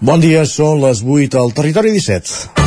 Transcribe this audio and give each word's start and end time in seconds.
Bon 0.00 0.16
dia, 0.16 0.46
són 0.48 0.78
les 0.80 1.02
8 1.04 1.36
al 1.36 1.50
Territori 1.52 1.90
17. 1.92 2.60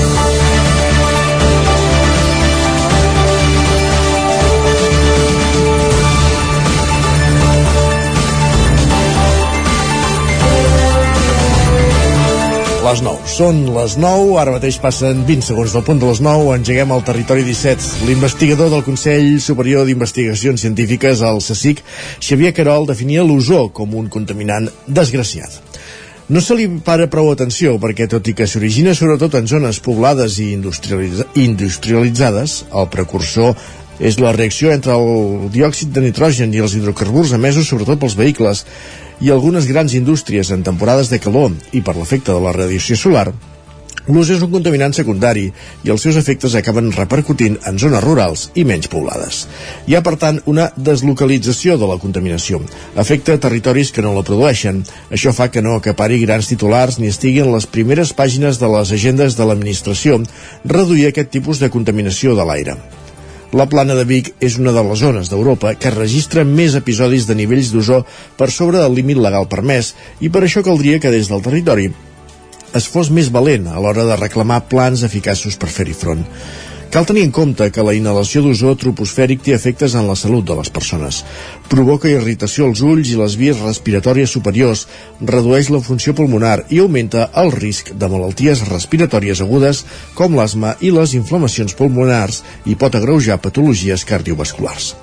les 12.84 13.02
9. 13.02 13.26
Són 13.26 13.64
les 13.74 13.96
9, 13.98 14.36
ara 14.38 14.54
mateix 14.54 14.78
passen 14.78 15.24
20 15.26 15.48
segons 15.48 15.74
del 15.74 15.86
punt 15.88 15.98
de 16.04 16.06
les 16.12 16.20
9, 16.22 16.52
engeguem 16.60 16.92
al 16.94 17.02
territori 17.08 17.42
17. 17.48 18.06
L'investigador 18.06 18.70
del 18.70 18.84
Consell 18.86 19.40
Superior 19.42 19.88
d'Investigacions 19.88 20.62
Científiques, 20.62 21.24
el 21.26 21.42
CSIC, 21.42 21.82
Xavier 22.22 22.54
Carol, 22.54 22.86
definia 22.86 23.26
l'ozó 23.26 23.72
com 23.74 23.98
un 23.98 24.12
contaminant 24.14 24.70
desgraciat. 24.86 25.58
No 26.34 26.42
se 26.42 26.56
li 26.58 26.64
para 26.82 27.06
prou 27.14 27.28
atenció 27.30 27.76
perquè, 27.78 28.08
tot 28.10 28.26
i 28.26 28.34
que 28.34 28.48
s'origina 28.50 28.96
sobretot 28.98 29.36
en 29.38 29.46
zones 29.52 29.78
poblades 29.86 30.40
i 30.42 30.48
industrialitza 30.56 31.28
industrialitzades, 31.38 32.56
el 32.74 32.88
precursor 32.90 33.54
és 34.02 34.18
la 34.18 34.32
reacció 34.34 34.72
entre 34.74 34.96
el 34.98 35.52
diòxid 35.54 35.94
de 35.94 36.02
nitrogen 36.08 36.56
i 36.58 36.64
els 36.66 36.74
hidrocarburs 36.74 37.36
emesos 37.38 37.70
sobretot 37.70 38.02
pels 38.02 38.18
vehicles 38.18 38.66
i 39.22 39.30
algunes 39.30 39.70
grans 39.70 39.94
indústries 39.94 40.50
en 40.50 40.66
temporades 40.66 41.14
de 41.14 41.22
calor 41.22 41.54
i 41.70 41.86
per 41.86 41.94
l'efecte 42.00 42.34
de 42.34 42.42
la 42.42 42.56
radiació 42.58 42.98
solar, 42.98 43.28
l'ús 44.08 44.30
és 44.34 44.42
un 44.44 44.52
contaminant 44.52 44.94
secundari 44.96 45.46
i 45.84 45.92
els 45.94 46.04
seus 46.04 46.18
efectes 46.20 46.56
acaben 46.60 46.92
repercutint 46.96 47.56
en 47.70 47.78
zones 47.80 48.04
rurals 48.04 48.50
i 48.60 48.66
menys 48.68 48.90
poblades. 48.92 49.44
Hi 49.88 49.96
ha, 49.96 50.02
per 50.04 50.16
tant, 50.20 50.42
una 50.50 50.70
deslocalització 50.76 51.78
de 51.80 51.88
la 51.88 52.00
contaminació. 52.02 52.60
Afecta 53.00 53.40
territoris 53.40 53.94
que 53.96 54.04
no 54.04 54.16
la 54.18 54.26
produeixen. 54.28 54.84
Això 55.12 55.32
fa 55.36 55.50
que 55.54 55.64
no 55.64 55.78
acapari 55.78 56.20
grans 56.26 56.52
titulars 56.52 57.00
ni 57.00 57.12
estigui 57.12 57.44
en 57.44 57.54
les 57.54 57.68
primeres 57.68 58.12
pàgines 58.18 58.60
de 58.60 58.72
les 58.76 58.92
agendes 58.92 59.40
de 59.40 59.48
l'administració 59.48 60.20
reduir 60.66 61.08
aquest 61.08 61.32
tipus 61.32 61.64
de 61.64 61.72
contaminació 61.72 62.36
de 62.36 62.46
l'aire. 62.48 62.78
La 63.54 63.68
plana 63.70 63.94
de 63.94 64.04
Vic 64.10 64.32
és 64.42 64.56
una 64.58 64.72
de 64.74 64.82
les 64.82 65.00
zones 65.00 65.30
d'Europa 65.30 65.76
que 65.78 65.92
registra 65.94 66.44
més 66.44 66.74
episodis 66.76 67.28
de 67.30 67.38
nivells 67.38 67.70
d'ozó 67.70 68.00
per 68.40 68.50
sobre 68.50 68.82
del 68.82 68.98
límit 68.98 69.22
legal 69.22 69.46
permès 69.48 69.94
i 70.26 70.34
per 70.34 70.42
això 70.48 70.66
caldria 70.66 70.98
que 71.00 71.14
des 71.14 71.30
del 71.30 71.46
territori 71.46 71.92
es 72.78 72.90
fos 72.90 73.10
més 73.14 73.32
valent 73.34 73.68
a 73.70 73.80
l'hora 73.82 74.06
de 74.10 74.20
reclamar 74.20 74.64
plans 74.70 75.04
eficaços 75.06 75.58
per 75.62 75.70
fer-hi 75.70 75.94
front. 75.98 76.24
Cal 76.94 77.08
tenir 77.10 77.24
en 77.26 77.32
compte 77.34 77.66
que 77.74 77.82
la 77.82 77.96
inhalació 77.98 78.44
d'ozó 78.46 78.76
troposfèric 78.78 79.40
té 79.42 79.56
efectes 79.56 79.96
en 79.98 80.06
la 80.06 80.14
salut 80.14 80.46
de 80.46 80.54
les 80.60 80.70
persones. 80.70 81.24
Provoca 81.72 82.12
irritació 82.12 82.68
als 82.70 82.84
ulls 82.86 83.10
i 83.10 83.18
les 83.18 83.34
vies 83.40 83.64
respiratòries 83.66 84.36
superiors, 84.38 84.84
redueix 85.34 85.72
la 85.74 85.82
funció 85.82 86.14
pulmonar 86.14 86.68
i 86.70 86.84
augmenta 86.84 87.32
el 87.42 87.50
risc 87.56 87.90
de 87.98 88.10
malalties 88.14 88.62
respiratòries 88.70 89.42
agudes 89.42 89.82
com 90.14 90.38
l'asma 90.38 90.76
i 90.86 90.94
les 90.94 91.16
inflamacions 91.18 91.74
pulmonars 91.74 92.44
i 92.70 92.78
pot 92.78 92.94
agreujar 93.02 93.42
patologies 93.42 94.06
cardiovasculars. 94.06 94.94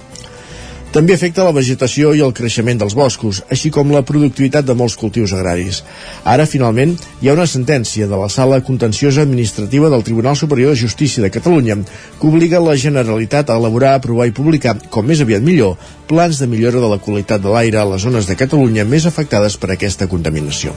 També 0.90 1.14
afecta 1.14 1.44
la 1.46 1.54
vegetació 1.54 2.10
i 2.18 2.22
el 2.26 2.32
creixement 2.34 2.80
dels 2.80 2.96
boscos, 2.98 3.44
així 3.54 3.70
com 3.70 3.92
la 3.94 4.02
productivitat 4.02 4.66
de 4.66 4.74
molts 4.74 4.96
cultius 4.98 5.30
agraris. 5.36 5.84
Ara, 6.26 6.48
finalment, 6.50 6.96
hi 7.22 7.30
ha 7.30 7.36
una 7.36 7.46
sentència 7.46 8.08
de 8.10 8.18
la 8.18 8.26
Sala 8.26 8.58
Contenciosa 8.66 9.22
Administrativa 9.22 9.86
del 9.92 10.02
Tribunal 10.02 10.34
Superior 10.40 10.74
de 10.74 10.80
Justícia 10.82 11.22
de 11.22 11.30
Catalunya 11.30 11.76
que 11.84 12.26
obliga 12.26 12.58
la 12.64 12.74
Generalitat 12.74 13.52
a 13.54 13.58
elaborar, 13.62 13.94
aprovar 13.94 14.26
i 14.26 14.34
publicar, 14.34 14.80
com 14.90 15.06
més 15.06 15.22
aviat 15.22 15.46
millor, 15.46 15.76
plans 16.10 16.42
de 16.42 16.50
millora 16.50 16.82
de 16.82 16.90
la 16.90 16.98
qualitat 16.98 17.38
de 17.44 17.54
l'aire 17.54 17.78
a 17.78 17.86
les 17.92 18.02
zones 18.02 18.26
de 18.26 18.34
Catalunya 18.42 18.82
més 18.82 19.06
afectades 19.06 19.54
per 19.62 19.70
aquesta 19.76 20.10
contaminació. 20.10 20.74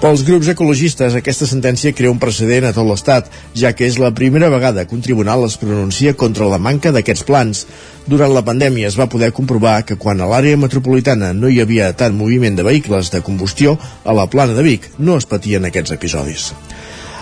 Pels 0.00 0.22
grups 0.24 0.48
ecologistes, 0.48 1.12
aquesta 1.12 1.44
sentència 1.44 1.92
crea 1.92 2.08
un 2.08 2.16
precedent 2.20 2.64
a 2.64 2.70
tot 2.72 2.86
l'Estat, 2.88 3.26
ja 3.52 3.74
que 3.76 3.84
és 3.84 3.98
la 4.00 4.08
primera 4.16 4.48
vegada 4.48 4.86
que 4.88 4.96
un 4.96 5.02
tribunal 5.04 5.44
es 5.44 5.58
pronuncia 5.60 6.14
contra 6.16 6.48
la 6.48 6.56
manca 6.56 6.88
d'aquests 6.88 7.26
plans. 7.28 7.66
Durant 8.08 8.32
la 8.32 8.40
pandèmia 8.46 8.88
es 8.88 8.96
va 8.96 9.10
poder 9.12 9.28
comprovar 9.36 9.82
que 9.84 9.98
quan 10.00 10.24
a 10.24 10.30
l'àrea 10.30 10.56
metropolitana 10.56 11.34
no 11.36 11.52
hi 11.52 11.60
havia 11.60 11.90
tant 11.92 12.16
moviment 12.16 12.56
de 12.56 12.64
vehicles 12.64 13.12
de 13.12 13.20
combustió, 13.20 13.76
a 14.08 14.16
la 14.16 14.24
plana 14.24 14.56
de 14.56 14.64
Vic 14.64 14.88
no 14.96 15.20
es 15.20 15.28
patien 15.28 15.68
aquests 15.68 15.92
episodis. 15.98 16.48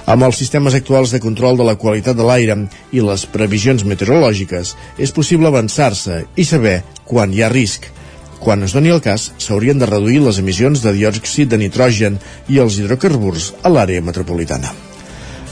Amb 0.07 0.31
els 0.31 0.39
sistemes 0.39 0.79
actuals 0.79 1.11
de 1.11 1.19
control 1.19 1.59
de 1.59 1.67
la 1.67 1.75
qualitat 1.83 2.15
de 2.15 2.31
l'aire 2.31 2.61
i 2.95 3.03
les 3.03 3.27
previsions 3.27 3.83
meteorològiques, 3.83 4.77
és 5.03 5.11
possible 5.11 5.51
avançar-se 5.51 6.29
i 6.39 6.47
saber 6.47 6.85
quan 7.11 7.35
hi 7.35 7.43
ha 7.43 7.51
risc. 7.51 7.91
Quan 8.39 8.63
es 8.63 8.73
doni 8.73 8.93
el 8.95 9.03
cas, 9.03 9.33
s'haurien 9.43 9.79
de 9.79 9.87
reduir 9.91 10.21
les 10.23 10.39
emissions 10.39 10.83
de 10.85 10.93
diòxid 10.95 11.51
de 11.51 11.59
nitrogen 11.59 12.21
i 12.49 12.61
els 12.63 12.79
hidrocarburs 12.79 13.53
a 13.63 13.73
l'àrea 13.73 14.05
metropolitana. 14.05 14.71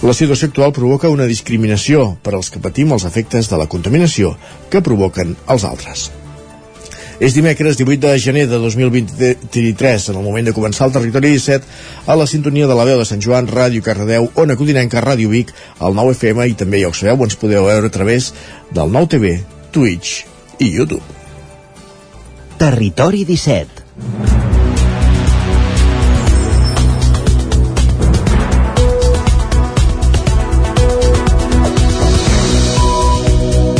La 0.04 0.12
situació 0.12 0.50
actual 0.50 0.74
provoca 0.76 1.10
una 1.10 1.26
discriminació 1.26 2.12
per 2.22 2.36
als 2.36 2.52
que 2.52 2.60
patim 2.62 2.92
els 2.92 3.06
efectes 3.08 3.48
de 3.50 3.58
la 3.58 3.66
contaminació 3.66 4.36
que 4.70 4.84
provoquen 4.84 5.34
els 5.48 5.64
altres. 5.64 6.10
És 7.16 7.32
dimecres 7.32 7.78
18 7.80 8.12
de 8.12 8.18
gener 8.20 8.44
de 8.46 8.60
2023, 8.60 10.10
en 10.12 10.20
el 10.20 10.22
moment 10.22 10.50
de 10.50 10.52
començar 10.52 10.90
el 10.90 10.94
Territori 10.98 11.32
17, 11.32 11.64
a 12.06 12.16
la 12.20 12.28
sintonia 12.28 12.68
de 12.68 12.76
la 12.76 12.84
veu 12.84 13.00
de 13.00 13.08
Sant 13.08 13.24
Joan, 13.24 13.48
Ràdio 13.48 13.80
Cardedeu, 13.82 14.28
Ona 14.36 14.60
Codinenca, 14.60 15.00
Ràdio 15.00 15.32
Vic, 15.32 15.56
el 15.80 15.96
9 15.96 16.12
FM 16.20 16.50
i 16.52 16.58
també, 16.60 16.84
ja 16.84 16.92
ho 16.92 16.96
sabeu, 16.96 17.24
ens 17.24 17.40
podeu 17.40 17.72
veure 17.72 17.88
a 17.88 17.98
través 17.98 18.34
del 18.70 18.92
9 18.92 19.14
TV, 19.16 19.38
Twitch 19.72 20.26
i 20.60 20.74
YouTube. 20.76 21.15
Territori 22.56 23.24
17 23.24 23.84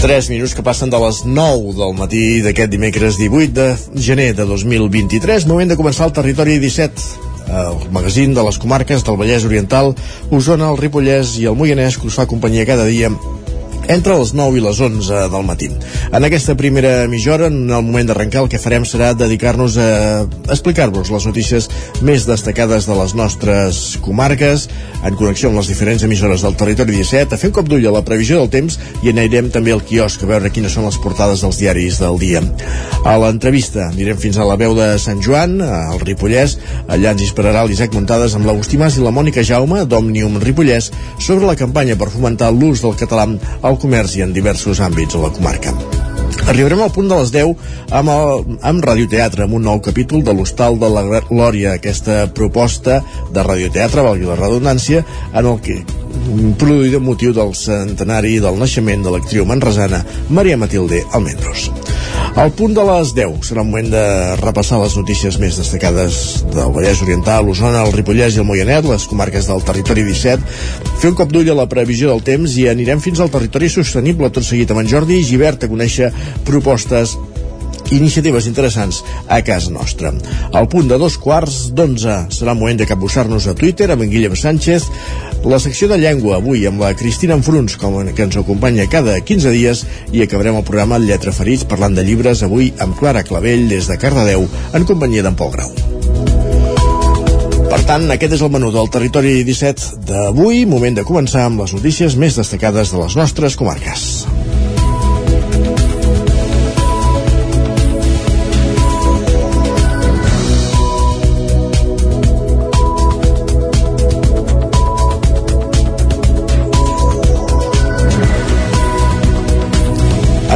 3 0.03 0.29
minuts 0.29 0.53
que 0.55 0.63
passen 0.63 0.91
de 0.93 0.99
les 1.01 1.23
9 1.25 1.73
del 1.75 1.95
matí 1.97 2.43
d'aquest 2.45 2.71
dimecres 2.71 3.17
18 3.17 3.55
de 3.57 3.69
gener 3.97 4.35
de 4.37 4.45
2023. 4.45 5.49
Moment 5.49 5.73
de 5.73 5.79
començar 5.81 6.07
el 6.07 6.13
Territori 6.13 6.59
17, 6.61 7.03
el 7.49 7.81
magazín 7.97 8.37
de 8.37 8.45
les 8.45 8.61
comarques 8.61 9.03
del 9.03 9.17
Vallès 9.17 9.49
Oriental, 9.49 9.95
Osona, 10.31 10.69
el 10.69 10.79
Ripollès 10.79 11.39
i 11.41 11.49
el 11.49 11.57
Moianès 11.57 11.97
que 11.97 12.07
us 12.07 12.21
fa 12.21 12.29
companyia 12.29 12.69
cada 12.69 12.85
dia 12.85 13.09
entre 13.89 14.17
les 14.19 14.33
9 14.35 14.59
i 14.59 14.63
les 14.65 14.81
11 14.81 15.27
del 15.33 15.47
matí. 15.47 15.71
En 16.13 16.25
aquesta 16.25 16.57
primera 16.59 17.07
mitja 17.09 17.35
hora, 17.35 17.51
en 17.53 17.71
el 17.71 17.83
moment 17.83 18.09
d'arrencar, 18.09 18.45
el 18.45 18.51
que 18.53 18.61
farem 18.63 18.87
serà 18.89 19.13
dedicar-nos 19.15 19.77
a 19.79 19.89
explicar-vos 20.51 21.11
les 21.15 21.27
notícies 21.29 21.69
més 22.07 22.27
destacades 22.27 22.87
de 22.89 22.97
les 22.99 23.15
nostres 23.19 23.81
comarques, 24.05 24.69
en 25.05 25.19
connexió 25.19 25.51
amb 25.51 25.61
les 25.61 25.71
diferents 25.71 26.03
emissores 26.07 26.43
del 26.43 26.57
territori 26.59 26.97
17, 26.99 27.35
a 27.35 27.41
fer 27.41 27.51
un 27.51 27.57
cop 27.57 27.71
d'ull 27.71 27.87
a 27.87 27.95
la 27.95 28.05
previsió 28.07 28.41
del 28.41 28.51
temps 28.53 28.79
i 29.05 29.13
anirem 29.13 29.51
també 29.55 29.75
al 29.75 29.85
quiosc 29.87 30.23
a 30.23 30.31
veure 30.31 30.51
quines 30.53 30.75
són 30.75 30.89
les 30.89 30.99
portades 31.03 31.45
dels 31.45 31.61
diaris 31.63 32.01
del 32.03 32.19
dia. 32.23 32.43
A 33.07 33.17
l'entrevista 33.23 33.89
anirem 33.91 34.19
fins 34.21 34.39
a 34.39 34.47
la 34.49 34.59
veu 34.61 34.75
de 34.77 34.89
Sant 35.03 35.23
Joan, 35.25 35.59
al 35.63 36.01
Ripollès, 36.03 36.57
allà 36.89 37.15
ens 37.15 37.27
esperarà 37.27 37.65
l'Isaac 37.67 37.95
Muntades 37.95 38.35
amb 38.37 38.49
l'Agustí 38.49 38.79
Mas 38.81 38.99
i 38.99 39.05
la 39.05 39.15
Mònica 39.15 39.45
Jaume 39.47 39.85
d'Òmnium 39.87 40.41
Ripollès 40.43 40.91
sobre 41.19 41.47
la 41.47 41.57
campanya 41.59 41.97
per 41.99 42.11
fomentar 42.13 42.53
l'ús 42.55 42.83
del 42.85 42.97
català 42.99 43.29
al 43.63 43.76
al 43.77 43.83
comerç 43.83 44.17
i 44.17 44.25
en 44.25 44.33
diversos 44.33 44.81
àmbits 44.81 45.17
a 45.17 45.23
la 45.27 45.33
comarca. 45.37 45.75
Arribarem 46.47 46.81
al 46.83 46.93
punt 46.95 47.09
de 47.11 47.19
les 47.19 47.33
10 47.35 47.93
amb, 47.97 48.11
el, 48.13 48.57
amb 48.71 48.85
radioteatre, 48.87 49.45
amb 49.45 49.57
un 49.59 49.67
nou 49.67 49.81
capítol 49.85 50.23
de 50.25 50.35
l'Hostal 50.37 50.79
de 50.81 50.89
la 50.93 51.05
Glòria, 51.29 51.75
aquesta 51.75 52.25
proposta 52.33 53.01
de 53.35 53.45
radioteatre, 53.45 54.05
valgui 54.07 54.29
la 54.29 54.39
redundància, 54.39 55.05
en 55.33 55.51
el 55.53 55.61
que 55.65 55.81
produït 56.61 56.97
amb 56.97 57.11
motiu 57.11 57.35
del 57.37 57.53
centenari 57.59 58.39
del 58.43 58.59
naixement 58.63 59.05
de 59.05 59.15
l'actriu 59.15 59.47
manresana 59.49 60.05
Maria 60.31 60.59
Matilde 60.61 61.05
Almendros. 61.13 61.71
Al 62.37 62.51
punt 62.53 62.75
de 62.77 62.83
les 62.85 63.15
10 63.17 63.47
serà 63.49 63.63
un 63.65 63.71
moment 63.71 63.87
de 63.89 64.01
repassar 64.43 64.77
les 64.83 64.93
notícies 64.99 65.39
més 65.41 65.57
destacades 65.57 66.19
del 66.53 66.75
Vallès 66.75 66.99
Oriental, 67.01 67.47
l'Osona, 67.49 67.81
el 67.87 67.95
Ripollès 67.95 68.37
i 68.37 68.43
el 68.43 68.45
Moianet, 68.45 68.85
les 68.85 69.07
comarques 69.09 69.49
del 69.49 69.65
territori 69.65 70.05
17, 70.05 70.45
fer 71.01 71.15
un 71.15 71.17
cop 71.17 71.33
d'ull 71.33 71.49
a 71.49 71.57
la 71.57 71.65
previsió 71.71 72.11
del 72.11 72.21
temps 72.27 72.59
i 72.61 72.67
anirem 72.69 73.01
fins 73.01 73.23
al 73.25 73.33
territori 73.33 73.71
sostenible. 73.73 74.29
Tot 74.29 74.45
seguit 74.45 74.69
amb 74.69 74.83
en 74.83 74.91
Jordi 74.93 75.23
Givert 75.25 75.65
a 75.65 75.71
conèixer 75.73 76.11
propostes 76.45 77.17
iniciatives 77.91 78.47
interessants 78.47 79.03
a 79.29 79.41
casa 79.47 79.71
nostra. 79.71 80.13
Al 80.53 80.69
punt 80.69 80.89
de 80.91 80.99
dos 80.99 81.19
quarts 81.19 81.71
d'onze 81.77 82.19
serà 82.35 82.55
el 82.55 82.61
moment 82.61 82.81
de 82.81 82.89
capbussar-nos 82.89 83.47
a 83.47 83.55
Twitter 83.59 83.91
amb 83.93 84.07
en 84.07 84.13
Guillem 84.13 84.37
Sánchez, 84.37 84.89
la 85.47 85.61
secció 85.63 85.89
de 85.89 85.99
llengua 86.01 86.41
avui 86.41 86.67
amb 86.67 86.81
la 86.83 86.95
Cristina 86.99 87.37
Enfruns, 87.39 87.77
com 87.79 87.99
que 88.15 88.25
ens 88.27 88.39
acompanya 88.41 88.89
cada 88.91 89.19
15 89.21 89.53
dies, 89.55 89.85
i 90.13 90.25
acabarem 90.25 90.59
el 90.59 90.67
programa 90.67 90.99
Lletra 90.99 91.35
Ferits 91.35 91.67
parlant 91.69 91.95
de 91.95 92.05
llibres 92.07 92.43
avui 92.43 92.73
amb 92.83 92.99
Clara 92.99 93.23
Clavell 93.27 93.69
des 93.71 93.91
de 93.91 93.99
Cardedeu 94.01 94.49
en 94.75 94.89
companyia 94.89 95.23
d'en 95.27 95.39
Pol 95.39 95.55
Grau. 95.55 95.71
Per 97.67 97.83
tant, 97.87 98.09
aquest 98.15 98.37
és 98.39 98.43
el 98.43 98.53
menú 98.55 98.71
del 98.75 98.91
Territori 98.95 99.41
17 99.47 100.03
d'avui, 100.09 100.65
moment 100.71 100.99
de 100.99 101.07
començar 101.07 101.47
amb 101.47 101.63
les 101.65 101.75
notícies 101.77 102.19
més 102.19 102.39
destacades 102.39 102.95
de 102.95 103.03
les 103.03 103.19
nostres 103.19 103.59
comarques. 103.59 104.27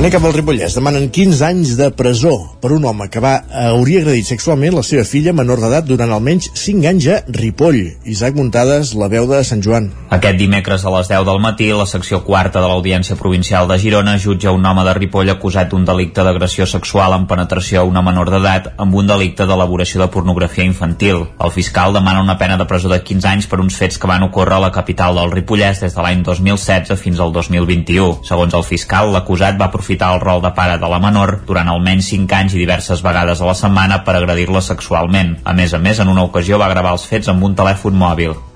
Anem 0.00 0.14
cap 0.14 0.24
al 0.24 0.32
Ripollès. 0.32 0.72
Demanen 0.72 1.10
15 1.12 1.42
anys 1.44 1.74
de 1.76 1.90
presó 1.92 2.30
per 2.62 2.70
un 2.72 2.86
home 2.88 3.10
que 3.12 3.20
va 3.20 3.34
hauria 3.68 4.00
agredit 4.00 4.30
sexualment 4.30 4.72
la 4.72 4.82
seva 4.86 5.02
filla 5.04 5.34
menor 5.36 5.60
d'edat 5.60 5.84
durant 5.84 6.14
almenys 6.14 6.46
5 6.56 6.86
anys 6.88 7.08
a 7.12 7.18
Ripoll. 7.36 7.82
Isaac 8.08 8.38
Muntades, 8.38 8.94
la 8.96 9.10
veu 9.12 9.28
de 9.28 9.42
Sant 9.44 9.60
Joan. 9.60 9.90
Aquest 10.16 10.38
dimecres 10.40 10.86
a 10.88 10.92
les 10.94 11.10
10 11.10 11.26
del 11.28 11.42
matí, 11.44 11.66
la 11.76 11.84
secció 11.84 12.22
quarta 12.24 12.62
de 12.64 12.70
l'Audiència 12.70 13.18
Provincial 13.20 13.68
de 13.68 13.76
Girona 13.82 14.14
jutja 14.16 14.54
un 14.56 14.64
home 14.64 14.86
de 14.88 14.94
Ripoll 14.96 15.34
acusat 15.34 15.68
d'un 15.68 15.84
delicte 15.84 16.24
d'agressió 16.24 16.64
sexual 16.64 17.18
amb 17.18 17.28
penetració 17.28 17.82
a 17.82 17.90
una 17.90 18.00
menor 18.00 18.32
d'edat 18.32 18.72
amb 18.80 18.96
un 18.96 19.12
delicte 19.12 19.44
d'elaboració 19.44 20.00
de 20.00 20.08
pornografia 20.16 20.64
infantil. 20.64 21.26
El 21.36 21.52
fiscal 21.52 21.92
demana 21.92 22.24
una 22.24 22.38
pena 22.40 22.56
de 22.56 22.64
presó 22.64 22.88
de 22.88 23.02
15 23.04 23.28
anys 23.34 23.50
per 23.52 23.60
uns 23.60 23.76
fets 23.76 24.00
que 24.00 24.08
van 24.08 24.24
ocórrer 24.30 24.56
a 24.56 24.64
la 24.64 24.72
capital 24.72 25.20
del 25.20 25.36
Ripollès 25.36 25.84
des 25.84 25.92
de 25.92 26.08
l'any 26.08 26.24
2016 26.24 26.96
fins 27.04 27.20
al 27.20 27.36
2021. 27.36 28.24
Segons 28.32 28.56
el 28.56 28.64
fiscal, 28.72 29.12
l'acusat 29.12 29.60
va 29.60 29.68
aprofitar 29.68 29.89
el 29.98 30.20
rol 30.20 30.42
de 30.42 30.52
pare 30.54 30.76
de 30.78 30.90
la 30.92 31.00
menor 31.02 31.40
durant 31.46 31.68
almenys 31.72 32.12
5 32.12 32.36
anys 32.36 32.54
i 32.54 32.62
diverses 32.62 33.02
vegades 33.02 33.40
a 33.40 33.48
la 33.48 33.56
setmana 33.58 34.02
per 34.04 34.14
agredir-la 34.18 34.62
sexualment. 34.62 35.38
A 35.44 35.52
més 35.56 35.74
a 35.74 35.78
més, 35.78 35.98
en 35.98 36.08
una 36.08 36.22
ocasió 36.28 36.58
va 36.58 36.70
gravar 36.70 36.92
els 36.92 37.08
fets 37.10 37.28
amb 37.28 37.42
un 37.42 37.54
telèfon 37.58 37.96
mòbil. 37.96 38.49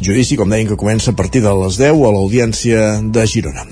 Judici, 0.00 0.36
com 0.36 0.50
deien, 0.50 0.68
que 0.68 0.76
comença 0.76 1.10
a 1.10 1.16
partir 1.16 1.40
de 1.42 1.52
les 1.62 1.78
10 1.80 2.02
a 2.04 2.10
l'Audiència 2.12 2.82
de 3.02 3.26
Girona. 3.26 3.64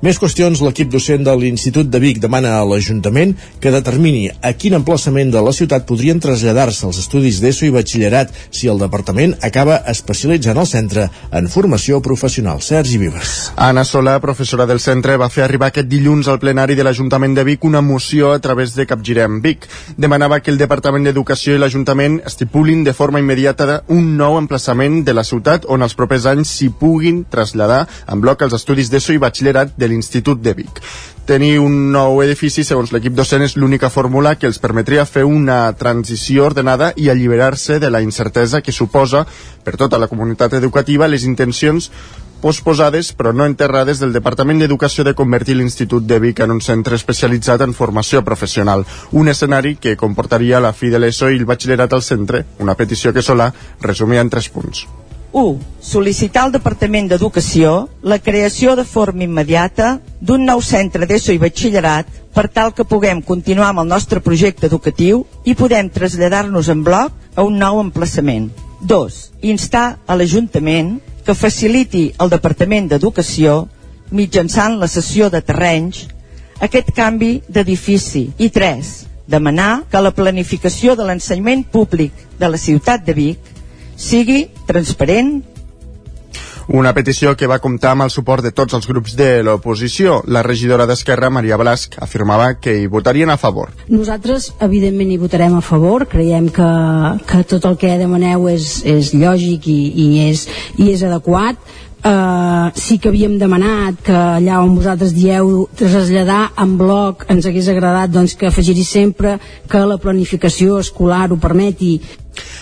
Més 0.00 0.16
qüestions, 0.16 0.60
l'equip 0.64 0.88
docent 0.88 1.24
de 1.26 1.32
l'Institut 1.36 1.88
de 1.92 1.98
Vic 2.00 2.20
demana 2.20 2.54
a 2.56 2.64
l'Ajuntament 2.64 3.34
que 3.60 3.72
determini 3.72 4.30
a 4.32 4.52
quin 4.56 4.78
emplaçament 4.78 5.28
de 5.32 5.42
la 5.44 5.52
ciutat 5.52 5.84
podrien 5.88 6.20
traslladar-se 6.20 6.86
els 6.88 7.00
estudis 7.02 7.40
d'ESO 7.42 7.66
i 7.68 7.74
batxillerat 7.74 8.32
si 8.48 8.70
el 8.72 8.80
departament 8.80 9.34
acaba 9.44 9.76
especialitzant 9.92 10.60
el 10.60 10.68
centre 10.70 11.08
en 11.36 11.50
formació 11.52 12.00
professional. 12.00 12.62
Sergi 12.64 12.96
Vives. 13.00 13.52
Anna 13.56 13.84
Sola, 13.84 14.16
professora 14.24 14.64
del 14.66 14.80
centre, 14.80 15.18
va 15.20 15.28
fer 15.28 15.44
arribar 15.44 15.68
aquest 15.68 15.88
dilluns 15.92 16.28
al 16.32 16.40
plenari 16.40 16.78
de 16.78 16.84
l'Ajuntament 16.88 17.36
de 17.36 17.44
Vic 17.44 17.68
una 17.68 17.84
moció 17.84 18.32
a 18.32 18.40
través 18.40 18.72
de 18.76 18.88
Capgirem 18.88 19.40
Vic. 19.44 19.68
Demanava 19.96 20.40
que 20.40 20.52
el 20.52 20.60
Departament 20.60 21.08
d'Educació 21.08 21.56
i 21.56 21.60
l'Ajuntament 21.60 22.22
estipulin 22.24 22.84
de 22.88 22.96
forma 22.96 23.20
immediata 23.20 23.82
un 23.88 24.16
nou 24.16 24.40
emplaçament 24.40 25.02
de 25.04 25.16
la 25.16 25.28
ciutat 25.28 25.68
on 25.70 25.86
els 25.86 25.96
propers 25.98 26.26
anys 26.30 26.52
s'hi 26.56 26.70
puguin 26.80 27.24
traslladar 27.30 27.84
en 28.10 28.20
bloc 28.20 28.42
els 28.46 28.56
estudis 28.58 28.90
d'ESO 28.90 29.16
i 29.16 29.22
batxillerat 29.22 29.76
de 29.78 29.88
l'Institut 29.88 30.42
de 30.42 30.54
Vic. 30.58 30.82
Tenir 31.30 31.60
un 31.62 31.92
nou 31.94 32.22
edifici, 32.24 32.64
segons 32.66 32.90
l'equip 32.90 33.14
docent, 33.14 33.44
és 33.46 33.54
l'única 33.54 33.90
fórmula 33.94 34.34
que 34.34 34.48
els 34.50 34.58
permetria 34.58 35.04
fer 35.06 35.22
una 35.28 35.60
transició 35.78 36.48
ordenada 36.48 36.90
i 36.96 37.06
alliberar-se 37.08 37.78
de 37.78 37.90
la 37.90 38.00
incertesa 38.02 38.62
que 38.66 38.74
suposa 38.74 39.26
per 39.62 39.76
tota 39.78 40.00
la 40.00 40.08
comunitat 40.10 40.56
educativa 40.58 41.06
les 41.06 41.28
intencions 41.28 41.90
posposades 42.40 43.12
però 43.12 43.32
no 43.36 43.46
enterrades 43.46 44.00
del 44.00 44.14
Departament 44.16 44.62
d'Educació 44.62 45.04
de 45.04 45.14
convertir 45.14 45.58
l'Institut 45.58 46.06
de 46.08 46.18
Vic 46.24 46.40
en 46.40 46.56
un 46.56 46.64
centre 46.64 46.96
especialitzat 46.98 47.62
en 47.66 47.76
formació 47.76 48.24
professional, 48.24 48.86
un 49.12 49.28
escenari 49.28 49.76
que 49.76 49.96
comportaria 50.00 50.60
la 50.64 50.72
fi 50.72 50.90
de 50.90 50.98
l'ESO 50.98 51.30
i 51.30 51.38
el 51.38 51.46
batxillerat 51.46 51.92
al 51.92 52.02
centre, 52.06 52.44
una 52.58 52.74
petició 52.74 53.12
que 53.12 53.22
Solà 53.22 53.52
resumia 53.84 54.24
en 54.24 54.32
tres 54.32 54.48
punts. 54.48 54.86
1. 55.32 55.58
Sol·licitar 55.80 56.46
al 56.46 56.52
Departament 56.52 57.08
d'Educació 57.10 57.88
la 58.02 58.18
creació 58.18 58.74
de 58.76 58.84
forma 58.84 59.24
immediata 59.24 59.98
d'un 60.20 60.44
nou 60.44 60.62
centre 60.62 61.06
d'ESO 61.06 61.34
i 61.36 61.42
batxillerat 61.42 62.08
per 62.34 62.48
tal 62.48 62.72
que 62.74 62.86
puguem 62.86 63.22
continuar 63.22 63.70
amb 63.70 63.84
el 63.84 63.90
nostre 63.90 64.20
projecte 64.20 64.66
educatiu 64.66 65.24
i 65.44 65.54
podem 65.54 65.90
traslladar-nos 65.90 66.68
en 66.68 66.82
bloc 66.86 67.12
a 67.34 67.46
un 67.46 67.58
nou 67.58 67.80
emplaçament. 67.80 68.50
2. 68.80 69.20
Instar 69.42 70.00
a 70.06 70.16
l'Ajuntament 70.16 70.98
que 71.24 71.36
faciliti 71.36 72.08
al 72.18 72.30
Departament 72.32 72.88
d'Educació, 72.90 73.68
mitjançant 74.10 74.78
la 74.80 74.88
cessió 74.88 75.28
de 75.30 75.42
terrenys, 75.44 76.06
aquest 76.60 76.90
canvi 76.96 77.40
d'edifici. 77.48 78.30
I 78.38 78.50
3. 78.50 78.90
Demanar 79.30 79.84
que 79.90 80.00
la 80.02 80.10
planificació 80.10 80.96
de 80.98 81.06
l'ensenyament 81.06 81.62
públic 81.70 82.12
de 82.38 82.48
la 82.50 82.58
ciutat 82.58 83.04
de 83.06 83.14
Vic 83.14 83.59
sigui 84.00 84.46
transparent, 84.66 85.40
una 86.70 86.92
petició 86.94 87.32
que 87.34 87.48
va 87.50 87.58
comptar 87.58 87.96
amb 87.96 88.04
el 88.04 88.12
suport 88.14 88.44
de 88.46 88.52
tots 88.54 88.76
els 88.78 88.86
grups 88.86 89.16
de 89.18 89.42
l'oposició. 89.42 90.20
La 90.30 90.44
regidora 90.46 90.86
d'Esquerra, 90.86 91.26
Maria 91.34 91.58
Blasc, 91.58 91.96
afirmava 91.98 92.52
que 92.62 92.76
hi 92.78 92.86
votarien 92.86 93.30
a 93.34 93.36
favor. 93.42 93.72
Nosaltres, 93.90 94.52
evidentment, 94.62 95.10
hi 95.10 95.18
votarem 95.18 95.56
a 95.58 95.64
favor. 95.66 96.06
Creiem 96.06 96.46
que, 96.54 96.70
que 97.26 97.42
tot 97.50 97.66
el 97.66 97.74
que 97.80 97.96
demaneu 97.98 98.46
és, 98.52 98.84
és 98.86 99.10
lògic 99.18 99.66
i, 99.66 99.80
i, 99.90 100.08
és, 100.28 100.46
i 100.78 100.92
és 100.94 101.02
adequat. 101.02 101.58
Uh, 102.00 102.70
sí 102.80 102.96
que 102.96 103.10
havíem 103.10 103.34
demanat 103.36 103.98
que 104.06 104.14
allà 104.14 104.62
on 104.62 104.70
vosaltres 104.72 105.10
dieu 105.12 105.66
traslladar 105.76 106.54
en 106.62 106.78
bloc 106.80 107.26
ens 107.28 107.44
hagués 107.44 107.68
agradat 107.68 108.14
doncs, 108.14 108.38
que 108.40 108.48
afegir-hi 108.48 108.86
sempre 108.88 109.34
que 109.68 109.82
la 109.84 109.98
planificació 110.00 110.78
escolar 110.80 111.26
ho 111.28 111.36
permeti 111.36 111.98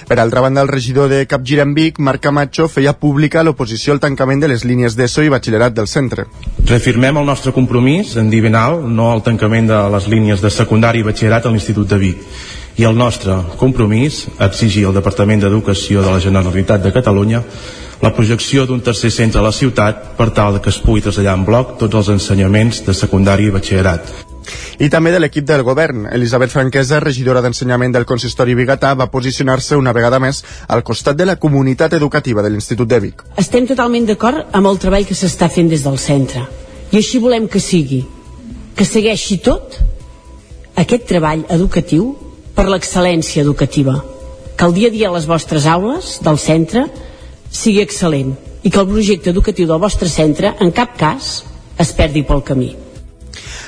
per 0.09 0.19
altra 0.19 0.41
banda, 0.41 0.63
el 0.63 0.69
regidor 0.69 1.09
de 1.09 1.25
Capgirem-Vic, 1.27 1.99
Marc 1.99 2.23
Camacho, 2.25 2.69
feia 2.69 2.95
pública 2.99 3.43
l'oposició 3.43 3.95
al 3.95 4.01
tancament 4.01 4.41
de 4.41 4.53
les 4.53 4.65
línies 4.65 4.97
d'ESO 4.97 5.27
i 5.27 5.33
batxillerat 5.33 5.75
del 5.77 5.89
centre. 5.89 6.27
Refirmem 6.69 7.19
el 7.21 7.27
nostre 7.27 7.53
compromís 7.53 8.17
en 8.17 8.31
dir 8.31 8.43
ben 8.45 8.57
alt 8.59 8.87
no 8.87 9.11
al 9.13 9.25
tancament 9.27 9.69
de 9.69 9.83
les 9.95 10.09
línies 10.09 10.45
de 10.45 10.51
secundari 10.51 11.03
i 11.03 11.09
batxillerat 11.09 11.47
a 11.47 11.53
l'Institut 11.53 11.89
de 11.89 11.99
Vic 11.99 12.25
i 12.79 12.87
el 12.87 12.95
nostre 12.97 13.35
compromís 13.59 14.25
a 14.39 14.47
exigir 14.47 14.87
al 14.87 14.95
Departament 14.95 15.43
d'Educació 15.43 16.03
de 16.05 16.15
la 16.15 16.23
Generalitat 16.23 16.85
de 16.85 16.95
Catalunya 16.95 17.43
la 18.01 18.15
projecció 18.15 18.67
d'un 18.67 18.85
tercer 18.87 19.11
centre 19.11 19.43
a 19.43 19.47
la 19.49 19.53
ciutat 19.53 20.15
per 20.19 20.31
tal 20.31 20.61
que 20.63 20.71
es 20.71 20.79
pugui 20.79 21.03
traslladar 21.03 21.35
en 21.41 21.45
bloc 21.49 21.77
tots 21.83 22.03
els 22.03 22.15
ensenyaments 22.15 22.85
de 22.87 22.95
secundari 22.95 23.51
i 23.51 23.55
batxillerat 23.59 24.28
i 24.79 24.89
també 24.93 25.13
de 25.15 25.21
l'equip 25.21 25.47
del 25.49 25.63
govern. 25.67 26.07
Elisabet 26.13 26.53
Franquesa, 26.53 27.01
regidora 27.01 27.43
d'Ensenyament 27.45 27.95
del 27.95 28.07
Consistori 28.07 28.55
Bigatà, 28.59 28.95
va 28.99 29.11
posicionar-se 29.11 29.77
una 29.77 29.93
vegada 29.93 30.21
més 30.23 30.43
al 30.69 30.83
costat 30.83 31.17
de 31.17 31.27
la 31.27 31.37
comunitat 31.37 31.95
educativa 31.99 32.43
de 32.43 32.51
l'Institut 32.51 32.89
de 32.89 33.01
Vic. 33.01 33.25
Estem 33.37 33.67
totalment 33.67 34.07
d'acord 34.09 34.49
amb 34.53 34.71
el 34.71 34.79
treball 34.79 35.07
que 35.09 35.17
s'està 35.19 35.51
fent 35.53 35.69
des 35.69 35.85
del 35.85 35.99
centre. 35.99 36.47
I 36.91 37.01
així 37.01 37.19
volem 37.19 37.49
que 37.49 37.61
sigui. 37.61 38.05
Que 38.77 38.87
segueixi 38.87 39.41
tot 39.43 39.79
aquest 40.79 41.09
treball 41.11 41.45
educatiu 41.51 42.13
per 42.55 42.69
l'excel·lència 42.69 43.43
educativa. 43.43 43.99
Que 44.57 44.67
el 44.67 44.75
dia 44.75 44.89
a 44.89 44.95
dia 44.95 45.09
a 45.11 45.15
les 45.15 45.27
vostres 45.27 45.67
aules 45.67 46.19
del 46.23 46.39
centre 46.39 46.87
sigui 47.51 47.83
excel·lent 47.83 48.35
i 48.63 48.71
que 48.71 48.81
el 48.81 48.89
projecte 48.91 49.31
educatiu 49.31 49.69
del 49.71 49.81
vostre 49.83 50.09
centre 50.11 50.55
en 50.61 50.73
cap 50.75 50.97
cas 50.99 51.43
es 51.79 51.93
perdi 51.95 52.25
pel 52.27 52.43
camí. 52.43 52.73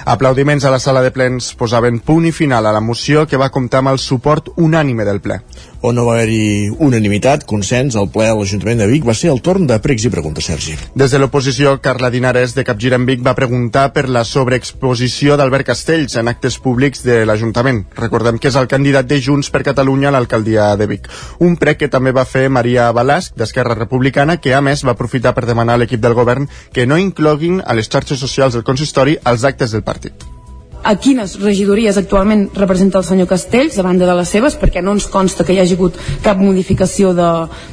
Aplaudiments 0.04 0.64
a 0.64 0.70
la 0.70 0.78
sala 0.80 1.02
de 1.02 1.10
plens 1.12 1.52
posaven 1.58 2.00
punt 2.00 2.26
i 2.26 2.32
final 2.32 2.66
a 2.66 2.72
la 2.72 2.80
moció 2.80 3.26
que 3.26 3.40
va 3.40 3.50
comptar 3.52 3.82
amb 3.84 3.92
el 3.92 3.98
suport 3.98 4.48
unànime 4.56 5.04
del 5.04 5.20
ple. 5.20 5.40
On 5.82 5.96
no 5.96 6.04
va 6.04 6.18
haver-hi 6.18 6.68
unanimitat, 6.84 7.46
consens, 7.48 7.94
al 7.96 8.10
ple 8.12 8.26
a 8.28 8.34
l'Ajuntament 8.36 8.82
de 8.82 8.88
Vic 8.90 9.06
va 9.08 9.14
ser 9.16 9.30
el 9.32 9.38
torn 9.40 9.64
de 9.68 9.78
pregs 9.80 10.04
i 10.04 10.10
preguntes, 10.12 10.44
Sergi. 10.50 10.74
Des 10.92 11.12
de 11.14 11.20
l'oposició, 11.20 11.78
Carla 11.80 12.10
Dinares 12.12 12.52
de 12.56 12.64
Capgirem 12.68 13.06
Vic 13.08 13.22
va 13.24 13.32
preguntar 13.38 13.86
per 13.94 14.04
la 14.12 14.26
sobreexposició 14.28 15.38
d'Albert 15.40 15.70
Castells 15.70 16.18
en 16.20 16.28
actes 16.28 16.58
públics 16.60 17.00
de 17.06 17.22
l'Ajuntament. 17.24 17.86
Recordem 17.96 18.36
que 18.36 18.50
és 18.52 18.58
el 18.60 18.68
candidat 18.68 19.08
de 19.08 19.20
Junts 19.24 19.48
per 19.48 19.62
Catalunya 19.64 20.10
a 20.10 20.16
l'alcaldia 20.16 20.74
de 20.76 20.88
Vic. 20.90 21.08
Un 21.40 21.56
prec 21.56 21.80
que 21.84 21.92
també 21.92 22.12
va 22.12 22.26
fer 22.28 22.48
Maria 22.52 22.90
Balasc, 22.92 23.32
d'Esquerra 23.40 23.78
Republicana, 23.78 24.36
que 24.36 24.52
a 24.52 24.60
més 24.60 24.84
va 24.84 24.92
aprofitar 24.92 25.32
per 25.32 25.46
demanar 25.48 25.78
a 25.78 25.82
l'equip 25.84 26.04
del 26.04 26.18
govern 26.18 26.50
que 26.74 26.84
no 26.84 27.00
incloguin 27.00 27.62
a 27.64 27.78
les 27.78 27.88
xarxes 27.88 28.20
socials 28.20 28.58
del 28.58 28.68
consistori 28.68 29.16
els 29.24 29.48
actes 29.48 29.72
del 29.72 29.86
partit 29.86 30.39
a 30.82 30.94
quines 30.96 31.36
regidories 31.42 31.98
actualment 32.00 32.48
representa 32.56 32.98
el 32.98 33.04
senyor 33.04 33.28
Castells 33.28 33.78
a 33.78 33.84
banda 33.84 34.06
de 34.08 34.16
les 34.16 34.32
seves 34.32 34.56
perquè 34.60 34.82
no 34.82 34.94
ens 34.96 35.06
consta 35.12 35.44
que 35.44 35.54
hi 35.54 35.60
hagi 35.62 35.76
hagut 35.76 35.98
cap 36.24 36.40
modificació 36.40 37.12
de, 37.16 37.30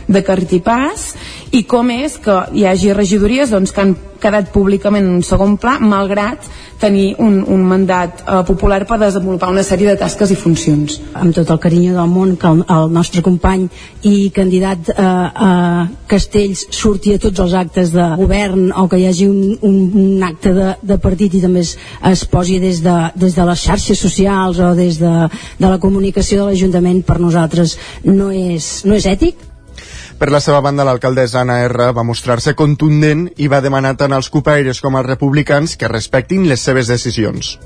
de 0.07 0.23
cartipàs 0.27 1.13
i 1.51 1.63
com 1.63 1.89
és 1.93 2.17
que 2.23 2.35
hi 2.53 2.65
hagi 2.67 2.93
regidories 2.95 3.51
doncs, 3.53 3.71
que 3.71 3.83
han 3.83 3.95
quedat 4.21 4.49
públicament 4.51 5.05
en 5.05 5.19
un 5.19 5.23
segon 5.23 5.55
pla 5.61 5.77
malgrat 5.79 6.47
tenir 6.81 7.15
un, 7.21 7.39
un 7.47 7.63
mandat 7.65 8.21
eh, 8.21 8.41
popular 8.45 8.83
per 8.89 8.99
desenvolupar 9.01 9.49
una 9.53 9.63
sèrie 9.65 9.89
de 9.89 9.97
tasques 9.97 10.31
i 10.33 10.37
funcions. 10.37 10.99
Amb 11.17 11.33
tot 11.33 11.49
el 11.53 11.59
carinyo 11.61 11.95
del 11.95 12.11
món 12.11 12.35
que 12.37 12.49
el, 12.49 12.63
el 12.73 12.91
nostre 12.93 13.23
company 13.25 13.65
i 14.05 14.29
candidat 14.33 14.91
eh, 14.93 15.01
a 15.01 15.51
Castells 16.09 16.67
surti 16.75 17.15
a 17.15 17.21
tots 17.21 17.41
els 17.45 17.57
actes 17.57 17.93
de 17.95 18.05
govern 18.19 18.69
o 18.77 18.87
que 18.91 19.01
hi 19.01 19.07
hagi 19.09 19.29
un, 19.29 19.57
un, 19.61 19.79
un 20.03 20.23
acte 20.27 20.53
de, 20.53 20.71
de 20.81 20.99
partit 21.01 21.37
i 21.37 21.43
també 21.43 21.65
es, 21.65 21.75
es 22.11 22.25
posi 22.29 22.61
des 22.61 22.83
de, 22.85 22.97
des 23.15 23.37
de 23.37 23.49
les 23.49 23.67
xarxes 23.69 24.05
socials 24.05 24.61
o 24.61 24.73
des 24.77 25.01
de, 25.01 25.13
de 25.57 25.67
la 25.67 25.81
comunicació 25.81 26.43
de 26.43 26.51
l'Ajuntament 26.51 27.03
per 27.07 27.21
nosaltres 27.21 27.77
no 28.05 28.31
és, 28.33 28.83
no 28.85 28.97
és 28.97 29.09
ètic 29.09 29.47
per 30.17 30.31
la 30.33 30.39
seva 30.41 30.61
banda, 30.65 30.85
l'alcaldessa 30.87 31.43
Anna 31.43 31.59
R 31.67 31.91
va 31.93 32.05
mostrar-se 32.05 32.55
contundent 32.57 33.27
i 33.37 33.49
va 33.53 33.61
demanar 33.61 33.93
tant 34.01 34.15
als 34.17 34.31
copaires 34.33 34.81
com 34.81 34.97
als 34.97 35.05
republicans 35.05 35.77
que 35.77 35.91
respectin 35.91 36.47
les 36.49 36.63
seves 36.65 36.89
decisions. 36.89 37.57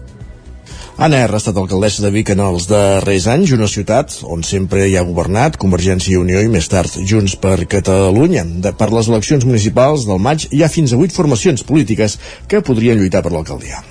Anna 1.01 1.17
R. 1.25 1.33
ha 1.33 1.39
estat 1.41 1.57
alcaldessa 1.57 2.03
de 2.03 2.11
Vic 2.13 2.29
en 2.29 2.43
els 2.45 2.67
darrers 2.69 3.25
anys, 3.33 3.55
una 3.55 3.65
ciutat 3.65 4.19
on 4.29 4.43
sempre 4.45 4.83
hi 4.85 4.93
ha 4.99 5.01
governat 5.01 5.55
Convergència 5.57 6.13
i 6.13 6.19
Unió 6.21 6.43
i 6.45 6.49
més 6.53 6.67
tard 6.69 6.93
Junts 7.09 7.33
per 7.41 7.55
Catalunya. 7.65 8.43
De, 8.45 8.69
per 8.77 8.91
les 8.93 9.09
eleccions 9.09 9.47
municipals 9.49 10.05
del 10.05 10.21
maig 10.21 10.45
hi 10.53 10.61
ha 10.61 10.69
fins 10.69 10.93
a 10.93 10.99
vuit 11.01 11.09
formacions 11.09 11.65
polítiques 11.65 12.19
que 12.45 12.61
podrien 12.61 13.01
lluitar 13.01 13.23
per 13.25 13.31
l'alcaldia. 13.33 13.81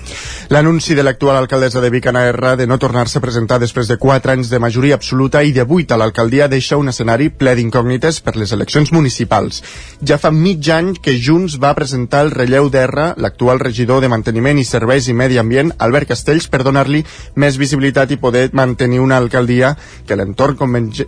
L'anunci 0.51 0.95
de 0.95 1.03
l'actual 1.03 1.35
alcaldessa 1.39 1.79
de 1.83 1.89
Vic, 1.91 2.07
Anna 2.07 2.23
R, 2.29 2.53
de 2.59 2.67
no 2.67 2.77
tornar-se 2.79 3.19
a 3.19 3.23
presentar 3.23 3.59
després 3.59 3.91
de 3.91 3.95
4 3.99 4.31
anys 4.31 4.49
de 4.51 4.59
majoria 4.59 4.95
absoluta 4.95 5.43
i 5.43 5.51
de 5.55 5.67
8 5.67 5.95
a 5.95 5.99
l'alcaldia 5.99 6.47
deixa 6.51 6.79
un 6.79 6.91
escenari 6.91 7.27
ple 7.27 7.57
d'incògnites 7.59 8.21
per 8.23 8.37
les 8.39 8.55
eleccions 8.55 8.91
municipals. 8.95 9.59
Ja 9.99 10.19
fa 10.19 10.31
mig 10.31 10.67
any 10.71 10.93
que 10.95 11.17
Junts 11.19 11.59
va 11.59 11.75
presentar 11.75 12.23
el 12.23 12.31
relleu 12.31 12.71
d'R, 12.71 13.13
l'actual 13.19 13.59
regidor 13.59 13.99
de 13.99 14.11
Manteniment 14.11 14.59
i 14.59 14.67
Serveis 14.67 15.07
i 15.11 15.15
Medi 15.15 15.39
Ambient, 15.39 15.75
Albert 15.79 16.11
Castells, 16.11 16.47
per 16.51 16.63
donar-li 16.67 17.00
més 17.35 17.57
visibilitat 17.57 18.11
i 18.11 18.19
poder 18.21 18.49
mantenir 18.53 19.01
una 19.01 19.17
alcaldia 19.17 19.75
que 20.07 20.17
l'entorn 20.17 20.57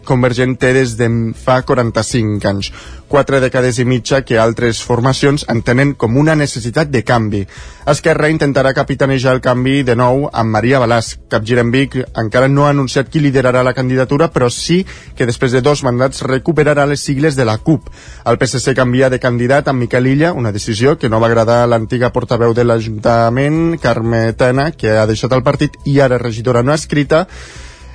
convergent 0.06 0.58
té 0.60 0.74
des 0.74 0.98
de 1.00 1.10
fa 1.36 1.62
45 1.62 2.50
anys. 2.50 2.72
Quatre 3.14 3.40
dècades 3.44 3.78
i 3.78 3.86
mitja 3.86 4.24
que 4.26 4.40
altres 4.42 4.80
formacions 4.82 5.46
entenen 5.52 5.94
com 5.94 6.18
una 6.18 6.34
necessitat 6.36 6.90
de 6.90 7.04
canvi. 7.06 7.44
Esquerra 7.86 8.30
intentarà 8.32 8.72
capitanejar 8.74 9.36
el 9.36 9.42
canvi 9.44 9.84
de 9.86 9.96
nou 9.96 10.30
amb 10.32 10.50
Maria 10.56 10.80
Balàs. 10.82 11.18
Capgirem 11.30 11.70
Vic 11.74 12.00
encara 12.18 12.48
no 12.50 12.66
ha 12.66 12.72
anunciat 12.74 13.12
qui 13.12 13.22
liderarà 13.22 13.62
la 13.64 13.76
candidatura, 13.78 14.32
però 14.34 14.50
sí 14.50 14.82
que 15.16 15.28
després 15.30 15.54
de 15.54 15.62
dos 15.62 15.84
mandats 15.84 16.24
recuperarà 16.26 16.88
les 16.90 17.04
sigles 17.06 17.36
de 17.36 17.46
la 17.46 17.58
CUP. 17.58 17.92
El 18.26 18.40
PSC 18.42 18.74
canvia 18.78 19.12
de 19.14 19.20
candidat 19.20 19.68
amb 19.68 19.84
Miquel 19.84 20.08
Illa, 20.08 20.34
una 20.34 20.52
decisió 20.52 20.98
que 20.98 21.10
no 21.10 21.20
va 21.20 21.28
agradar 21.30 21.62
a 21.64 21.68
l'antiga 21.70 22.12
portaveu 22.16 22.54
de 22.54 22.66
l'Ajuntament, 22.66 23.78
Carme 23.84 24.32
Tena, 24.34 24.72
que 24.72 24.98
ha 24.98 25.06
deixat 25.06 25.34
el 25.38 25.44
partit 25.44 25.73
i 25.86 26.00
ara 26.00 26.22
regidora 26.22 26.64
no 26.64 26.74
escrita, 26.74 27.28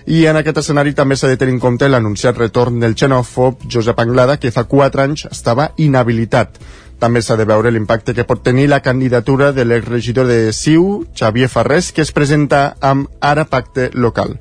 i 0.09 0.23
en 0.25 0.39
aquest 0.41 0.63
escenari 0.63 0.95
també 0.97 1.19
s'ha 1.21 1.29
de 1.29 1.37
tenir 1.37 1.53
en 1.53 1.61
compte 1.61 1.89
l'anunciat 1.89 2.39
retorn 2.41 2.79
del 2.81 2.95
xenòfob 2.97 3.67
Josep 3.69 3.99
Anglada, 4.01 4.39
que 4.41 4.53
fa 4.55 4.65
4 4.65 5.03
anys 5.05 5.27
estava 5.29 5.67
inhabilitat. 5.77 6.57
També 6.99 7.21
s'ha 7.21 7.37
de 7.37 7.45
veure 7.45 7.71
l'impacte 7.71 8.15
que 8.17 8.25
pot 8.25 8.41
tenir 8.43 8.71
la 8.73 8.81
candidatura 8.81 9.53
de 9.53 9.67
l'exregidor 9.69 10.27
de 10.27 10.55
Siu, 10.57 11.05
Xavier 11.15 11.51
Ferrés, 11.53 11.93
que 11.93 12.03
es 12.03 12.15
presenta 12.17 12.79
amb 12.81 13.13
Ara 13.21 13.45
Pacte 13.45 13.91
Local. 13.93 14.39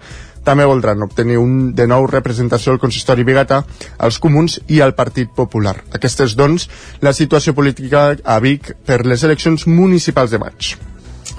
També 0.48 0.64
voldran 0.64 1.04
obtenir 1.04 1.36
un, 1.38 1.74
de 1.76 1.86
nou 1.92 2.08
representació 2.08 2.72
al 2.72 2.80
consistori 2.80 3.28
Bigatà, 3.28 3.66
als 4.00 4.24
comuns 4.24 4.62
i 4.72 4.80
al 4.80 4.96
Partit 4.96 5.36
Popular. 5.36 5.82
Aquesta 5.92 6.24
és, 6.24 6.40
doncs, 6.40 6.70
la 7.04 7.12
situació 7.12 7.52
política 7.54 8.14
a 8.24 8.40
Vic 8.40 8.72
per 8.88 9.04
les 9.04 9.28
eleccions 9.28 9.68
municipals 9.68 10.32
de 10.32 10.40
maig 10.40 10.78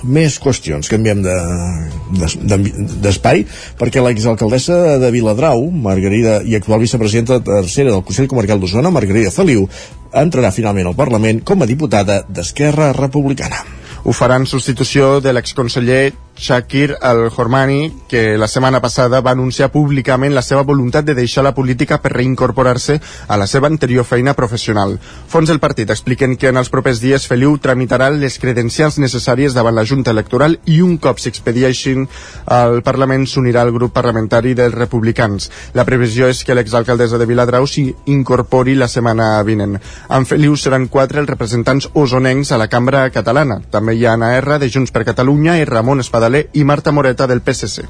més 0.02 0.38
qüestions. 0.42 0.88
Canviem 0.90 1.22
d'espai, 1.24 3.42
de, 3.42 3.46
de, 3.46 3.78
perquè 3.80 4.02
l'exalcaldessa 4.04 4.98
de 5.02 5.10
Viladrau, 5.14 5.58
Margarida, 5.70 6.40
i 6.44 6.56
actual 6.58 6.82
vicepresidenta 6.82 7.40
tercera 7.44 7.94
del 7.94 8.04
Consell 8.06 8.30
Comarcal 8.30 8.60
d'Osona, 8.62 8.92
Margarida 8.94 9.34
Feliu, 9.34 9.68
entrarà 10.12 10.52
finalment 10.54 10.90
al 10.90 10.98
Parlament 10.98 11.42
com 11.44 11.62
a 11.62 11.68
diputada 11.68 12.22
d'Esquerra 12.28 12.92
Republicana. 12.96 13.64
Ho 14.04 14.14
farà 14.14 14.38
en 14.38 14.46
substitució 14.46 15.18
de 15.20 15.32
l'exconseller 15.34 16.12
Shakir 16.38 16.96
Al-Hormani, 17.02 17.92
que 18.08 18.38
la 18.38 18.46
setmana 18.46 18.80
passada 18.80 19.20
va 19.20 19.32
anunciar 19.34 19.72
públicament 19.74 20.32
la 20.34 20.42
seva 20.46 20.62
voluntat 20.62 21.04
de 21.04 21.16
deixar 21.18 21.42
la 21.42 21.54
política 21.54 21.98
per 21.98 22.12
reincorporar-se 22.14 23.00
a 23.26 23.36
la 23.36 23.48
seva 23.50 23.66
anterior 23.66 24.06
feina 24.06 24.34
professional. 24.38 24.94
Fons 25.28 25.50
del 25.50 25.58
partit 25.58 25.90
expliquen 25.90 26.36
que 26.38 26.52
en 26.52 26.56
els 26.56 26.70
propers 26.70 27.02
dies 27.02 27.26
Feliu 27.26 27.56
tramitarà 27.58 28.08
les 28.14 28.38
credencials 28.38 29.00
necessàries 29.02 29.56
davant 29.56 29.74
la 29.74 29.84
Junta 29.84 30.14
Electoral 30.14 30.56
i 30.64 30.78
un 30.80 30.96
cop 31.02 31.18
s'expedieixin 31.18 32.06
al 32.46 32.80
Parlament 32.86 33.26
s'unirà 33.26 33.66
al 33.66 33.74
grup 33.74 33.92
parlamentari 33.92 34.54
dels 34.54 34.74
republicans. 34.78 35.50
La 35.74 35.84
previsió 35.84 36.30
és 36.30 36.44
que 36.46 36.54
l'exalcaldessa 36.54 37.18
de 37.18 37.26
Viladrau 37.26 37.66
s'hi 37.66 37.88
incorpori 38.14 38.78
la 38.78 38.88
setmana 38.88 39.42
vinent. 39.42 39.76
Amb 40.08 40.30
Feliu 40.30 40.56
seran 40.56 40.86
quatre 40.86 41.18
els 41.20 41.28
representants 41.28 41.90
osonencs 41.94 42.52
a 42.52 42.62
la 42.62 42.70
cambra 42.70 43.08
catalana. 43.10 43.58
També 43.70 43.98
hi 43.98 44.06
ha 44.06 44.14
Anna 44.14 44.36
R 44.38 44.62
de 44.62 44.70
Junts 44.70 44.94
per 44.94 45.04
Catalunya 45.08 45.58
i 45.58 45.66
Ramon 45.66 46.00
Espada 46.00 46.27
Espadaler 46.28 46.48
i 46.52 46.64
Marta 46.64 46.92
Moreta 46.92 47.26
del 47.26 47.40
PSC. 47.40 47.84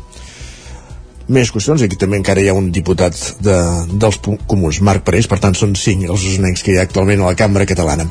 Més 1.28 1.50
qüestions, 1.52 1.83
aquí 1.85 1.99
també 2.00 2.16
encara 2.16 2.40
hi 2.40 2.49
ha 2.49 2.54
un 2.57 2.71
diputat 2.73 3.12
de, 3.45 3.57
dels 4.00 4.16
comuns, 4.49 4.78
Marc 4.80 5.04
Parés, 5.04 5.26
per 5.28 5.37
tant 5.42 5.52
són 5.59 5.75
cinc 5.76 6.07
els 6.09 6.25
usonencs 6.25 6.64
que 6.64 6.73
hi 6.73 6.78
ha 6.78 6.87
actualment 6.88 7.21
a 7.21 7.28
la 7.28 7.37
cambra 7.37 7.66
catalana. 7.68 8.07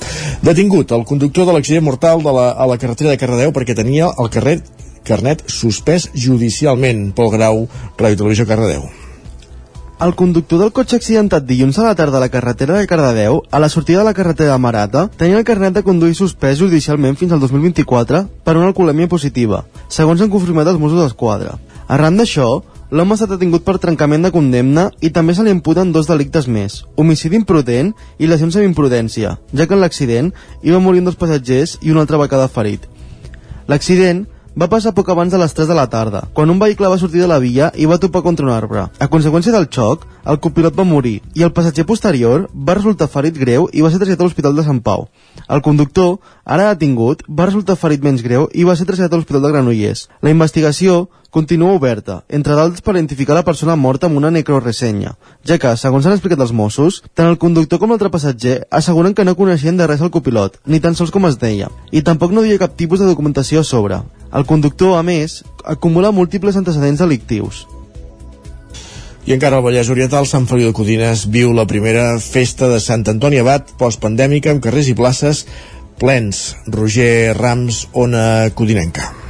Detingut 0.45 0.93
el 0.93 1.07
conductor 1.09 1.49
de 1.49 1.57
l'accident 1.57 1.87
mortal 1.87 2.21
de 2.21 2.35
la, 2.35 2.51
a 2.51 2.69
la 2.69 2.77
carretera 2.77 3.09
de 3.09 3.17
Cardedeu 3.17 3.55
perquè 3.55 3.73
tenia 3.73 4.11
el 4.21 4.29
carret 4.29 4.69
carnet 5.07 5.47
suspès 5.49 6.11
judicialment. 6.13 7.07
Pol 7.17 7.33
Grau, 7.33 7.65
Ràdio 7.97 8.21
Televisió 8.21 8.45
Cardedeu. 8.45 8.85
El 9.99 10.13
conductor 10.13 10.59
del 10.61 10.69
cotxe 10.77 10.99
accidentat 10.99 11.47
dilluns 11.49 11.79
a 11.81 11.87
la 11.87 11.95
tarda 11.97 12.19
a 12.19 12.21
la 12.21 12.29
carretera 12.29 12.75
de 12.77 12.85
Cardedeu, 12.85 13.39
a 13.49 13.57
la 13.57 13.67
sortida 13.67 14.03
de 14.03 14.05
la 14.05 14.13
carretera 14.13 14.51
de 14.51 14.61
Marata, 14.61 15.07
tenia 15.17 15.39
el 15.39 15.43
carnet 15.43 15.73
de 15.73 15.81
conduir 15.81 16.13
suspès 16.13 16.59
judicialment 16.59 17.17
fins 17.17 17.33
al 17.33 17.41
2024 17.41 18.19
per 18.45 18.55
una 18.59 18.67
alcoholèmia 18.69 19.09
positiva, 19.09 19.63
segons 19.89 20.21
han 20.21 20.29
confirmat 20.29 20.69
els 20.69 20.77
Mossos 20.77 21.01
d'Esquadra. 21.01 21.55
Arran 21.89 22.21
d'això, 22.21 22.45
l'home 22.91 23.15
ha 23.15 23.17
estat 23.17 23.33
detingut 23.33 23.65
per 23.65 23.79
trencament 23.81 24.21
de 24.21 24.33
condemna 24.37 24.91
i 25.01 25.09
també 25.09 25.33
se 25.33 25.41
li 25.41 25.55
imputen 25.55 25.89
dos 25.91 26.05
delictes 26.05 26.45
més, 26.45 26.83
homicidi 26.95 27.41
imprudent 27.41 27.95
i 28.19 28.29
lesions 28.29 28.61
amb 28.61 28.69
imprudència, 28.69 29.33
ja 29.51 29.65
que 29.65 29.73
en 29.73 29.81
l'accident 29.81 30.29
hi 30.61 30.77
va 30.77 30.83
morir 30.83 31.01
un 31.01 31.09
dels 31.09 31.17
passatgers 31.17 31.79
i 31.81 31.89
un 31.89 31.97
altre 31.97 32.21
va 32.21 32.29
quedar 32.29 32.53
ferit. 32.53 32.85
L'accident 33.65 34.27
va 34.57 34.65
passar 34.71 34.93
poc 34.97 35.09
abans 35.13 35.29
de 35.29 35.37
les 35.37 35.53
3 35.53 35.67
de 35.69 35.75
la 35.77 35.85
tarda, 35.85 36.23
quan 36.33 36.49
un 36.49 36.57
vehicle 36.57 36.89
va 36.89 36.97
sortir 36.97 37.21
de 37.21 37.27
la 37.29 37.37
via 37.37 37.67
i 37.77 37.85
va 37.85 37.99
topar 38.01 38.23
contra 38.25 38.45
un 38.47 38.51
arbre. 38.51 38.87
A 38.97 39.07
conseqüència 39.07 39.53
del 39.53 39.67
xoc, 39.69 40.07
el 40.25 40.39
copilot 40.41 40.73
va 40.73 40.85
morir 40.87 41.19
i 41.37 41.45
el 41.45 41.53
passatger 41.53 41.85
posterior 41.85 42.47
va 42.69 42.75
resultar 42.79 43.09
ferit 43.13 43.37
greu 43.37 43.67
i 43.71 43.85
va 43.85 43.91
ser 43.93 43.99
traslladat 44.01 44.23
a 44.25 44.27
l'Hospital 44.27 44.57
de 44.57 44.65
Sant 44.65 44.81
Pau. 44.81 45.05
El 45.47 45.61
conductor, 45.61 46.17
ara 46.43 46.71
detingut, 46.73 47.21
va 47.29 47.45
resultar 47.51 47.77
ferit 47.77 48.01
menys 48.01 48.25
greu 48.25 48.49
i 48.53 48.65
va 48.65 48.75
ser 48.75 48.89
traslladat 48.89 49.13
a 49.13 49.21
l'Hospital 49.21 49.45
de 49.45 49.53
Granollers. 49.53 50.07
La 50.25 50.33
investigació 50.33 51.03
continua 51.29 51.73
oberta, 51.75 52.21
entre 52.29 52.55
d'altres 52.55 52.81
per 52.81 52.95
identificar 52.95 53.35
la 53.37 53.45
persona 53.45 53.75
morta 53.75 54.07
amb 54.07 54.17
una 54.17 54.31
necroressenya, 54.31 55.13
ja 55.47 55.57
que, 55.61 55.73
segons 55.77 56.07
han 56.07 56.15
explicat 56.15 56.41
els 56.43 56.53
Mossos, 56.55 57.01
tant 57.13 57.29
el 57.29 57.39
conductor 57.41 57.79
com 57.79 57.91
l'altre 57.91 58.11
passatger 58.13 58.59
asseguren 58.71 59.13
que 59.13 59.25
no 59.27 59.35
coneixien 59.39 59.77
de 59.77 59.87
res 59.87 60.01
el 60.01 60.11
copilot, 60.13 60.59
ni 60.65 60.79
tan 60.83 60.95
sols 60.95 61.11
com 61.11 61.27
es 61.29 61.39
deia, 61.41 61.69
i 61.91 62.01
tampoc 62.01 62.33
no 62.33 62.43
havia 62.43 62.59
cap 62.61 62.77
tipus 62.79 63.03
de 63.03 63.09
documentació 63.09 63.61
a 63.61 63.67
sobre. 63.67 64.01
El 64.33 64.45
conductor, 64.45 64.97
a 64.97 65.03
més, 65.03 65.43
acumula 65.63 66.11
múltiples 66.11 66.57
antecedents 66.59 67.03
delictius. 67.03 67.65
I 69.27 69.33
encara 69.35 69.57
al 69.59 69.63
Vallès 69.65 69.89
Oriental, 69.91 70.23
Sant 70.23 70.45
Feliu 70.47 70.69
de 70.69 70.75
Codines 70.75 71.25
viu 71.27 71.51
la 71.51 71.67
primera 71.67 72.13
festa 72.23 72.69
de 72.71 72.79
Sant 72.79 73.03
Antoni 73.11 73.41
Abat 73.43 73.75
postpandèmica 73.79 74.55
amb 74.55 74.63
carrers 74.63 74.87
i 74.87 74.95
places 74.95 75.43
plens. 75.99 76.55
Roger 76.71 77.35
Rams, 77.35 77.87
Ona 77.91 78.51
Codinenca. 78.55 79.26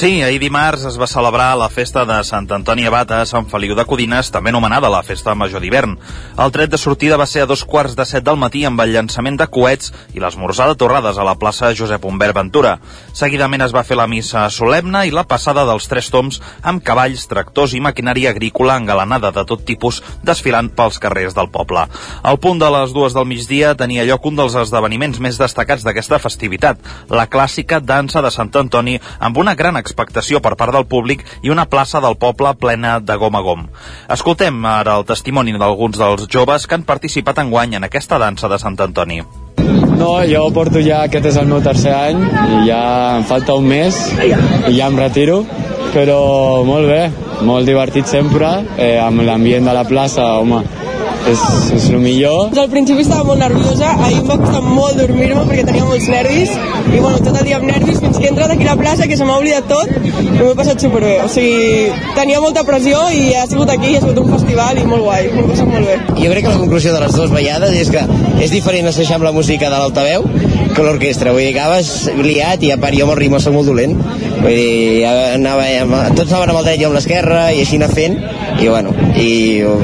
Sí, 0.00 0.22
ahir 0.24 0.38
dimarts 0.40 0.86
es 0.88 0.94
va 0.96 1.04
celebrar 1.04 1.58
la 1.60 1.66
festa 1.68 2.06
de 2.08 2.14
Sant 2.24 2.46
Antoni 2.56 2.86
Abat 2.88 3.10
a 3.12 3.18
Sant 3.28 3.44
Feliu 3.50 3.74
de 3.76 3.84
Codines, 3.84 4.30
també 4.32 4.48
anomenada 4.48 4.88
la 4.88 5.02
Festa 5.04 5.34
Major 5.36 5.60
d'hivern. 5.60 5.98
El 6.40 6.52
tret 6.54 6.70
de 6.72 6.78
sortida 6.80 7.18
va 7.20 7.26
ser 7.28 7.42
a 7.42 7.48
dos 7.50 7.66
quarts 7.68 7.92
de 7.98 8.06
set 8.08 8.24
del 8.24 8.38
matí 8.40 8.62
amb 8.64 8.80
el 8.80 8.94
llançament 8.94 9.36
de 9.36 9.44
coets 9.52 9.92
i 10.16 10.22
l'esmorzar 10.22 10.70
de 10.70 10.76
torrades 10.80 11.20
a 11.20 11.26
la 11.28 11.34
plaça 11.36 11.74
Josep 11.76 12.06
Humbert 12.08 12.32
Ventura. 12.38 12.78
Seguidament 13.12 13.66
es 13.66 13.74
va 13.76 13.82
fer 13.84 13.98
la 14.00 14.06
missa 14.08 14.46
solemne 14.48 15.02
i 15.04 15.12
la 15.12 15.26
passada 15.28 15.66
dels 15.68 15.90
tres 15.92 16.08
toms 16.08 16.40
amb 16.62 16.80
cavalls, 16.80 17.26
tractors 17.28 17.76
i 17.76 17.82
maquinària 17.84 18.32
agrícola 18.32 18.78
engalanada 18.80 19.34
de 19.36 19.44
tot 19.44 19.66
tipus 19.68 20.00
desfilant 20.24 20.72
pels 20.80 20.96
carrers 20.96 21.36
del 21.36 21.52
poble. 21.52 21.84
Al 22.22 22.40
punt 22.40 22.64
de 22.64 22.72
les 22.72 22.96
dues 22.96 23.12
del 23.12 23.28
migdia 23.28 23.74
tenia 23.76 24.08
lloc 24.08 24.32
un 24.32 24.40
dels 24.40 24.56
esdeveniments 24.64 25.20
més 25.20 25.36
destacats 25.36 25.84
d'aquesta 25.84 26.22
festivitat, 26.24 26.80
la 27.12 27.28
clàssica 27.28 27.84
dansa 27.84 28.24
de 28.24 28.32
Sant 28.32 28.56
Antoni 28.64 28.96
amb 29.20 29.36
una 29.44 29.52
gran 29.54 29.76
expectació 29.90 30.40
per 30.40 30.54
part 30.56 30.74
del 30.76 30.86
públic 30.86 31.26
i 31.42 31.50
una 31.50 31.66
plaça 31.66 32.00
del 32.00 32.16
poble 32.16 32.54
plena 32.62 32.98
de 33.00 33.18
gom 33.18 33.36
a 33.36 33.44
gom. 33.44 33.66
Escoltem 34.08 34.64
ara 34.70 34.96
el 35.00 35.06
testimoni 35.08 35.56
d'alguns 35.58 35.98
dels 35.98 36.28
joves 36.30 36.66
que 36.66 36.78
han 36.78 36.86
participat 36.88 37.42
en 37.42 37.50
guany 37.50 37.76
en 37.76 37.90
aquesta 37.90 38.18
dansa 38.22 38.48
de 38.48 38.58
Sant 38.62 38.78
Antoni. 38.80 39.20
No, 40.00 40.14
jo 40.24 40.46
porto 40.54 40.80
ja, 40.80 41.02
aquest 41.04 41.26
és 41.28 41.36
el 41.36 41.48
meu 41.50 41.60
tercer 41.60 41.92
any 41.92 42.22
i 42.22 42.62
ja 42.70 42.82
em 43.18 43.26
falta 43.28 43.58
un 43.58 43.66
mes 43.68 43.98
i 44.22 44.30
ja 44.78 44.86
em 44.88 44.96
retiro, 44.96 45.42
però 45.92 46.20
molt 46.64 46.88
bé, 46.88 47.02
molt 47.44 47.68
divertit 47.68 48.08
sempre, 48.08 48.48
eh, 48.78 48.96
amb 49.02 49.26
l'ambient 49.26 49.68
de 49.68 49.74
la 49.76 49.84
plaça, 49.88 50.24
home, 50.40 50.62
és, 51.30 51.42
és 51.76 51.88
el 51.90 52.00
millor. 52.02 52.50
Al 52.60 52.70
principi 52.72 53.04
estava 53.04 53.24
molt 53.28 53.40
nerviosa, 53.42 53.90
ahir 54.06 54.20
em 54.20 54.28
va 54.28 54.36
costar 54.40 54.62
molt 54.64 54.98
dormir-me 55.00 55.44
perquè 55.48 55.64
tenia 55.68 55.86
molts 55.88 56.08
nervis 56.10 56.52
i 56.90 56.98
bueno, 56.98 57.18
tot 57.22 57.36
el 57.40 57.46
dia 57.48 57.58
amb 57.60 57.68
nervis 57.70 58.00
fins 58.02 58.18
que 58.18 58.26
he 58.28 58.32
entrat 58.32 58.54
aquí 58.54 58.66
a 58.66 58.72
la 58.72 58.78
plaça 58.80 59.08
que 59.10 59.18
se 59.18 59.26
m'ha 59.26 59.38
oblidat 59.40 59.68
tot 59.70 59.92
i 60.00 60.12
m'ho 60.28 60.50
he 60.52 60.56
passat 60.58 60.86
superbé. 60.86 61.16
O 61.24 61.28
sigui, 61.32 61.90
tenia 62.18 62.42
molta 62.44 62.64
pressió 62.68 63.02
i 63.14 63.30
ha 63.38 63.46
sigut 63.50 63.70
aquí, 63.74 63.94
ha 63.96 64.02
sigut 64.04 64.22
un 64.24 64.32
festival 64.34 64.80
i 64.80 64.86
molt 64.88 65.06
guai, 65.06 65.30
m'ho 65.34 65.44
he 65.44 65.52
passat 65.52 65.70
molt 65.74 65.90
bé. 65.90 65.98
Jo 66.20 66.32
crec 66.34 66.46
que 66.46 66.54
la 66.54 66.62
conclusió 66.64 66.94
de 66.96 67.04
les 67.04 67.18
dues 67.20 67.34
ballades 67.34 67.76
és 67.84 67.92
que 67.94 68.06
és 68.40 68.54
diferent 68.54 68.90
assajar 68.90 69.20
amb 69.20 69.28
la 69.28 69.34
música 69.36 69.70
de 69.70 69.76
l'altaveu 69.76 70.26
que 70.74 70.86
l'orquestra. 70.86 71.34
Vull 71.36 71.46
dir, 71.46 71.54
acabes 71.54 72.10
liat 72.20 72.66
i 72.66 72.74
a 72.74 72.80
part 72.80 72.96
jo 72.96 73.06
amb 73.06 73.16
el 73.16 73.22
ritme 73.24 73.42
soc 73.42 73.56
molt 73.56 73.70
dolent 73.70 73.96
vull 74.40 74.56
dir, 74.56 75.04
anava, 75.06 75.66
tots 76.16 76.32
anaven 76.32 76.52
amb 76.52 76.60
el 76.60 76.68
dret 76.68 76.82
i 76.82 76.86
amb 76.88 76.96
l'esquerra 76.96 77.40
i 77.52 77.62
així 77.64 77.78
anar 77.80 77.90
fent 77.92 78.16
i 78.60 78.68
bueno, 78.68 78.92
i 79.20 79.30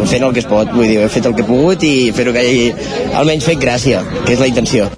fent 0.09 0.26
el 0.26 0.35
que 0.37 0.43
es 0.43 0.49
pot 0.49 0.73
vull 0.75 0.88
dir, 0.88 0.99
he 1.05 1.11
fet 1.12 1.29
el 1.29 1.36
que 1.37 1.45
he 1.45 1.50
pogut 1.50 1.85
i 1.87 1.97
fer-ho 2.16 2.35
que 2.37 2.45
hagi 2.45 3.11
almenys 3.14 3.50
fet 3.52 3.61
gràcia, 3.62 4.05
que 4.25 4.33
és 4.35 4.40
la 4.43 4.50
intenció 4.52 4.90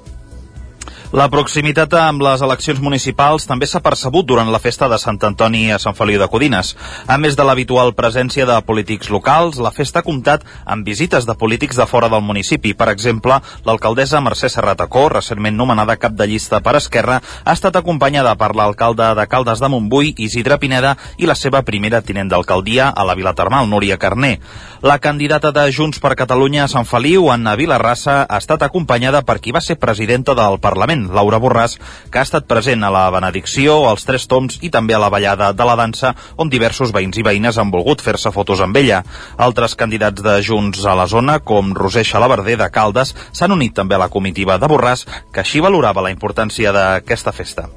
la 1.08 1.24
proximitat 1.32 1.94
amb 1.96 2.20
les 2.20 2.42
eleccions 2.44 2.82
municipals 2.84 3.46
també 3.48 3.64
s'ha 3.64 3.80
percebut 3.80 4.26
durant 4.28 4.50
la 4.52 4.58
festa 4.60 4.90
de 4.92 4.98
Sant 5.00 5.16
Antoni 5.24 5.70
a 5.72 5.78
Sant 5.80 5.94
Feliu 5.96 6.20
de 6.20 6.26
Codines. 6.28 6.74
A 7.08 7.16
més 7.16 7.32
de 7.36 7.46
l'habitual 7.48 7.94
presència 7.96 8.44
de 8.44 8.58
polítics 8.66 9.08
locals, 9.08 9.56
la 9.56 9.72
festa 9.72 10.02
ha 10.02 10.04
comptat 10.04 10.44
amb 10.66 10.84
visites 10.84 11.24
de 11.24 11.32
polítics 11.32 11.80
de 11.80 11.86
fora 11.88 12.10
del 12.12 12.20
municipi. 12.20 12.74
Per 12.76 12.90
exemple, 12.92 13.38
l'alcaldessa 13.64 14.20
Mercè 14.20 14.50
Serratacó, 14.52 15.06
recentment 15.14 15.56
nomenada 15.56 15.96
cap 15.96 16.12
de 16.12 16.26
llista 16.28 16.60
per 16.60 16.76
Esquerra, 16.76 17.22
ha 17.44 17.56
estat 17.56 17.80
acompanyada 17.80 18.36
per 18.36 18.52
l'alcalde 18.54 19.08
de 19.16 19.26
Caldes 19.32 19.64
de 19.64 19.72
Montbui, 19.72 20.12
Isidre 20.18 20.60
Pineda, 20.60 20.92
i 21.16 21.24
la 21.24 21.38
seva 21.40 21.64
primera 21.64 22.02
tinent 22.02 22.28
d'alcaldia 22.28 22.90
a 22.92 23.08
la 23.08 23.16
Vila 23.16 23.32
Termal, 23.32 23.70
Núria 23.70 23.96
Carné. 23.96 24.34
La 24.82 24.98
candidata 24.98 25.54
de 25.56 25.64
Junts 25.72 26.04
per 26.04 26.12
Catalunya 26.20 26.66
a 26.66 26.68
Sant 26.68 26.84
Feliu, 26.84 27.30
Anna 27.32 27.56
Vilarrassa, 27.56 28.26
ha 28.28 28.38
estat 28.38 28.62
acompanyada 28.68 29.24
per 29.24 29.40
qui 29.40 29.56
va 29.56 29.64
ser 29.64 29.78
presidenta 29.80 30.36
del 30.36 30.60
Parlament, 30.60 30.97
Parlament, 30.98 31.14
Laura 31.14 31.38
Borràs, 31.38 31.78
que 32.10 32.18
ha 32.18 32.26
estat 32.26 32.46
present 32.48 32.82
a 32.84 32.90
la 32.90 33.08
benedicció, 33.10 33.86
als 33.88 34.04
Tres 34.04 34.26
Toms 34.26 34.58
i 34.62 34.70
també 34.70 34.94
a 34.94 34.98
la 34.98 35.10
ballada 35.10 35.52
de 35.52 35.64
la 35.64 35.76
dansa, 35.76 36.14
on 36.36 36.50
diversos 36.50 36.92
veïns 36.92 37.18
i 37.18 37.22
veïnes 37.22 37.58
han 37.58 37.70
volgut 37.70 38.02
fer-se 38.02 38.32
fotos 38.32 38.60
amb 38.60 38.76
ella. 38.76 39.02
Altres 39.36 39.74
candidats 39.74 40.22
de 40.22 40.40
Junts 40.42 40.84
a 40.84 40.94
la 40.94 41.06
zona, 41.06 41.38
com 41.40 41.74
Roser 41.74 42.04
Xalabarder 42.04 42.58
de 42.58 42.70
Caldes, 42.70 43.14
s'han 43.32 43.52
unit 43.52 43.74
també 43.74 43.94
a 43.94 44.04
la 44.04 44.08
comitiva 44.08 44.58
de 44.58 44.66
Borràs, 44.68 45.06
que 45.32 45.44
així 45.44 45.60
valorava 45.60 46.02
la 46.02 46.14
importància 46.14 46.72
d'aquesta 46.72 47.32
festa. 47.32 47.68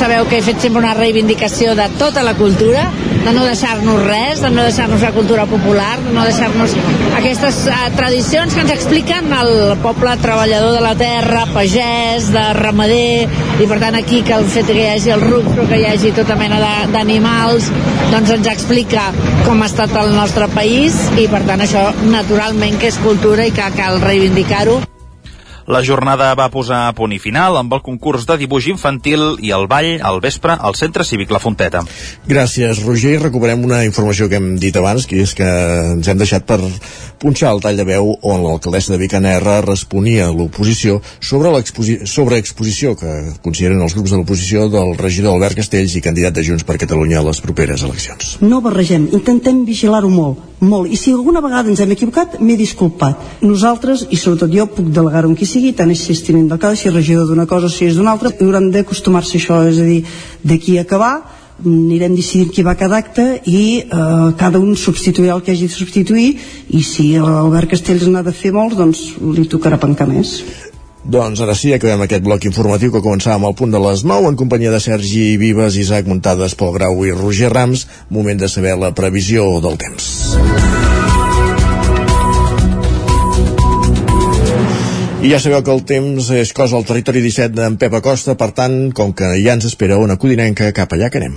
Sabeu 0.00 0.24
que 0.24 0.38
he 0.38 0.40
fet 0.40 0.62
sempre 0.64 0.80
una 0.80 0.94
reivindicació 0.96 1.74
de 1.76 1.84
tota 2.00 2.22
la 2.24 2.32
cultura, 2.38 2.86
de 3.20 3.32
no 3.36 3.42
deixar-nos 3.44 3.98
res, 4.06 4.40
de 4.40 4.48
no 4.48 4.62
deixar-nos 4.64 5.02
la 5.04 5.10
cultura 5.12 5.44
popular, 5.44 5.98
de 6.00 6.14
no 6.14 6.22
deixar-nos 6.24 6.72
aquestes 7.18 7.58
uh, 7.68 7.90
tradicions 7.98 8.54
que 8.56 8.62
ens 8.64 8.72
expliquen 8.72 9.28
el 9.36 9.74
poble 9.84 10.14
treballador 10.22 10.72
de 10.78 10.80
la 10.80 10.94
terra, 10.96 11.42
pagès, 11.52 12.30
de 12.32 12.44
ramader, 12.56 13.28
i 13.60 13.68
per 13.68 13.76
tant 13.82 13.98
aquí 14.00 14.22
que 14.24 14.38
el 14.38 14.48
fet 14.48 14.70
que 14.72 14.78
hi 14.78 14.88
hagi 14.94 15.12
el 15.12 15.26
ruc, 15.26 15.50
però 15.52 15.66
que 15.68 15.82
hi 15.82 15.84
hagi 15.90 16.14
tota 16.16 16.38
mena 16.40 16.62
d'animals, 16.94 17.68
doncs 18.14 18.32
ens 18.38 18.48
explica 18.54 19.10
com 19.44 19.60
ha 19.60 19.68
estat 19.68 19.92
el 20.00 20.14
nostre 20.16 20.48
país 20.56 20.96
i 21.20 21.28
per 21.28 21.44
tant 21.44 21.60
això 21.60 21.90
naturalment 22.08 22.80
que 22.80 22.88
és 22.88 22.96
cultura 23.04 23.44
i 23.44 23.52
que 23.52 23.68
cal 23.76 24.00
reivindicar-ho. 24.00 24.80
La 25.70 25.84
jornada 25.86 26.32
va 26.34 26.48
posar 26.50 26.80
a 26.88 26.94
punt 26.98 27.12
i 27.14 27.20
final 27.22 27.54
amb 27.54 27.70
el 27.76 27.82
concurs 27.86 28.24
de 28.26 28.34
dibuix 28.40 28.66
infantil 28.72 29.36
i 29.38 29.52
el 29.54 29.68
ball 29.70 30.00
al 30.02 30.18
vespre 30.18 30.56
al 30.58 30.74
Centre 30.74 31.04
Cívic 31.06 31.30
La 31.30 31.38
Fonteta. 31.38 31.84
Gràcies, 32.26 32.80
Roger. 32.82 33.20
Recuperem 33.22 33.62
una 33.68 33.84
informació 33.86 34.26
que 34.26 34.40
hem 34.40 34.56
dit 34.58 34.74
abans, 34.80 35.06
que 35.06 35.20
és 35.22 35.36
que 35.38 35.46
ens 35.92 36.10
hem 36.10 36.18
deixat 36.18 36.48
per 36.48 36.58
punxar 37.22 37.54
el 37.54 37.62
tall 37.62 37.78
de 37.78 37.86
veu 37.86 38.10
on 38.18 38.42
l'alcaldessa 38.42 38.96
de 38.96 38.98
Vicanerra 39.04 39.60
responia 39.62 40.26
a 40.26 40.34
l'oposició 40.34 40.98
sobre 41.22 41.54
l'exposició 41.54 42.96
que 42.98 43.14
consideren 43.44 43.86
els 43.86 43.94
grups 43.94 44.10
de 44.10 44.18
l'oposició 44.18 44.66
del 44.74 44.96
regidor 44.98 45.38
Albert 45.38 45.62
Castells 45.62 45.94
i 45.94 46.02
candidat 46.02 46.34
de 46.34 46.48
Junts 46.50 46.66
per 46.66 46.80
Catalunya 46.82 47.22
a 47.22 47.28
les 47.30 47.38
properes 47.46 47.86
eleccions. 47.86 48.40
No 48.42 48.58
barregem, 48.64 49.06
intentem 49.14 49.62
vigilar-ho 49.68 50.10
molt, 50.10 50.49
molt, 50.60 50.90
i 50.92 50.96
si 51.00 51.12
alguna 51.12 51.40
vegada 51.40 51.70
ens 51.72 51.80
hem 51.80 51.92
equivocat, 51.96 52.38
m'he 52.40 52.56
disculpat. 52.58 53.40
Nosaltres, 53.42 54.06
i 54.12 54.18
sobretot 54.20 54.52
jo, 54.52 54.66
puc 54.68 54.92
delegar-ho 54.92 55.30
en 55.30 55.36
qui 55.38 55.48
sigui, 55.48 55.72
tant 55.76 55.92
si 55.96 56.12
és 56.12 56.22
tinent 56.26 56.48
d'alcalde, 56.50 56.76
si 56.76 56.88
és 56.88 56.94
regidor 56.94 57.28
d'una 57.28 57.48
cosa 57.48 57.68
si 57.72 57.88
és 57.88 57.96
d'una 57.96 58.12
altra, 58.12 58.32
hauran 58.40 58.70
d'acostumar-se 58.70 59.38
a 59.38 59.40
això, 59.40 59.60
és 59.68 59.80
a 59.80 59.88
dir, 59.88 60.00
d'aquí 60.44 60.78
a 60.78 60.86
acabar, 60.86 61.14
anirem 61.60 62.14
decidint 62.16 62.50
qui 62.52 62.64
va 62.64 62.74
cada 62.74 62.96
acte 62.96 63.24
i 63.44 63.82
eh, 63.84 64.32
cada 64.40 64.58
un 64.58 64.76
substituirà 64.76 65.36
el 65.36 65.42
que 65.44 65.52
hagi 65.52 65.68
de 65.68 65.74
substituir 65.74 66.30
i 66.72 66.82
si 66.82 67.12
Albert 67.20 67.74
Castells 67.74 68.08
n'ha 68.08 68.24
de 68.24 68.32
fer 68.32 68.52
molts 68.56 68.78
doncs 68.78 69.04
li 69.20 69.44
tocarà 69.44 69.76
pencar 69.80 70.08
més 70.08 70.38
doncs 71.04 71.40
ara 71.40 71.54
sí, 71.56 71.72
acabem 71.72 72.04
aquest 72.04 72.24
bloc 72.24 72.44
informatiu 72.44 72.92
que 72.92 73.02
començàvem 73.04 73.46
al 73.48 73.56
punt 73.56 73.72
de 73.72 73.80
les 73.80 74.04
9 74.04 74.32
en 74.32 74.36
companyia 74.36 74.72
de 74.74 74.80
Sergi 74.80 75.36
Vives, 75.40 75.78
Isaac 75.80 76.06
Muntades, 76.10 76.54
Pol 76.54 76.74
Grau 76.76 77.04
i 77.06 77.14
Roger 77.16 77.52
Rams. 77.52 77.86
Moment 78.10 78.40
de 78.40 78.48
saber 78.48 78.76
la 78.78 78.92
previsió 78.94 79.46
del 79.64 79.78
temps. 79.80 80.10
I 85.20 85.28
ja 85.28 85.36
sabeu 85.36 85.60
que 85.60 85.72
el 85.72 85.82
temps 85.84 86.30
és 86.32 86.52
cosa 86.56 86.78
al 86.78 86.86
territori 86.88 87.20
17 87.20 87.52
d'en 87.52 87.74
Pep 87.76 87.92
Acosta, 87.98 88.38
per 88.40 88.54
tant, 88.56 88.88
com 88.96 89.12
que 89.12 89.34
ja 89.44 89.52
ens 89.52 89.68
espera 89.68 89.98
una 90.00 90.16
codinenca, 90.16 90.72
cap 90.72 90.96
allà 90.96 91.10
que 91.12 91.20
anem. 91.20 91.36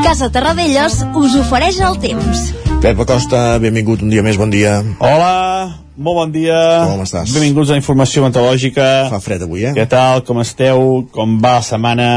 Casa 0.00 0.30
Terradellos 0.32 1.02
us 1.12 1.36
ofereix 1.42 1.82
el 1.84 2.00
temps. 2.00 2.73
Pep 2.84 2.98
Acosta, 3.00 3.38
benvingut 3.64 4.02
un 4.04 4.10
dia 4.12 4.20
més, 4.20 4.36
bon 4.36 4.50
dia. 4.52 4.74
Hola, 5.00 5.80
molt 5.96 6.18
bon 6.20 6.32
dia. 6.34 6.58
Com 6.84 7.00
estàs? 7.00 7.32
Benvinguts 7.32 7.72
a 7.72 7.78
informació 7.80 8.26
meteorològica. 8.26 8.88
Fa 9.08 9.22
fred 9.24 9.46
avui, 9.46 9.64
eh? 9.64 9.72
Què 9.72 9.86
tal, 9.88 10.20
com 10.28 10.42
esteu, 10.42 11.06
com 11.14 11.38
va 11.40 11.54
la 11.62 11.64
setmana? 11.64 12.08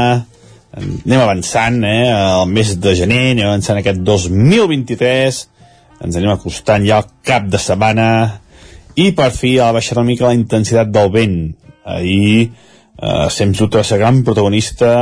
Anem 0.76 1.22
avançant, 1.22 1.78
eh? 1.88 2.10
El 2.12 2.52
mes 2.52 2.74
de 2.84 2.92
gener, 3.00 3.30
anem 3.32 3.48
avançant 3.48 3.80
aquest 3.80 4.04
2023 4.04 5.46
ens 6.04 6.18
anem 6.18 6.30
acostant 6.34 6.84
ja 6.86 7.00
al 7.00 7.08
cap 7.26 7.48
de 7.50 7.58
setmana 7.62 8.08
i 8.98 9.10
per 9.16 9.30
fi 9.34 9.56
ha 9.62 9.72
baixat 9.74 9.98
una 9.98 10.10
mica 10.10 10.28
la 10.28 10.36
intensitat 10.36 10.90
del 10.94 11.10
vent 11.14 11.38
ahir 11.88 12.44
eh, 12.44 13.26
sens 13.34 13.58
dubte 13.58 13.82
ser 13.86 13.98
gran 14.02 14.22
protagonista 14.26 14.92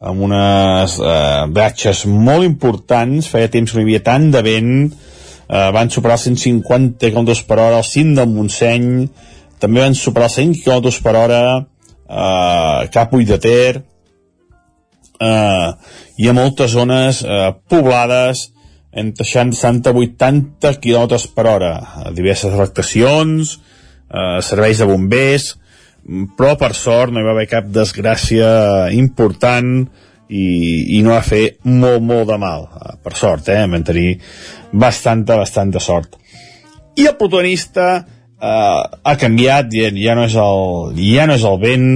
amb 0.00 0.26
unes 0.28 0.98
eh, 1.00 1.44
bratxes 1.52 2.04
molt 2.10 2.44
importants. 2.44 3.30
Feia 3.32 3.50
temps 3.52 3.70
que 3.70 3.78
no 3.78 3.84
hi 3.84 3.88
havia 3.88 4.04
tant 4.04 4.30
de 4.34 4.42
vent. 4.44 4.74
Eh, 5.46 5.68
van 5.76 5.90
superar 5.92 6.18
els 6.18 6.26
150 6.28 7.10
km 7.10 7.32
per 7.48 7.58
hora 7.58 7.80
al 7.80 7.88
cim 7.88 8.14
del 8.16 8.30
Montseny. 8.32 9.06
També 9.62 9.84
van 9.84 9.96
superar 9.96 10.28
els 10.30 10.40
100 10.42 10.64
km 10.64 11.02
per 11.04 11.16
hora 11.16 11.42
eh, 11.56 12.88
cap 12.92 13.14
Ull 13.16 13.24
de 13.28 13.38
Ter 13.42 13.82
eh, 15.20 15.68
i 16.16 16.28
a 16.28 16.34
moltes 16.36 16.74
zones 16.76 17.22
eh, 17.24 17.52
poblades 17.68 18.50
entre 18.96 19.26
60 19.28 19.92
i 19.92 20.08
80 20.16 20.80
km 20.80 21.18
per 21.36 21.46
hora, 21.50 21.72
diverses 22.16 22.54
afectacions, 22.54 23.58
eh, 24.08 24.38
serveis 24.40 24.80
de 24.80 24.88
bombers, 24.88 25.50
però 26.06 26.54
per 26.58 26.72
sort 26.78 27.12
no 27.12 27.20
hi 27.20 27.26
va 27.26 27.34
haver 27.34 27.48
cap 27.50 27.70
desgràcia 27.72 28.48
important 28.94 29.86
i, 30.28 30.98
i 30.98 31.02
no 31.02 31.14
va 31.14 31.22
fer 31.26 31.58
molt, 31.66 32.02
molt 32.02 32.28
de 32.30 32.38
mal. 32.42 32.66
Eh, 32.78 32.96
per 33.02 33.14
sort, 33.18 33.48
eh? 33.50 33.62
Vam 33.66 33.86
tenir 33.86 34.16
bastanta, 34.72 35.38
bastanta 35.38 35.82
sort. 35.82 36.18
I 36.96 37.08
el 37.10 37.16
protagonista 37.18 37.88
eh, 37.98 38.82
ha 39.02 39.16
canviat, 39.20 39.70
ja, 39.74 39.90
ja, 39.94 40.16
no 40.18 40.26
és 40.26 40.36
el, 40.40 41.00
ja 41.02 41.26
no 41.28 41.36
és 41.38 41.46
el 41.46 41.60
vent, 41.62 41.88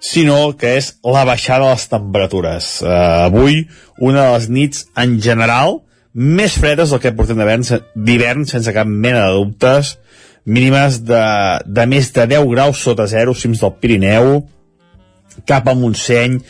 sinó 0.00 0.38
que 0.56 0.76
és 0.78 0.94
la 1.04 1.26
baixada 1.28 1.66
de 1.66 1.74
les 1.74 1.86
temperatures. 1.92 2.72
Eh, 2.82 2.98
avui, 3.26 3.64
una 3.98 4.26
de 4.26 4.36
les 4.38 4.50
nits 4.50 4.86
en 4.98 5.18
general, 5.22 5.80
més 6.14 6.56
fredes 6.58 6.90
del 6.90 7.02
que 7.02 7.14
portem 7.14 7.38
d'hivern 7.38 8.46
sense 8.48 8.72
cap 8.74 8.88
mena 8.88 9.28
de 9.28 9.36
dubtes 9.36 9.98
mínimes 10.44 11.00
de, 11.04 11.22
de 11.66 11.86
més 11.90 12.10
de 12.14 12.26
10 12.30 12.48
graus 12.52 12.82
sota 12.84 13.06
zero 13.10 13.34
cims 13.36 13.62
del 13.62 13.74
Pirineu 13.80 14.40
cap 15.48 15.68
a 15.68 15.74
Montseny 15.76 16.40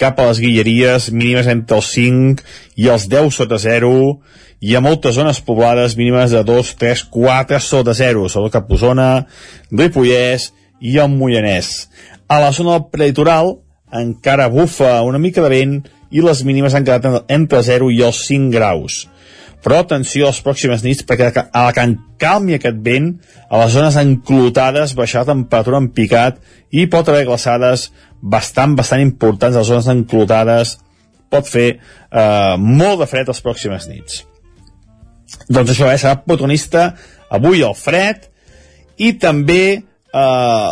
cap 0.00 0.20
a 0.20 0.30
les 0.30 0.40
Guilleries 0.40 1.10
mínimes 1.12 1.48
entre 1.50 1.80
els 1.80 1.90
5 1.94 2.46
i 2.80 2.88
els 2.92 3.08
10 3.10 3.34
sota 3.36 3.58
zero 3.60 3.92
i 4.60 4.76
a 4.76 4.82
moltes 4.84 5.16
zones 5.16 5.40
poblades 5.44 5.96
mínimes 5.96 6.32
de 6.32 6.44
2, 6.44 6.74
3, 6.80 7.04
4 7.12 7.60
sota 7.64 7.96
zero 7.96 8.28
sobretot 8.28 8.60
cap 8.60 8.70
a 8.70 8.78
Osona, 8.78 9.10
Ripollès 9.72 10.50
i 10.80 10.96
el 10.98 11.12
Moianès 11.12 11.88
a 12.30 12.40
la 12.40 12.52
zona 12.56 12.78
del 12.78 12.88
prelitoral 12.92 13.56
encara 13.92 14.48
bufa 14.48 15.00
una 15.02 15.18
mica 15.18 15.42
de 15.42 15.50
vent 15.50 15.80
i 16.10 16.22
les 16.22 16.42
mínimes 16.46 16.74
han 16.74 16.86
quedat 16.86 17.30
entre 17.30 17.62
0 17.62 17.90
i 17.94 18.00
els 18.02 18.24
5 18.26 18.50
graus. 18.54 19.04
Però 19.60 19.80
atenció 19.80 20.26
a 20.26 20.30
les 20.30 20.40
pròximes 20.44 20.84
nits, 20.84 21.04
perquè 21.04 21.30
a 21.44 21.64
la 21.66 21.72
que 21.76 21.84
en 21.84 21.98
aquest 22.56 22.78
vent, 22.84 23.10
a 23.50 23.58
les 23.60 23.72
zones 23.72 23.96
enclotades 24.00 24.94
baixar 24.96 25.24
la 25.24 25.32
temperatura 25.34 25.80
en 25.82 25.90
picat 25.92 26.40
i 26.70 26.86
pot 26.86 27.08
haver 27.08 27.26
glaçades 27.28 27.90
bastant, 28.20 28.76
bastant 28.76 29.02
importants 29.02 29.56
a 29.56 29.60
les 29.60 29.68
zones 29.68 29.88
enclotades, 29.92 30.78
pot 31.30 31.46
fer 31.46 31.68
eh, 31.76 32.56
molt 32.56 33.00
de 33.02 33.06
fred 33.10 33.28
les 33.28 33.42
pròximes 33.44 33.88
nits. 33.90 34.24
Doncs 35.48 35.70
això, 35.74 35.86
eh, 35.90 35.98
serà 35.98 36.16
protagonista 36.24 36.94
avui 37.30 37.62
el 37.62 37.74
fred 37.78 38.26
i 38.98 39.12
també 39.20 39.82
eh, 40.12 40.70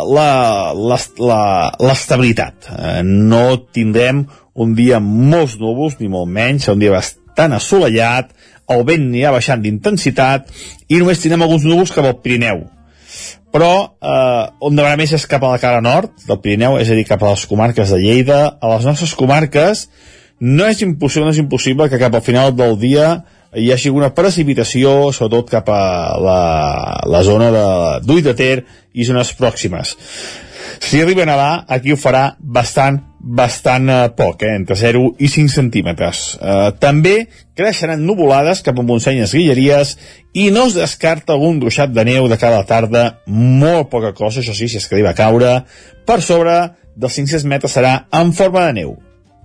l'estabilitat. 1.79 2.69
Eh, 2.75 3.01
no 3.03 3.57
tindrem 3.73 4.25
un 4.59 4.75
dia 4.75 4.97
amb 4.99 5.09
molts 5.31 5.57
núvols, 5.59 5.99
ni 5.99 6.07
molt 6.11 6.29
menys, 6.31 6.67
un 6.71 6.79
dia 6.81 6.91
bastant 6.91 7.53
assolellat, 7.55 8.33
el 8.73 8.83
vent 8.87 9.07
anirà 9.09 9.31
baixant 9.35 9.63
d'intensitat 9.63 10.51
i 10.89 10.99
només 10.99 11.21
tindrem 11.21 11.45
alguns 11.45 11.65
núvols 11.67 11.93
cap 11.95 12.05
al 12.05 12.19
Pirineu. 12.23 12.67
però 13.49 13.97
eh, 13.97 14.45
on 14.61 14.75
demanà 14.77 14.95
més 14.95 15.11
és 15.11 15.25
cap 15.25 15.41
a 15.43 15.49
la 15.49 15.57
cara 15.57 15.81
nord 15.81 16.11
del 16.27 16.37
Pirineu, 16.37 16.77
és 16.77 16.89
a 16.89 16.93
dir, 16.93 17.05
cap 17.09 17.23
a 17.23 17.31
les 17.31 17.45
comarques 17.49 17.89
de 17.89 17.97
Lleida. 17.97 18.57
A 18.61 18.75
les 18.75 18.85
nostres 18.85 19.15
comarques 19.17 19.87
no 20.39 20.67
és 20.69 20.83
impossible, 20.85 21.25
no 21.25 21.33
és 21.33 21.41
impossible 21.41 21.89
que 21.89 21.97
cap 21.97 22.13
al 22.13 22.21
final 22.21 22.53
del 22.55 22.77
dia 22.77 23.07
hi 23.57 23.71
hagi 23.73 23.89
una 23.89 24.11
precipitació, 24.13 25.09
sobretot 25.11 25.49
cap 25.49 25.69
a 25.73 25.81
la, 26.21 26.41
la 27.09 27.23
zona 27.25 27.49
d'Ull 28.05 28.21
de, 28.21 28.29
de 28.29 28.35
Ter 28.37 28.55
i 28.93 29.07
zones 29.07 29.33
pròximes. 29.33 29.95
Si 30.79 31.01
arriba 31.01 31.25
a 31.25 31.31
nevar, 31.31 31.51
aquí 31.67 31.91
ho 31.91 31.97
farà 31.97 32.35
bastant, 32.39 33.01
bastant 33.19 33.89
eh, 33.89 34.09
poc, 34.15 34.43
eh, 34.43 34.55
entre 34.55 34.75
0 34.75 35.15
i 35.19 35.27
5 35.27 35.51
centímetres. 35.51 36.37
Eh, 36.39 36.71
també 36.79 37.27
creixeran 37.57 38.05
nuvolades 38.05 38.63
cap 38.63 38.79
a 38.79 38.85
Montsenyes 38.85 39.33
Guilleries 39.35 39.95
i 40.33 40.49
no 40.55 40.67
es 40.69 40.77
descarta 40.79 41.35
algun 41.35 41.59
ruixat 41.61 41.91
de 41.91 42.05
neu 42.07 42.29
de 42.31 42.39
cada 42.39 42.63
tarda, 42.67 43.19
molt 43.27 43.89
poca 43.91 44.13
cosa, 44.15 44.39
això 44.39 44.55
sí, 44.55 44.69
si 44.71 44.79
és 44.79 44.87
que 44.87 45.03
a 45.03 45.15
caure, 45.17 45.59
per 46.07 46.21
sobre 46.23 46.55
dels 46.95 47.19
500 47.19 47.45
metres 47.45 47.75
serà 47.75 47.93
en 48.15 48.33
forma 48.35 48.65
de 48.67 48.73
neu 48.81 48.95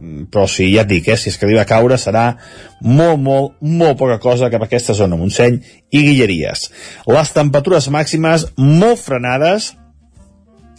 mm, 0.01 0.27
però 0.33 0.47
si 0.51 0.71
ja 0.73 0.83
et 0.83 0.91
dic, 0.91 1.09
eh, 1.09 1.19
si 1.19 1.31
és 1.31 1.39
que 1.39 1.51
a 1.59 1.67
caure 1.67 1.99
serà 1.99 2.37
molt, 2.81 3.19
molt, 3.19 3.55
molt 3.61 3.99
poca 3.99 4.19
cosa 4.23 4.51
cap 4.51 4.63
a 4.63 4.71
aquesta 4.71 4.95
zona, 4.95 5.17
Montseny 5.17 5.61
i 5.91 6.03
Guilleries. 6.03 6.71
Les 7.07 7.33
temperatures 7.35 7.91
màximes 7.91 8.53
molt 8.57 9.03
frenades, 9.03 9.75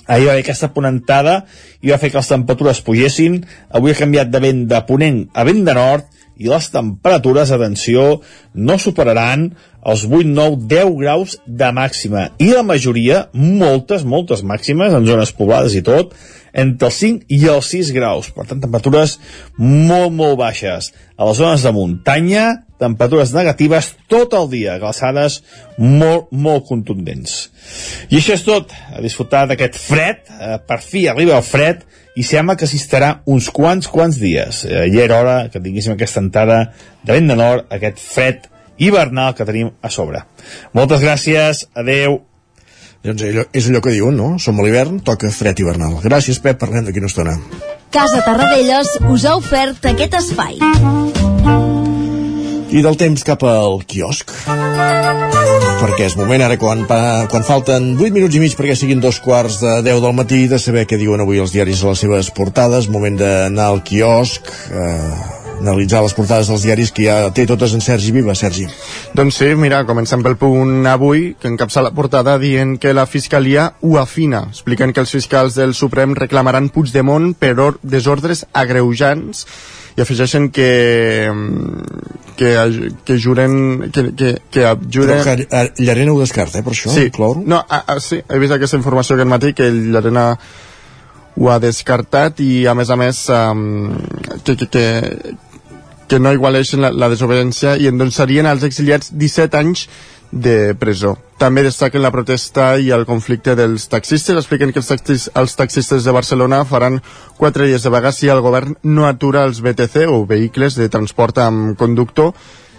ahir 0.07 0.27
va 0.27 0.35
haver 0.35 0.43
aquesta 0.45 0.71
ponentada 0.73 1.41
i 1.81 1.93
va 1.93 1.99
fer 2.01 2.11
que 2.11 2.21
les 2.21 2.31
temperatures 2.31 2.81
pugessin. 2.85 3.41
Avui 3.69 3.93
ha 3.93 3.99
canviat 3.99 4.31
de 4.33 4.41
vent 4.43 4.65
de 4.71 4.81
ponent 4.87 5.23
a 5.33 5.45
vent 5.47 5.63
de 5.65 5.77
nord 5.77 6.11
i 6.37 6.49
les 6.51 6.69
temperatures, 6.73 7.51
atenció, 7.55 8.19
no 8.53 8.77
superaran 8.81 9.49
els 9.85 10.05
8, 10.09 10.25
9, 10.25 10.63
10 10.67 10.95
graus 10.99 11.35
de 11.45 11.69
màxima. 11.75 12.29
I 12.41 12.51
la 12.55 12.63
majoria, 12.65 13.27
moltes, 13.33 14.03
moltes 14.03 14.41
màximes, 14.43 14.95
en 14.95 15.05
zones 15.07 15.33
poblades 15.37 15.77
i 15.77 15.83
tot, 15.85 16.15
entre 16.55 16.89
els 16.89 16.99
5 17.03 17.27
i 17.35 17.41
els 17.51 17.69
6 17.71 17.91
graus. 17.95 18.31
Per 18.33 18.47
tant, 18.49 18.61
temperatures 18.63 19.17
molt, 19.59 20.13
molt 20.15 20.39
baixes. 20.39 20.91
A 21.15 21.27
les 21.29 21.39
zones 21.39 21.65
de 21.65 21.73
muntanya, 21.75 22.45
temperatures 22.81 23.33
negatives 23.35 23.93
tot 24.11 24.33
el 24.35 24.49
dia, 24.51 24.79
glaçades 24.81 25.41
molt, 25.77 26.31
molt 26.31 26.65
contundents. 26.67 27.35
I 28.09 28.19
això 28.19 28.35
és 28.39 28.47
tot. 28.47 28.73
A 28.95 29.03
disfrutar 29.03 29.45
d'aquest 29.51 29.77
fred. 29.79 30.25
Eh, 30.35 30.57
per 30.65 30.81
fi 30.83 31.05
arriba 31.11 31.37
el 31.37 31.45
fred 31.45 31.85
i 32.15 32.23
sembla 32.23 32.55
que 32.55 32.67
s'hi 32.67 32.79
estarà 32.79 33.09
uns 33.27 33.49
quants, 33.53 33.89
quants 33.91 34.19
dies. 34.21 34.63
Eh, 34.65 34.87
ja 34.93 35.03
era 35.03 35.19
hora 35.19 35.35
que 35.51 35.61
tinguéssim 35.61 35.95
aquesta 35.95 36.23
entrada 36.23 36.61
de 37.03 37.11
vent 37.11 37.27
de 37.31 37.37
nord, 37.39 37.67
aquest 37.75 37.99
fred 37.99 38.47
hivernal 38.77 39.35
que 39.35 39.47
tenim 39.47 39.73
a 39.81 39.91
sobre. 39.91 40.23
Moltes 40.73 41.03
gràcies, 41.03 41.65
adeu. 41.75 42.21
Doncs 43.05 43.21
allò, 43.27 43.45
és 43.53 43.69
allò 43.69 43.83
que 43.85 43.93
diuen, 43.93 44.17
no? 44.17 44.39
Som 44.41 44.59
a 44.59 44.65
l'hivern, 44.65 44.99
toca 45.05 45.29
fred 45.29 45.61
hivernal. 45.61 45.99
Gràcies, 46.03 46.41
Pep, 46.41 46.57
parlem 46.61 46.87
d'aquí 46.87 47.03
una 47.03 47.11
estona. 47.11 47.37
Casa 47.93 48.23
Tarradellas 48.25 48.97
us 49.11 49.27
ha 49.27 49.37
ofert 49.37 49.91
aquest 49.93 50.19
espai. 50.23 50.59
I 52.75 52.81
del 52.83 52.97
temps 52.99 53.21
cap 53.23 53.39
al 53.47 53.77
quiosc. 53.87 54.33
Perquè 55.79 56.09
és 56.09 56.15
moment 56.19 56.41
ara 56.43 56.57
quan, 56.59 56.81
quan 57.31 57.45
falten 57.47 57.93
8 57.95 58.11
minuts 58.11 58.35
i 58.35 58.41
mig 58.41 58.55
perquè 58.57 58.75
siguin 58.75 58.99
dos 58.99 59.21
quarts 59.23 59.61
de 59.61 59.77
10 59.85 60.01
del 60.03 60.17
matí 60.17 60.41
de 60.51 60.59
saber 60.59 60.83
què 60.89 60.99
diuen 60.99 61.23
avui 61.23 61.39
els 61.39 61.53
diaris 61.55 61.85
a 61.85 61.93
les 61.93 62.03
seves 62.03 62.31
portades. 62.35 62.89
Moment 62.91 63.15
d'anar 63.21 63.69
al 63.71 63.79
quiosc, 63.87 64.51
eh, 64.75 65.45
analitzar 65.61 66.01
les 66.03 66.17
portades 66.17 66.51
dels 66.51 66.65
diaris 66.67 66.91
que 66.91 67.05
ja 67.07 67.31
té 67.31 67.45
totes 67.47 67.77
en 67.77 67.85
Sergi 67.85 68.11
Viva. 68.11 68.35
Sergi. 68.35 68.67
Doncs 69.15 69.39
sí, 69.39 69.53
mira, 69.55 69.85
comencem 69.87 70.25
pel 70.25 70.35
punt 70.41 70.83
avui, 70.91 71.29
que 71.39 71.47
encapça 71.53 71.85
la 71.85 71.93
portada 71.95 72.35
dient 72.43 72.75
que 72.81 72.91
la 72.91 73.07
Fiscalia 73.07 73.69
ho 73.87 73.95
afina. 74.01 74.49
Expliquen 74.51 74.91
que 74.91 75.05
els 75.05 75.15
fiscals 75.15 75.55
del 75.55 75.77
Suprem 75.79 76.17
reclamaran 76.19 76.67
Puigdemont 76.75 77.31
per 77.39 77.55
desordres 77.87 78.43
agreujants 78.51 79.47
i 79.95 80.03
afegeixen 80.03 80.49
que 80.51 80.69
que, 82.35 82.51
que 83.05 83.17
juren 83.19 83.89
que, 83.91 84.11
que, 84.15 84.31
que 84.51 84.67
juren... 84.91 85.21
Però 85.23 85.35
que 85.47 85.83
Llarena 85.83 86.13
ho 86.13 86.19
descarta, 86.19 86.59
eh, 86.59 86.65
per 86.65 86.73
això, 86.75 86.91
sí. 86.91 87.07
incloure? 87.09 87.43
No, 87.47 87.61
a, 87.63 87.81
a, 87.87 87.99
sí, 88.03 88.19
he 88.19 88.39
vist 88.41 88.55
aquesta 88.55 88.79
informació 88.79 89.15
aquest 89.15 89.31
matí 89.31 89.53
que 89.55 89.69
Llarena 89.71 90.33
ho 91.35 91.49
ha 91.51 91.59
descartat 91.59 92.39
i 92.43 92.65
a 92.67 92.75
més 92.75 92.91
a 92.91 92.99
més 92.99 93.21
um, 93.33 93.95
que, 94.43 94.55
que, 94.55 94.67
que, 94.71 94.85
que 96.07 96.19
no 96.19 96.31
igualeixen 96.35 96.83
la, 96.83 96.91
la 96.95 97.09
desobediència 97.11 97.75
i 97.79 97.91
serien 98.11 98.47
els 98.51 98.63
exiliats 98.67 99.11
17 99.11 99.59
anys 99.59 99.87
de 100.35 100.75
presó. 100.75 101.15
També 101.39 101.63
destaquen 101.63 102.03
la 102.03 102.11
protesta 102.11 102.75
i 102.77 102.91
el 102.93 103.07
conflicte 103.07 103.55
dels 103.55 103.87
taxistes. 103.91 104.35
Expliquen 104.35 104.75
que 104.75 104.83
els, 104.83 104.91
taxis, 104.91 105.29
els 105.33 105.55
taxistes 105.55 106.03
de 106.03 106.13
Barcelona 106.15 106.61
faran 106.67 107.01
quatre 107.39 107.65
dies 107.71 107.83
de 107.83 107.91
vaga 107.91 108.11
si 108.11 108.29
el 108.29 108.43
govern 108.43 108.75
no 108.83 109.07
atura 109.07 109.47
els 109.47 109.63
BTC 109.63 110.05
o 110.11 110.25
vehicles 110.27 110.77
de 110.79 110.91
transport 110.91 111.39
amb 111.43 111.79
conductor 111.79 112.35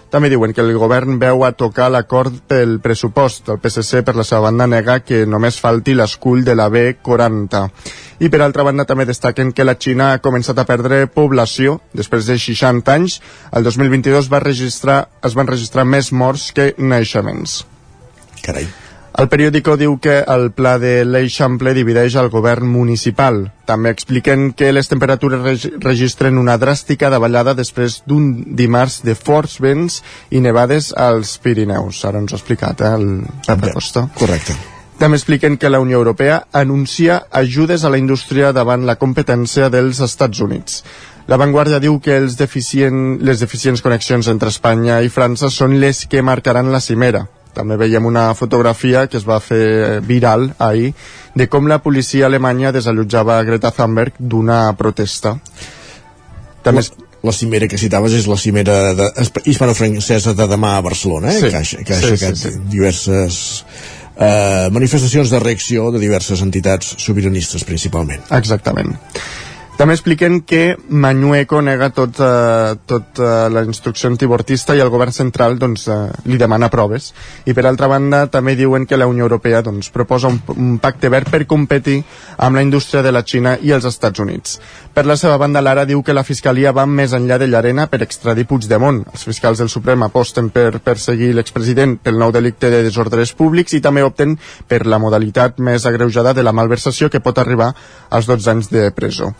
també 0.09 0.29
diuen 0.31 0.53
que 0.55 0.63
el 0.63 0.71
govern 0.79 1.17
veu 1.19 1.41
a 1.43 1.51
tocar 1.51 1.89
l'acord 1.91 2.37
pel 2.47 2.77
pressupost. 2.79 3.49
El 3.51 3.59
PSC, 3.59 4.05
per 4.07 4.15
la 4.15 4.23
seva 4.23 4.45
banda, 4.45 4.67
nega 4.71 5.01
que 5.03 5.25
només 5.27 5.59
falti 5.59 5.97
l'escull 5.97 6.45
de 6.47 6.55
la 6.55 6.69
B40. 6.71 7.63
I 8.19 8.31
per 8.33 8.41
altra 8.41 8.65
banda 8.65 8.85
també 8.89 9.05
destaquen 9.05 9.51
que 9.53 9.65
la 9.67 9.77
Xina 9.77 10.13
ha 10.13 10.23
començat 10.23 10.57
a 10.57 10.65
perdre 10.65 11.05
població. 11.07 11.77
Després 11.93 12.25
de 12.25 12.39
60 12.41 12.95
anys, 12.95 13.19
el 13.53 13.67
2022 13.67 14.31
va 14.33 14.41
registrar, 14.41 15.03
es 15.21 15.37
van 15.37 15.49
registrar 15.49 15.85
més 15.85 16.11
morts 16.11 16.49
que 16.51 16.73
naixements. 16.77 17.61
Carai. 18.41 18.67
El 19.17 19.31
periòdico 19.33 19.73
diu 19.81 19.95
que 19.97 20.19
el 20.29 20.51
pla 20.53 20.75
de 20.77 21.01
l'Eixample 21.01 21.73
divideix 21.73 22.19
el 22.21 22.29
govern 22.29 22.69
municipal. 22.69 23.39
També 23.65 23.89
expliquen 23.89 24.51
que 24.53 24.69
les 24.69 24.91
temperatures 24.91 25.41
reg 25.41 25.81
registren 25.81 26.37
una 26.37 26.59
dràstica 26.61 27.09
davallada 27.09 27.57
després 27.57 28.03
d'un 28.05 28.29
dimarts 28.61 29.01
de 29.01 29.17
forts 29.17 29.57
vents 29.63 30.03
i 30.29 30.45
nevades 30.45 30.93
als 30.93 31.39
Pirineus. 31.41 32.05
Ara 32.05 32.21
ens 32.21 32.33
ha 32.33 32.41
explicat 32.43 32.85
eh, 32.85 32.93
el 32.93 33.13
Pep 33.49 33.71
Costa. 33.73 34.09
Correcte. 34.21 34.76
També 34.97 35.19
expliquen 35.19 35.59
que 35.61 35.69
la 35.69 35.79
Unió 35.79 35.99
Europea 35.99 36.47
anuncia 36.51 37.27
ajudes 37.31 37.83
a 37.83 37.91
la 37.93 37.99
indústria 38.01 38.49
davant 38.53 38.87
la 38.89 38.97
competència 38.97 39.69
dels 39.69 40.01
Estats 40.01 40.41
Units. 40.41 40.81
La 41.29 41.37
Vanguardia 41.37 41.77
diu 41.83 41.99
que 42.01 42.15
els 42.17 42.37
deficient, 42.39 43.19
les 43.21 43.43
deficients 43.43 43.83
connexions 43.83 44.29
entre 44.31 44.49
Espanya 44.49 45.01
i 45.05 45.11
França 45.13 45.51
són 45.53 45.75
les 45.81 46.05
que 46.09 46.23
marcaran 46.25 46.71
la 46.73 46.81
cimera. 46.81 47.27
També 47.53 47.77
veiem 47.77 48.05
una 48.05 48.31
fotografia 48.37 49.05
que 49.09 49.17
es 49.19 49.25
va 49.27 49.39
fer 49.41 49.99
viral 50.05 50.51
ahir 50.57 50.93
de 51.37 51.47
com 51.49 51.67
la 51.69 51.81
policia 51.83 52.25
alemanya 52.25 52.71
desallotjava 52.73 53.41
Greta 53.45 53.73
Thunberg 53.73 54.17
d'una 54.17 54.61
protesta. 54.79 55.35
També 56.65 56.81
la, 56.81 57.07
la 57.29 57.33
cimera 57.33 57.69
que 57.69 57.77
citaves 57.81 58.15
és 58.17 58.25
la 58.29 58.37
cimera 58.37 58.77
de, 58.97 59.11
hispano-francesa 59.45 60.33
de 60.37 60.47
demà 60.49 60.77
a 60.77 60.85
Barcelona, 60.85 61.33
eh? 61.33 61.41
Sí, 61.41 61.51
que, 61.51 61.61
ha, 61.61 61.85
que 61.85 61.93
ha 61.93 62.01
sí, 62.01 62.17
sí, 62.17 62.33
sí. 62.41 62.53
diverses 62.71 63.41
eh, 64.17 64.69
manifestacions 64.73 65.31
de 65.33 65.41
reacció 65.43 65.91
de 65.93 66.01
diverses 66.01 66.41
entitats 66.45 66.95
sobiranistes 67.01 67.65
principalment. 67.67 68.25
Exactament. 68.37 68.95
També 69.77 69.93
expliquen 69.93 70.39
que 70.41 70.75
Mañueco 70.89 71.59
nega 71.61 71.91
tot, 71.93 72.17
eh, 72.17 72.75
tot 72.89 73.19
eh, 73.21 73.25
la 73.53 73.61
instrucció 73.61 74.09
antibortista 74.09 74.73
i 74.73 74.79
el 74.81 74.89
govern 74.89 75.13
central 75.13 75.59
doncs, 75.61 75.83
eh, 75.87 75.97
li 76.25 76.39
demana 76.41 76.71
proves. 76.73 77.11
I 77.45 77.53
per 77.53 77.67
altra 77.69 77.85
banda 77.91 78.23
també 78.25 78.55
diuen 78.57 78.87
que 78.89 78.97
la 78.97 79.05
Unió 79.05 79.27
Europea 79.27 79.61
doncs, 79.61 79.91
proposa 79.93 80.31
un, 80.33 80.39
un 80.55 80.79
pacte 80.81 81.11
verd 81.13 81.29
per 81.29 81.45
competir 81.45 81.99
amb 82.37 82.57
la 82.57 82.63
indústria 82.65 83.03
de 83.05 83.11
la 83.13 83.21
Xina 83.21 83.53
i 83.61 83.75
els 83.77 83.85
Estats 83.85 84.25
Units. 84.25 84.57
Per 84.97 85.05
la 85.05 85.13
seva 85.13 85.37
banda, 85.37 85.61
l'Ara 85.61 85.85
diu 85.85 86.01
que 86.01 86.17
la 86.17 86.25
Fiscalia 86.25 86.73
va 86.73 86.87
més 86.89 87.13
enllà 87.13 87.37
de 87.37 87.45
Llarena 87.45 87.85
per 87.85 88.01
extradir 88.01 88.47
Puigdemont. 88.49 89.03
Els 89.13 89.29
fiscals 89.29 89.61
del 89.61 89.69
Suprem 89.69 90.01
aposten 90.09 90.49
per 90.49 90.81
perseguir 90.81 91.35
l'expresident 91.37 91.99
pel 92.01 92.17
nou 92.17 92.33
delicte 92.33 92.73
de 92.73 92.81
desordres 92.89 93.37
públics 93.37 93.77
i 93.77 93.83
també 93.85 94.01
opten 94.01 94.39
per 94.65 94.87
la 94.89 94.97
modalitat 94.97 95.61
més 95.61 95.85
agreujada 95.85 96.33
de 96.33 96.41
la 96.41 96.57
malversació 96.63 97.13
que 97.13 97.21
pot 97.21 97.37
arribar 97.37 97.75
als 98.09 98.25
12 98.25 98.55
anys 98.57 98.73
de 98.73 98.89
presó. 98.89 99.35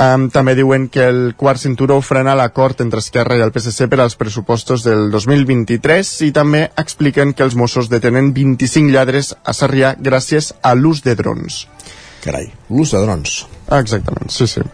Um, 0.00 0.30
també 0.32 0.54
diuen 0.56 0.86
que 0.88 1.02
el 1.10 1.34
quart 1.36 1.60
cinturó 1.60 1.98
frena 2.00 2.32
l'acord 2.38 2.78
entre 2.80 3.02
Esquerra 3.04 3.36
i 3.36 3.42
el 3.44 3.52
PSC 3.52 3.84
per 3.92 3.98
als 4.00 4.16
pressupostos 4.16 4.80
del 4.86 5.10
2023 5.12 6.14
i 6.24 6.30
també 6.32 6.62
expliquen 6.80 7.34
que 7.36 7.44
els 7.44 7.56
Mossos 7.58 7.90
detenen 7.92 8.32
25 8.32 8.94
lladres 8.94 9.34
a 9.44 9.52
Sarrià 9.52 9.92
gràcies 10.00 10.54
a 10.64 10.72
l'ús 10.72 11.04
de 11.04 11.18
drons. 11.20 11.66
Carai, 12.24 12.48
l'ús 12.72 12.96
de 12.96 13.04
drons. 13.04 13.36
Exactament, 13.76 14.32
sí, 14.32 14.48
sí. 14.48 14.64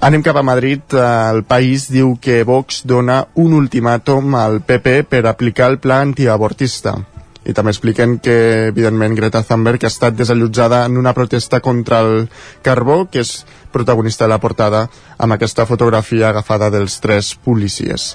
Anem 0.00 0.24
cap 0.24 0.40
a 0.40 0.46
Madrid. 0.46 0.96
El 0.96 1.44
país 1.44 1.90
diu 1.92 2.16
que 2.16 2.40
Vox 2.48 2.86
dona 2.88 3.26
un 3.36 3.52
ultimàtum 3.52 4.32
al 4.40 4.62
PP 4.64 5.02
per 5.12 5.26
aplicar 5.28 5.68
el 5.74 5.78
pla 5.84 6.00
antiabortista 6.08 7.02
i 7.44 7.52
també 7.52 7.74
expliquen 7.74 8.18
que, 8.24 8.34
evidentment, 8.70 9.14
Greta 9.18 9.42
Thunberg 9.44 9.84
ha 9.84 9.92
estat 9.92 10.16
desallotjada 10.16 10.84
en 10.88 10.96
una 10.96 11.12
protesta 11.12 11.60
contra 11.60 12.00
el 12.00 12.28
carbó, 12.62 13.04
que 13.10 13.20
és 13.20 13.44
protagonista 13.72 14.24
de 14.24 14.32
la 14.32 14.40
portada 14.40 14.88
amb 15.18 15.36
aquesta 15.36 15.66
fotografia 15.66 16.30
agafada 16.30 16.70
dels 16.72 17.00
tres 17.04 17.34
policies. 17.34 18.14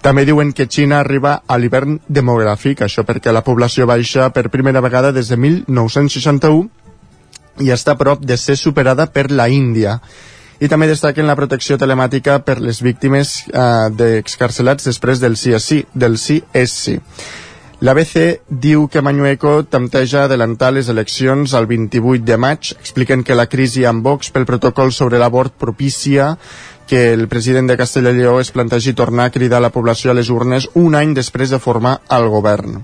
També 0.00 0.24
diuen 0.24 0.54
que 0.56 0.68
Xina 0.70 1.00
arriba 1.00 1.42
a 1.46 1.58
l'hivern 1.60 1.98
demogràfic, 2.08 2.80
això 2.86 3.04
perquè 3.04 3.32
la 3.34 3.44
població 3.44 3.86
baixa 3.90 4.30
per 4.32 4.48
primera 4.48 4.80
vegada 4.80 5.12
des 5.12 5.28
de 5.28 5.36
1961 5.36 6.68
i 7.60 7.68
està 7.74 7.92
a 7.92 8.00
prop 8.00 8.22
de 8.24 8.36
ser 8.40 8.56
superada 8.56 9.10
per 9.12 9.30
la 9.30 9.48
Índia. 9.52 9.98
I 10.60 10.68
també 10.68 10.86
destaquen 10.88 11.28
la 11.28 11.36
protecció 11.36 11.76
telemàtica 11.80 12.38
per 12.44 12.58
les 12.60 12.80
víctimes 12.84 13.44
eh, 13.48 13.88
d'excarcelats 13.96 14.88
després 14.88 15.20
del 15.20 15.36
sí, 15.36 15.84
del 15.92 16.18
sí. 16.20 16.42
L'ABC 17.80 18.42
diu 18.60 18.82
que 18.92 19.00
Mañueco 19.00 19.62
tempteja 19.64 20.26
adelantar 20.26 20.68
les 20.76 20.90
eleccions 20.92 21.54
al 21.56 21.64
28 21.64 22.26
de 22.28 22.36
maig. 22.36 22.74
Expliquen 22.76 23.22
que 23.24 23.36
la 23.38 23.46
crisi 23.48 23.86
amb 23.88 24.04
Vox 24.04 24.28
pel 24.34 24.44
protocol 24.44 24.92
sobre 24.92 25.16
l'abort 25.16 25.54
propicia 25.56 26.34
que 26.90 27.14
el 27.14 27.24
president 27.32 27.70
de 27.72 27.78
Castella 27.80 28.12
i 28.12 28.18
Lleó 28.18 28.36
es 28.42 28.52
plantegi 28.52 28.92
tornar 28.92 29.30
a 29.30 29.32
cridar 29.32 29.62
la 29.64 29.72
població 29.72 30.12
a 30.12 30.18
les 30.18 30.28
urnes 30.28 30.68
un 30.74 30.98
any 30.98 31.14
després 31.16 31.48
de 31.48 31.62
formar 31.62 32.02
el 32.12 32.28
govern. 32.28 32.82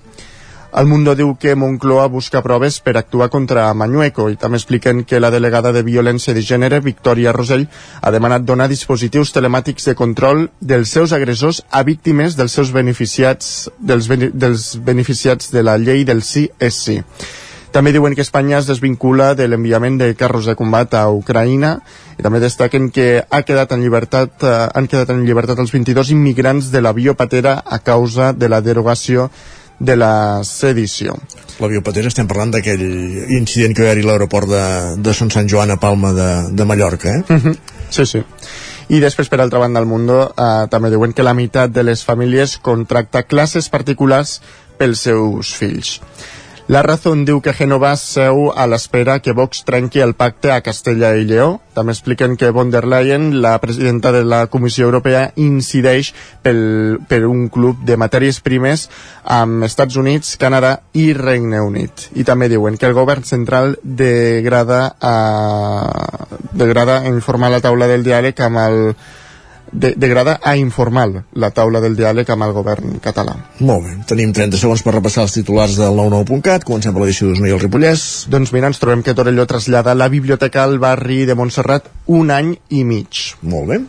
El 0.75 0.87
Mundo 0.87 1.15
diu 1.15 1.37
que 1.39 1.55
Moncloa 1.55 2.09
busca 2.11 2.43
proves 2.43 2.81
per 2.85 2.97
actuar 2.99 3.29
contra 3.31 3.69
Mañueco 3.75 4.27
i 4.33 4.37
també 4.37 4.59
expliquen 4.59 5.05
que 5.05 5.21
la 5.21 5.31
delegada 5.31 5.73
de 5.73 5.85
Violència 5.87 6.35
de 6.35 6.43
Gènere, 6.43 6.83
Victòria 6.85 7.33
Rosell, 7.33 7.69
ha 8.03 8.11
demanat 8.11 8.45
donar 8.45 8.69
dispositius 8.69 9.33
telemàtics 9.33 9.87
de 9.89 9.95
control 9.95 10.49
dels 10.61 10.93
seus 10.93 11.15
agressors 11.17 11.63
a 11.71 11.83
víctimes 11.87 12.37
dels 12.37 12.53
seus 12.53 12.75
beneficiats 12.75 13.71
dels, 13.79 14.11
dels 14.35 14.69
beneficiats 14.85 15.53
de 15.55 15.63
la 15.63 15.79
llei 15.79 16.05
del 16.05 16.23
sí 16.23 16.49
és 16.59 16.85
sí. 16.89 17.01
També 17.77 17.93
diuen 17.93 18.15
que 18.17 18.25
Espanya 18.25 18.57
es 18.57 18.69
desvincula 18.71 19.35
de 19.37 19.49
l'enviament 19.49 19.99
de 20.01 20.15
carros 20.17 20.47
de 20.49 20.55
combat 20.57 20.95
a 20.97 21.03
Ucraïna 21.13 21.75
i 22.17 22.25
també 22.25 22.41
destaquen 22.41 22.89
que 22.89 23.27
ha 23.29 23.43
quedat 23.45 23.75
en 23.75 23.83
llibertat, 23.85 24.33
eh, 24.41 24.55
han 24.73 24.89
quedat 24.89 25.13
en 25.13 25.27
llibertat 25.27 25.61
els 25.61 25.75
22 25.75 26.15
immigrants 26.15 26.71
de 26.73 26.81
l'avió 26.81 27.13
Patera 27.15 27.59
a 27.61 27.79
causa 27.85 28.33
de 28.33 28.49
la 28.49 28.63
derogació 28.65 29.31
de 29.79 29.97
la 29.97 30.43
sedició. 30.45 31.17
L'avió 31.61 31.83
Patera 31.85 32.09
estem 32.13 32.29
parlant 32.29 32.53
d'aquell 32.53 32.85
incident 33.37 33.75
que 33.77 33.85
va 33.85 33.93
haver 33.93 34.05
a 34.05 34.09
l'aeroport 34.11 34.49
de, 34.49 34.65
de 35.01 35.15
Son 35.17 35.31
Sant 35.33 35.49
Joan 35.49 35.73
a 35.73 35.79
Palma 35.81 36.13
de, 36.17 36.31
de 36.53 36.65
Mallorca, 36.65 37.17
eh? 37.17 37.25
Uh 37.29 37.37
-huh. 37.37 37.57
Sí, 37.91 38.07
sí. 38.07 38.25
I 38.89 39.01
després, 39.01 39.29
per 39.29 39.41
altra 39.41 39.59
banda, 39.59 39.81
al 39.81 39.87
Mundo 39.87 40.35
eh, 40.37 40.67
també 40.71 40.91
diuen 40.91 41.13
que 41.13 41.23
la 41.23 41.35
meitat 41.35 41.71
de 41.71 41.83
les 41.83 42.05
famílies 42.05 42.59
contracta 42.59 43.25
classes 43.25 43.69
particulars 43.69 44.41
pels 44.79 45.01
seus 45.01 45.55
fills. 45.55 46.01
La 46.69 46.83
Razón 46.83 47.21
diu 47.23 47.39
que 47.39 47.53
Genova 47.55 47.93
seu 47.95 48.49
a 48.51 48.65
l'espera 48.67 49.21
que 49.23 49.31
Vox 49.39 49.61
trenqui 49.63 50.01
el 50.03 50.17
pacte 50.19 50.51
a 50.51 50.65
Castella 50.67 51.13
i 51.15 51.23
Lleó. 51.23 51.61
També 51.79 51.93
expliquen 51.95 52.35
que 52.35 52.49
von 52.51 52.73
der 52.75 52.83
Leyen, 52.91 53.29
la 53.41 53.53
presidenta 53.63 54.11
de 54.11 54.25
la 54.27 54.49
Comissió 54.51 54.89
Europea, 54.89 55.29
incideix 55.39 56.11
pel, 56.43 56.99
per 57.07 57.21
un 57.29 57.45
club 57.55 57.85
de 57.87 57.95
matèries 57.95 58.41
primes 58.43 58.89
amb 59.23 59.63
Estats 59.63 59.95
Units, 59.95 60.33
Canadà 60.43 60.73
i 60.99 61.13
Regne 61.15 61.61
Unit. 61.63 62.09
I 62.19 62.27
també 62.27 62.49
diuen 62.51 62.75
que 62.75 62.91
el 62.91 62.99
govern 62.99 63.23
central 63.23 63.77
degrada, 63.85 64.81
a, 64.99 65.15
degrada 66.51 67.05
informar 67.07 67.53
la 67.55 67.63
taula 67.63 67.87
del 67.87 68.03
diàleg 68.03 68.43
amb 68.43 68.65
el 68.65 68.81
de, 69.73 69.95
degrada 69.97 70.39
a 70.43 70.57
informal 70.57 71.23
la 71.35 71.51
taula 71.55 71.81
del 71.85 71.97
diàleg 71.99 72.29
amb 72.33 72.47
el 72.47 72.55
govern 72.57 72.99
català. 73.03 73.37
Molt 73.61 73.87
bé, 73.87 73.95
tenim 74.11 74.35
30 74.37 74.61
segons 74.61 74.85
per 74.85 74.97
repassar 74.97 75.27
els 75.27 75.37
titulars 75.37 75.79
del 75.81 75.99
99.cat, 75.99 76.67
comencem 76.69 76.95
per 76.95 77.05
l'edició 77.05 77.31
d'Osona 77.31 77.51
i 77.51 77.57
el 77.57 77.63
Ripollès. 77.63 78.07
Doncs 78.33 78.55
mira, 78.57 78.71
ens 78.71 78.83
trobem 78.83 79.03
que 79.07 79.17
Torelló 79.17 79.47
trasllada 79.49 79.97
la 79.97 80.11
biblioteca 80.13 80.65
al 80.65 80.79
barri 80.83 81.25
de 81.29 81.37
Montserrat 81.39 81.91
un 82.07 82.31
any 82.35 82.55
i 82.71 82.85
mig. 82.85 83.27
Molt 83.43 83.73
bé. 83.73 83.83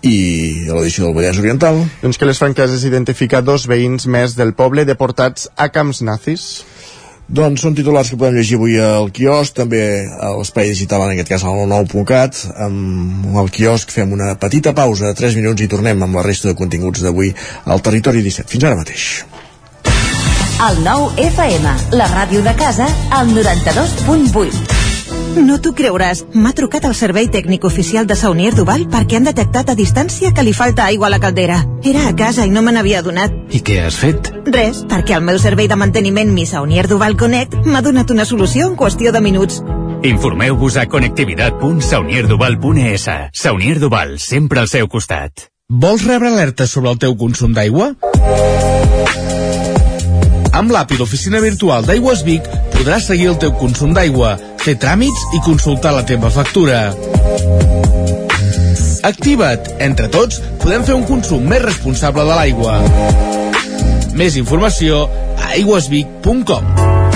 I 0.00 0.70
a 0.70 0.76
l'edició 0.78 1.06
del 1.06 1.16
Vallès 1.18 1.38
Oriental? 1.42 1.82
Doncs 2.00 2.16
que 2.16 2.28
les 2.28 2.38
franqueses 2.40 2.86
identifica 2.88 3.42
dos 3.44 3.66
veïns 3.68 4.06
més 4.08 4.36
del 4.38 4.54
poble 4.56 4.86
deportats 4.88 5.50
a 5.60 5.68
camps 5.74 6.00
nazis. 6.00 6.46
Doncs 7.30 7.62
són 7.62 7.76
titulars 7.78 8.08
que 8.10 8.16
podem 8.18 8.34
llegir 8.40 8.56
avui 8.58 8.72
al 8.82 9.12
quiosc, 9.14 9.54
també 9.54 9.80
a 10.10 10.32
l'espai 10.34 10.72
digital, 10.72 11.04
en 11.04 11.12
aquest 11.14 11.30
cas 11.30 11.44
al 11.46 11.60
99.cat. 11.60 12.40
Amb 12.66 13.38
el 13.44 13.52
quiosc 13.54 13.94
fem 13.94 14.10
una 14.16 14.32
petita 14.34 14.74
pausa 14.74 15.12
de 15.12 15.18
3 15.22 15.38
minuts 15.38 15.62
i 15.62 15.70
tornem 15.70 16.02
amb 16.02 16.18
la 16.18 16.26
resta 16.26 16.50
de 16.50 16.58
continguts 16.58 17.06
d'avui 17.06 17.30
al 17.70 17.86
Territori 17.86 18.26
17. 18.26 18.50
Fins 18.50 18.66
ara 18.66 18.82
mateix. 18.82 19.06
El 20.66 20.82
9 20.84 21.28
FM, 21.30 21.78
la 22.02 22.10
ràdio 22.10 22.42
de 22.42 22.58
casa, 22.58 22.90
al 23.14 23.30
92.8. 23.38 24.89
No 25.38 25.60
t'ho 25.62 25.70
creuràs. 25.76 26.24
M'ha 26.34 26.50
trucat 26.56 26.84
el 26.88 26.94
servei 26.98 27.28
tècnic 27.30 27.64
oficial 27.68 28.06
de 28.06 28.16
Saunier 28.18 28.54
Duval 28.56 28.86
perquè 28.90 29.16
han 29.18 29.24
detectat 29.28 29.68
a 29.70 29.74
distància 29.78 30.32
que 30.34 30.42
li 30.42 30.52
falta 30.56 30.84
aigua 30.90 31.06
a 31.06 31.10
la 31.12 31.20
caldera. 31.22 31.66
Era 31.86 32.08
a 32.08 32.16
casa 32.16 32.46
i 32.46 32.50
no 32.50 32.62
me 32.66 32.72
n'havia 32.74 32.98
adonat. 33.04 33.30
I 33.54 33.60
què 33.62 33.80
has 33.84 33.96
fet? 34.00 34.32
Res, 34.50 34.84
perquè 34.90 35.14
el 35.18 35.24
meu 35.26 35.38
servei 35.38 35.68
de 35.70 35.76
manteniment 35.78 36.32
Mi 36.34 36.46
Saunier 36.46 36.88
Duval 36.90 37.16
Connect 37.20 37.54
m'ha 37.66 37.82
donat 37.86 38.10
una 38.10 38.24
solució 38.24 38.66
en 38.70 38.76
qüestió 38.76 39.12
de 39.14 39.20
minuts. 39.20 39.62
Informeu-vos 40.02 40.76
a 40.80 40.86
connectivitat.saunierduval.es. 40.88 43.08
Saunier 43.32 43.78
Duval, 43.78 44.18
sempre 44.18 44.60
al 44.60 44.68
seu 44.68 44.88
costat. 44.88 45.32
Vols 45.70 46.04
rebre 46.08 46.28
alertes 46.32 46.70
sobre 46.74 46.90
el 46.90 46.98
teu 46.98 47.16
consum 47.16 47.52
d'aigua? 47.54 47.94
Amb 50.50 50.70
l'app 50.74 50.90
i 50.90 50.98
l'oficina 50.98 51.38
virtual 51.38 51.86
d'Aigües 51.86 52.26
Vic 52.26 52.42
podràs 52.80 53.10
seguir 53.10 53.26
el 53.28 53.36
teu 53.36 53.50
consum 53.60 53.90
d'aigua, 53.92 54.30
fer 54.62 54.72
tràmits 54.80 55.24
i 55.36 55.40
consultar 55.44 55.92
la 55.92 56.04
teva 56.08 56.30
factura. 56.32 56.78
Activa't! 59.04 59.68
Entre 59.84 60.08
tots 60.12 60.40
podem 60.62 60.86
fer 60.88 60.96
un 60.96 61.04
consum 61.08 61.44
més 61.50 61.60
responsable 61.66 62.24
de 62.24 62.38
l'aigua. 62.38 62.78
Més 64.16 64.40
informació 64.40 65.04
a 65.36 65.52
aigüesvic.com 65.58 66.99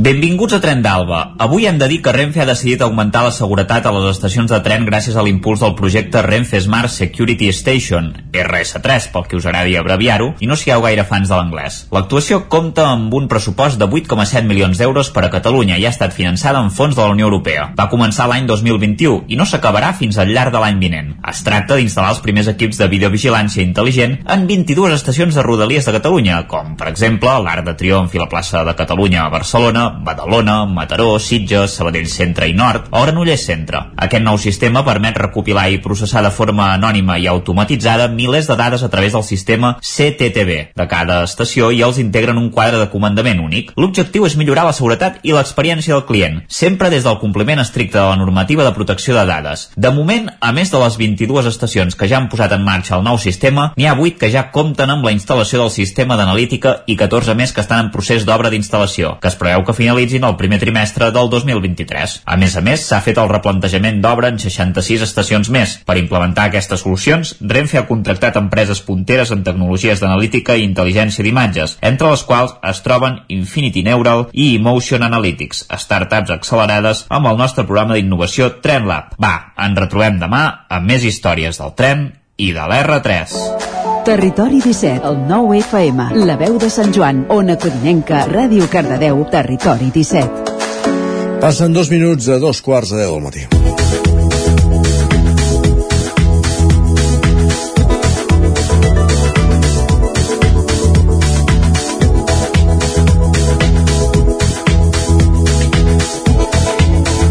Benvinguts 0.00 0.54
a 0.56 0.60
Tren 0.64 0.80
d'Alba. 0.80 1.34
Avui 1.44 1.66
hem 1.68 1.76
de 1.76 1.84
dir 1.90 1.98
que 2.00 2.12
Renfe 2.14 2.40
ha 2.40 2.46
decidit 2.48 2.80
augmentar 2.80 3.20
la 3.20 3.32
seguretat 3.36 3.84
a 3.84 3.90
les 3.92 4.06
estacions 4.14 4.48
de 4.48 4.60
tren 4.64 4.86
gràcies 4.88 5.12
a 5.12 5.20
l'impuls 5.26 5.60
del 5.60 5.74
projecte 5.76 6.22
Renfe 6.24 6.56
Smart 6.64 6.88
Security 6.88 7.50
Station, 7.52 8.06
RS3, 8.32 9.10
pel 9.12 9.26
que 9.28 9.36
us 9.36 9.44
agradi 9.44 9.76
abreviar-ho, 9.76 10.30
i 10.40 10.48
no 10.48 10.56
sigueu 10.56 10.80
gaire 10.86 11.04
fans 11.04 11.28
de 11.28 11.36
l'anglès. 11.36 11.76
L'actuació 11.92 12.46
compta 12.48 12.86
amb 12.94 13.12
un 13.18 13.26
pressupost 13.28 13.76
de 13.76 13.90
8,7 13.90 14.48
milions 14.48 14.80
d'euros 14.80 15.10
per 15.12 15.26
a 15.26 15.30
Catalunya 15.34 15.76
i 15.76 15.84
ha 15.84 15.92
estat 15.92 16.16
finançada 16.16 16.64
amb 16.64 16.72
fons 16.72 16.96
de 16.96 17.04
la 17.04 17.12
Unió 17.12 17.28
Europea. 17.28 17.68
Va 17.76 17.90
començar 17.92 18.30
l'any 18.30 18.48
2021 18.48 19.28
i 19.28 19.36
no 19.36 19.44
s'acabarà 19.44 19.92
fins 20.00 20.16
al 20.16 20.32
llarg 20.32 20.56
de 20.56 20.64
l'any 20.64 20.80
vinent. 20.80 21.12
Es 21.28 21.44
tracta 21.44 21.76
d'instal·lar 21.76 22.14
els 22.14 22.24
primers 22.24 22.48
equips 22.54 22.80
de 22.80 22.88
videovigilància 22.88 23.66
intel·ligent 23.68 24.16
en 24.24 24.48
22 24.48 24.96
estacions 24.96 25.36
de 25.36 25.44
Rodalies 25.44 25.84
de 25.84 25.96
Catalunya, 26.00 26.40
com 26.48 26.72
per 26.80 26.88
exemple 26.88 27.36
l'Arc 27.44 27.68
de 27.68 27.76
Triomf 27.84 28.16
i 28.16 28.24
la 28.24 28.30
plaça 28.32 28.64
de 28.64 28.78
Catalunya 28.80 29.26
a 29.26 29.30
Barcelona, 29.36 29.89
Badalona, 30.04 30.64
Mataró, 30.66 31.18
Sitges, 31.18 31.74
Sabadell 31.76 32.08
Centre 32.08 32.48
i 32.48 32.54
Nord 32.54 32.88
o 32.90 33.02
Granollers 33.02 33.44
Centre. 33.46 33.82
Aquest 33.96 34.24
nou 34.24 34.38
sistema 34.38 34.84
permet 34.86 35.18
recopilar 35.18 35.68
i 35.70 35.80
processar 35.82 36.22
de 36.24 36.32
forma 36.34 36.70
anònima 36.74 37.18
i 37.18 37.26
automatitzada 37.30 38.08
milers 38.08 38.48
de 38.50 38.56
dades 38.56 38.82
a 38.82 38.90
través 38.92 39.12
del 39.12 39.24
sistema 39.24 39.76
CTTV 39.80 40.58
de 40.76 40.86
cada 40.88 41.22
estació 41.26 41.70
i 41.70 41.82
els 41.82 41.98
integra 42.02 42.34
en 42.34 42.40
un 42.42 42.50
quadre 42.54 42.78
de 42.78 42.88
comandament 42.92 43.40
únic. 43.42 43.72
L'objectiu 43.76 44.26
és 44.26 44.36
millorar 44.36 44.66
la 44.68 44.76
seguretat 44.76 45.20
i 45.22 45.34
l'experiència 45.34 45.94
del 45.94 46.06
client, 46.08 46.40
sempre 46.48 46.90
des 46.90 47.04
del 47.04 47.18
compliment 47.22 47.60
estricte 47.62 47.98
de 47.98 48.06
la 48.06 48.18
normativa 48.20 48.64
de 48.64 48.74
protecció 48.76 49.16
de 49.16 49.26
dades. 49.26 49.68
De 49.76 49.90
moment, 49.94 50.30
a 50.40 50.52
més 50.52 50.70
de 50.72 50.80
les 50.82 50.98
22 51.00 51.50
estacions 51.50 51.96
que 51.96 52.08
ja 52.10 52.18
han 52.18 52.28
posat 52.32 52.54
en 52.56 52.64
marxa 52.64 52.96
el 52.98 53.06
nou 53.06 53.18
sistema, 53.18 53.70
n'hi 53.76 53.88
ha 53.88 53.96
8 53.98 54.18
que 54.20 54.30
ja 54.32 54.48
compten 54.54 54.90
amb 54.90 55.04
la 55.06 55.14
instal·lació 55.14 55.62
del 55.62 55.72
sistema 55.74 56.16
d'analítica 56.16 56.80
i 56.86 56.96
14 56.96 57.34
més 57.38 57.52
que 57.52 57.64
estan 57.64 57.86
en 57.86 57.92
procés 57.94 58.26
d'obra 58.28 58.50
d'instal·lació, 58.52 59.16
que 59.20 59.30
es 59.30 59.38
preveu 59.40 59.64
que 59.70 59.76
finalitzin 59.78 60.24
el 60.26 60.36
primer 60.36 60.58
trimestre 60.58 61.10
del 61.14 61.30
2023. 61.30 62.16
A 62.26 62.36
més 62.40 62.56
a 62.58 62.62
més, 62.64 62.82
s'ha 62.86 63.00
fet 63.04 63.18
el 63.22 63.30
replantejament 63.30 64.00
d'obra 64.02 64.30
en 64.32 64.40
66 64.42 65.04
estacions 65.06 65.50
més. 65.54 65.76
Per 65.86 65.96
implementar 66.00 66.48
aquestes 66.50 66.82
solucions, 66.82 67.36
Renfe 67.40 67.78
ha 67.78 67.86
contractat 67.88 68.38
empreses 68.40 68.82
punteres 68.86 69.30
en 69.30 69.44
tecnologies 69.46 70.02
d'analítica 70.02 70.58
i 70.58 70.66
intel·ligència 70.66 71.24
d'imatges, 71.26 71.78
entre 71.86 72.10
les 72.10 72.24
quals 72.26 72.56
es 72.72 72.82
troben 72.86 73.20
Infinity 73.30 73.84
Neural 73.86 74.26
i 74.32 74.54
Emotion 74.56 75.06
Analytics, 75.06 75.66
startups 75.84 76.34
accelerades 76.34 77.04
amb 77.08 77.30
el 77.30 77.38
nostre 77.38 77.66
programa 77.68 77.94
d'innovació 77.94 78.50
TrenLab. 78.64 79.14
Va, 79.22 79.34
ens 79.60 79.78
retrobem 79.78 80.18
demà 80.22 80.46
amb 80.68 80.90
més 80.90 81.06
històries 81.06 81.62
del 81.62 81.76
tren 81.78 82.08
i 82.40 82.50
de 82.56 82.66
l'R3. 82.66 83.79
Territori 84.10 84.60
17, 84.60 85.06
el 85.06 85.18
9 85.28 85.58
FM, 85.58 86.06
la 86.26 86.34
veu 86.34 86.56
de 86.58 86.66
Sant 86.66 86.90
Joan, 86.90 87.20
Ona 87.30 87.54
Codinenca, 87.62 88.24
Ràdio 88.26 88.66
Cardedeu, 88.66 89.22
Territori 89.30 89.92
17. 89.94 91.38
Passen 91.38 91.70
dos 91.70 91.94
minuts 91.94 92.26
a 92.26 92.40
dos 92.42 92.58
quarts 92.58 92.90
de 92.90 93.04
deu 93.04 93.14
del 93.14 93.28
matí. 93.28 93.79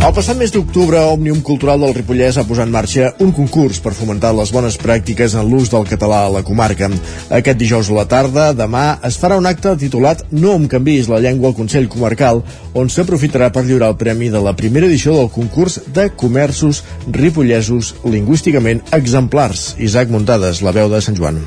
El 0.09 0.15
passat 0.17 0.39
mes 0.39 0.49
d'octubre, 0.49 0.97
Òmnium 1.05 1.43
Cultural 1.45 1.83
del 1.83 1.91
Ripollès 1.93 2.39
ha 2.41 2.43
posat 2.49 2.65
en 2.65 2.71
marxa 2.73 3.11
un 3.21 3.29
concurs 3.29 3.77
per 3.85 3.91
fomentar 3.93 4.31
les 4.33 4.49
bones 4.49 4.79
pràctiques 4.81 5.35
en 5.37 5.45
l'ús 5.51 5.69
del 5.69 5.85
català 5.85 6.23
a 6.23 6.31
la 6.33 6.41
comarca. 6.47 6.89
Aquest 7.37 7.59
dijous 7.61 7.91
a 7.93 7.99
la 7.99 8.07
tarda, 8.09 8.47
demà, 8.57 8.87
es 9.05 9.19
farà 9.21 9.37
un 9.37 9.45
acte 9.45 9.75
titulat 9.77 10.25
No 10.31 10.57
em 10.57 10.65
canvis 10.73 11.11
la 11.13 11.21
llengua 11.21 11.53
al 11.53 11.57
Consell 11.61 11.85
Comarcal, 11.93 12.41
on 12.73 12.89
s'aprofitarà 12.89 13.53
per 13.53 13.67
lliurar 13.69 13.93
el 13.93 14.01
premi 14.01 14.33
de 14.33 14.41
la 14.41 14.57
primera 14.57 14.89
edició 14.89 15.13
del 15.13 15.29
concurs 15.29 15.77
de 15.93 16.09
comerços 16.09 16.81
ripollesos 17.05 17.93
lingüísticament 18.01 18.81
exemplars. 18.89 19.75
Isaac 19.77 20.09
Muntades, 20.09 20.65
la 20.65 20.73
veu 20.73 20.89
de 20.89 21.05
Sant 21.05 21.21
Joan. 21.21 21.43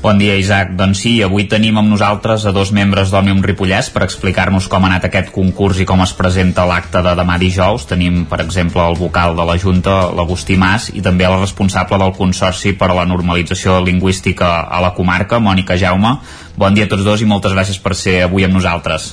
Bon 0.00 0.16
dia, 0.16 0.32
Isaac. 0.40 0.70
Doncs 0.80 1.02
sí, 1.04 1.10
avui 1.20 1.44
tenim 1.44 1.76
amb 1.76 1.90
nosaltres 1.92 2.46
a 2.48 2.54
dos 2.56 2.70
membres 2.72 3.10
d'Òmnium 3.12 3.42
Ripollès 3.44 3.90
per 3.92 4.00
explicar-nos 4.06 4.64
com 4.72 4.86
ha 4.86 4.88
anat 4.88 5.04
aquest 5.10 5.28
concurs 5.34 5.82
i 5.82 5.84
com 5.84 6.00
es 6.00 6.14
presenta 6.16 6.64
l'acte 6.64 7.02
de 7.04 7.12
demà 7.18 7.36
dijous. 7.36 7.84
Tenim, 7.90 8.22
per 8.30 8.40
exemple, 8.40 8.80
el 8.80 8.96
vocal 8.96 9.36
de 9.36 9.44
la 9.44 9.58
Junta, 9.60 9.98
l'Agustí 10.16 10.56
Mas, 10.56 10.88
i 10.96 11.04
també 11.04 11.28
la 11.28 11.42
responsable 11.42 12.00
del 12.00 12.16
Consorci 12.16 12.72
per 12.80 12.88
a 12.88 12.96
la 12.96 13.04
Normalització 13.04 13.76
Lingüística 13.84 14.54
a 14.64 14.80
la 14.80 14.94
comarca, 14.96 15.36
Mònica 15.36 15.76
Jaume. 15.76 16.16
Bon 16.56 16.72
dia 16.72 16.88
a 16.88 16.94
tots 16.96 17.04
dos 17.04 17.20
i 17.20 17.28
moltes 17.28 17.52
gràcies 17.52 17.76
per 17.76 17.92
ser 17.92 18.22
avui 18.24 18.48
amb 18.48 18.56
nosaltres. 18.56 19.12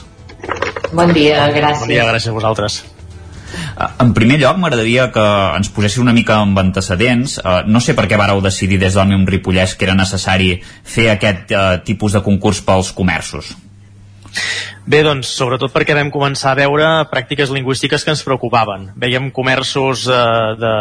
Bon 0.94 1.12
dia, 1.12 1.50
gràcies. 1.52 1.84
Bon 1.84 1.92
dia, 1.92 2.08
gràcies 2.08 2.32
a 2.32 2.40
vosaltres. 2.40 2.86
En 4.04 4.14
primer 4.18 4.40
lloc, 4.42 4.58
m'agradaria 4.62 5.08
que 5.14 5.28
ens 5.58 5.70
poséssiu 5.74 6.04
una 6.04 6.16
mica 6.16 6.40
amb 6.42 6.60
antecedents. 6.62 7.38
Uh, 7.44 7.62
no 7.70 7.82
sé 7.84 7.96
per 7.98 8.08
què 8.10 8.20
vareu 8.20 8.42
decidir 8.44 8.82
des 8.82 8.98
d'Òmnium 8.98 9.28
Ripollès 9.30 9.78
que 9.78 9.88
era 9.88 9.98
necessari 9.98 10.56
fer 10.84 11.12
aquest 11.14 11.54
uh, 11.54 11.70
tipus 11.88 12.18
de 12.18 12.24
concurs 12.26 12.62
pels 12.66 12.92
comerços. 12.98 13.56
Bé, 14.88 15.02
doncs, 15.04 15.28
sobretot 15.36 15.74
perquè 15.74 15.96
vam 15.98 16.08
començar 16.14 16.54
a 16.54 16.58
veure 16.62 16.86
pràctiques 17.12 17.52
lingüístiques 17.52 18.06
que 18.06 18.14
ens 18.14 18.24
preocupaven. 18.24 18.86
Veiem 18.96 19.32
comerços, 19.36 20.06
eh, 20.08 20.20
de, 20.62 20.74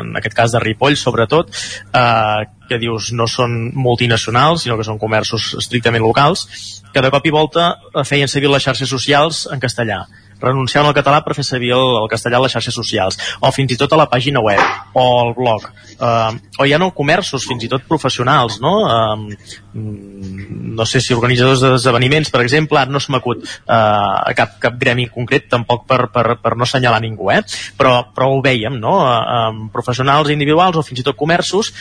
en 0.00 0.10
aquest 0.20 0.36
cas 0.36 0.52
de 0.52 0.60
Ripoll, 0.60 0.98
sobretot, 1.00 1.48
eh, 1.48 2.42
que 2.68 2.80
dius 2.82 3.12
no 3.16 3.24
són 3.26 3.70
multinacionals, 3.72 4.66
sinó 4.66 4.76
que 4.76 4.84
són 4.84 5.00
comerços 5.00 5.54
estrictament 5.62 6.04
locals, 6.04 6.44
que 6.92 7.00
de 7.00 7.10
cop 7.14 7.24
i 7.24 7.32
volta 7.32 7.70
feien 8.04 8.28
servir 8.28 8.52
les 8.52 8.68
xarxes 8.68 8.88
socials 8.88 9.46
en 9.50 9.64
castellà 9.64 10.04
renunciant 10.42 10.86
al 10.86 10.94
català 10.96 11.20
per 11.24 11.36
fer 11.36 11.44
servir 11.46 11.72
el, 11.76 11.84
el 12.02 12.08
castellà 12.10 12.40
a 12.40 12.44
les 12.44 12.54
xarxes 12.54 12.76
socials, 12.76 13.18
o 13.40 13.50
fins 13.54 13.74
i 13.74 13.78
tot 13.80 13.92
a 13.92 14.00
la 14.00 14.08
pàgina 14.10 14.42
web, 14.44 14.62
o 14.94 15.04
al 15.20 15.34
blog, 15.36 15.68
uh, 15.98 16.32
o 16.58 16.68
ja 16.68 16.80
no 16.80 16.92
comerços, 16.96 17.46
fins 17.48 17.66
i 17.66 17.70
tot 17.72 17.86
professionals, 17.88 18.60
no? 18.64 18.74
Uh, 18.84 19.34
no 19.74 20.86
sé 20.86 21.00
si 21.02 21.14
organitzadors 21.16 21.62
d'esdeveniments, 21.64 22.30
per 22.34 22.42
exemple, 22.44 22.82
no 22.90 23.02
se 23.02 23.12
m'acut 23.14 23.44
uh, 23.44 24.32
cap, 24.36 24.58
cap 24.62 24.78
gremi 24.80 25.08
concret, 25.12 25.48
tampoc 25.50 25.86
per, 25.90 26.06
per, 26.14 26.26
per 26.42 26.54
no 26.56 26.66
assenyalar 26.66 27.02
ningú, 27.04 27.30
eh? 27.34 27.42
però, 27.78 27.96
però 28.14 28.30
ho 28.32 28.42
veiem, 28.44 28.78
no? 28.80 28.98
Uh, 29.04 29.38
um, 29.54 29.64
professionals 29.74 30.30
individuals 30.34 30.78
o 30.78 30.86
fins 30.86 31.02
i 31.02 31.06
tot 31.06 31.18
comerços 31.18 31.72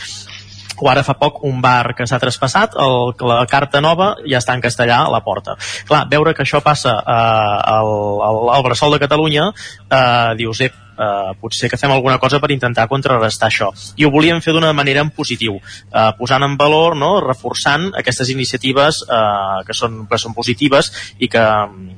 o 0.80 0.90
ara 0.90 1.04
fa 1.06 1.16
poc 1.20 1.42
un 1.48 1.62
bar 1.62 1.94
que 1.98 2.08
s'ha 2.10 2.20
traspassat, 2.22 2.78
el, 2.80 3.14
la 3.30 3.44
carta 3.50 3.82
nova 3.84 4.14
ja 4.26 4.40
està 4.42 4.56
en 4.58 4.64
castellà 4.64 5.04
a 5.04 5.12
la 5.14 5.24
porta. 5.26 5.58
Clar, 5.90 6.06
veure 6.12 6.34
que 6.34 6.46
això 6.46 6.64
passa 6.66 6.96
eh, 7.00 7.58
al, 7.78 7.92
al, 8.30 8.42
al 8.58 8.66
Bressol 8.66 8.96
de 8.96 9.02
Catalunya, 9.04 9.52
eh, 9.90 10.34
dius, 10.40 10.62
eh, 10.62 10.72
eh, 10.98 11.34
potser 11.42 11.70
que 11.70 11.80
fem 11.80 11.92
alguna 11.92 12.20
cosa 12.20 12.40
per 12.40 12.52
intentar 12.52 12.88
contrarrestar 12.92 13.50
això. 13.50 13.70
I 13.98 14.06
ho 14.06 14.12
volíem 14.14 14.42
fer 14.42 14.54
d'una 14.54 14.74
manera 14.74 15.02
en 15.04 15.12
positiu, 15.14 15.58
eh, 15.60 16.10
posant 16.18 16.44
en 16.44 16.58
valor, 16.58 16.98
no, 16.98 17.16
reforçant 17.22 17.90
aquestes 18.00 18.30
iniciatives 18.34 19.04
eh, 19.08 19.64
que, 19.68 19.76
són, 19.78 20.04
que 20.10 20.20
són 20.22 20.36
positives 20.38 20.92
i 21.20 21.30
que, 21.32 21.44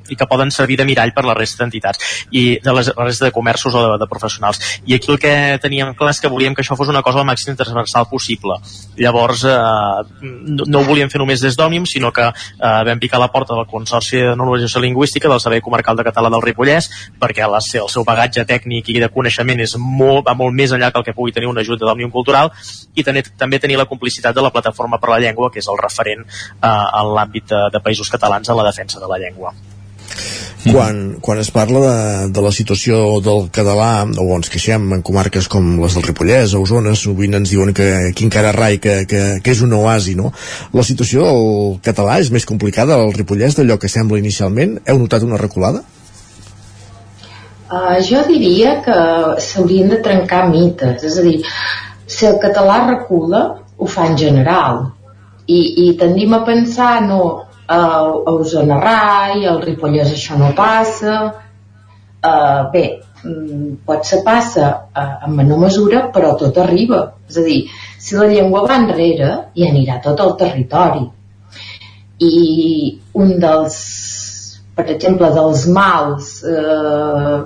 i 0.08 0.16
que 0.16 0.28
poden 0.30 0.52
servir 0.54 0.78
de 0.80 0.86
mirall 0.88 1.14
per 1.16 1.26
la 1.26 1.36
resta 1.36 1.64
d'entitats 1.64 2.26
i 2.30 2.58
de 2.62 2.76
les, 2.76 2.90
la 2.96 3.08
resta 3.08 3.28
de 3.28 3.34
comerços 3.34 3.74
o 3.74 3.84
de, 3.84 3.98
de 4.00 4.10
professionals. 4.10 4.60
I 4.86 4.96
aquí 4.96 5.12
el 5.12 5.20
que 5.22 5.34
teníem 5.62 5.94
clar 5.98 6.14
és 6.14 6.22
que 6.22 6.32
volíem 6.32 6.54
que 6.54 6.64
això 6.64 6.76
fos 6.78 6.92
una 6.92 7.04
cosa 7.06 7.22
el 7.22 7.28
màxim 7.28 7.56
transversal 7.56 8.08
possible. 8.10 8.58
Llavors, 8.96 9.44
eh, 9.44 10.22
no, 10.22 10.66
no 10.66 10.80
ho 10.80 10.88
volíem 10.88 11.10
fer 11.12 11.20
només 11.22 11.42
des 11.42 11.56
d'Òmnium, 11.58 11.86
sinó 11.88 12.12
que 12.14 12.28
eh, 12.28 12.82
vam 12.88 13.02
picar 13.02 13.20
la 13.20 13.30
porta 13.32 13.54
del 13.56 13.68
Consorci 13.70 14.20
de 14.22 14.34
Normalització 14.36 14.82
Lingüística 14.84 15.28
del 15.28 15.42
Servei 15.42 15.64
Comarcal 15.64 15.98
de 15.98 16.06
Català 16.06 16.30
del 16.32 16.44
Ripollès, 16.44 16.88
perquè 17.20 17.48
la, 17.50 17.60
el 17.60 17.90
seu 17.92 18.06
bagatge 18.06 18.46
tècnic 18.48 18.85
i 18.92 18.98
de 19.02 19.10
coneixement 19.12 19.62
és 19.62 19.76
molt, 19.78 20.24
va 20.26 20.36
molt 20.38 20.54
més 20.56 20.72
enllà 20.72 20.92
que 20.92 21.02
el 21.02 21.06
que 21.08 21.16
pugui 21.16 21.34
tenir 21.36 21.50
una 21.50 21.64
ajuda 21.64 21.84
de 21.84 21.90
l'Òmnium 21.90 22.12
Cultural, 22.14 22.52
i 22.94 23.04
també, 23.06 23.24
també 23.38 23.60
tenir 23.62 23.78
la 23.80 23.88
complicitat 23.90 24.36
de 24.36 24.44
la 24.44 24.52
Plataforma 24.54 25.00
per 25.02 25.14
la 25.14 25.22
Llengua, 25.22 25.50
que 25.52 25.62
és 25.62 25.70
el 25.72 25.80
referent 25.82 26.26
eh, 26.26 26.68
en 26.68 27.14
l'àmbit 27.16 27.48
de, 27.52 27.64
de 27.72 27.82
països 27.82 28.12
catalans 28.12 28.48
en 28.48 28.60
la 28.60 28.68
defensa 28.70 29.02
de 29.02 29.10
la 29.10 29.18
llengua 29.22 29.54
quan, 30.72 31.18
quan 31.20 31.38
es 31.38 31.50
parla 31.50 31.80
de, 31.80 32.28
de 32.32 32.42
la 32.42 32.52
situació 32.52 33.20
del 33.22 33.48
català, 33.54 34.06
o 34.18 34.26
ens 34.36 34.50
queixem 34.52 34.88
en 34.96 35.02
comarques 35.06 35.48
com 35.52 35.76
les 35.82 35.96
del 35.96 36.06
Ripollès 36.06 36.56
o 36.56 36.62
Osona, 36.64 36.94
sovint 36.98 37.36
ens 37.38 37.52
diuen 37.52 37.72
que 37.76 37.86
aquí 38.10 38.26
encara 38.26 38.54
rai, 38.56 38.80
que, 38.82 38.98
que, 39.10 39.22
que 39.42 39.54
és 39.54 39.62
un 39.62 39.74
oasi, 39.78 40.16
no? 40.18 40.32
La 40.74 40.86
situació 40.86 41.26
del 41.26 41.78
català 41.86 42.18
és 42.22 42.32
més 42.34 42.48
complicada 42.48 42.98
al 42.98 43.14
Ripollès 43.14 43.58
d'allò 43.58 43.78
que 43.82 43.92
sembla 43.92 44.20
inicialment? 44.22 44.80
Heu 44.86 44.98
notat 45.02 45.26
una 45.26 45.40
reculada? 45.40 45.84
Uh, 47.66 47.96
jo 48.06 48.20
diria 48.28 48.76
que 48.84 48.96
s'haurien 49.42 49.88
de 49.90 49.96
trencar 50.02 50.44
mites, 50.52 51.02
és 51.02 51.16
a 51.18 51.22
dir, 51.24 51.40
si 52.06 52.28
el 52.28 52.36
català 52.42 52.76
recula, 52.84 53.40
ho 53.76 53.88
fa 53.90 54.04
en 54.06 54.14
general, 54.20 54.84
i, 55.50 55.58
i 55.82 55.86
tendim 55.98 56.36
a 56.36 56.44
pensar, 56.46 57.00
no, 57.02 57.18
uh, 57.66 57.74
a 57.74 58.36
Osona 58.36 58.78
Rai, 58.82 59.42
al 59.50 59.58
Ripollès 59.64 60.14
això 60.14 60.38
no 60.38 60.52
passa, 60.54 61.16
uh, 62.22 62.62
bé, 62.70 62.84
mm, 63.24 63.82
potser 63.86 64.22
passa 64.26 64.70
uh, 64.86 65.10
en 65.26 65.34
menor 65.34 65.64
mesura, 65.66 66.06
però 66.14 66.36
tot 66.38 66.62
arriba. 66.62 67.02
És 67.26 67.42
a 67.42 67.46
dir, 67.46 67.60
si 67.98 68.14
la 68.14 68.30
llengua 68.30 68.62
va 68.68 68.78
enrere, 68.78 69.32
hi 69.58 69.66
anirà 69.66 69.98
tot 70.06 70.22
el 70.22 70.36
territori. 70.38 71.02
I 72.22 72.36
un 73.18 73.34
dels, 73.42 73.76
per 74.76 74.86
exemple, 74.92 75.30
dels 75.32 75.64
mals 75.72 76.32
eh, 76.44 77.38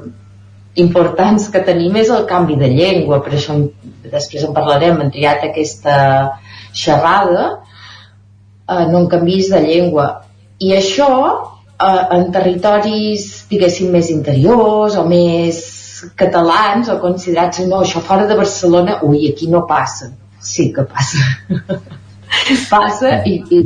importants 0.82 1.48
que 1.52 1.62
tenim 1.66 1.96
és 2.00 2.10
el 2.10 2.26
canvi 2.30 2.56
de 2.58 2.70
llengua, 2.72 3.20
per 3.22 3.36
això 3.36 3.56
després 4.10 4.46
en 4.46 4.54
parlarem, 4.56 4.98
hem 4.98 5.12
triat 5.14 5.44
aquesta 5.46 5.96
xerrada, 6.74 7.44
eh, 8.66 8.86
no 8.90 9.04
en 9.04 9.08
canvis 9.12 9.50
de 9.54 9.60
llengua. 9.66 10.08
I 10.58 10.74
això 10.76 11.10
eh, 11.20 12.02
en 12.16 12.30
territoris, 12.34 13.28
diguéssim, 13.50 13.92
més 13.94 14.10
interiors 14.10 14.98
o 14.98 15.06
més 15.08 15.62
catalans 16.16 16.88
o 16.88 16.98
considerats, 17.00 17.60
no, 17.68 17.82
això 17.84 18.02
fora 18.04 18.26
de 18.26 18.38
Barcelona, 18.38 18.98
ui, 19.06 19.28
aquí 19.30 19.50
no 19.52 19.66
passa. 19.68 20.10
Sí 20.40 20.70
que 20.72 20.86
passa. 20.88 21.22
passa 22.72 23.20
i, 23.28 23.36
i 23.52 23.60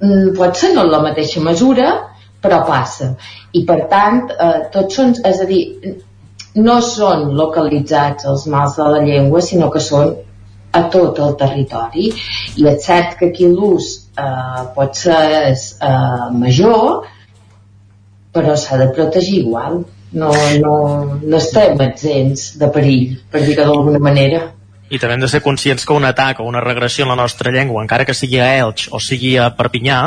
mm, 0.00 0.34
pot 0.38 0.56
ser 0.56 0.72
no 0.74 0.86
en 0.86 0.92
la 0.94 1.02
mateixa 1.04 1.42
mesura, 1.44 1.92
però 2.44 2.60
passa. 2.68 3.14
I 3.56 3.64
per 3.64 3.80
tant, 3.90 4.20
eh, 4.30 4.68
tots 4.74 5.00
són, 5.00 5.16
és 5.24 5.40
a 5.40 5.48
dir, 5.48 5.62
no 6.60 6.76
són 6.84 7.32
localitzats 7.38 8.28
els 8.30 8.46
mals 8.52 8.76
de 8.78 8.92
la 8.92 9.02
llengua, 9.08 9.42
sinó 9.42 9.70
que 9.72 9.82
són 9.82 10.14
a 10.74 10.84
tot 10.92 11.18
el 11.24 11.34
territori. 11.40 12.12
I 12.60 12.68
és 12.70 12.86
cert 12.86 13.18
que 13.18 13.32
aquí 13.32 13.48
l'ús 13.50 13.90
eh, 14.20 14.62
pot 14.76 15.02
ser 15.06 15.18
eh, 15.54 16.30
major 16.44 17.04
però 18.34 18.56
s'ha 18.58 18.80
de 18.80 18.90
protegir 18.90 19.44
igual. 19.44 19.84
No, 20.14 20.30
no, 20.62 20.74
no 21.22 21.38
estem 21.38 21.80
exempts 21.82 22.52
de 22.58 22.68
perill, 22.74 23.16
per 23.30 23.42
dir-ho 23.46 23.64
d'alguna 23.66 24.02
manera. 24.02 24.44
I 24.90 25.00
també 25.00 25.16
hem 25.16 25.24
de 25.24 25.30
ser 25.30 25.40
conscients 25.42 25.86
que 25.86 25.96
un 25.96 26.06
atac 26.06 26.42
o 26.42 26.46
una 26.46 26.62
regressió 26.62 27.06
en 27.06 27.10
la 27.14 27.18
nostra 27.18 27.50
llengua, 27.54 27.82
encara 27.82 28.06
que 28.06 28.14
sigui 28.14 28.38
a 28.42 28.50
Elx 28.60 28.90
o 28.94 29.00
sigui 29.02 29.34
a 29.42 29.48
Perpinyà, 29.58 30.00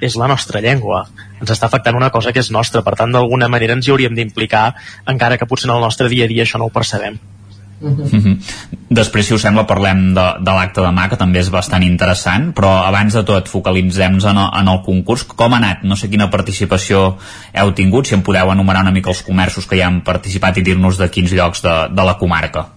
és 0.00 0.16
la 0.16 0.28
nostra 0.28 0.60
llengua. 0.60 1.04
Ens 1.40 1.52
està 1.52 1.68
afectant 1.70 1.96
una 1.96 2.10
cosa 2.10 2.32
que 2.32 2.42
és 2.42 2.50
nostra, 2.50 2.82
per 2.82 2.96
tant, 2.98 3.12
d'alguna 3.12 3.48
manera 3.48 3.76
ens 3.76 3.86
hi 3.86 3.94
hauríem 3.94 4.14
d'implicar, 4.14 4.74
encara 5.06 5.38
que 5.38 5.48
potser 5.48 5.70
en 5.70 5.76
el 5.76 5.84
nostre 5.84 6.08
dia 6.12 6.24
a 6.24 6.28
dia 6.28 6.44
això 6.44 6.58
no 6.58 6.68
ho 6.68 6.74
percebem. 6.74 7.18
Uh 7.78 7.90
-huh. 7.90 8.04
Uh 8.04 8.24
-huh. 8.24 8.38
Després, 8.88 9.26
si 9.26 9.34
us 9.34 9.42
sembla, 9.42 9.66
parlem 9.66 10.14
de, 10.14 10.26
de 10.40 10.50
l'acte 10.50 10.80
demà, 10.80 11.08
que 11.08 11.16
també 11.16 11.40
és 11.40 11.50
bastant 11.50 11.82
interessant, 11.82 12.54
però 12.54 12.86
abans 12.86 13.12
de 13.12 13.22
tot 13.22 13.48
focalitzem-nos 13.48 14.24
en, 14.24 14.38
el, 14.38 14.48
en 14.60 14.68
el 14.68 14.82
concurs. 14.82 15.24
Com 15.24 15.52
ha 15.52 15.56
anat? 15.56 15.82
No 15.82 15.96
sé 15.96 16.08
quina 16.08 16.30
participació 16.30 17.18
heu 17.52 17.72
tingut, 17.72 18.06
si 18.06 18.14
em 18.14 18.22
podeu 18.22 18.50
enumerar 18.50 18.82
una 18.82 18.92
mica 18.92 19.10
els 19.10 19.22
comerços 19.22 19.66
que 19.66 19.76
hi 19.76 19.82
han 19.82 20.00
participat 20.00 20.56
i 20.56 20.62
dir-nos 20.62 20.96
de 20.96 21.10
quins 21.10 21.32
llocs 21.32 21.62
de, 21.62 21.88
de 21.90 22.02
la 22.02 22.16
comarca. 22.16 22.75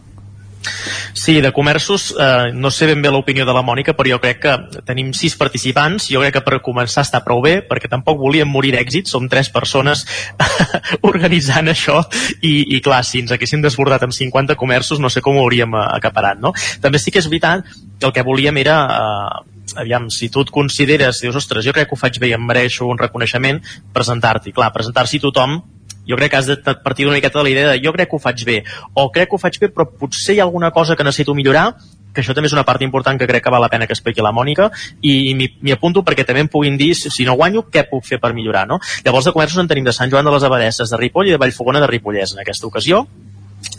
Sí, 1.13 1.41
de 1.41 1.51
comerços, 1.51 2.13
eh, 2.19 2.51
no 2.53 2.71
sé 2.71 2.85
ben 2.87 3.01
bé 3.01 3.11
l'opinió 3.11 3.45
de 3.45 3.53
la 3.53 3.63
Mònica, 3.65 3.95
però 3.97 4.11
jo 4.13 4.19
crec 4.21 4.39
que 4.43 4.81
tenim 4.87 5.11
sis 5.13 5.35
participants, 5.39 6.09
jo 6.11 6.21
crec 6.21 6.37
que 6.37 6.43
per 6.45 6.59
començar 6.65 7.03
està 7.05 7.23
prou 7.25 7.41
bé, 7.41 7.59
perquè 7.67 7.89
tampoc 7.91 8.19
volíem 8.19 8.49
morir 8.49 8.73
d'èxit, 8.75 9.07
som 9.07 9.27
tres 9.29 9.49
persones 9.49 10.05
organitzant 11.11 11.71
això, 11.71 12.01
i, 12.41 12.75
i 12.75 12.81
clar, 12.85 13.01
si 13.03 13.23
ens 13.23 13.31
haguéssim 13.35 13.63
desbordat 13.63 14.03
amb 14.05 14.15
50 14.15 14.55
comerços, 14.59 14.99
no 14.99 15.09
sé 15.09 15.23
com 15.25 15.37
ho 15.37 15.45
hauríem 15.45 15.75
eh, 15.75 15.85
acaparat, 15.97 16.39
no? 16.43 16.53
També 16.81 17.01
sí 17.01 17.11
que 17.11 17.23
és 17.23 17.31
veritat 17.31 17.65
que 17.99 18.07
el 18.07 18.15
que 18.15 18.27
volíem 18.27 18.61
era 18.61 18.77
eh, 18.99 19.57
aviam, 19.79 20.09
si 20.09 20.29
tu 20.29 20.43
et 20.45 20.53
consideres, 20.53 21.21
dius, 21.23 21.35
ostres, 21.35 21.65
jo 21.65 21.73
crec 21.75 21.89
que 21.89 21.97
ho 21.97 21.99
faig 21.99 22.19
bé 22.19 22.31
i 22.31 22.37
em 22.37 22.45
mereixo 22.45 22.87
un 22.89 22.97
reconeixement, 22.97 23.61
presentar-t'hi. 23.93 24.53
Clar, 24.55 24.71
presentar-s'hi 24.75 25.21
tothom 25.23 25.59
jo 26.09 26.17
crec 26.17 26.31
que 26.31 26.41
has 26.41 26.49
de 26.49 26.57
partir 26.83 27.07
una 27.07 27.15
miqueta 27.15 27.39
de 27.39 27.43
la 27.43 27.53
idea 27.53 27.69
de 27.69 27.79
jo 27.85 27.93
crec 27.93 28.09
que 28.09 28.17
ho 28.17 28.19
faig 28.19 28.43
bé, 28.45 28.63
o 28.93 29.09
crec 29.11 29.29
que 29.29 29.35
ho 29.35 29.41
faig 29.41 29.59
bé 29.61 29.69
però 29.69 29.85
potser 29.87 30.35
hi 30.35 30.39
ha 30.41 30.47
alguna 30.49 30.71
cosa 30.71 30.95
que 30.95 31.05
necessito 31.05 31.35
millorar 31.37 31.75
que 32.13 32.23
això 32.23 32.33
també 32.33 32.49
és 32.49 32.55
una 32.57 32.65
part 32.65 32.81
important 32.81 33.19
que 33.19 33.27
crec 33.29 33.43
que 33.45 33.53
val 33.53 33.61
la 33.61 33.69
pena 33.69 33.85
que 33.87 33.93
expliqui 33.93 34.25
la 34.25 34.33
Mònica 34.33 34.71
i 35.05 35.35
m'hi 35.37 35.75
apunto 35.75 36.03
perquè 36.03 36.25
també 36.25 36.41
em 36.45 36.51
puguin 36.51 36.77
dir 36.77 36.95
si 36.97 37.25
no 37.25 37.37
guanyo 37.37 37.67
què 37.69 37.85
puc 37.89 38.05
fer 38.05 38.19
per 38.19 38.33
millorar 38.33 38.65
no? 38.67 38.79
llavors 39.05 39.29
de 39.29 39.35
comerços 39.35 39.61
en 39.61 39.69
tenim 39.69 39.85
de 39.85 39.93
Sant 39.93 40.11
Joan 40.11 40.25
de 40.25 40.33
les 40.33 40.43
Abadesses 40.43 40.89
de 40.89 40.97
Ripoll 40.97 41.29
i 41.29 41.35
de 41.35 41.41
Vallfogona 41.41 41.83
de 41.83 41.91
Ripollès 41.91 42.33
en 42.33 42.41
aquesta 42.41 42.67
ocasió 42.67 43.05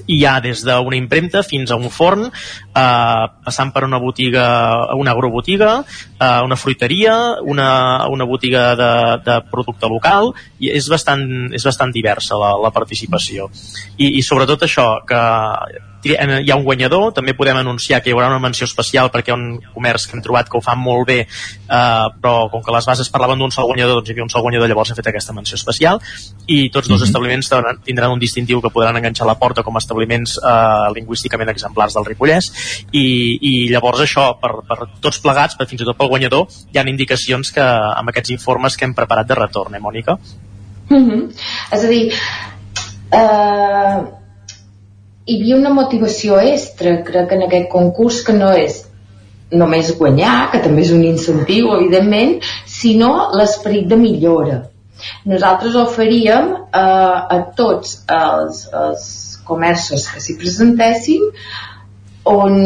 hi 0.06 0.22
ha 0.24 0.38
des 0.44 0.64
d'una 0.66 0.98
impremta 0.98 1.42
fins 1.46 1.70
a 1.70 1.78
un 1.80 1.90
forn, 1.90 2.26
eh, 2.28 3.26
passant 3.44 3.72
per 3.74 3.84
una 3.84 3.98
botiga, 3.98 4.46
una 4.94 5.12
agrobotiga, 5.12 5.72
eh, 6.18 6.40
una 6.44 6.56
fruiteria, 6.56 7.16
una, 7.42 8.06
una 8.08 8.24
botiga 8.24 8.74
de, 8.76 8.92
de 9.26 9.40
producte 9.50 9.88
local, 9.88 10.32
i 10.58 10.72
és 10.72 10.88
bastant, 10.88 11.52
és 11.52 11.64
bastant 11.66 11.92
diversa 11.92 12.38
la, 12.40 12.54
la 12.60 12.72
participació. 12.74 13.50
I, 13.98 14.16
I 14.18 14.22
sobretot 14.22 14.66
això, 14.66 14.90
que 15.06 15.22
hi 16.04 16.50
ha 16.50 16.56
un 16.56 16.64
guanyador, 16.64 17.12
també 17.12 17.34
podem 17.36 17.56
anunciar 17.60 18.00
que 18.02 18.10
hi 18.10 18.14
haurà 18.14 18.28
una 18.30 18.40
menció 18.42 18.64
especial 18.64 19.10
perquè 19.12 19.30
hi 19.30 19.34
ha 19.34 19.38
un 19.38 19.60
comerç 19.74 20.06
que 20.06 20.16
hem 20.16 20.22
trobat 20.24 20.48
que 20.48 20.58
ho 20.58 20.62
fa 20.64 20.74
molt 20.74 21.06
bé, 21.08 21.18
eh, 21.26 22.06
però 22.22 22.50
com 22.52 22.62
que 22.62 22.74
les 22.74 22.86
bases 22.86 23.10
parlaven 23.12 23.38
d'un 23.38 23.52
sol 23.52 23.68
guanyador, 23.68 24.00
doncs 24.00 24.08
hi 24.08 24.14
havia 24.14 24.26
un 24.26 24.32
sol 24.32 24.44
guanyador, 24.46 24.68
llavors 24.68 24.92
ha 24.92 24.98
fet 24.98 25.10
aquesta 25.12 25.34
menció 25.36 25.56
especial, 25.56 26.00
i 26.46 26.70
tots 26.70 26.88
dos 26.88 26.98
mm 26.98 27.02
-hmm. 27.02 27.06
establiments 27.06 27.50
tindran 27.84 28.12
un 28.12 28.18
distintiu 28.18 28.60
que 28.62 28.70
podran 28.70 28.96
enganxar 28.96 29.26
a 29.26 29.32
la 29.32 29.38
porta 29.38 29.62
com 29.62 29.76
a 29.76 29.78
establiments 29.78 30.38
eh, 30.38 30.92
lingüísticament 30.94 31.50
exemplars 31.50 31.94
del 31.94 32.04
Ripollès, 32.04 32.52
i, 32.92 33.38
i 33.40 33.68
llavors 33.68 34.00
això, 34.00 34.38
per, 34.40 34.52
per 34.68 34.88
tots 35.00 35.18
plegats, 35.20 35.56
per 35.56 35.66
fins 35.66 35.82
i 35.82 35.84
tot 35.84 35.96
pel 35.96 36.08
guanyador, 36.08 36.46
hi 36.72 36.78
ha 36.78 36.84
indicacions 36.88 37.52
que 37.52 37.62
amb 37.62 38.08
aquests 38.08 38.30
informes 38.30 38.76
que 38.76 38.84
hem 38.84 38.94
preparat 38.94 39.26
de 39.26 39.34
retorn, 39.34 39.74
eh, 39.74 39.80
Mònica? 39.80 40.18
Mm 40.90 41.04
-hmm. 41.06 41.22
És 41.72 41.84
a 41.84 41.88
dir, 41.88 42.12
eh, 43.12 44.19
hi 45.30 45.36
havia 45.38 45.58
una 45.60 45.70
motivació 45.74 46.40
extra, 46.42 46.96
crec 47.06 47.34
en 47.36 47.46
aquest 47.46 47.68
concurs, 47.70 48.22
que 48.26 48.34
no 48.34 48.50
és 48.56 48.80
només 49.62 49.92
guanyar, 49.98 50.50
que 50.52 50.60
també 50.64 50.82
és 50.86 50.92
un 50.94 51.04
incentiu, 51.06 51.70
evidentment, 51.76 52.36
sinó 52.66 53.30
l'esperit 53.38 53.88
de 53.90 53.98
millora. 53.98 54.60
Nosaltres 55.30 55.76
oferíem 55.80 56.52
eh, 56.54 56.80
a 56.80 57.38
tots 57.56 58.00
els, 58.14 58.64
els 58.82 59.04
comerços 59.48 60.06
que 60.12 60.22
s'hi 60.22 60.36
presentessin 60.38 61.24
on, 62.30 62.56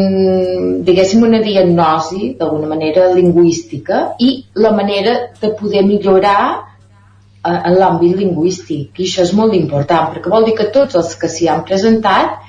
diguéssim, 0.85 1.23
una 1.25 1.39
diagnosi 1.41 2.33
d'alguna 2.39 2.69
manera 2.73 3.07
lingüística 3.13 4.01
i 4.19 4.31
la 4.61 4.73
manera 4.75 5.15
de 5.41 5.53
poder 5.61 5.85
millorar 5.87 6.41
eh, 6.51 7.55
en 7.55 7.77
l'àmbit 7.79 8.19
lingüístic. 8.19 8.99
I 8.99 9.07
això 9.07 9.23
és 9.23 9.33
molt 9.37 9.55
important, 9.57 10.11
perquè 10.11 10.33
vol 10.33 10.49
dir 10.49 10.57
que 10.59 10.69
tots 10.75 10.99
els 10.99 11.15
que 11.21 11.31
s'hi 11.31 11.49
han 11.49 11.63
presentat 11.69 12.44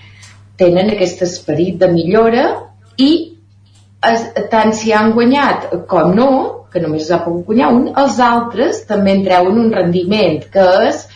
tenen 0.61 0.93
aquest 0.93 1.23
esperit 1.27 1.79
de 1.81 1.89
millora 1.93 2.47
i 2.97 3.11
es, 4.11 4.27
tant 4.53 4.73
si 4.77 4.93
han 4.93 5.13
guanyat 5.17 5.69
com 5.91 6.15
no, 6.17 6.31
que 6.73 6.83
només 6.83 7.09
ha 7.11 7.23
pogut 7.25 7.47
guanyar 7.51 7.71
un, 7.75 7.87
els 8.03 8.19
altres 8.23 8.83
també 8.89 9.17
en 9.17 9.25
treuen 9.27 9.61
un 9.63 9.73
rendiment, 9.73 10.43
que 10.53 10.67
és 10.89 11.07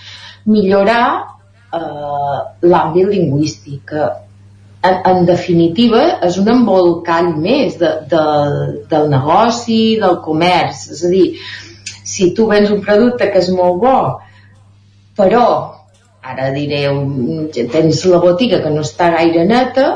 millorar 0.49 1.05
eh, 1.77 2.39
l'àmbit 2.67 3.11
lingüístic, 3.13 3.83
que 3.93 4.07
en, 4.89 5.01
en 5.13 5.27
definitiva 5.29 6.05
és 6.27 6.39
un 6.41 6.49
embolcall 6.55 7.35
més 7.37 7.77
de, 7.81 7.91
de, 8.13 8.25
del 8.93 9.11
negoci, 9.13 9.83
del 10.01 10.21
comerç. 10.25 10.87
És 10.97 11.05
a 11.05 11.13
dir, 11.13 11.27
si 12.11 12.33
tu 12.37 12.49
vens 12.51 12.73
un 12.73 12.81
producte 12.85 13.29
que 13.31 13.43
és 13.45 13.51
molt 13.55 13.81
bo, 13.85 13.99
però 15.19 15.45
ara 16.23 16.51
direu, 16.55 17.01
tens 17.73 18.05
la 18.11 18.21
botiga 18.23 18.61
que 18.63 18.73
no 18.73 18.85
està 18.85 19.11
gaire 19.15 19.45
neta, 19.49 19.87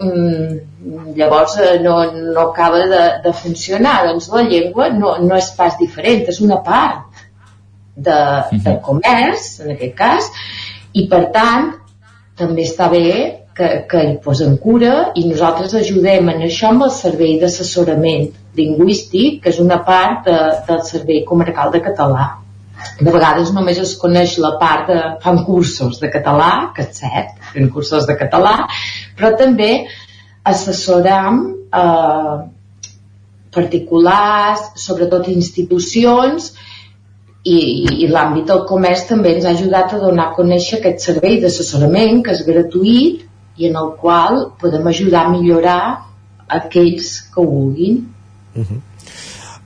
mm, 0.00 1.14
llavors 1.16 1.56
eh, 1.58 1.78
no, 1.84 1.96
no 2.12 2.40
acaba 2.48 2.86
de, 2.90 3.02
de 3.24 3.32
funcionar. 3.32 4.02
Doncs 4.08 4.28
la 4.32 4.42
llengua 4.48 4.90
no, 4.94 5.16
no 5.22 5.36
és 5.38 5.52
pas 5.56 5.78
diferent, 5.80 6.26
és 6.28 6.40
una 6.44 6.60
part 6.64 7.22
de, 7.96 8.18
de 8.64 8.76
comerç, 8.84 9.60
en 9.64 9.72
aquest 9.76 9.96
cas, 9.96 10.28
i 10.92 11.06
per 11.08 11.24
tant 11.32 11.72
també 12.36 12.66
està 12.66 12.88
bé 12.92 13.06
que, 13.56 13.68
que 13.88 14.04
hi 14.08 14.14
posen 14.24 14.56
cura 14.60 15.12
i 15.16 15.26
nosaltres 15.28 15.74
ajudem 15.80 16.30
en 16.32 16.44
això 16.48 16.70
amb 16.72 16.86
el 16.88 16.94
servei 16.94 17.38
d'assessorament 17.40 18.30
lingüístic, 18.56 19.42
que 19.42 19.52
és 19.52 19.60
una 19.60 19.82
part 19.84 20.28
de, 20.28 20.38
del 20.68 20.80
servei 20.88 21.24
comarcal 21.28 21.72
de 21.72 21.82
català. 21.84 22.28
De 23.00 23.10
vegades 23.10 23.52
només 23.54 23.78
es 23.82 23.94
coneix 23.98 24.38
la 24.42 24.56
part 24.60 24.88
de... 24.90 24.98
fan 25.22 25.42
cursos 25.46 26.00
de 26.02 26.10
català, 26.12 26.72
que 26.76 26.86
és 26.86 27.02
cert, 27.02 27.38
fan 27.52 27.70
cursos 27.74 28.06
de 28.08 28.16
català, 28.18 28.56
però 29.18 29.32
també 29.38 29.70
assessoram 30.52 31.42
eh, 31.82 32.36
particulars, 33.54 34.68
sobretot 34.80 35.28
institucions, 35.32 36.52
i, 37.42 37.58
i 38.04 38.06
l'àmbit 38.06 38.46
del 38.46 38.62
comerç 38.68 39.08
també 39.08 39.34
ens 39.34 39.46
ha 39.46 39.52
ajudat 39.56 39.96
a 39.96 40.00
donar 40.02 40.28
a 40.28 40.34
conèixer 40.36 40.78
aquest 40.78 41.02
servei 41.08 41.40
d'assessorament 41.42 42.22
que 42.22 42.34
és 42.36 42.44
gratuït 42.46 43.24
i 43.58 43.68
en 43.68 43.78
el 43.80 43.90
qual 44.02 44.44
podem 44.60 44.86
ajudar 44.92 45.24
a 45.26 45.32
millorar 45.32 45.82
aquells 46.60 47.16
que 47.32 47.42
ho 47.42 47.48
vulguin. 47.48 47.98
Uh 48.54 48.62
-huh. 48.62 48.80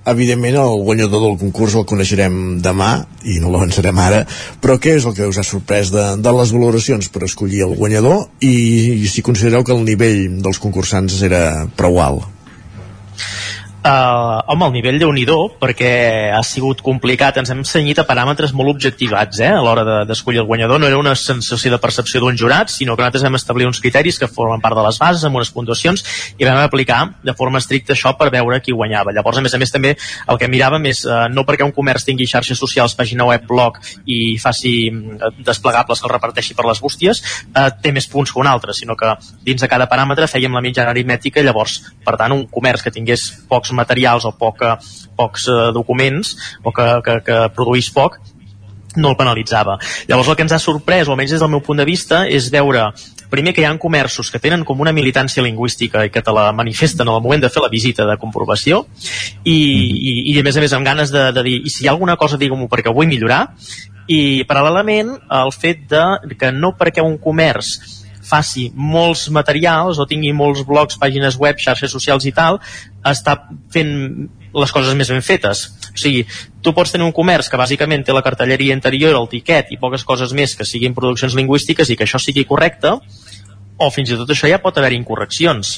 Evidentment 0.07 0.61
el 0.61 0.83
guanyador 0.87 1.25
del 1.25 1.39
concurs 1.41 1.75
el 1.75 1.87
coneixerem 1.91 2.37
demà 2.63 2.91
i 3.27 3.41
no 3.43 3.51
l'avançarem 3.51 3.99
ara, 3.99 4.23
però 4.63 4.79
què 4.79 4.95
és 5.01 5.09
el 5.09 5.17
que 5.17 5.27
us 5.27 5.41
ha 5.41 5.47
sorprès 5.47 5.91
de, 5.95 6.05
de 6.23 6.37
les 6.39 6.55
valoracions 6.55 7.11
per 7.11 7.25
escollir 7.27 7.65
el 7.67 7.75
guanyador 7.75 8.29
i, 8.39 8.55
i 9.03 9.11
si 9.11 9.27
considereu 9.27 9.67
que 9.67 9.75
el 9.75 9.83
nivell 9.89 10.39
dels 10.47 10.63
concursants 10.63 11.19
era 11.27 11.43
prou 11.75 11.99
alt? 12.05 12.36
Uh, 13.87 14.43
home, 14.51 14.67
el 14.67 14.73
nivell 14.75 14.97
de 14.99 15.07
nhi 15.15 15.25
perquè 15.61 15.89
ha 16.35 16.41
sigut 16.43 16.81
complicat, 16.83 17.37
ens 17.39 17.53
hem 17.53 17.61
senyit 17.63 18.01
a 18.03 18.05
paràmetres 18.09 18.51
molt 18.51 18.73
objectivats 18.73 19.39
eh, 19.39 19.53
a 19.55 19.61
l'hora 19.63 20.03
d'escollir 20.09 20.41
de, 20.41 20.43
el 20.43 20.49
guanyador, 20.49 20.81
no 20.81 20.89
era 20.89 20.99
una 20.99 21.13
sensació 21.15 21.71
de 21.71 21.79
percepció 21.79 22.19
d'un 22.19 22.35
jurat, 22.35 22.73
sinó 22.73 22.97
que 22.97 23.05
nosaltres 23.05 23.23
vam 23.23 23.39
establir 23.39 23.69
uns 23.69 23.79
criteris 23.79 24.19
que 24.19 24.27
formen 24.27 24.59
part 24.65 24.75
de 24.75 24.83
les 24.83 24.99
bases 24.99 25.23
amb 25.29 25.39
unes 25.39 25.53
puntuacions 25.55 26.03
i 26.35 26.49
vam 26.49 26.59
aplicar 26.65 26.99
de 27.23 27.35
forma 27.39 27.61
estricta 27.63 27.95
això 27.95 28.17
per 28.19 28.33
veure 28.35 28.59
qui 28.65 28.75
guanyava. 28.75 29.15
Llavors, 29.15 29.39
a 29.39 29.45
més 29.47 29.55
a 29.55 29.61
més, 29.63 29.71
també 29.71 29.95
el 29.95 30.43
que 30.43 30.51
miràvem 30.51 30.91
és 30.91 31.05
uh, 31.07 31.29
no 31.31 31.47
perquè 31.47 31.63
un 31.63 31.75
comerç 31.77 32.09
tingui 32.09 32.27
xarxes 32.27 32.59
socials, 32.59 32.97
pàgina 32.99 33.29
web, 33.31 33.47
blog 33.47 33.79
i 34.03 34.35
faci 34.43 34.75
uh, 34.91 35.31
desplegables 35.47 36.03
que 36.03 36.11
el 36.11 36.15
reparteixi 36.17 36.59
per 36.59 36.67
les 36.67 36.83
bústies, 36.83 37.23
uh, 37.55 37.69
té 37.71 37.95
més 37.95 38.11
punts 38.11 38.35
que 38.35 38.43
un 38.43 38.51
altre, 38.51 38.75
sinó 38.75 38.99
que 38.99 39.15
dins 39.47 39.63
de 39.63 39.71
cada 39.71 39.87
paràmetre 39.87 40.27
fèiem 40.27 40.59
la 40.59 40.65
mitjana 40.67 40.91
aritmètica 40.91 41.39
i 41.39 41.47
llavors, 41.47 41.79
per 42.03 42.19
tant, 42.19 42.35
un 42.35 42.49
comerç 42.51 42.83
que 42.83 42.95
tingués 42.99 43.31
pocs 43.47 43.76
materials 43.77 44.27
o 44.29 44.33
poca, 44.39 44.77
pocs 45.19 45.51
eh, 45.53 45.59
documents 45.77 46.35
o 46.65 46.73
que, 46.73 46.89
que, 47.05 47.21
que 47.27 47.43
produís 47.57 47.93
poc 47.95 48.19
no 48.97 49.11
el 49.13 49.17
penalitzava. 49.19 49.77
Llavors 50.09 50.31
el 50.33 50.39
que 50.39 50.45
ens 50.47 50.55
ha 50.57 50.59
sorprès, 50.63 51.05
o 51.05 51.13
almenys 51.13 51.37
des 51.37 51.43
del 51.43 51.53
meu 51.53 51.61
punt 51.61 51.83
de 51.83 51.85
vista, 51.85 52.25
és 52.25 52.49
veure 52.49 52.89
primer 53.31 53.53
que 53.55 53.63
hi 53.63 53.67
ha 53.67 53.75
comerços 53.79 54.31
que 54.31 54.41
tenen 54.43 54.65
com 54.65 54.81
una 54.81 54.95
militància 54.95 55.43
lingüística 55.43 56.05
i 56.07 56.13
que 56.15 56.23
te 56.23 56.33
la 56.33 56.53
manifesten 56.55 57.09
al 57.09 57.21
moment 57.21 57.43
de 57.43 57.51
fer 57.51 57.63
la 57.65 57.73
visita 57.73 58.07
de 58.07 58.17
comprovació 58.23 58.85
i, 59.43 59.57
i, 59.57 60.13
i 60.33 60.39
a 60.39 60.45
més 60.47 60.57
a 60.57 60.63
més 60.63 60.73
amb 60.77 60.87
ganes 60.87 61.13
de, 61.15 61.27
de 61.35 61.45
dir 61.47 61.57
i 61.59 61.73
si 61.73 61.85
hi 61.85 61.89
ha 61.91 61.95
alguna 61.97 62.17
cosa 62.17 62.39
digue-m'ho 62.39 62.71
perquè 62.71 62.95
vull 62.95 63.11
millorar 63.11 63.49
i 64.07 64.47
paral·lelament 64.47 65.17
el 65.41 65.53
fet 65.53 65.89
de 65.91 66.37
que 66.39 66.53
no 66.55 66.77
perquè 66.79 67.03
un 67.03 67.19
comerç 67.19 67.75
faci 68.27 68.69
molts 68.75 69.29
materials 69.31 70.01
o 70.03 70.07
tingui 70.11 70.33
molts 70.35 70.65
blogs, 70.67 70.99
pàgines 70.99 71.39
web, 71.39 71.61
xarxes 71.63 71.93
socials 71.95 72.27
i 72.27 72.35
tal, 72.35 72.61
està 73.07 73.37
fent 73.73 73.93
les 74.57 74.73
coses 74.73 74.97
més 74.99 75.11
ben 75.13 75.23
fetes. 75.23 75.67
O 75.93 75.99
sigui, 76.01 76.25
tu 76.65 76.75
pots 76.77 76.93
tenir 76.93 77.07
un 77.07 77.15
comerç 77.17 77.51
que 77.53 77.61
bàsicament 77.61 78.05
té 78.05 78.15
la 78.17 78.25
cartelleria 78.27 78.77
interior, 78.77 79.15
el 79.17 79.31
tiquet 79.33 79.71
i 79.71 79.81
poques 79.81 80.05
coses 80.05 80.35
més 80.37 80.57
que 80.57 80.67
siguin 80.67 80.97
produccions 80.97 81.37
lingüístiques 81.39 81.91
i 81.91 81.97
que 81.99 82.09
això 82.09 82.21
sigui 82.23 82.47
correcte, 82.49 82.97
o 83.77 83.91
fins 83.93 84.11
i 84.11 84.17
tot 84.19 84.31
això 84.33 84.49
ja 84.51 84.63
pot 84.63 84.79
haver 84.81 84.95
incorreccions 84.97 85.77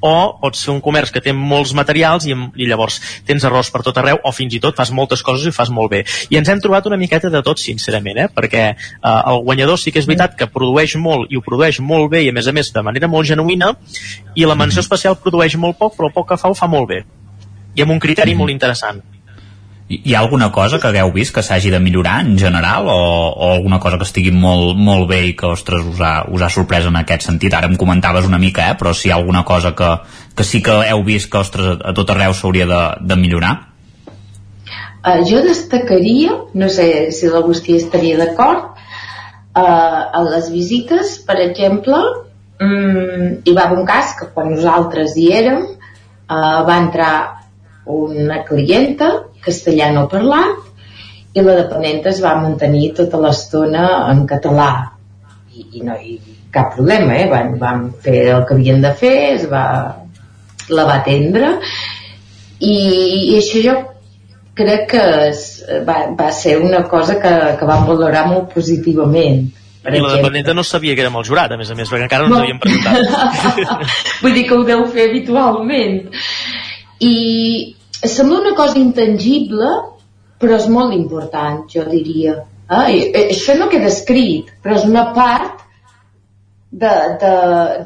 o 0.00 0.14
pot 0.40 0.56
ser 0.56 0.70
un 0.72 0.80
comerç 0.84 1.12
que 1.14 1.22
té 1.24 1.32
molts 1.34 1.74
materials 1.76 2.26
i, 2.28 2.34
i 2.34 2.68
llavors 2.70 3.00
tens 3.26 3.44
errors 3.44 3.70
per 3.74 3.82
tot 3.86 3.98
arreu 3.98 4.20
o 4.22 4.32
fins 4.34 4.54
i 4.54 4.60
tot 4.62 4.76
fas 4.78 4.92
moltes 4.94 5.22
coses 5.26 5.48
i 5.48 5.54
fas 5.54 5.72
molt 5.74 5.90
bé. 5.92 6.04
I 6.30 6.38
ens 6.40 6.48
hem 6.48 6.62
trobat 6.62 6.86
una 6.86 7.00
miqueta 7.00 7.30
de 7.32 7.42
tot 7.42 7.60
sincerament 7.62 8.22
eh? 8.24 8.28
perquè 8.34 8.64
eh, 8.70 9.18
el 9.18 9.42
guanyador 9.46 9.80
sí 9.80 9.92
que 9.92 10.02
és 10.02 10.08
veritat 10.08 10.38
que 10.38 10.50
produeix 10.52 10.96
molt 11.02 11.32
i 11.32 11.38
ho 11.38 11.44
produeix 11.44 11.80
molt 11.80 12.12
bé 12.14 12.24
i 12.26 12.32
a 12.32 12.36
més 12.36 12.46
a 12.46 12.54
més 12.54 12.72
de 12.74 12.84
manera 12.84 13.10
molt 13.10 13.28
genuïna 13.28 13.74
i 14.34 14.46
la 14.46 14.58
menció 14.58 14.84
especial 14.84 15.18
produeix 15.22 15.58
molt 15.58 15.78
poc 15.78 15.96
però 15.96 16.10
el 16.10 16.14
poc 16.14 16.32
que 16.32 16.40
fa 16.40 16.50
ho 16.50 16.58
fa 16.58 16.70
molt 16.70 16.90
bé. 16.94 17.04
I 17.74 17.84
amb 17.84 17.94
un 17.94 18.02
criteri 18.02 18.34
molt 18.38 18.54
interessant 18.54 19.02
hi 19.88 20.14
ha 20.14 20.20
alguna 20.20 20.50
cosa 20.52 20.78
que 20.78 20.88
hagueu 20.90 21.10
vist 21.12 21.32
que 21.34 21.42
s'hagi 21.42 21.70
de 21.72 21.78
millorar 21.80 22.20
en 22.20 22.36
general 22.38 22.88
o, 22.92 22.96
o 23.32 23.52
alguna 23.54 23.78
cosa 23.80 23.96
que 23.96 24.04
estigui 24.04 24.30
molt, 24.30 24.76
molt 24.76 25.08
bé 25.08 25.22
i 25.30 25.32
que, 25.36 25.48
ostres, 25.48 25.86
us 25.94 26.00
ha, 26.04 26.26
us 26.28 26.42
ha 26.44 26.50
sorprès 26.52 26.84
en 26.84 26.98
aquest 27.00 27.24
sentit? 27.24 27.54
Ara 27.56 27.70
em 27.70 27.76
comentaves 27.80 28.28
una 28.28 28.40
mica, 28.42 28.66
eh? 28.68 28.76
però 28.76 28.92
si 28.92 29.08
hi 29.08 29.12
ha 29.12 29.16
alguna 29.16 29.46
cosa 29.48 29.72
que, 29.78 29.88
que 30.36 30.44
sí 30.44 30.60
que 30.62 30.74
heu 30.90 31.00
vist 31.06 31.30
que, 31.32 31.40
ostres, 31.40 31.80
a 31.80 31.94
tot 31.96 32.12
arreu 32.12 32.36
s'hauria 32.36 32.66
de, 32.68 32.82
de 33.00 33.16
millorar? 33.16 33.54
Uh, 34.98 35.22
jo 35.24 35.40
destacaria, 35.46 36.36
no 36.52 36.68
sé 36.68 37.08
si 37.16 37.30
l'Agustí 37.32 37.78
estaria 37.80 38.18
d'acord, 38.20 38.76
uh, 39.56 39.62
a 39.64 40.22
les 40.28 40.50
visites, 40.52 41.16
per 41.24 41.38
exemple, 41.46 42.02
um, 42.60 43.40
hi 43.40 43.56
va 43.56 43.64
haver 43.64 43.80
un 43.80 43.88
cas 43.88 44.12
que 44.20 44.28
quan 44.34 44.52
nosaltres 44.52 45.16
hi 45.16 45.30
érem 45.38 45.64
uh, 45.64 46.60
va 46.68 46.76
entrar 46.76 47.14
una 47.88 48.42
clienta 48.44 49.08
castellà 49.48 49.90
no 49.96 50.06
parlat 50.12 50.64
i 51.36 51.44
la 51.44 51.58
dependenta 51.58 52.12
es 52.12 52.22
va 52.24 52.38
mantenir 52.40 52.92
tota 52.98 53.20
l'estona 53.22 53.84
en 54.12 54.24
català 54.30 54.70
i, 55.54 55.66
i 55.80 55.84
no 55.86 55.96
hi 55.98 56.18
cap 56.54 56.72
problema 56.76 57.18
eh? 57.18 57.28
van, 57.30 57.54
van 57.60 57.86
fer 58.04 58.22
el 58.32 58.44
que 58.48 58.56
havien 58.56 58.82
de 58.84 58.94
fer 58.96 59.14
es 59.34 59.46
va, 59.50 59.64
la 60.72 60.88
va 60.88 60.98
atendre 61.02 61.54
i, 62.58 62.74
i 62.74 63.36
això 63.38 63.62
jo 63.64 63.76
crec 64.58 64.88
que 64.90 65.04
es, 65.28 65.44
va, 65.86 66.00
va 66.18 66.32
ser 66.34 66.56
una 66.58 66.82
cosa 66.90 67.20
que, 67.22 67.34
que 67.60 67.68
vam 67.68 67.86
valorar 67.86 68.26
molt 68.30 68.50
positivament 68.54 69.46
per 69.82 69.94
I 69.94 70.00
la 70.02 70.16
dependenta 70.16 70.54
no 70.56 70.64
sabia 70.66 70.96
que 70.96 71.04
érem 71.04 71.16
el 71.20 71.24
jurat, 71.24 71.52
a 71.54 71.56
més 71.56 71.68
a 71.70 71.76
més, 71.78 71.88
perquè 71.88 72.08
encara 72.08 72.26
no, 72.26 72.34
no. 72.34 72.40
ens 72.42 72.48
havíem 72.48 72.58
preguntat. 72.60 73.84
Vull 74.24 74.34
dir 74.34 74.42
que 74.48 74.56
ho 74.58 74.64
deu 74.66 74.82
fer 74.90 75.06
habitualment. 75.08 76.00
I, 76.98 77.14
sembla 78.06 78.40
una 78.40 78.54
cosa 78.54 78.78
intangible, 78.78 79.70
però 80.38 80.58
és 80.58 80.68
molt 80.70 80.94
important, 80.94 81.64
jo 81.70 81.84
diria. 81.88 82.36
Ah, 82.68 82.86
i, 82.92 83.08
i, 83.08 83.24
això 83.32 83.56
no 83.58 83.70
queda 83.72 83.88
escrit, 83.90 84.52
però 84.62 84.76
és 84.78 84.86
una 84.86 85.08
part 85.16 85.64
de, 86.70 86.94
de, 87.22 87.34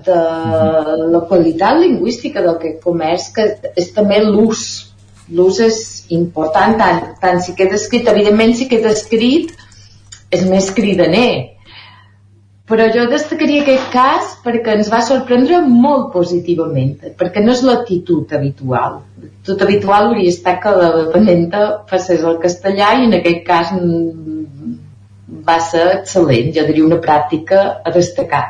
de 0.05 0.19
la 1.15 1.21
qualitat 1.31 1.79
lingüística 1.81 2.43
del 2.43 2.59
que 2.61 2.77
comerç, 2.83 3.31
que 3.37 3.49
és 3.79 3.93
també 3.97 4.21
l'ús. 4.25 4.67
L'ús 5.33 5.61
és 5.65 5.77
important, 6.13 6.75
tant, 6.77 7.05
tant 7.23 7.39
si 7.41 7.55
queda 7.57 7.79
escrit, 7.79 8.09
evidentment 8.11 8.57
si 8.59 8.67
queda 8.69 8.91
escrit 8.93 9.55
és 10.33 10.43
més 10.49 10.69
cridaner, 10.75 11.52
però 12.73 12.87
jo 12.89 13.03
destacaria 13.11 13.61
aquest 13.67 13.91
cas 13.93 14.31
perquè 14.41 14.79
ens 14.79 14.89
va 14.89 15.03
sorprendre 15.05 15.59
molt 15.69 16.07
positivament, 16.15 16.95
perquè 17.21 17.43
no 17.45 17.53
és 17.53 17.61
l'actitud 17.69 18.33
habitual. 18.33 19.03
L'actitud 19.21 19.67
habitual 19.67 20.09
hauria 20.09 20.33
estat 20.33 20.63
que 20.63 20.73
la 20.79 20.89
dependenta 20.95 21.67
passés 21.91 22.25
el 22.25 22.41
castellà 22.41 22.95
i 22.97 23.05
en 23.11 23.19
aquest 23.21 23.45
cas 23.45 23.75
mm, 23.77 24.73
va 25.45 25.59
ser 25.61 25.85
excel·lent, 25.99 26.49
jo 26.57 26.67
diria 26.71 26.89
una 26.89 27.01
pràctica 27.05 27.63
a 27.85 27.93
destacar. 27.93 28.43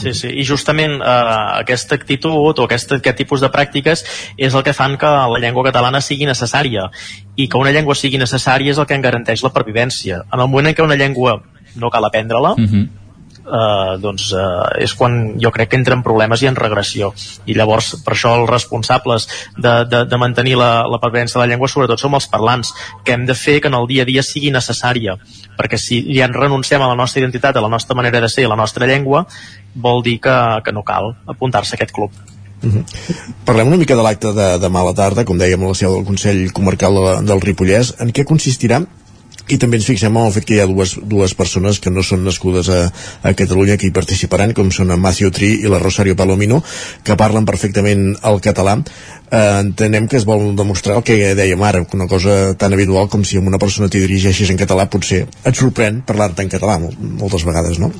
Sí, 0.00 0.12
sí, 0.16 0.32
i 0.32 0.42
justament 0.44 0.96
eh, 0.96 1.14
aquesta 1.60 2.00
actitud 2.00 2.32
o 2.32 2.64
aquest, 2.64 2.96
aquest 2.96 3.20
tipus 3.20 3.44
de 3.44 3.52
pràctiques 3.52 4.06
és 4.36 4.56
el 4.56 4.64
que 4.64 4.76
fan 4.76 4.96
que 5.00 5.14
la 5.36 5.40
llengua 5.40 5.68
catalana 5.68 6.00
sigui 6.04 6.28
necessària 6.28 6.88
i 7.36 7.48
que 7.48 7.60
una 7.60 7.76
llengua 7.76 7.96
sigui 7.96 8.20
necessària 8.20 8.72
és 8.72 8.80
el 8.80 8.88
que 8.88 8.96
en 8.96 9.04
garanteix 9.04 9.44
la 9.44 9.52
pervivència. 9.52 10.24
En 10.32 10.40
el 10.40 10.48
moment 10.48 10.72
en 10.72 10.76
què 10.76 10.84
una 10.84 10.96
llengua 11.00 11.42
no 11.76 11.92
cal 11.92 12.08
aprendre-la, 12.08 12.56
uh 12.56 12.60
mhm. 12.62 12.72
-huh 12.72 13.05
eh, 13.46 13.96
doncs 14.02 14.28
eh, 14.34 14.84
és 14.84 14.94
quan 14.98 15.38
jo 15.40 15.52
crec 15.54 15.70
que 15.70 15.80
entra 15.80 15.96
en 15.96 16.04
problemes 16.06 16.42
i 16.42 16.50
en 16.50 16.58
regressió 16.58 17.12
i 17.46 17.56
llavors 17.56 17.94
per 18.04 18.14
això 18.14 18.34
els 18.40 18.50
responsables 18.50 19.28
de, 19.56 19.74
de, 19.90 20.04
de 20.10 20.20
mantenir 20.20 20.56
la, 20.60 20.70
la 20.90 21.00
pervivència 21.02 21.38
de 21.38 21.44
la 21.44 21.50
llengua 21.52 21.70
sobretot 21.70 22.02
som 22.02 22.14
els 22.18 22.28
parlants 22.32 22.72
que 23.04 23.16
hem 23.16 23.26
de 23.28 23.38
fer 23.38 23.60
que 23.60 23.72
en 23.72 23.78
el 23.78 23.88
dia 23.90 24.06
a 24.06 24.10
dia 24.10 24.24
sigui 24.26 24.52
necessària 24.54 25.16
perquè 25.56 25.80
si 25.80 26.02
ja 26.12 26.28
ens 26.28 26.36
renunciem 26.36 26.82
a 26.82 26.90
la 26.92 26.98
nostra 26.98 27.22
identitat, 27.22 27.56
a 27.56 27.64
la 27.64 27.72
nostra 27.72 27.96
manera 27.96 28.20
de 28.20 28.28
ser, 28.28 28.46
a 28.46 28.54
la 28.54 28.60
nostra 28.60 28.86
llengua 28.86 29.26
vol 29.74 30.02
dir 30.02 30.18
que, 30.20 30.38
que 30.64 30.72
no 30.72 30.84
cal 30.84 31.14
apuntar-se 31.26 31.74
a 31.74 31.78
aquest 31.80 31.94
club 31.96 32.12
Uh 32.62 32.72
-huh. 32.72 32.84
Parlem 33.44 33.68
una 33.68 33.76
mica 33.76 33.94
de 33.94 34.02
l'acte 34.02 34.32
de, 34.32 34.58
de 34.58 34.68
mala 34.68 34.94
tarda, 34.94 35.24
com 35.24 35.38
dèiem 35.38 35.62
a 35.62 35.68
la 35.68 35.74
seu 35.74 35.92
del 35.92 36.04
Consell 36.04 36.52
Comarcal 36.52 36.94
de, 36.94 37.26
del 37.26 37.40
Ripollès. 37.40 37.94
En 38.00 38.12
què 38.12 38.24
consistirà? 38.24 38.86
I 39.48 39.58
també 39.62 39.78
ens 39.78 39.86
fixem 39.86 40.16
en 40.16 40.26
el 40.26 40.32
fet 40.34 40.46
que 40.46 40.56
hi 40.56 40.60
ha 40.62 40.66
dues, 40.70 40.96
dues 41.06 41.34
persones 41.38 41.78
que 41.82 41.92
no 41.92 42.02
són 42.06 42.24
nascudes 42.26 42.70
a, 42.72 42.80
a 43.22 43.34
Catalunya 43.38 43.76
que 43.78 43.88
hi 43.88 43.94
participaran, 43.94 44.54
com 44.56 44.72
són 44.74 44.90
en 44.94 45.02
Macio 45.02 45.30
Tri 45.34 45.52
i 45.62 45.70
la 45.70 45.80
Rosario 45.82 46.16
Palomino, 46.18 46.62
que 47.06 47.18
parlen 47.18 47.46
perfectament 47.46 48.08
el 48.26 48.40
català. 48.42 48.76
Eh, 49.30 49.44
entenem 49.60 50.08
que 50.10 50.18
es 50.18 50.26
vol 50.26 50.48
demostrar 50.58 50.98
el 50.98 51.06
que 51.06 51.34
dèiem 51.38 51.62
ara, 51.62 51.84
una 51.94 52.08
cosa 52.10 52.56
tan 52.58 52.74
habitual 52.74 53.10
com 53.12 53.24
si 53.24 53.38
una 53.38 53.62
persona 53.62 53.90
t'hi 53.90 54.02
dirigeixis 54.02 54.50
en 54.50 54.58
català 54.60 54.88
potser 54.90 55.24
et 55.26 55.54
sorprèn 55.54 56.02
parlar-te 56.06 56.42
en 56.42 56.52
català 56.52 56.78
moltes 56.82 57.46
vegades, 57.46 57.78
no? 57.82 57.92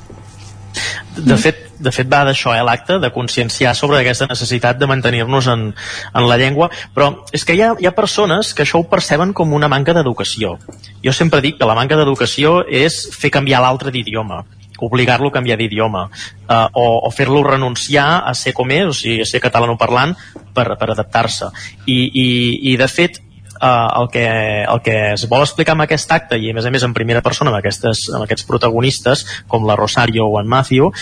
de 1.16 1.36
fet, 1.40 1.65
de 1.78 1.92
fet 1.92 2.08
va 2.10 2.24
d'això, 2.26 2.54
eh, 2.56 2.64
l'acte, 2.66 2.98
de 3.02 3.10
conscienciar 3.14 3.74
sobre 3.76 4.00
aquesta 4.00 4.28
necessitat 4.30 4.78
de 4.78 4.88
mantenir-nos 4.90 5.48
en, 5.52 5.68
en 6.14 6.28
la 6.28 6.38
llengua, 6.40 6.70
però 6.94 7.12
és 7.36 7.44
que 7.44 7.56
hi 7.56 7.62
ha, 7.62 7.74
hi 7.78 7.88
ha 7.88 7.94
persones 7.96 8.52
que 8.54 8.64
això 8.66 8.80
ho 8.80 8.88
perceben 8.90 9.32
com 9.36 9.52
una 9.52 9.68
manca 9.68 9.94
d'educació. 9.96 10.56
Jo 11.04 11.12
sempre 11.12 11.42
dic 11.44 11.58
que 11.60 11.68
la 11.68 11.78
manca 11.78 11.98
d'educació 11.98 12.60
és 12.66 13.06
fer 13.14 13.32
canviar 13.34 13.62
l'altre 13.64 13.94
d'idioma 13.94 14.44
obligar-lo 14.76 15.30
a 15.30 15.32
canviar 15.32 15.56
d'idioma 15.56 16.02
eh, 16.12 16.66
o, 16.72 16.86
o 17.08 17.10
fer-lo 17.10 17.42
renunciar 17.42 18.22
a 18.28 18.34
ser 18.36 18.52
com 18.52 18.70
és, 18.70 18.84
o 18.84 18.92
sigui, 18.92 19.22
a 19.24 19.28
ser 19.28 19.40
catalanoparlant 19.40 20.12
per, 20.52 20.66
per 20.76 20.90
adaptar-se. 20.92 21.48
I, 21.86 21.96
i, 22.12 22.26
I 22.72 22.76
de 22.76 22.88
fet, 22.92 23.16
eh, 23.60 23.88
el, 24.00 24.08
que, 24.12 24.26
el 24.64 24.82
que 24.82 24.96
es 25.14 25.26
vol 25.30 25.44
explicar 25.46 25.76
amb 25.76 25.86
aquest 25.86 26.12
acte 26.12 26.38
i 26.38 26.50
a 26.50 26.56
més 26.56 26.66
a 26.66 26.72
més 26.74 26.84
en 26.86 26.94
primera 26.96 27.22
persona 27.24 27.52
amb, 27.52 27.60
aquestes, 27.60 28.08
amb 28.12 28.26
aquests 28.26 28.46
protagonistes 28.48 29.26
com 29.48 29.66
la 29.66 29.78
Rosario 29.78 30.28
o 30.28 30.40
en 30.40 30.50
Matthew 30.50 30.92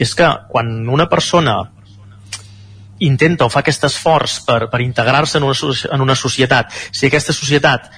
és 0.00 0.14
que 0.16 0.28
quan 0.48 0.88
una 0.88 1.06
persona 1.12 1.58
intenta 3.00 3.46
o 3.46 3.52
fa 3.52 3.62
aquest 3.64 3.84
esforç 3.88 4.40
per, 4.46 4.60
per 4.72 4.80
integrar-se 4.84 5.38
en, 5.40 5.46
una, 5.48 5.74
en 5.94 6.04
una 6.04 6.16
societat 6.16 6.72
si 6.90 7.08
aquesta 7.08 7.36
societat 7.36 7.88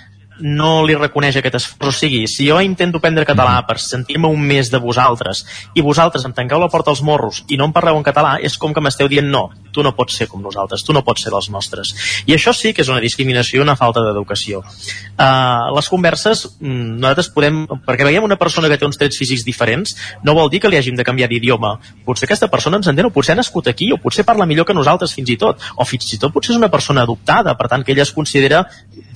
no 0.41 0.83
li 0.87 0.95
reconeix 0.97 1.37
aquest 1.39 1.59
esforç. 1.59 1.89
O 1.89 1.93
sigui, 1.93 2.22
si 2.30 2.49
jo 2.49 2.61
intento 2.64 2.99
aprendre 2.99 3.26
català 3.28 3.59
per 3.66 3.78
sentir-me 3.83 4.30
un 4.33 4.41
més 4.41 4.70
de 4.72 4.80
vosaltres 4.83 5.45
i 5.74 5.85
vosaltres 5.85 6.24
em 6.24 6.33
tanqueu 6.37 6.61
la 6.61 6.70
porta 6.72 6.91
als 6.93 7.03
morros 7.05 7.43
i 7.49 7.59
no 7.61 7.68
em 7.68 7.74
parleu 7.74 7.99
en 7.99 8.07
català, 8.07 8.39
és 8.41 8.57
com 8.59 8.74
que 8.74 8.80
m'esteu 8.80 9.11
dient 9.11 9.28
no, 9.28 9.49
tu 9.72 9.83
no 9.83 9.95
pots 9.97 10.16
ser 10.16 10.28
com 10.30 10.43
nosaltres, 10.43 10.85
tu 10.85 10.95
no 10.97 11.03
pots 11.05 11.24
ser 11.24 11.33
dels 11.33 11.49
nostres. 11.51 11.93
I 12.26 12.37
això 12.37 12.55
sí 12.57 12.72
que 12.72 12.85
és 12.85 12.91
una 12.93 13.03
discriminació 13.03 13.61
i 13.61 13.64
una 13.64 13.76
falta 13.76 14.05
d'educació. 14.05 14.62
Uh, 14.62 15.72
les 15.76 15.89
converses, 15.89 16.47
mm, 16.61 16.99
nosaltres 17.03 17.30
podem... 17.35 17.64
Perquè 17.87 18.07
veiem 18.07 18.24
una 18.24 18.39
persona 18.41 18.70
que 18.70 18.78
té 18.78 18.87
uns 18.87 19.01
trets 19.01 19.18
físics 19.18 19.45
diferents, 19.47 19.97
no 20.22 20.37
vol 20.39 20.51
dir 20.53 20.62
que 20.62 20.70
li 20.70 20.78
hàgim 20.78 20.97
de 20.99 21.07
canviar 21.07 21.28
d'idioma. 21.30 21.74
Potser 22.07 22.28
aquesta 22.28 22.49
persona 22.53 22.78
ens 22.80 22.89
entén, 22.91 23.09
o 23.09 23.14
potser 23.14 23.35
ha 23.35 23.41
nascut 23.41 23.68
aquí, 23.72 23.91
o 23.93 23.99
potser 24.03 24.26
parla 24.28 24.47
millor 24.47 24.68
que 24.68 24.76
nosaltres 24.76 25.14
fins 25.16 25.33
i 25.35 25.39
tot, 25.41 25.61
o 25.76 25.87
fins 25.89 26.12
i 26.14 26.20
tot 26.20 26.33
potser 26.33 26.55
és 26.55 26.61
una 26.61 26.70
persona 26.72 27.03
adoptada, 27.07 27.57
per 27.59 27.68
tant 27.72 27.85
que 27.85 27.95
ella 27.95 28.07
es 28.07 28.12
considera 28.14 28.64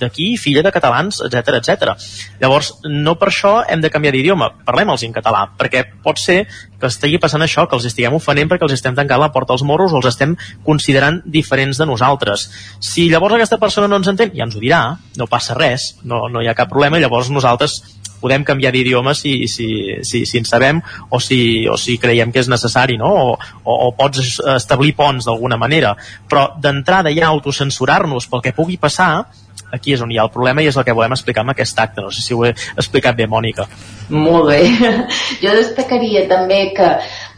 d'aquí, 0.01 0.35
filla 0.41 0.63
de 0.65 0.73
catalans, 0.73 1.06
etc 1.25 1.57
etc. 1.57 1.93
Llavors, 2.41 2.73
no 2.85 3.15
per 3.19 3.29
això 3.31 3.53
hem 3.67 3.83
de 3.83 3.91
canviar 3.93 4.13
d'idioma, 4.15 4.51
parlem-los 4.67 5.05
en 5.07 5.15
català, 5.15 5.45
perquè 5.57 5.83
pot 6.03 6.19
ser 6.21 6.43
que 6.77 6.89
estigui 6.91 7.17
passant 7.21 7.41
això, 7.41 7.65
que 7.67 7.77
els 7.77 7.87
estiguem 7.89 8.15
ofenent 8.17 8.49
perquè 8.51 8.67
els 8.67 8.75
estem 8.75 8.95
tancant 8.97 9.21
la 9.21 9.31
porta 9.33 9.55
als 9.55 9.65
morros 9.65 9.93
o 9.93 10.01
els 10.01 10.09
estem 10.11 10.35
considerant 10.65 11.21
diferents 11.25 11.79
de 11.79 11.87
nosaltres. 11.89 12.47
Si 12.79 13.07
llavors 13.09 13.37
aquesta 13.37 13.57
persona 13.61 13.89
no 13.89 13.97
ens 14.01 14.11
entén, 14.13 14.35
ja 14.35 14.45
ens 14.45 14.57
ho 14.57 14.63
dirà, 14.63 14.81
no 15.17 15.29
passa 15.31 15.57
res, 15.57 15.95
no, 16.03 16.27
no 16.29 16.43
hi 16.43 16.49
ha 16.49 16.57
cap 16.57 16.69
problema, 16.69 17.01
llavors 17.01 17.31
nosaltres 17.33 17.81
podem 18.21 18.43
canviar 18.43 18.71
d'idioma 18.73 19.13
si, 19.13 19.47
si, 19.47 19.67
si, 20.01 20.25
si 20.25 20.39
en 20.41 20.45
sabem 20.45 20.81
o 21.09 21.19
si, 21.21 21.67
o 21.69 21.77
si 21.77 21.97
creiem 22.01 22.31
que 22.33 22.41
és 22.41 22.49
necessari, 22.49 22.97
no? 22.97 23.09
O, 23.13 23.35
o, 23.63 23.75
o 23.87 23.91
pots 23.97 24.39
establir 24.55 24.95
ponts 24.97 25.27
d'alguna 25.29 25.59
manera. 25.61 25.93
Però 26.29 26.47
d'entrada 26.61 27.13
ja 27.13 27.29
autocensurar-nos 27.29 28.29
pel 28.31 28.43
que 28.45 28.55
pugui 28.57 28.79
passar, 28.81 29.27
aquí 29.71 29.93
és 29.93 30.01
on 30.01 30.11
hi 30.11 30.17
ha 30.19 30.25
el 30.25 30.31
problema 30.33 30.63
i 30.63 30.69
és 30.69 30.77
el 30.77 30.85
que 30.87 30.95
volem 30.95 31.15
explicar 31.15 31.43
amb 31.43 31.53
aquest 31.53 31.79
acte. 31.79 32.01
No 32.01 32.11
sé 32.11 32.23
si 32.23 32.35
ho 32.35 32.45
he 32.45 32.53
explicat 32.53 33.17
bé, 33.17 33.27
Mònica. 33.27 33.67
Molt 34.09 34.49
bé. 34.51 34.61
Jo 35.43 35.53
destacaria 35.57 36.25
també 36.29 36.61
que 36.77 36.87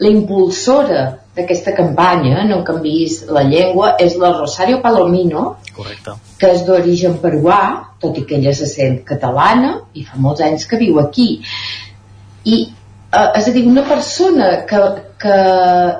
la 0.00 0.10
impulsora 0.10 1.02
d'aquesta 1.36 1.74
campanya, 1.76 2.44
No 2.48 2.62
canvis 2.66 3.24
la 3.30 3.42
llengua, 3.46 3.94
és 3.98 4.16
la 4.18 4.32
Rosario 4.36 4.80
Palomino, 4.82 5.56
Correcte. 5.76 6.16
que 6.38 6.50
és 6.54 6.64
d'origen 6.66 7.18
peruà, 7.22 7.60
tot 8.00 8.18
i 8.18 8.24
que 8.26 8.36
ella 8.38 8.54
se 8.54 8.66
sent 8.66 9.02
catalana 9.06 9.80
i 9.94 10.04
fa 10.04 10.18
molts 10.18 10.42
anys 10.42 10.66
que 10.66 10.78
viu 10.80 10.98
aquí. 11.00 11.40
I, 12.44 12.56
eh, 13.12 13.28
és 13.38 13.48
a 13.48 13.52
dir, 13.52 13.66
una 13.66 13.84
persona 13.88 14.64
que, 14.66 14.80
que 15.20 15.36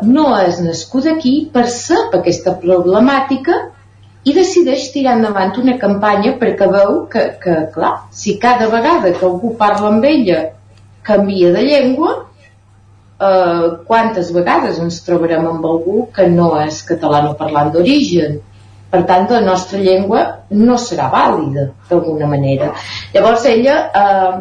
no 0.07 0.31
és 0.39 0.61
nascuda 0.65 1.15
aquí 1.17 1.51
percep 1.53 2.15
aquesta 2.17 2.57
problemàtica 2.63 3.61
i 4.25 4.35
decideix 4.37 4.91
tirar 4.93 5.17
endavant 5.17 5.55
una 5.63 5.77
campanya 5.81 6.35
perquè 6.41 6.69
veu 6.73 7.05
que, 7.13 7.23
que, 7.41 7.55
clar, 7.75 7.93
si 8.13 8.37
cada 8.43 8.69
vegada 8.73 9.15
que 9.17 9.25
algú 9.27 9.55
parla 9.61 9.89
amb 9.95 10.05
ella 10.05 10.43
canvia 11.07 11.53
de 11.55 11.65
llengua, 11.65 12.13
eh, 13.17 13.67
quantes 13.89 14.31
vegades 14.37 14.79
ens 14.85 15.01
trobarem 15.07 15.49
amb 15.49 15.65
algú 15.65 16.07
que 16.13 16.29
no 16.29 16.53
és 16.61 16.83
catalano 16.85 17.33
parlant 17.41 17.73
d'origen? 17.73 18.39
Per 18.91 19.05
tant, 19.07 19.29
la 19.31 19.41
nostra 19.41 19.79
llengua 19.79 20.23
no 20.51 20.77
serà 20.77 21.09
vàlida, 21.13 21.71
d'alguna 21.89 22.27
manera. 22.29 22.73
Llavors, 23.15 23.45
ella 23.49 23.77
eh, 23.89 24.41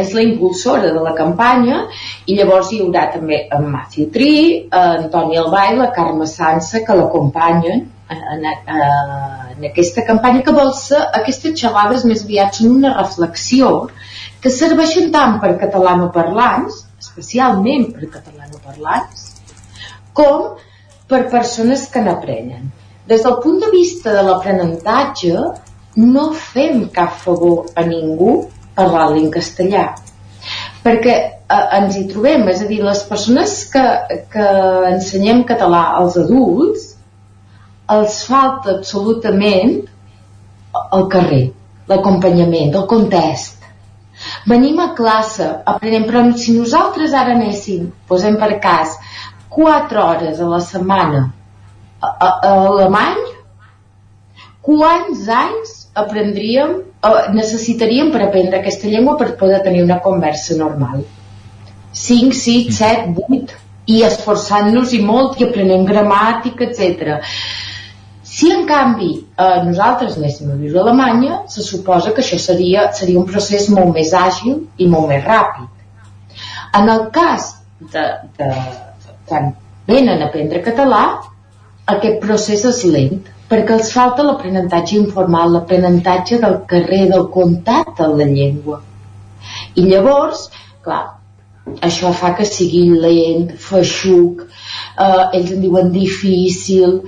és 0.00 0.12
la 0.14 0.22
impulsora 0.22 0.92
de 0.94 1.00
la 1.02 1.16
campanya 1.18 1.86
i 2.30 2.36
llavors 2.38 2.70
hi 2.70 2.84
haurà 2.84 3.08
també 3.10 3.40
en 3.50 3.66
Matthew 3.72 4.12
Tri, 4.14 4.34
en 4.70 5.08
Toni 5.10 5.40
Albay, 5.40 5.74
la 5.80 5.90
Carme 5.96 6.28
Sansa, 6.30 6.84
que 6.86 6.94
l'acompanyen 6.94 7.88
en, 8.10 8.44
en, 8.46 9.64
aquesta 9.70 10.04
campanya 10.08 10.42
que 10.46 10.54
vol 10.56 10.72
ser 10.76 11.00
aquestes 11.18 11.54
xerrades 11.60 12.04
més 12.08 12.24
aviat 12.26 12.58
són 12.58 12.76
una 12.80 12.94
reflexió 12.96 13.70
que 14.42 14.52
serveixen 14.54 15.10
tant 15.14 15.38
per 15.42 15.54
catalanoparlants, 15.60 16.82
especialment 17.00 17.90
per 17.94 18.10
catalanoparlants, 18.16 19.26
com 20.16 20.54
per 21.10 21.24
persones 21.32 21.86
que 21.92 22.02
n'aprenen. 22.04 22.70
Des 23.10 23.24
del 23.26 23.40
punt 23.44 23.58
de 23.62 23.70
vista 23.72 24.14
de 24.14 24.22
l'aprenentatge, 24.26 25.34
no 26.00 26.30
fem 26.38 26.86
cap 26.94 27.16
favor 27.24 27.72
a 27.74 27.84
ningú 27.86 28.36
parlant-li 28.76 29.26
en 29.26 29.34
castellà 29.34 29.88
perquè 30.84 31.14
eh, 31.20 31.66
ens 31.76 31.96
hi 31.98 32.06
trobem, 32.08 32.46
és 32.48 32.62
a 32.64 32.68
dir, 32.70 32.80
les 32.84 33.02
persones 33.08 33.56
que, 33.72 33.82
que 34.32 34.46
ensenyem 34.88 35.42
català 35.48 35.82
als 35.98 36.16
adults 36.20 36.86
els 37.96 38.20
falta 38.28 38.76
absolutament 38.76 39.80
el 40.96 41.08
carrer, 41.12 41.42
l'acompanyament, 41.90 42.74
el 42.76 42.86
context. 42.90 43.56
Venim 44.46 44.78
a 44.82 44.90
classe, 44.96 45.46
aprenem, 45.72 46.04
però 46.08 46.22
si 46.36 46.54
nosaltres 46.58 47.14
ara 47.16 47.34
anéssim, 47.36 47.88
posem 48.08 48.36
per 48.40 48.52
cas, 48.62 48.96
4 49.50 50.02
hores 50.04 50.40
a 50.40 50.48
la 50.48 50.60
setmana 50.62 51.22
a, 52.00 52.08
a, 52.08 52.28
a 52.28 52.50
alemany, 52.68 53.22
quants 54.66 55.24
anys 55.34 55.72
aprendríem, 55.96 56.76
necessitaríem 57.34 58.12
per 58.12 58.26
aprendre 58.26 58.60
aquesta 58.60 58.90
llengua 58.92 59.16
per 59.18 59.32
poder 59.40 59.62
tenir 59.64 59.82
una 59.86 59.98
conversa 60.04 60.56
normal? 60.60 61.02
5, 61.96 62.36
6, 62.36 62.76
7, 62.76 63.26
8 63.26 63.58
i 63.90 64.02
esforçant-nos 64.06 64.92
i 64.94 65.00
molt 65.02 65.40
i 65.40 65.48
aprenent 65.48 65.86
gramàtica, 65.88 66.68
etc. 66.68 67.18
Si 68.40 68.48
en 68.48 68.62
canvi 68.64 69.10
eh, 69.20 69.56
nosaltres 69.66 70.14
anéssim 70.16 70.48
a 70.48 70.54
viure 70.56 70.78
a 70.80 70.84
Alemanya, 70.86 71.42
se 71.52 71.60
suposa 71.60 72.14
que 72.16 72.22
això 72.24 72.38
seria, 72.40 72.86
seria 72.96 73.20
un 73.20 73.26
procés 73.28 73.66
molt 73.68 73.92
més 73.96 74.14
àgil 74.16 74.62
i 74.80 74.86
molt 74.88 75.10
més 75.10 75.26
ràpid. 75.26 75.66
En 76.78 76.88
el 76.88 77.02
cas 77.12 77.50
de, 77.92 78.06
de 78.38 78.48
quan 79.28 79.52
venen 79.90 80.22
a 80.22 80.30
aprendre 80.30 80.64
català, 80.64 81.02
aquest 81.96 82.18
procés 82.24 82.64
és 82.72 82.80
lent, 82.88 83.20
perquè 83.50 83.76
els 83.76 83.92
falta 83.92 84.24
l'aprenentatge 84.24 84.96
informal, 84.96 85.52
l'aprenentatge 85.58 86.40
del 86.40 86.60
carrer, 86.72 87.04
del 87.12 87.28
contacte 87.36 88.06
amb 88.06 88.20
la 88.22 88.32
llengua. 88.32 88.80
I 89.76 89.88
llavors, 89.90 90.46
clar, 90.86 91.02
això 91.86 92.14
fa 92.16 92.32
que 92.38 92.48
sigui 92.48 92.86
lent, 93.04 93.50
feixuc, 93.68 94.46
eh, 94.46 95.24
ells 95.36 95.58
en 95.58 95.66
diuen 95.66 95.90
difícil, 95.92 97.02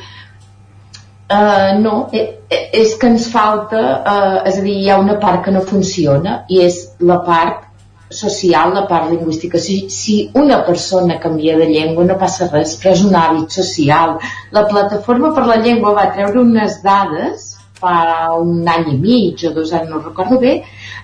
Uh, 1.33 1.81
no, 1.81 1.93
és 2.13 2.95
que 3.01 3.09
ens 3.09 3.29
falta, 3.33 3.83
uh, 4.05 4.39
és 4.49 4.59
a 4.59 4.65
dir, 4.65 4.75
hi 4.83 4.91
ha 4.93 4.99
una 5.01 5.17
part 5.23 5.45
que 5.47 5.55
no 5.55 5.63
funciona 5.65 6.43
i 6.53 6.61
és 6.67 6.81
la 7.01 7.23
part 7.25 7.69
social 8.13 8.75
la 8.77 8.83
part 8.91 9.09
lingüística. 9.11 9.59
Si, 9.59 9.89
si 9.91 10.17
una 10.35 10.61
persona 10.67 11.19
canvia 11.23 11.57
de 11.57 11.71
llengua 11.71 12.05
no 12.05 12.19
passa 12.21 12.51
res, 12.51 12.77
però 12.81 12.93
és 12.93 13.05
un 13.07 13.17
hàbit 13.17 13.57
social. 13.57 14.19
La 14.53 14.67
plataforma 14.69 15.33
per 15.35 15.47
la 15.49 15.59
llengua 15.65 15.95
va 15.97 16.11
treure 16.13 16.43
unes 16.43 16.83
dades 16.85 17.49
fa 17.83 18.35
un 18.39 18.69
any 18.69 18.91
i 18.93 18.99
mig 19.01 19.43
o 19.49 19.53
dos 19.57 19.73
anys, 19.75 19.91
no 19.91 20.03
recordo 20.03 20.39
bé, 20.43 20.59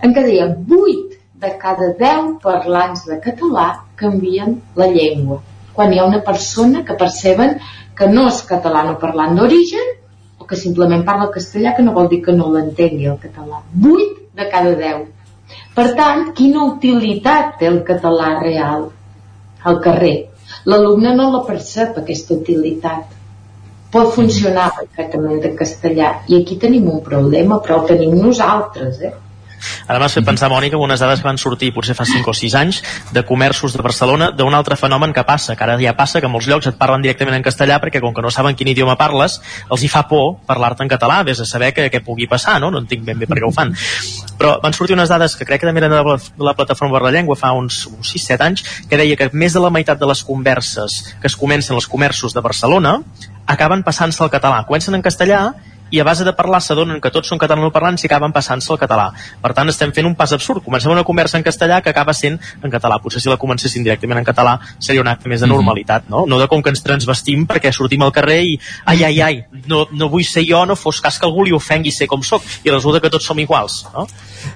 en 0.04 0.14
què 0.14 0.24
deia 0.26 0.46
8 0.52 1.16
de 1.42 1.54
cada 1.62 1.92
10 1.98 2.36
parlants 2.44 3.06
de 3.08 3.18
català 3.24 3.68
canvien 3.98 4.60
la 4.78 4.86
llengua. 4.92 5.40
Quan 5.74 5.92
hi 5.94 5.98
ha 5.98 6.06
una 6.06 6.22
persona 6.26 6.84
que 6.86 6.98
perceben 7.00 7.56
que 7.98 8.06
no 8.12 8.28
és 8.30 8.44
català 8.46 8.84
no 8.86 8.98
parlant 9.02 9.34
d'origen 9.38 9.96
que 10.48 10.56
simplement 10.56 11.04
parla 11.04 11.28
castellà, 11.34 11.74
que 11.76 11.84
no 11.84 11.94
vol 11.96 12.08
dir 12.12 12.22
que 12.24 12.34
no 12.36 12.48
l'entengui 12.54 13.10
el 13.12 13.18
català. 13.22 13.60
8 13.92 14.08
de 14.40 14.48
cada 14.54 14.74
10. 14.80 15.04
Per 15.76 15.86
tant, 15.98 16.24
quina 16.38 16.64
utilitat 16.70 17.58
té 17.60 17.68
el 17.68 17.82
català 17.90 18.32
real 18.40 18.88
al 19.70 19.78
carrer? 19.84 20.16
L'alumne 20.70 21.14
no 21.16 21.30
la 21.34 21.44
percep, 21.46 22.00
aquesta 22.00 22.34
utilitat. 22.34 23.14
Pot 23.92 24.12
funcionar 24.16 24.70
perfectament 24.76 25.44
en 25.48 25.54
castellà 25.56 26.10
i 26.28 26.40
aquí 26.40 26.58
tenim 26.64 26.90
un 26.92 27.00
problema, 27.04 27.60
però 27.64 27.80
el 27.82 27.88
tenim 27.92 28.16
nosaltres, 28.20 29.00
eh? 29.00 29.14
Ara 29.86 29.98
m'has 30.00 30.14
fet 30.16 30.26
pensar, 30.26 30.50
Mònica, 30.52 30.76
en 30.76 30.84
unes 30.84 31.00
dades 31.00 31.22
que 31.22 31.28
van 31.28 31.38
sortir 31.40 31.72
potser 31.74 31.96
fa 31.98 32.06
5 32.08 32.30
o 32.30 32.34
6 32.36 32.56
anys 32.58 32.82
de 33.12 33.24
comerços 33.26 33.74
de 33.76 33.82
Barcelona 33.84 34.30
d'un 34.30 34.54
altre 34.54 34.76
fenomen 34.76 35.12
que 35.12 35.24
passa, 35.24 35.56
que 35.56 35.64
ara 35.64 35.78
ja 35.80 35.94
passa 35.96 36.20
que 36.20 36.30
molts 36.30 36.48
llocs 36.48 36.70
et 36.70 36.78
parlen 36.78 37.02
directament 37.04 37.38
en 37.38 37.46
castellà 37.46 37.80
perquè 37.82 38.00
com 38.04 38.14
que 38.14 38.24
no 38.24 38.30
saben 38.34 38.56
quin 38.56 38.70
idioma 38.72 38.96
parles, 39.00 39.40
els 39.70 39.82
hi 39.82 39.90
fa 39.92 40.04
por 40.08 40.38
parlar-te 40.46 40.84
en 40.84 40.92
català, 40.92 41.22
vés 41.26 41.40
a 41.40 41.46
saber 41.48 41.72
què, 41.76 41.88
què 41.92 42.02
pugui 42.04 42.28
passar, 42.30 42.58
no? 42.60 42.70
No 42.70 42.82
entenc 42.84 43.04
ben 43.06 43.18
bé 43.18 43.26
per 43.30 43.40
què 43.40 43.46
ho 43.46 43.54
fan. 43.54 43.74
Però 44.38 44.58
van 44.62 44.76
sortir 44.76 44.96
unes 44.96 45.10
dades 45.10 45.34
que 45.36 45.46
crec 45.48 45.62
que 45.62 45.68
també 45.68 45.82
eren 45.82 45.94
de 45.94 46.02
la, 46.04 46.18
la 46.50 46.54
plataforma 46.58 46.98
per 46.98 47.06
la 47.06 47.14
llengua 47.14 47.36
fa 47.38 47.52
uns, 47.56 47.84
uns 47.90 48.14
6-7 48.14 48.46
anys, 48.46 48.64
que 48.90 49.00
deia 49.00 49.16
que 49.18 49.30
més 49.32 49.56
de 49.56 49.62
la 49.62 49.72
meitat 49.74 49.98
de 49.98 50.08
les 50.08 50.22
converses 50.24 51.00
que 51.20 51.26
es 51.30 51.36
comencen 51.36 51.76
als 51.76 51.88
comerços 51.90 52.34
de 52.34 52.44
Barcelona 52.44 52.98
acaben 53.48 53.82
passant-se 53.82 54.22
al 54.22 54.30
català. 54.30 54.62
Comencen 54.68 54.94
en 54.94 55.02
castellà 55.02 55.40
i 55.90 56.00
a 56.00 56.04
base 56.04 56.24
de 56.24 56.32
parlar 56.32 56.60
s'adonen 56.62 57.00
que 57.00 57.10
tots 57.10 57.28
són 57.28 57.38
catalanoparlants 57.38 58.04
i 58.04 58.06
acaben 58.06 58.32
passant-se 58.32 58.72
al 58.72 58.78
català. 58.78 59.10
Per 59.42 59.52
tant, 59.54 59.68
estem 59.68 59.92
fent 59.92 60.06
un 60.06 60.14
pas 60.14 60.32
absurd. 60.32 60.62
Comencem 60.64 60.92
una 60.92 61.04
conversa 61.04 61.38
en 61.38 61.44
castellà 61.44 61.80
que 61.82 61.90
acaba 61.90 62.12
sent 62.14 62.38
en 62.62 62.70
català. 62.70 62.98
Potser 63.02 63.20
si 63.22 63.28
la 63.28 63.36
comencessin 63.36 63.82
directament 63.84 64.18
en 64.18 64.24
català 64.24 64.58
seria 64.78 65.00
un 65.00 65.08
acte 65.08 65.28
més 65.28 65.40
de 65.40 65.46
Mhm. 65.46 65.54
normalitat, 65.54 66.08
no? 66.08 66.24
No 66.26 66.38
de 66.38 66.46
com 66.48 66.62
que 66.62 66.70
ens 66.70 66.82
transvestim 66.82 67.46
perquè 67.46 67.72
sortim 67.72 68.02
al 68.02 68.12
carrer 68.12 68.42
i 68.44 68.60
ai, 68.84 69.04
ai, 69.04 69.20
ai, 69.20 69.44
no, 69.66 69.86
no 69.92 70.08
vull 70.08 70.24
ser 70.24 70.44
jo, 70.46 70.64
no 70.66 70.76
fos 70.76 71.00
cas 71.00 71.18
que 71.18 71.26
algú 71.26 71.44
li 71.44 71.52
ofengui 71.52 71.90
ser 71.92 72.06
com 72.06 72.22
sóc 72.22 72.42
i 72.64 72.70
resulta 72.70 73.00
que 73.00 73.10
tots 73.10 73.24
som 73.24 73.38
iguals, 73.38 73.86
no? 73.94 74.06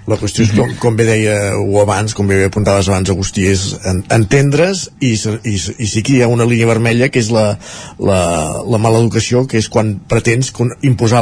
La 0.06 0.16
qüestió 0.16 0.42
és, 0.44 0.52
com, 0.52 0.74
com 0.78 0.96
bé 0.96 1.04
deia 1.04 1.56
o 1.56 1.80
abans, 1.82 2.14
com 2.14 2.26
bé 2.26 2.44
apuntaves 2.44 2.88
abans, 2.88 3.10
Agustí, 3.10 3.46
és 3.46 3.78
en, 3.84 4.04
entendre's 4.10 4.90
i, 5.00 5.14
i, 5.44 5.54
i 5.78 5.86
sí 5.86 6.02
que 6.02 6.12
hi 6.14 6.22
ha 6.22 6.28
una 6.28 6.44
línia 6.44 6.66
vermella 6.66 7.08
que 7.08 7.18
és 7.18 7.30
la, 7.30 7.58
la, 7.98 8.62
la 8.66 8.78
mala 8.78 8.98
educació, 9.02 9.46
que 9.46 9.58
és 9.58 9.68
quan 9.68 9.98
pretens 10.08 10.50
con- 10.54 10.72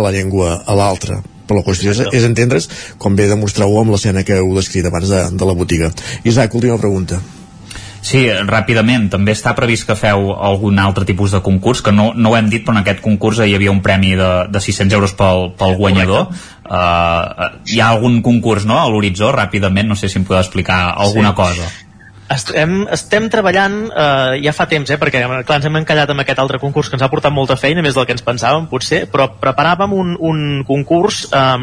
la 0.04 0.14
llengua 0.14 0.62
a 0.66 0.78
l'altre 0.78 1.20
però 1.50 1.58
la 1.58 1.66
qüestió 1.66 1.90
és, 1.90 2.04
és 2.14 2.24
entendre's 2.28 2.68
com 3.02 3.16
bé 3.18 3.26
demostrau 3.26 3.74
amb 3.80 3.90
l'escena 3.90 4.22
que 4.22 4.38
heu 4.38 4.54
descrit 4.54 4.86
abans 4.86 5.10
de, 5.10 5.24
de 5.34 5.48
la 5.48 5.56
botiga. 5.58 5.90
Isaac, 6.22 6.54
última 6.54 6.78
pregunta. 6.78 7.18
Sí, 8.00 8.22
ràpidament, 8.48 9.10
també 9.12 9.34
està 9.36 9.52
previst 9.56 9.84
que 9.88 9.96
feu 9.98 10.30
algun 10.32 10.78
altre 10.80 11.04
tipus 11.04 11.34
de 11.34 11.42
concurs, 11.44 11.82
que 11.84 11.92
no, 11.92 12.10
no 12.16 12.30
ho 12.32 12.36
hem 12.38 12.48
dit, 12.48 12.62
però 12.64 12.78
en 12.78 12.80
aquest 12.80 13.02
concurs 13.04 13.42
hi 13.44 13.52
havia 13.58 13.74
un 13.74 13.82
premi 13.84 14.14
de, 14.16 14.30
de 14.48 14.62
600 14.62 14.96
euros 14.96 15.12
pel, 15.18 15.50
pel 15.58 15.76
guanyador. 15.76 16.30
Uh, 16.64 17.50
hi 17.68 17.82
ha 17.82 17.90
algun 17.92 18.22
concurs, 18.24 18.64
no?, 18.64 18.78
a 18.80 18.88
l'horitzó, 18.88 19.34
ràpidament, 19.36 19.90
no 19.90 19.98
sé 19.98 20.08
si 20.08 20.16
em 20.20 20.24
podeu 20.24 20.40
explicar 20.40 20.80
alguna 20.94 21.34
Sí. 21.34 21.40
cosa. 21.42 21.68
Estem, 22.30 22.84
estem 22.94 23.24
treballant 23.26 23.72
eh, 23.90 24.36
ja 24.44 24.52
fa 24.54 24.68
temps, 24.70 24.86
eh, 24.92 24.98
perquè 25.00 25.18
clar, 25.18 25.56
ens 25.56 25.66
hem 25.66 25.78
encallat 25.80 26.12
amb 26.12 26.22
aquest 26.22 26.38
altre 26.38 26.60
concurs 26.62 26.86
que 26.86 26.94
ens 26.94 27.02
ha 27.02 27.10
portat 27.10 27.34
molta 27.34 27.56
feina, 27.58 27.82
més 27.82 27.96
del 27.96 28.06
que 28.06 28.14
ens 28.14 28.22
pensàvem 28.22 28.68
potser, 28.70 29.00
però 29.10 29.26
preparàvem 29.42 29.96
un, 29.98 30.12
un 30.28 30.44
concurs 30.68 31.24
eh, 31.34 31.56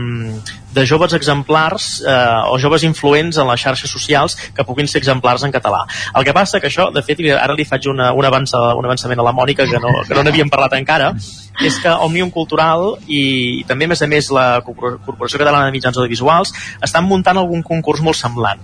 de 0.75 0.83
joves 0.85 1.15
exemplars 1.15 1.85
eh, 2.03 2.51
o 2.51 2.57
joves 2.59 2.83
influents 2.83 3.39
en 3.39 3.47
les 3.47 3.63
xarxes 3.63 3.93
socials 3.95 4.35
que 4.57 4.65
puguin 4.67 4.91
ser 4.91 4.99
exemplars 4.99 5.45
en 5.47 5.55
català. 5.55 5.85
El 6.19 6.27
que 6.27 6.35
passa 6.35 6.59
que 6.59 6.67
això, 6.67 6.89
de 6.91 7.05
fet, 7.05 7.23
i 7.23 7.31
ara 7.31 7.55
li 7.55 7.65
faig 7.65 7.87
una, 7.87 8.11
un, 8.11 8.27
avança, 8.27 8.59
un 8.75 8.89
avançament 8.89 9.23
a 9.23 9.27
la 9.29 9.33
Mònica 9.37 9.69
que 9.71 9.79
no, 9.79 9.93
que 10.03 10.19
no 10.19 10.25
n'havíem 10.27 10.51
parlat 10.51 10.75
encara, 10.81 11.13
és 11.63 11.79
que 11.79 11.95
Òmnium 11.95 12.33
Cultural 12.35 12.97
i 13.07 13.63
també, 13.71 13.87
a 13.87 13.93
més 13.95 14.03
a 14.03 14.11
més, 14.11 14.29
la 14.35 14.59
Corporació 14.67 15.39
Catalana 15.39 15.71
de 15.71 15.77
Mitjans 15.79 15.97
Audiovisuals 15.97 16.51
estan 16.83 17.07
muntant 17.07 17.39
algun 17.39 17.63
concurs 17.63 18.03
molt 18.03 18.19
semblant. 18.19 18.59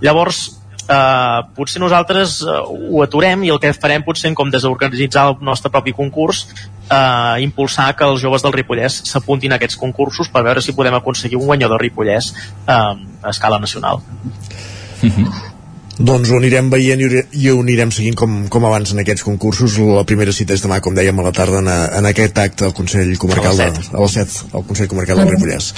Llavors, 0.00 0.46
eh, 0.88 1.40
potser 1.56 1.82
nosaltres 1.82 2.40
eh, 2.42 2.56
ho 2.92 3.02
aturem 3.04 3.44
i 3.44 3.52
el 3.54 3.60
que 3.62 3.74
farem 3.76 4.04
potser 4.06 4.30
en 4.30 4.38
com 4.38 4.50
desorganitzar 4.50 5.28
el 5.30 5.38
nostre 5.44 5.72
propi 5.74 5.94
concurs 5.96 6.46
eh, 6.54 7.42
impulsar 7.44 7.90
que 7.96 8.08
els 8.08 8.22
joves 8.22 8.44
del 8.44 8.56
Ripollès 8.56 9.02
s'apuntin 9.10 9.52
a 9.52 9.60
aquests 9.60 9.78
concursos 9.80 10.32
per 10.32 10.44
veure 10.46 10.64
si 10.64 10.76
podem 10.76 10.96
aconseguir 10.98 11.40
un 11.40 11.46
guanyador 11.50 11.82
Ripollès 11.84 12.32
eh, 12.32 12.72
a 12.72 13.30
escala 13.34 13.60
nacional 13.62 14.02
Doncs 15.98 16.30
ho 16.30 16.36
anirem 16.38 16.68
veient 16.70 17.00
i 17.02 17.48
ho- 17.50 17.58
anirem 17.60 17.90
seguint 17.90 18.14
com, 18.14 18.34
com 18.48 18.64
avancen 18.68 19.00
aquests 19.02 19.24
concursos. 19.26 19.74
La 19.82 20.04
primera 20.06 20.30
cita 20.32 20.54
és 20.54 20.62
demà, 20.62 20.78
com 20.80 20.94
dèiem, 20.94 21.18
a 21.18 21.24
la 21.26 21.32
tarda 21.34 21.58
en, 21.58 21.66
en 21.98 22.06
aquest 22.06 22.38
acte 22.38 22.64
al 22.68 22.74
Consell 22.76 23.10
Comarcal 23.18 23.50
A 23.50 23.56
de, 23.56 23.66
les 23.72 23.86
set. 23.88 23.94
a 23.96 24.04
les 24.04 24.14
7, 24.14 24.36
al 24.54 24.64
Consell 24.68 24.88
Comarcal 24.92 25.18
del 25.18 25.32
Ripollès. 25.32 25.72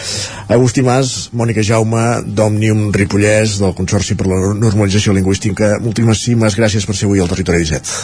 Agustí 0.52 0.84
Mas, 0.84 1.30
Mònica 1.32 1.64
Jaume, 1.64 2.04
d'Òmnium 2.26 2.90
Ripollès, 2.92 3.56
del 3.62 3.72
Consorci 3.78 4.14
per 4.20 4.28
la 4.28 4.42
Normalització 4.60 5.16
Lingüística. 5.16 5.78
Moltíssimes 5.80 6.58
gràcies 6.60 6.84
per 6.84 6.98
ser 7.00 7.08
avui 7.08 7.24
al 7.24 7.32
Territori 7.32 7.64
17. 7.64 7.96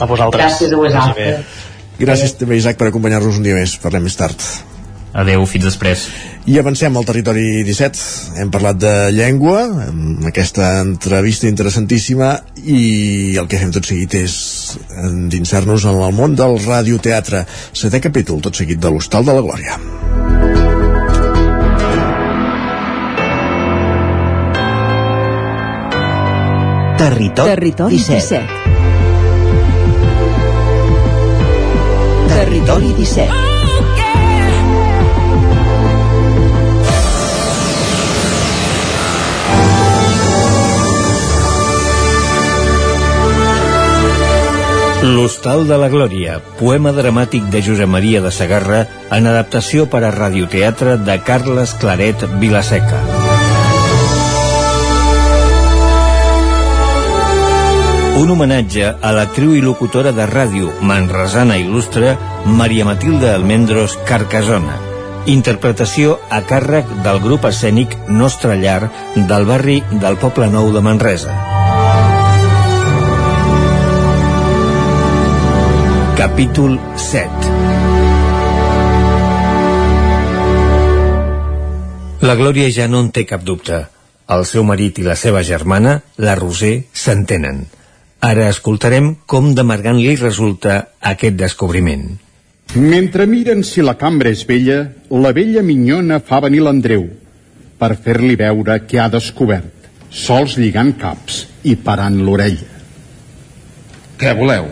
a 0.00 0.06
vosaltres 0.08 0.40
Gràcies 0.40 0.72
a 0.72 0.80
vosaltres. 0.80 1.44
Gràcies 2.00 2.38
també, 2.40 2.56
Isaac, 2.56 2.78
per 2.80 2.88
acompanyar-nos 2.88 3.36
un 3.36 3.44
dia 3.44 3.54
més. 3.60 3.76
Parlem 3.76 4.08
més 4.08 4.16
tard. 4.16 4.40
Adeu, 5.12 5.42
fins 5.48 5.64
després. 5.66 6.04
I 6.46 6.58
avancem 6.60 6.94
al 6.96 7.06
territori 7.06 7.64
17. 7.66 7.98
Hem 8.40 8.50
parlat 8.54 8.78
de 8.78 8.92
llengua, 9.14 9.64
amb 9.88 10.26
aquesta 10.30 10.80
entrevista 10.84 11.50
interessantíssima, 11.50 12.36
i 12.62 13.36
el 13.40 13.48
que 13.50 13.58
fem 13.58 13.72
tot 13.74 13.86
seguit 13.90 14.14
és 14.20 14.34
endinsar-nos 15.02 15.84
en 15.90 15.98
el 15.98 16.14
món 16.14 16.38
del 16.38 16.58
radioteatre. 16.62 17.44
Setè 17.72 18.00
capítol, 18.02 18.40
tot 18.44 18.54
seguit 18.54 18.78
de 18.78 18.90
l'Hostal 18.90 19.26
de 19.26 19.34
la 19.34 19.42
Glòria. 19.42 19.74
Territori, 27.00 27.50
Territori 27.50 27.96
17. 27.96 28.38
17. 28.38 28.70
Territori 32.30 32.92
17. 32.94 33.49
L'Hostal 45.10 45.64
de 45.66 45.74
la 45.80 45.88
Glòria, 45.90 46.36
poema 46.60 46.92
dramàtic 46.94 47.48
de 47.50 47.58
Josep 47.66 47.88
Maria 47.90 48.20
de 48.22 48.30
Sagarra 48.30 48.84
en 49.16 49.26
adaptació 49.26 49.88
per 49.90 50.04
a 50.06 50.12
radioteatre 50.14 50.94
de 51.02 51.16
Carles 51.26 51.72
Claret 51.82 52.22
Vilaseca. 52.38 53.00
Un 58.22 58.30
homenatge 58.36 58.94
a 58.94 59.12
l'actriu 59.16 59.56
i 59.58 59.64
locutora 59.66 60.14
de 60.14 60.30
ràdio 60.30 60.70
manresana 60.86 61.58
il·lustre 61.58 62.14
Maria 62.46 62.86
Matilde 62.86 63.34
Almendros 63.34 63.98
Carcasona. 64.06 64.78
Interpretació 65.26 66.20
a 66.30 66.44
càrrec 66.46 66.98
del 67.02 67.18
grup 67.26 67.50
escènic 67.50 67.98
Nostra 68.06 68.54
Llar 68.54 68.92
del 69.16 69.48
barri 69.48 69.80
del 69.90 70.22
Poble 70.22 70.52
Nou 70.54 70.70
de 70.70 70.84
Manresa. 70.86 71.49
Capítol 76.20 76.76
7 77.00 77.32
La 82.20 82.34
Glòria 82.36 82.66
ja 82.68 82.84
no 82.92 83.00
en 83.00 83.08
té 83.08 83.22
cap 83.24 83.40
dubte. 83.40 83.78
El 84.28 84.44
seu 84.44 84.60
marit 84.68 85.00
i 85.00 85.06
la 85.06 85.16
seva 85.16 85.40
germana, 85.40 85.94
la 86.20 86.34
Roser, 86.36 86.84
s'entenen. 86.92 87.62
Ara 88.20 88.50
escoltarem 88.52 89.14
com 89.24 89.54
d'amargant 89.56 89.96
li 89.96 90.12
resulta 90.20 90.74
aquest 91.12 91.40
descobriment. 91.40 92.04
Mentre 92.76 93.24
miren 93.24 93.64
si 93.64 93.80
la 93.80 93.96
cambra 93.96 94.28
és 94.36 94.44
vella, 94.44 94.92
la 95.08 95.32
vella 95.32 95.64
minyona 95.64 96.20
fa 96.20 96.44
venir 96.44 96.60
l'Andreu 96.66 97.08
per 97.80 97.96
fer-li 97.96 98.36
veure 98.44 98.76
què 98.84 99.00
ha 99.00 99.08
descobert, 99.08 99.72
sols 100.12 100.60
lligant 100.60 100.92
caps 101.00 101.46
i 101.64 101.80
parant 101.80 102.20
l'orella. 102.20 102.68
Què 104.20 104.36
voleu? 104.36 104.68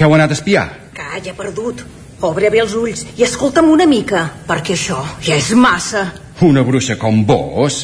Que 0.00 0.06
heu 0.08 0.14
anat 0.16 0.30
a 0.32 0.36
espiar? 0.38 0.62
Calla, 0.96 1.32
perdut. 1.36 1.82
Obre 2.24 2.48
bé 2.48 2.62
els 2.62 2.72
ulls 2.72 3.02
i 3.20 3.24
escolta'm 3.26 3.66
una 3.68 3.84
mica, 3.84 4.22
perquè 4.48 4.72
això 4.72 4.96
ja 5.20 5.34
és 5.36 5.50
massa. 5.52 6.06
Una 6.40 6.62
bruixa 6.64 6.94
com 6.96 7.18
vos? 7.28 7.82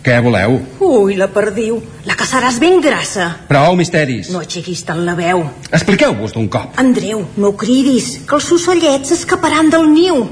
Què 0.00 0.14
voleu? 0.24 0.54
Ui, 0.80 1.18
la 1.20 1.26
perdiu. 1.28 1.76
La 2.08 2.16
caçaràs 2.16 2.56
ben 2.62 2.80
grassa. 2.80 3.26
Prou 3.50 3.76
misteris. 3.76 4.30
No 4.32 4.40
aixequis 4.40 4.80
tant 4.88 5.02
la 5.04 5.12
veu. 5.18 5.42
Expliqueu-vos 5.68 6.32
d'un 6.32 6.48
cop. 6.48 6.80
Andreu, 6.80 7.26
no 7.36 7.52
cridis, 7.60 8.08
que 8.24 8.40
els 8.40 8.48
ocellets 8.56 9.12
escaparan 9.18 9.68
del 9.68 9.84
niu. 9.92 10.22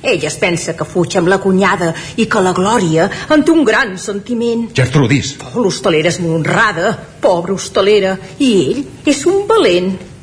Ella 0.00 0.30
es 0.32 0.40
pensa 0.40 0.72
que 0.72 0.88
fuig 0.88 1.18
amb 1.20 1.28
la 1.28 1.42
cunyada 1.44 1.90
i 2.16 2.24
que 2.24 2.40
la 2.40 2.56
Glòria 2.56 3.10
en 3.36 3.44
té 3.44 3.52
un 3.52 3.68
gran 3.68 3.98
sentiment. 4.00 4.70
Gertrudis. 4.80 5.36
Oh, 5.44 5.60
l'hostalera 5.60 6.08
és 6.08 6.22
molt 6.24 6.40
honrada, 6.40 6.96
pobra 7.20 7.52
hostalera, 7.52 8.16
i 8.40 8.52
ell 8.64 8.84
és 9.12 9.24
un 9.28 9.44
valent. 9.44 10.13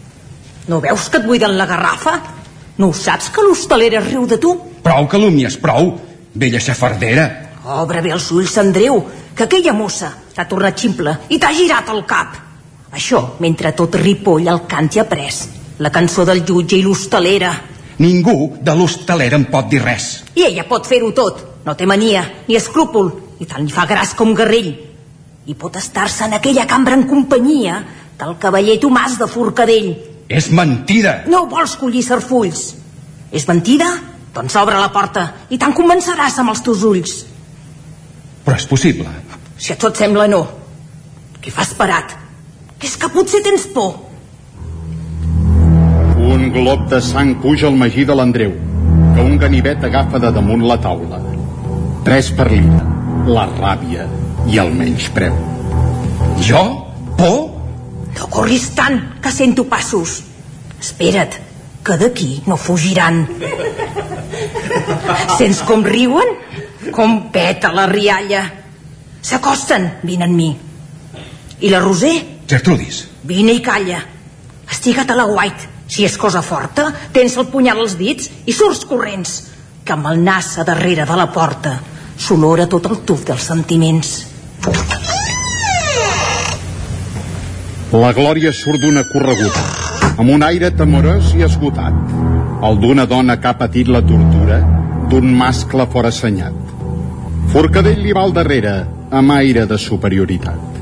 No 0.68 0.82
veus 0.82 1.10
que 1.10 1.18
et 1.22 1.26
buiden 1.26 1.58
la 1.58 1.66
garrafa? 1.66 2.20
No 2.78 2.90
ho 2.90 2.94
saps 2.94 3.30
que 3.34 3.44
l'hostalera 3.46 4.02
riu 4.02 4.28
de 4.28 4.38
tu? 4.38 4.54
Prou 4.84 5.08
calúmnies, 5.08 5.58
prou. 5.58 5.96
Vella 6.34 6.62
xafardera. 6.62 7.26
Obre 7.82 8.02
bé 8.02 8.14
els 8.14 8.30
ulls, 8.32 8.58
Andreu, 8.58 9.04
que 9.36 9.46
aquella 9.46 9.74
mossa 9.74 10.12
t'ha 10.36 10.48
tornat 10.50 10.80
ximple 10.80 11.18
i 11.30 11.40
t'ha 11.40 11.52
girat 11.54 11.90
el 11.94 12.06
cap. 12.10 12.38
Això, 12.92 13.38
mentre 13.40 13.72
tot 13.78 13.96
Ripoll 13.96 14.50
el 14.52 14.64
cant 14.68 14.90
i 14.96 15.02
ha 15.02 15.06
pres. 15.08 15.44
La 15.80 15.92
cançó 15.94 16.26
del 16.28 16.44
jutge 16.48 16.78
i 16.78 16.84
l'hostalera. 16.84 17.52
Ningú 18.02 18.58
de 18.62 18.76
l'hostalera 18.76 19.38
en 19.38 19.46
pot 19.52 19.70
dir 19.70 19.82
res. 19.84 20.24
I 20.36 20.48
ella 20.50 20.66
pot 20.70 20.88
fer-ho 20.90 21.12
tot. 21.16 21.48
No 21.66 21.76
té 21.78 21.86
mania, 21.86 22.24
ni 22.48 22.58
escrúpol, 22.58 23.12
i 23.40 23.46
tant 23.46 23.66
li 23.66 23.74
fa 23.74 23.86
gras 23.90 24.16
com 24.18 24.34
guerrell. 24.38 24.72
I 25.46 25.54
pot 25.58 25.78
estar-se 25.78 26.26
en 26.26 26.34
aquella 26.38 26.66
cambra 26.70 26.98
en 26.98 27.08
companyia 27.10 27.80
del 28.18 28.38
cavaller 28.42 28.80
Tomàs 28.82 29.18
de 29.20 29.28
Forcadell. 29.30 29.92
És 30.32 30.48
mentida. 30.56 31.22
No 31.28 31.44
vols 31.52 31.76
collir 31.80 32.04
serfulls. 32.06 32.72
És 33.32 33.48
mentida? 33.50 33.90
Doncs 34.32 34.56
obre 34.56 34.80
la 34.80 34.92
porta 34.94 35.26
i 35.52 35.60
te'n 35.60 35.76
convenceràs 35.76 36.38
amb 36.40 36.54
els 36.54 36.64
teus 36.64 36.86
ulls. 36.88 37.18
Però 38.46 38.56
és 38.56 38.68
possible. 38.68 39.12
Si 39.60 39.74
a 39.74 39.78
tot 39.80 40.00
sembla 40.00 40.30
no. 40.32 40.46
Què 41.44 41.52
fas 41.52 41.76
parat? 41.76 42.16
Que 42.80 42.88
és 42.88 42.96
que 42.98 43.12
potser 43.12 43.44
tens 43.44 43.68
por. 43.76 44.08
Un 46.32 46.48
glob 46.56 46.88
de 46.90 47.02
sang 47.04 47.36
puja 47.44 47.68
al 47.68 47.78
magí 47.78 48.06
de 48.08 48.16
l'Andreu, 48.16 48.56
que 49.16 49.26
un 49.26 49.38
ganivet 49.42 49.84
agafa 49.84 50.22
de 50.22 50.32
damunt 50.32 50.64
la 50.70 50.80
taula. 50.82 51.20
Tres 52.08 52.32
per 52.38 52.48
l'ira, 52.54 52.82
la 53.28 53.48
ràbia 53.52 54.08
i 54.50 54.62
el 54.62 54.72
menyspreu. 54.74 55.36
Jo? 56.42 56.64
Por? 57.20 57.51
No 58.22 58.28
corris 58.30 58.68
tant, 58.78 59.00
que 59.18 59.32
sento 59.34 59.64
passos. 59.66 60.20
Espera't, 60.78 61.40
que 61.82 61.96
d'aquí 61.98 62.44
no 62.46 62.54
fugiran. 62.54 63.24
Sents 65.40 65.64
com 65.66 65.82
riuen? 65.82 66.30
Com 66.94 67.16
peta 67.34 67.72
la 67.74 67.88
rialla. 67.90 68.44
S'acosten, 69.26 69.88
vine 70.06 70.28
amb 70.28 70.38
mi. 70.38 70.52
I 71.66 71.74
la 71.74 71.82
Roser? 71.82 72.14
Gertrudis. 72.46 73.08
Vine 73.26 73.58
i 73.58 73.64
calla. 73.66 74.04
Estiga't 74.70 75.10
a 75.10 75.18
la 75.18 75.26
guait. 75.26 75.66
Si 75.90 76.06
és 76.06 76.14
cosa 76.22 76.44
forta, 76.46 76.92
tens 77.12 77.40
el 77.42 77.50
punyal 77.50 77.82
als 77.82 77.98
dits 77.98 78.30
i 78.46 78.54
surts 78.54 78.86
corrents, 78.86 79.34
que 79.82 79.98
amb 79.98 80.14
el 80.14 80.22
nas 80.22 80.60
a 80.62 80.68
darrere 80.68 81.10
de 81.10 81.18
la 81.18 81.32
porta 81.34 81.80
s'olora 82.22 82.70
tot 82.70 82.86
el 82.86 83.02
tuf 83.02 83.26
dels 83.26 83.50
sentiments. 83.50 84.14
La 87.92 88.14
Glòria 88.16 88.54
surt 88.56 88.80
d'una 88.80 89.02
correguda, 89.04 89.62
amb 90.16 90.32
un 90.32 90.46
aire 90.48 90.70
temorós 90.80 91.34
i 91.36 91.42
esgotat, 91.44 92.14
el 92.64 92.78
d'una 92.80 93.04
dona 93.04 93.36
que 93.36 93.50
ha 93.50 93.58
patit 93.60 93.90
la 93.92 94.00
tortura 94.00 94.62
d'un 95.12 95.28
mascle 95.36 95.84
forassenyat. 95.92 96.56
Forcadell 97.52 98.00
li 98.00 98.16
va 98.16 98.24
al 98.24 98.32
darrere, 98.38 98.72
amb 99.12 99.36
aire 99.36 99.66
de 99.68 99.76
superioritat. 99.76 100.80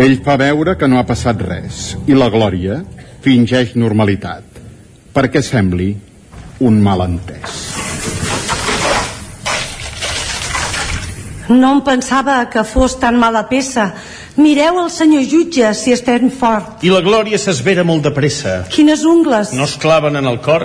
Ell 0.00 0.16
fa 0.24 0.38
veure 0.40 0.78
que 0.80 0.88
no 0.88 1.02
ha 1.02 1.04
passat 1.04 1.44
res, 1.44 1.82
i 2.08 2.16
la 2.16 2.30
Glòria 2.32 2.80
fingeix 3.20 3.76
normalitat, 3.76 4.56
perquè 5.12 5.44
sembli 5.44 5.90
un 6.64 6.80
malentès. 6.80 7.60
No 11.52 11.74
em 11.76 11.84
pensava 11.84 12.38
que 12.48 12.64
fos 12.64 12.96
tan 12.96 13.18
mala 13.20 13.44
peça. 13.50 13.90
Mireu 14.36 14.78
el 14.80 14.88
senyor 14.90 15.26
jutge, 15.28 15.74
si 15.76 15.92
estem 15.92 16.30
fort. 16.32 16.80
I 16.86 16.92
la 16.92 17.02
glòria 17.04 17.36
s'esvera 17.40 17.84
molt 17.84 18.06
de 18.06 18.12
pressa. 18.16 18.62
Quines 18.72 19.04
ungles. 19.04 19.52
No 19.52 19.66
es 19.68 19.76
claven 19.76 20.16
en 20.16 20.28
el 20.28 20.38
cor. 20.40 20.64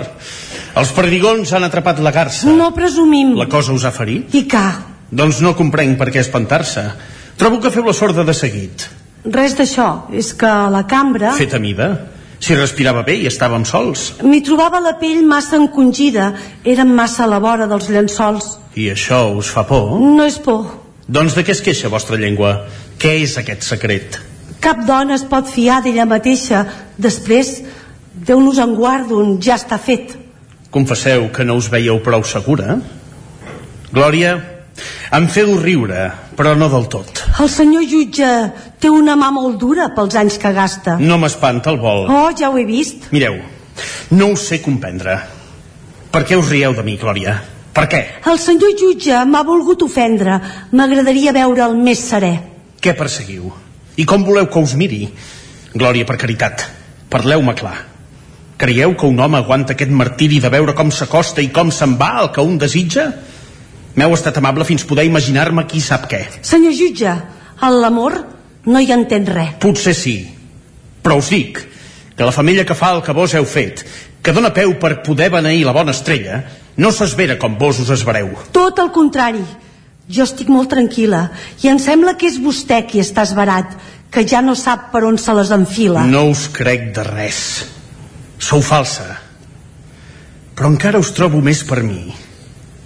Els 0.78 0.92
perdigons 0.96 1.52
han 1.52 1.66
atrapat 1.66 2.00
la 2.00 2.12
garça. 2.14 2.48
No 2.48 2.70
presumim. 2.72 3.34
La 3.36 3.48
cosa 3.50 3.74
us 3.76 3.84
ha 3.84 3.92
ferit? 3.92 4.32
I 4.32 4.46
ca. 4.48 4.66
Doncs 5.10 5.42
no 5.44 5.52
comprenc 5.56 5.98
per 6.00 6.08
què 6.14 6.22
espantar-se. 6.24 6.86
Trobo 7.36 7.60
que 7.60 7.72
feu 7.74 7.84
la 7.84 7.96
sorda 7.96 8.24
de 8.24 8.34
seguit. 8.36 8.88
Res 9.28 9.56
d'això. 9.58 10.08
És 10.16 10.32
que 10.32 10.48
la 10.72 10.86
cambra... 10.88 11.34
Fet 11.36 11.54
a 11.54 11.60
mida? 11.60 11.90
Si 12.40 12.54
respirava 12.54 13.02
bé 13.04 13.18
i 13.18 13.28
estàvem 13.28 13.64
sols. 13.68 14.12
M'hi 14.22 14.40
trobava 14.46 14.80
la 14.80 14.94
pell 15.00 15.24
massa 15.26 15.58
encongida. 15.58 16.32
Érem 16.64 16.92
massa 16.94 17.26
a 17.26 17.30
la 17.30 17.40
vora 17.42 17.66
dels 17.68 17.90
llençols. 17.92 18.54
I 18.78 18.92
això 18.94 19.26
us 19.36 19.50
fa 19.52 19.66
por? 19.68 19.98
No 20.00 20.24
és 20.24 20.38
por. 20.40 20.87
Doncs 21.08 21.34
de 21.34 21.44
què 21.44 21.54
es 21.56 21.64
queixa 21.64 21.88
vostra 21.88 22.18
llengua? 22.20 22.68
Què 23.00 23.18
és 23.24 23.38
aquest 23.40 23.64
secret? 23.64 24.20
Cap 24.60 24.84
dona 24.84 25.14
es 25.16 25.24
pot 25.24 25.48
fiar 25.48 25.80
d'ella 25.82 26.04
mateixa. 26.04 26.66
Després, 26.98 27.62
Déu 28.26 28.40
nos 28.42 28.58
en 28.58 28.74
guardon, 28.74 29.36
ja 29.42 29.56
està 29.58 29.78
fet. 29.78 30.16
Confesseu 30.74 31.28
que 31.34 31.44
no 31.46 31.56
us 31.58 31.68
veieu 31.70 32.00
prou 32.04 32.24
segura? 32.26 32.78
Glòria, 33.94 34.32
em 35.14 35.28
feu 35.32 35.54
riure, 35.60 36.08
però 36.36 36.54
no 36.58 36.68
del 36.72 36.88
tot. 36.92 37.22
El 37.38 37.50
senyor 37.52 37.86
jutge 37.88 38.28
té 38.82 38.90
una 38.90 39.14
mà 39.16 39.30
molt 39.34 39.58
dura 39.62 39.88
pels 39.94 40.18
anys 40.18 40.38
que 40.42 40.52
gasta. 40.52 40.98
No 40.98 41.18
m'espanta 41.22 41.70
el 41.72 41.78
vol. 41.80 42.08
Oh, 42.10 42.28
ja 42.36 42.50
ho 42.50 42.58
he 42.58 42.66
vist. 42.68 43.08
Mireu, 43.14 43.38
no 44.10 44.32
us 44.34 44.48
sé 44.50 44.60
comprendre. 44.64 45.20
Per 46.12 46.24
què 46.26 46.36
us 46.36 46.50
rieu 46.50 46.74
de 46.74 46.84
mi, 46.84 46.98
Glòria? 46.98 47.38
Per 47.78 47.86
què? 47.86 48.00
El 48.26 48.40
senyor 48.42 48.72
jutge 48.74 49.20
m'ha 49.30 49.44
volgut 49.46 49.84
ofendre. 49.86 50.40
M'agradaria 50.74 51.34
veure'l 51.36 51.76
més 51.78 52.00
serè. 52.10 52.32
Què 52.82 52.94
perseguiu? 52.98 53.52
I 53.98 54.06
com 54.08 54.24
voleu 54.26 54.48
que 54.50 54.62
us 54.62 54.74
miri? 54.78 55.04
Glòria, 55.78 56.06
per 56.08 56.16
caritat, 56.18 56.64
parleu-me 57.12 57.54
clar. 57.54 57.76
Creieu 58.58 58.96
que 58.98 59.06
un 59.06 59.20
home 59.22 59.38
aguanta 59.38 59.76
aquest 59.76 59.94
martiri 59.94 60.40
de 60.42 60.50
veure 60.50 60.74
com 60.74 60.90
s'acosta 60.90 61.44
i 61.44 61.52
com 61.54 61.70
se'n 61.70 61.94
va 62.00 62.16
el 62.24 62.32
que 62.34 62.42
un 62.42 62.58
desitja? 62.58 63.12
M'heu 63.94 64.14
estat 64.16 64.42
amable 64.42 64.66
fins 64.66 64.86
poder 64.86 65.06
imaginar-me 65.06 65.66
qui 65.70 65.78
sap 65.82 66.10
què. 66.10 66.24
Senyor 66.42 66.74
jutge, 66.74 67.14
en 67.62 67.80
l'amor 67.82 68.18
no 68.66 68.82
hi 68.82 68.90
entén 68.94 69.26
res. 69.30 69.54
Potser 69.62 69.94
sí, 69.94 70.18
però 71.02 71.22
us 71.22 71.30
dic 71.30 71.62
que 72.18 72.26
la 72.26 72.34
família 72.34 72.66
que 72.66 72.74
fa 72.74 72.96
el 72.96 73.04
que 73.06 73.14
vos 73.14 73.38
heu 73.38 73.46
fet, 73.46 73.84
que 74.22 74.34
dona 74.34 74.50
peu 74.50 74.74
per 74.82 74.98
poder 75.06 75.30
beneir 75.30 75.62
la 75.66 75.74
bona 75.76 75.94
estrella, 75.94 76.42
no 76.78 76.92
s'esvera 76.94 77.34
com 77.42 77.56
vos 77.58 77.80
us 77.82 77.90
esvereu. 77.90 78.30
Tot 78.54 78.78
el 78.78 78.92
contrari. 78.94 79.42
Jo 80.08 80.24
estic 80.24 80.48
molt 80.48 80.70
tranquil·la 80.72 81.26
i 81.60 81.68
em 81.68 81.80
sembla 81.82 82.14
que 82.16 82.30
és 82.30 82.38
vostè 82.40 82.78
qui 82.88 83.02
està 83.02 83.26
esverat, 83.26 83.74
que 84.08 84.22
ja 84.24 84.40
no 84.40 84.54
sap 84.56 84.86
per 84.92 85.02
on 85.04 85.18
se 85.20 85.34
les 85.36 85.50
enfila. 85.52 86.06
No 86.08 86.28
us 86.30 86.46
crec 86.54 86.92
de 86.96 87.04
res. 87.04 87.40
Sou 88.38 88.62
falsa. 88.64 89.18
Però 90.56 90.70
encara 90.70 91.02
us 91.02 91.10
trobo 91.12 91.42
més 91.44 91.60
per 91.66 91.82
mi. 91.84 92.14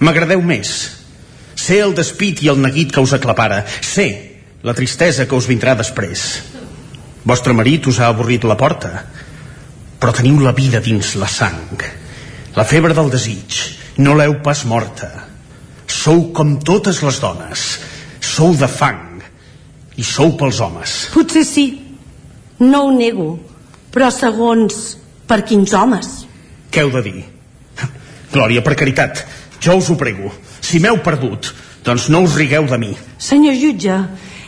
M'agradeu 0.02 0.42
més. 0.42 0.72
Sé 1.54 1.78
el 1.84 1.94
despit 1.94 2.42
i 2.42 2.50
el 2.50 2.58
neguit 2.64 2.90
que 2.90 3.04
us 3.04 3.12
aclapara. 3.14 3.62
Sé 3.84 4.08
la 4.66 4.74
tristesa 4.74 5.28
que 5.28 5.36
us 5.38 5.46
vindrà 5.46 5.76
després. 5.78 6.24
Vostre 7.28 7.54
marit 7.54 7.86
us 7.86 8.00
ha 8.00 8.08
avorrit 8.10 8.42
la 8.48 8.56
porta, 8.58 9.04
però 10.00 10.16
teniu 10.16 10.40
la 10.42 10.56
vida 10.56 10.80
dins 10.82 11.14
la 11.20 11.28
sang. 11.30 11.78
La 12.56 12.66
febre 12.66 12.96
del 12.98 13.12
desig. 13.12 13.81
No 13.98 14.14
l'heu 14.16 14.38
pas 14.44 14.64
morta. 14.64 15.10
Sou 15.86 16.30
com 16.32 16.56
totes 16.64 17.02
les 17.04 17.18
dones. 17.20 17.66
Sou 18.20 18.54
de 18.56 18.68
fang. 18.68 19.20
I 19.96 20.04
sou 20.06 20.32
pels 20.38 20.60
homes. 20.64 20.94
Potser 21.12 21.44
sí. 21.44 21.66
No 22.62 22.86
ho 22.86 22.94
nego. 22.96 23.34
Però 23.92 24.08
segons 24.14 24.96
per 25.28 25.42
quins 25.44 25.74
homes? 25.76 26.22
Què 26.72 26.80
heu 26.84 26.92
de 26.94 27.02
dir? 27.04 27.20
Glòria, 28.32 28.62
per 28.64 28.78
caritat, 28.80 29.26
jo 29.60 29.76
us 29.76 29.90
ho 29.92 29.98
prego. 30.00 30.32
Si 30.64 30.80
m'heu 30.80 31.02
perdut, 31.04 31.50
doncs 31.84 32.08
no 32.08 32.22
us 32.24 32.38
rigueu 32.38 32.64
de 32.70 32.78
mi. 32.80 32.92
Senyor 33.20 33.58
jutge, 33.60 33.98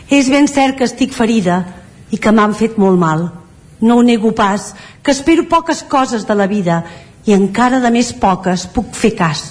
és 0.08 0.30
ben 0.32 0.48
cert 0.48 0.78
que 0.78 0.88
estic 0.88 1.12
ferida 1.12 1.60
i 2.08 2.16
que 2.16 2.32
m'han 2.32 2.56
fet 2.56 2.78
molt 2.80 2.96
mal. 3.00 3.26
No 3.84 3.98
ho 3.98 4.04
nego 4.06 4.32
pas, 4.32 4.72
que 5.04 5.12
espero 5.12 5.44
poques 5.50 5.82
coses 5.84 6.24
de 6.24 6.34
la 6.38 6.46
vida 6.48 6.80
i 7.26 7.34
encara 7.36 7.80
de 7.80 7.90
més 7.94 8.12
poques 8.20 8.66
puc 8.74 8.94
fer 8.96 9.14
cas. 9.18 9.44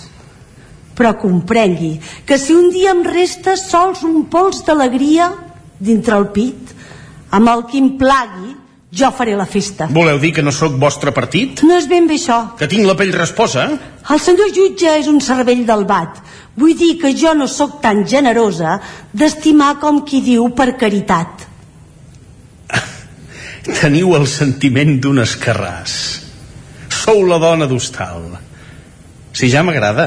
Però 0.93 1.15
comprengui 1.17 1.95
que 2.25 2.37
si 2.37 2.53
un 2.53 2.69
dia 2.73 2.93
em 2.93 3.01
resta 3.05 3.55
sols 3.57 4.03
un 4.05 4.25
pols 4.29 4.61
d'alegria 4.65 5.31
dintre 5.79 6.17
el 6.17 6.29
pit, 6.35 6.75
amb 7.33 7.49
el 7.49 7.65
que 7.69 7.79
em 7.81 7.95
plagui, 7.97 8.53
Jo 8.93 9.09
faré 9.09 9.33
la 9.33 9.47
festa. 9.49 9.87
Voleu 9.89 10.19
dir 10.21 10.29
que 10.35 10.43
no 10.45 10.51
sóc 10.53 10.75
vostre 10.77 11.09
partit? 11.11 11.63
No 11.65 11.79
és 11.79 11.87
ben 11.89 12.05
bé 12.05 12.19
això. 12.19 12.53
Que 12.59 12.67
tinc 12.69 12.85
la 12.85 12.93
pell 12.93 13.13
rasposa? 13.15 13.65
El 14.13 14.19
senyor 14.21 14.51
jutge 14.53 14.91
és 14.99 15.09
un 15.09 15.17
cervell 15.17 15.63
del 15.65 15.87
bat. 15.89 16.19
Vull 16.61 16.75
dir 16.77 16.91
que 17.01 17.09
jo 17.17 17.33
no 17.33 17.47
sóc 17.49 17.79
tan 17.81 18.03
generosa 18.05 18.75
d'estimar 19.11 19.79
com 19.81 20.03
qui 20.05 20.21
diu 20.21 20.51
per 20.53 20.75
caritat. 20.77 21.47
Teniu 23.81 24.13
el 24.19 24.29
sentiment 24.29 24.99
d'un 25.01 25.23
escarràs. 25.25 26.22
Sou 27.03 27.25
la 27.27 27.35
dona 27.35 27.65
d'hostal. 27.67 28.29
Si 29.35 29.49
ja 29.51 29.63
m'agrada. 29.65 30.05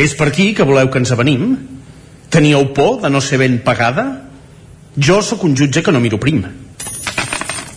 És 0.00 0.14
per 0.16 0.30
aquí 0.30 0.54
que 0.56 0.64
voleu 0.64 0.88
que 0.88 1.00
ens 1.02 1.12
avenim? 1.12 1.50
Teníeu 2.32 2.70
por 2.72 3.02
de 3.02 3.10
no 3.12 3.20
ser 3.20 3.40
ben 3.42 3.58
pagada? 3.66 4.06
Jo 4.96 5.20
sóc 5.20 5.44
un 5.44 5.56
jutge 5.58 5.82
que 5.84 5.92
no 5.92 6.00
miro 6.00 6.16
prim. 6.22 6.40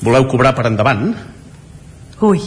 Voleu 0.02 0.28
cobrar 0.32 0.54
per 0.56 0.70
endavant? 0.70 1.12
Ui, 2.24 2.40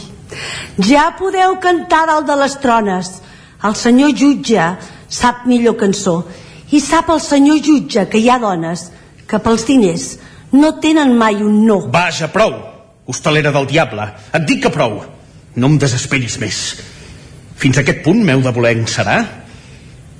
ja 0.81 1.11
podeu 1.19 1.59
cantar 1.61 2.05
dalt 2.09 2.25
de 2.25 2.41
les 2.41 2.57
trones. 2.63 3.13
El 3.61 3.77
senyor 3.77 4.17
jutge 4.17 4.69
sap 5.07 5.45
millor 5.45 5.77
cançó 5.77 6.23
i 6.73 6.81
sap 6.81 7.11
el 7.13 7.21
senyor 7.21 7.61
jutge 7.61 8.07
que 8.09 8.17
hi 8.17 8.31
ha 8.31 8.41
dones 8.41 8.89
que 9.29 9.37
pels 9.37 9.67
diners 9.69 10.15
no 10.57 10.79
tenen 10.81 11.13
mai 11.19 11.37
un 11.43 11.67
no. 11.67 11.83
Vaja, 11.93 12.33
prou! 12.33 12.55
Hostalera 13.05 13.51
del 13.53 13.67
diable, 13.69 14.09
et 14.33 14.47
dic 14.49 14.65
que 14.65 14.73
prou. 14.73 15.03
No 15.55 15.71
em 15.71 15.79
desesperis 15.79 16.37
més. 16.41 16.61
Fins 17.55 17.77
a 17.77 17.83
aquest 17.85 18.03
punt 18.03 18.21
m'heu 18.25 18.41
de 18.43 18.53
voler 18.55 18.75
encerar? 18.75 19.19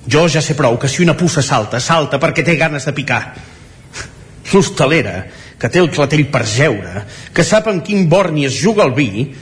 Jo 0.07 0.27
ja 0.29 0.41
sé 0.41 0.55
prou 0.55 0.77
que 0.79 0.87
si 0.87 1.03
una 1.03 1.17
puça 1.17 1.41
salta, 1.43 1.79
salta 1.81 2.19
perquè 2.21 2.45
té 2.45 2.55
ganes 2.59 2.85
de 2.85 2.93
picar. 2.93 3.21
L'hostalera, 4.53 5.25
que 5.59 5.69
té 5.71 5.81
el 5.81 5.89
clatell 5.91 6.27
per 6.31 6.45
geure, 6.45 7.01
que 7.33 7.43
sap 7.43 7.67
en 7.71 7.81
quin 7.81 8.05
borni 8.09 8.45
es 8.45 8.59
juga 8.61 8.85
el 8.85 8.93
vi, 8.93 9.33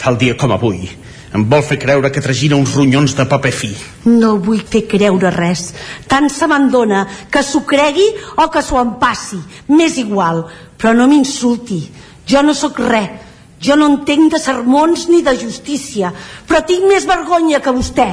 tal 0.00 0.18
dia 0.18 0.36
com 0.36 0.52
avui, 0.52 0.88
em 1.30 1.44
vol 1.46 1.62
fer 1.62 1.78
creure 1.78 2.10
que 2.10 2.22
tragina 2.24 2.58
uns 2.58 2.74
ronyons 2.74 3.14
de 3.14 3.26
paper 3.30 3.52
fi. 3.54 3.70
No 4.10 4.34
vull 4.42 4.64
fer 4.66 4.82
creure 4.90 5.30
res. 5.30 5.68
Tant 6.10 6.26
se 6.32 6.48
me'n 6.50 6.66
dona 6.72 7.04
que 7.30 7.44
s'ho 7.46 7.62
cregui 7.62 8.08
o 8.42 8.48
que 8.50 8.62
s'ho 8.66 8.80
empassi. 8.82 9.38
M'és 9.70 10.00
igual, 10.02 10.42
però 10.76 10.92
no 10.96 11.06
m'insulti. 11.06 11.84
Jo 12.26 12.42
no 12.42 12.54
sóc 12.54 12.82
res. 12.82 13.29
Jo 13.60 13.76
no 13.76 13.90
entenc 13.92 14.32
de 14.32 14.40
sermons 14.40 15.06
ni 15.12 15.20
de 15.22 15.36
justícia, 15.36 16.14
però 16.48 16.64
tinc 16.64 16.86
més 16.88 17.04
vergonya 17.08 17.60
que 17.60 17.74
vostè. 17.76 18.10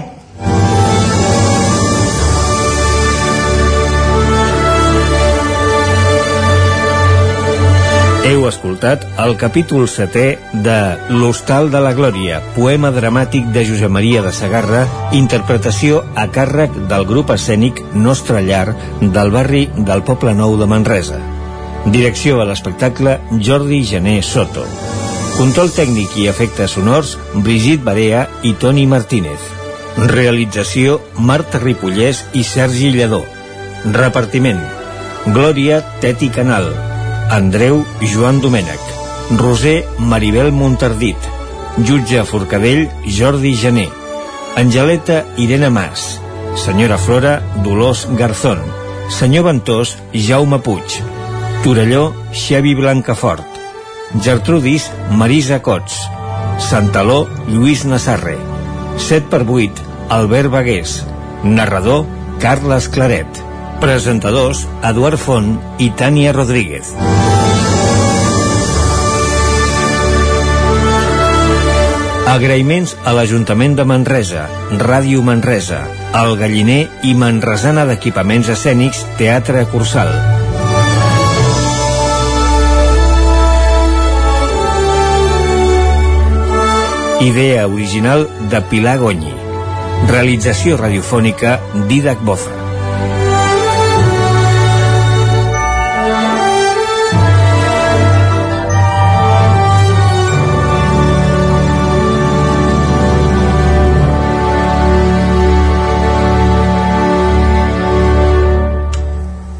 Heu 8.27 8.43
escoltat 8.49 9.05
el 9.23 9.37
capítol 9.39 9.85
setè 9.87 10.25
de 10.65 10.75
L'Hostal 11.15 11.69
de 11.71 11.79
la 11.79 11.93
Glòria, 11.95 12.41
poema 12.57 12.91
dramàtic 12.91 13.47
de 13.55 13.63
Josep 13.69 13.93
Maria 13.93 14.25
de 14.25 14.33
Sagarra, 14.35 14.83
interpretació 15.15 16.03
a 16.11 16.27
càrrec 16.27 16.75
del 16.91 17.07
grup 17.07 17.31
escènic 17.37 17.79
Nostra 17.95 18.43
Llar 18.43 18.75
del 18.99 19.31
barri 19.31 19.63
del 19.77 20.03
Poble 20.03 20.35
Nou 20.35 20.59
de 20.59 20.67
Manresa. 20.67 21.23
Direcció 21.87 22.43
a 22.43 22.51
l'espectacle 22.51 23.21
Jordi 23.39 23.85
Gené 23.87 24.19
Soto. 24.19 24.67
Control 25.37 25.69
tècnic 25.69 26.15
i 26.17 26.23
efectes 26.31 26.71
sonors 26.73 27.11
Brigitte 27.45 27.85
Barea 27.85 28.23
i 28.41 28.55
Toni 28.57 28.87
Martínez. 28.89 29.39
Realització 30.09 30.97
Marta 31.17 31.61
Ripollès 31.61 32.23
i 32.33 32.41
Sergi 32.43 32.89
Lledó. 32.95 33.21
Repartiment 33.85 34.59
Glòria 35.35 35.77
Teti 36.01 36.31
Canal 36.33 36.71
Andreu 37.35 37.83
Joan 38.01 38.41
Domènech 38.41 39.37
Roser 39.39 39.83
Maribel 39.99 40.49
Montardit 40.51 41.29
Jutge 41.85 42.23
Forcadell 42.25 42.87
Jordi 43.05 43.53
Gené 43.55 43.87
Angeleta 44.57 45.23
Irene 45.37 45.69
Mas 45.69 46.07
Senyora 46.63 46.97
Flora 46.97 47.35
Dolors 47.63 48.07
Garzón 48.17 48.63
Senyor 49.19 49.45
Ventós 49.51 49.97
Jaume 50.13 50.59
Puig 50.65 50.97
Torelló 51.63 52.09
Xavi 52.33 52.73
Blancafort 52.75 53.56
Gertrudis 54.15 54.91
Marisa 55.11 55.61
Cots 55.61 55.97
Santaló 56.57 57.27
Lluís 57.47 57.85
Nassarre. 57.85 58.37
7 58.97 59.29
per 59.29 59.43
8 59.45 59.83
Albert 60.09 60.49
Bagués. 60.49 61.03
Narrador 61.43 62.05
Carles 62.39 62.87
Claret. 62.89 63.27
Presentadors 63.79 64.65
Eduard 64.83 65.21
Font 65.21 65.53
i 65.77 65.91
Tània 65.91 66.33
Rodríguez. 66.33 66.95
Agraïments 72.27 72.97
a 73.07 73.13
l'Ajuntament 73.15 73.77
de 73.77 73.85
Manresa, 73.87 74.47
Ràdio 74.81 75.23
Manresa, 75.23 75.85
El 76.17 76.35
Galliner 76.41 76.83
i 77.07 77.13
Manresana 77.15 77.85
d'Equipaments 77.87 78.51
Escènics 78.57 79.05
Teatre 79.21 79.63
Cursal. 79.71 80.46
Idea 87.19 87.65
original 87.65 88.29
de 88.51 88.61
Pilar 88.69 88.99
Gonyi. 89.01 89.33
Realització 90.11 90.77
radiofònica 90.77 91.57
Didac 91.89 92.21
Bofa. 92.21 92.66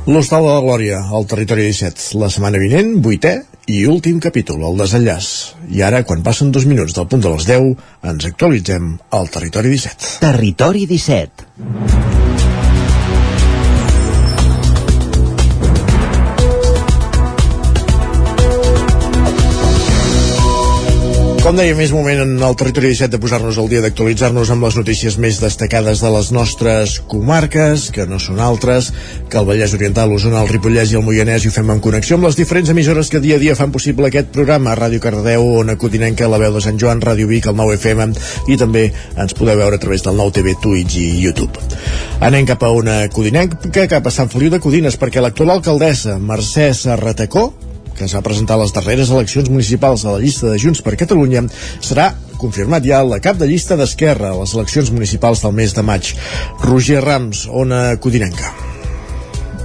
L'Hostal 0.07 0.45
de 0.45 0.51
la 0.53 0.61
Glòria, 0.63 0.99
al 1.17 1.25
territori 1.27 1.65
17. 1.67 2.13
La 2.21 2.29
setmana 2.31 2.61
vinent, 2.61 2.93
vuitè 3.03 3.33
i 3.75 3.81
últim 3.91 4.21
capítol, 4.23 4.63
el 4.69 4.79
desenllaç. 4.79 5.27
I 5.67 5.83
ara, 5.83 5.99
quan 6.07 6.23
passen 6.23 6.53
dos 6.55 6.63
minuts 6.69 6.95
del 6.95 7.09
punt 7.11 7.25
de 7.25 7.33
les 7.33 7.49
10, 7.49 7.67
ens 8.13 8.29
actualitzem 8.31 8.93
al 9.19 9.27
territori 9.35 9.75
17. 9.75 10.15
Territori 10.23 10.87
17. 10.87 12.26
Com 21.47 21.55
dèiem, 21.55 21.79
és 21.79 21.93
moment 21.95 22.19
en 22.19 22.31
el 22.43 22.55
territori 22.59 22.89
17 22.91 23.13
de 23.13 23.19
posar-nos 23.23 23.55
al 23.55 23.69
dia 23.71 23.79
d'actualitzar-nos 23.79 24.49
amb 24.51 24.65
les 24.65 24.75
notícies 24.75 25.15
més 25.15 25.37
destacades 25.39 26.01
de 26.03 26.09
les 26.11 26.31
nostres 26.35 26.97
comarques, 27.07 27.85
que 27.95 28.03
no 28.03 28.17
són 28.19 28.41
altres, 28.43 28.89
que 29.31 29.37
el 29.39 29.45
Vallès 29.47 29.71
Oriental, 29.77 30.11
l'Osona, 30.11 30.41
el 30.41 30.49
Ripollès 30.51 30.91
i 30.91 30.97
el 30.99 31.05
Moianès 31.07 31.45
i 31.45 31.47
ho 31.47 31.53
fem 31.55 31.71
en 31.71 31.79
connexió 31.79 32.17
amb 32.17 32.27
les 32.27 32.35
diferents 32.35 32.73
emissores 32.73 33.07
que 33.07 33.21
dia 33.23 33.37
a 33.39 33.39
dia 33.39 33.55
fan 33.55 33.71
possible 33.71 34.09
aquest 34.09 34.33
programa. 34.35 34.73
Ràdio 34.75 34.99
Cardeu, 34.99 35.45
Ona 35.61 35.77
Cotinenca, 35.79 36.27
La 36.27 36.41
Veu 36.41 36.51
de 36.51 36.63
Sant 36.65 36.81
Joan, 36.83 36.99
Ràdio 36.99 37.29
Vic, 37.31 37.47
el 37.47 37.55
9 37.55 37.77
FM 37.79 38.09
i 38.51 38.59
també 38.59 38.83
ens 39.15 39.37
podeu 39.39 39.55
veure 39.61 39.79
a 39.79 39.83
través 39.85 40.03
del 40.03 40.19
nou 40.19 40.33
TV, 40.35 40.57
Twitch 40.59 40.97
i 40.99 41.07
YouTube. 41.29 41.63
Anem 42.27 42.43
cap 42.51 42.67
a 42.67 42.73
una 42.75 42.97
Codinenca, 43.07 43.87
cap 43.87 44.03
a 44.03 44.11
Sant 44.11 44.27
Feliu 44.35 44.51
de 44.51 44.59
Codines, 44.59 44.99
perquè 44.99 45.23
l'actual 45.23 45.55
alcaldessa, 45.55 46.19
Mercè 46.19 46.73
Serratacó, 46.75 47.53
que 47.97 48.05
es 48.05 48.15
va 48.15 48.23
presentar 48.25 48.55
a 48.55 48.63
les 48.63 48.73
darreres 48.75 49.11
eleccions 49.11 49.49
municipals 49.49 50.05
a 50.05 50.15
la 50.15 50.21
llista 50.23 50.51
de 50.51 50.61
Junts 50.61 50.83
per 50.85 50.95
Catalunya, 50.99 51.43
serà 51.81 52.11
confirmat 52.37 52.85
ja 52.85 53.01
la 53.03 53.19
cap 53.23 53.39
de 53.41 53.49
llista 53.49 53.75
d'Esquerra 53.75 54.31
a 54.31 54.39
les 54.39 54.53
eleccions 54.53 54.93
municipals 54.93 55.41
del 55.43 55.57
mes 55.57 55.73
de 55.73 55.83
maig. 55.83 56.13
Roger 56.63 57.03
Rams, 57.03 57.47
Ona 57.49 57.97
Codinenca. 57.99 58.53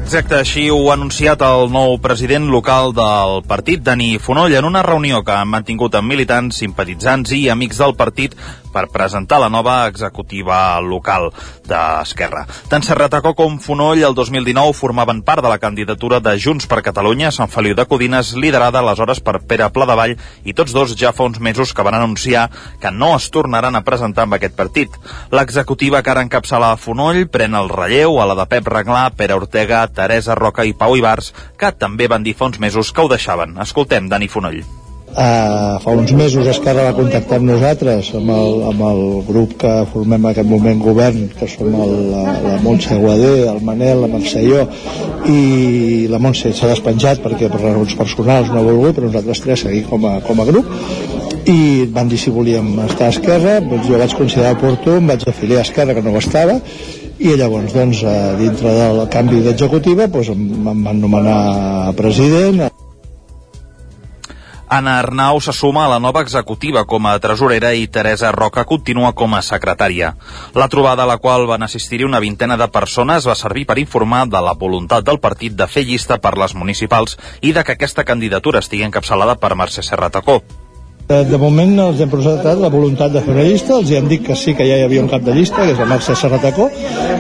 Exacte, 0.02 0.42
així 0.42 0.66
ho 0.68 0.90
ha 0.90 0.96
anunciat 0.98 1.40
el 1.46 1.70
nou 1.72 1.94
president 2.02 2.50
local 2.52 2.90
del 2.92 3.38
partit, 3.48 3.80
Dani 3.80 4.18
Fonoll, 4.20 4.52
en 4.58 4.66
una 4.68 4.82
reunió 4.84 5.22
que 5.24 5.32
han 5.32 5.48
mantingut 5.48 5.94
amb 5.96 6.10
militants, 6.10 6.58
simpatitzants 6.60 7.32
i 7.32 7.46
amics 7.52 7.80
del 7.80 7.94
partit 7.96 8.36
per 8.72 8.88
presentar 8.92 9.38
la 9.42 9.50
nova 9.52 9.86
executiva 9.86 10.80
local 10.80 11.28
d'Esquerra. 11.68 12.46
Tant 12.72 12.84
Serratacó 12.86 13.34
com 13.38 13.58
Fonoll 13.62 14.02
el 14.02 14.16
2019 14.16 14.74
formaven 14.74 15.22
part 15.22 15.44
de 15.44 15.52
la 15.52 15.60
candidatura 15.62 16.20
de 16.20 16.34
Junts 16.40 16.66
per 16.66 16.82
Catalunya 16.82 17.28
a 17.28 17.34
Sant 17.36 17.50
Feliu 17.52 17.76
de 17.78 17.86
Codines, 17.86 18.32
liderada 18.34 18.80
aleshores 18.80 19.20
per 19.20 19.38
Pere 19.46 19.68
Pladevall, 19.70 20.16
i 20.44 20.56
tots 20.56 20.74
dos 20.74 20.96
ja 20.98 21.12
fa 21.12 21.28
uns 21.28 21.40
mesos 21.40 21.72
que 21.72 21.84
van 21.86 21.98
anunciar 21.98 22.48
que 22.80 22.90
no 22.90 23.12
es 23.16 23.30
tornaran 23.30 23.76
a 23.76 23.84
presentar 23.86 24.26
amb 24.26 24.38
aquest 24.38 24.56
partit. 24.58 24.98
L'executiva 25.30 26.02
que 26.02 26.14
ara 26.14 26.24
encapçala 26.26 26.74
Fonoll 26.80 27.26
pren 27.32 27.54
el 27.58 27.70
relleu 27.72 28.20
a 28.20 28.28
la 28.28 28.38
de 28.38 28.48
Pep 28.50 28.68
Reglà, 28.72 29.08
Pere 29.16 29.38
Ortega, 29.38 29.86
Teresa 29.88 30.34
Roca 30.38 30.66
i 30.66 30.74
Pau 30.74 30.96
Ibars, 30.98 31.32
que 31.58 31.72
també 31.72 32.08
van 32.08 32.24
dir 32.26 32.36
fa 32.38 32.50
uns 32.50 32.62
mesos 32.62 32.92
que 32.92 33.04
ho 33.04 33.10
deixaven. 33.12 33.58
Escoltem 33.62 34.08
Dani 34.08 34.28
Fonoll 34.32 34.81
Uh, 35.12 35.76
fa 35.84 35.92
uns 35.92 36.08
mesos 36.16 36.46
Esquerra 36.48 36.86
va 36.86 36.94
contactar 36.96 37.36
amb 37.36 37.50
nosaltres, 37.50 38.06
amb 38.16 38.30
el, 38.32 38.62
amb 38.70 38.84
el 38.88 39.00
grup 39.26 39.50
que 39.60 39.72
formem 39.90 40.22
en 40.24 40.30
aquest 40.30 40.48
moment 40.48 40.80
govern, 40.80 41.26
que 41.36 41.48
som 41.52 41.68
el, 41.68 41.92
la, 42.08 42.22
la 42.46 42.54
Montse 42.64 42.96
Guadé, 42.96 43.34
el 43.50 43.60
Manel, 43.60 44.00
la 44.06 44.08
Mercè 44.08 44.40
i 44.40 44.48
jo, 44.48 44.62
i 45.28 46.08
la 46.08 46.16
Montse 46.16 46.54
s'ha 46.56 46.72
despenjat 46.72 47.20
perquè 47.20 47.52
per 47.52 47.60
raons 47.60 47.92
personals 47.98 48.48
no 48.48 48.62
ha 48.62 48.64
volgut, 48.70 48.96
però 48.96 49.10
nosaltres 49.10 49.44
tres 49.44 49.66
seguim 49.66 49.84
com 49.90 50.08
a, 50.08 50.14
com 50.24 50.40
a 50.40 50.48
grup, 50.48 50.72
i 51.44 51.60
van 51.92 52.08
dir 52.08 52.16
si 52.16 52.32
volíem 52.32 52.72
estar 52.88 53.10
a 53.10 53.12
Esquerra, 53.12 53.60
doncs 53.68 53.92
jo 53.92 54.00
vaig 54.00 54.16
considerar 54.16 54.56
oportú, 54.56 54.96
em 54.96 55.12
vaig 55.12 55.28
afiliar 55.28 55.60
a 55.60 55.68
Esquerra, 55.68 55.92
que 55.92 56.06
no 56.06 56.16
ho 56.16 56.22
estava, 56.24 56.56
i 57.20 57.36
llavors, 57.36 57.76
doncs, 57.76 58.00
dintre 58.40 58.78
del 58.80 59.04
canvi 59.12 59.44
d'executiva, 59.44 60.08
doncs, 60.08 60.32
em 60.32 60.86
van 60.88 61.04
nomenar 61.04 61.92
president, 62.00 62.70
Anna 64.72 64.98
Arnau 64.98 65.38
se 65.44 65.52
suma 65.52 65.84
a 65.84 65.88
la 65.88 65.98
nova 66.00 66.22
executiva 66.24 66.86
com 66.88 67.04
a 67.04 67.18
tresorera 67.20 67.74
i 67.76 67.90
Teresa 67.92 68.30
Roca 68.32 68.64
continua 68.64 69.10
com 69.12 69.34
a 69.36 69.42
secretària. 69.44 70.14
La 70.56 70.68
trobada 70.72 71.04
a 71.04 71.10
la 71.10 71.18
qual 71.20 71.44
van 71.50 71.66
assistir-hi 71.66 72.08
una 72.08 72.22
vintena 72.24 72.56
de 72.56 72.70
persones 72.72 73.28
va 73.28 73.36
servir 73.36 73.66
per 73.68 73.76
informar 73.84 74.24
de 74.32 74.40
la 74.40 74.56
voluntat 74.64 75.04
del 75.04 75.20
partit 75.20 75.52
de 75.60 75.68
fer 75.68 75.84
llista 75.84 76.16
per 76.24 76.38
les 76.40 76.56
municipals 76.56 77.20
i 77.42 77.52
de 77.52 77.68
que 77.68 77.76
aquesta 77.76 78.08
candidatura 78.08 78.64
estigui 78.64 78.88
encapçalada 78.88 79.36
per 79.36 79.52
Mercè 79.60 79.84
Serratacó. 79.84 80.40
Eh, 81.09 81.24
De 81.28 81.38
moment 81.38 81.72
els 81.82 82.00
hem 82.00 82.11
presentat 82.11 82.61
la 82.62 82.70
voluntat 82.72 83.12
de 83.12 83.20
fer 83.24 83.34
una 83.34 83.44
llista, 83.46 83.74
els 83.78 83.90
hi 83.90 83.96
hem 83.98 84.09
dit 84.11 84.22
que 84.26 84.36
sí, 84.38 84.55
que 84.55 84.66
ja 84.68 84.78
hi 84.78 84.84
havia 84.86 85.03
un 85.03 85.11
cap 85.11 85.24
de 85.26 85.34
llista, 85.34 85.64
que 85.66 85.74
és 85.74 85.80
el 85.82 85.90
Mercè 85.90 86.14
Serratacó, 86.18 86.68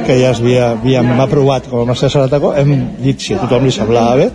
que 0.06 0.18
ja 0.20 0.30
havia, 0.30 0.70
havíem 0.76 1.10
aprovat 1.24 1.68
com 1.70 1.82
a 1.82 1.88
Mercè 1.90 2.08
Serratacó, 2.12 2.54
hem 2.56 2.72
dit 3.02 3.20
si 3.20 3.34
a 3.34 3.40
tothom 3.42 3.66
li 3.66 3.74
semblava 3.74 4.16
bé, 4.22 4.28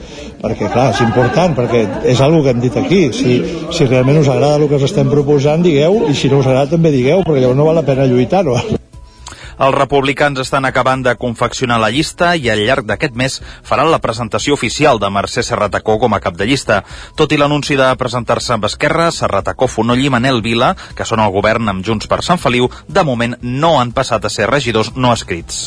perquè 0.43 0.71
clar, 0.73 0.89
és 0.93 1.03
important, 1.05 1.55
perquè 1.57 1.85
és 2.13 2.21
algo 2.21 2.43
que 2.43 2.53
hem 2.53 2.63
dit 2.63 2.81
aquí, 2.83 3.03
si, 3.15 3.37
si 3.71 3.87
realment 3.87 4.19
us 4.23 4.33
agrada 4.33 4.59
el 4.59 4.67
que 4.67 4.81
us 4.81 4.89
estem 4.89 5.09
proposant, 5.13 5.63
digueu, 5.63 6.03
i 6.11 6.17
si 6.17 6.29
no 6.29 6.43
us 6.43 6.51
agrada 6.51 6.75
també 6.75 6.91
digueu, 6.93 7.23
perquè 7.23 7.45
llavors 7.45 7.57
no 7.61 7.71
val 7.71 7.81
la 7.81 7.87
pena 7.87 8.09
lluitar-ho. 8.09 8.59
Els 9.57 9.73
republicans 9.73 10.37
estan 10.43 10.67
acabant 10.69 11.01
de 11.01 11.15
confeccionar 11.17 11.79
la 11.81 11.89
llista 11.89 12.35
i 12.37 12.49
al 12.53 12.61
llarg 12.61 12.85
d'aquest 12.85 13.15
mes 13.17 13.39
faran 13.65 13.89
la 13.89 14.01
presentació 14.03 14.53
oficial 14.53 15.01
de 15.01 15.09
Mercè 15.09 15.41
Serratacó 15.41 15.97
com 16.03 16.13
a 16.13 16.21
cap 16.21 16.37
de 16.37 16.45
llista. 16.45 16.83
Tot 17.17 17.33
i 17.33 17.41
l'anunci 17.41 17.77
de 17.79 17.89
presentar-se 17.97 18.53
amb 18.53 18.69
Esquerra, 18.69 19.09
Serratacó, 19.11 19.65
Fonoll 19.67 20.05
i 20.05 20.11
Manel 20.13 20.43
Vila, 20.45 20.75
que 20.93 21.09
són 21.09 21.23
al 21.23 21.33
govern 21.33 21.73
amb 21.73 21.85
Junts 21.85 22.05
per 22.05 22.21
Sant 22.21 22.41
Feliu, 22.41 22.69
de 22.87 23.03
moment 23.03 23.33
no 23.41 23.79
han 23.79 23.95
passat 23.97 24.25
a 24.25 24.33
ser 24.33 24.51
regidors 24.51 24.93
no 24.95 25.13
escrits. 25.13 25.65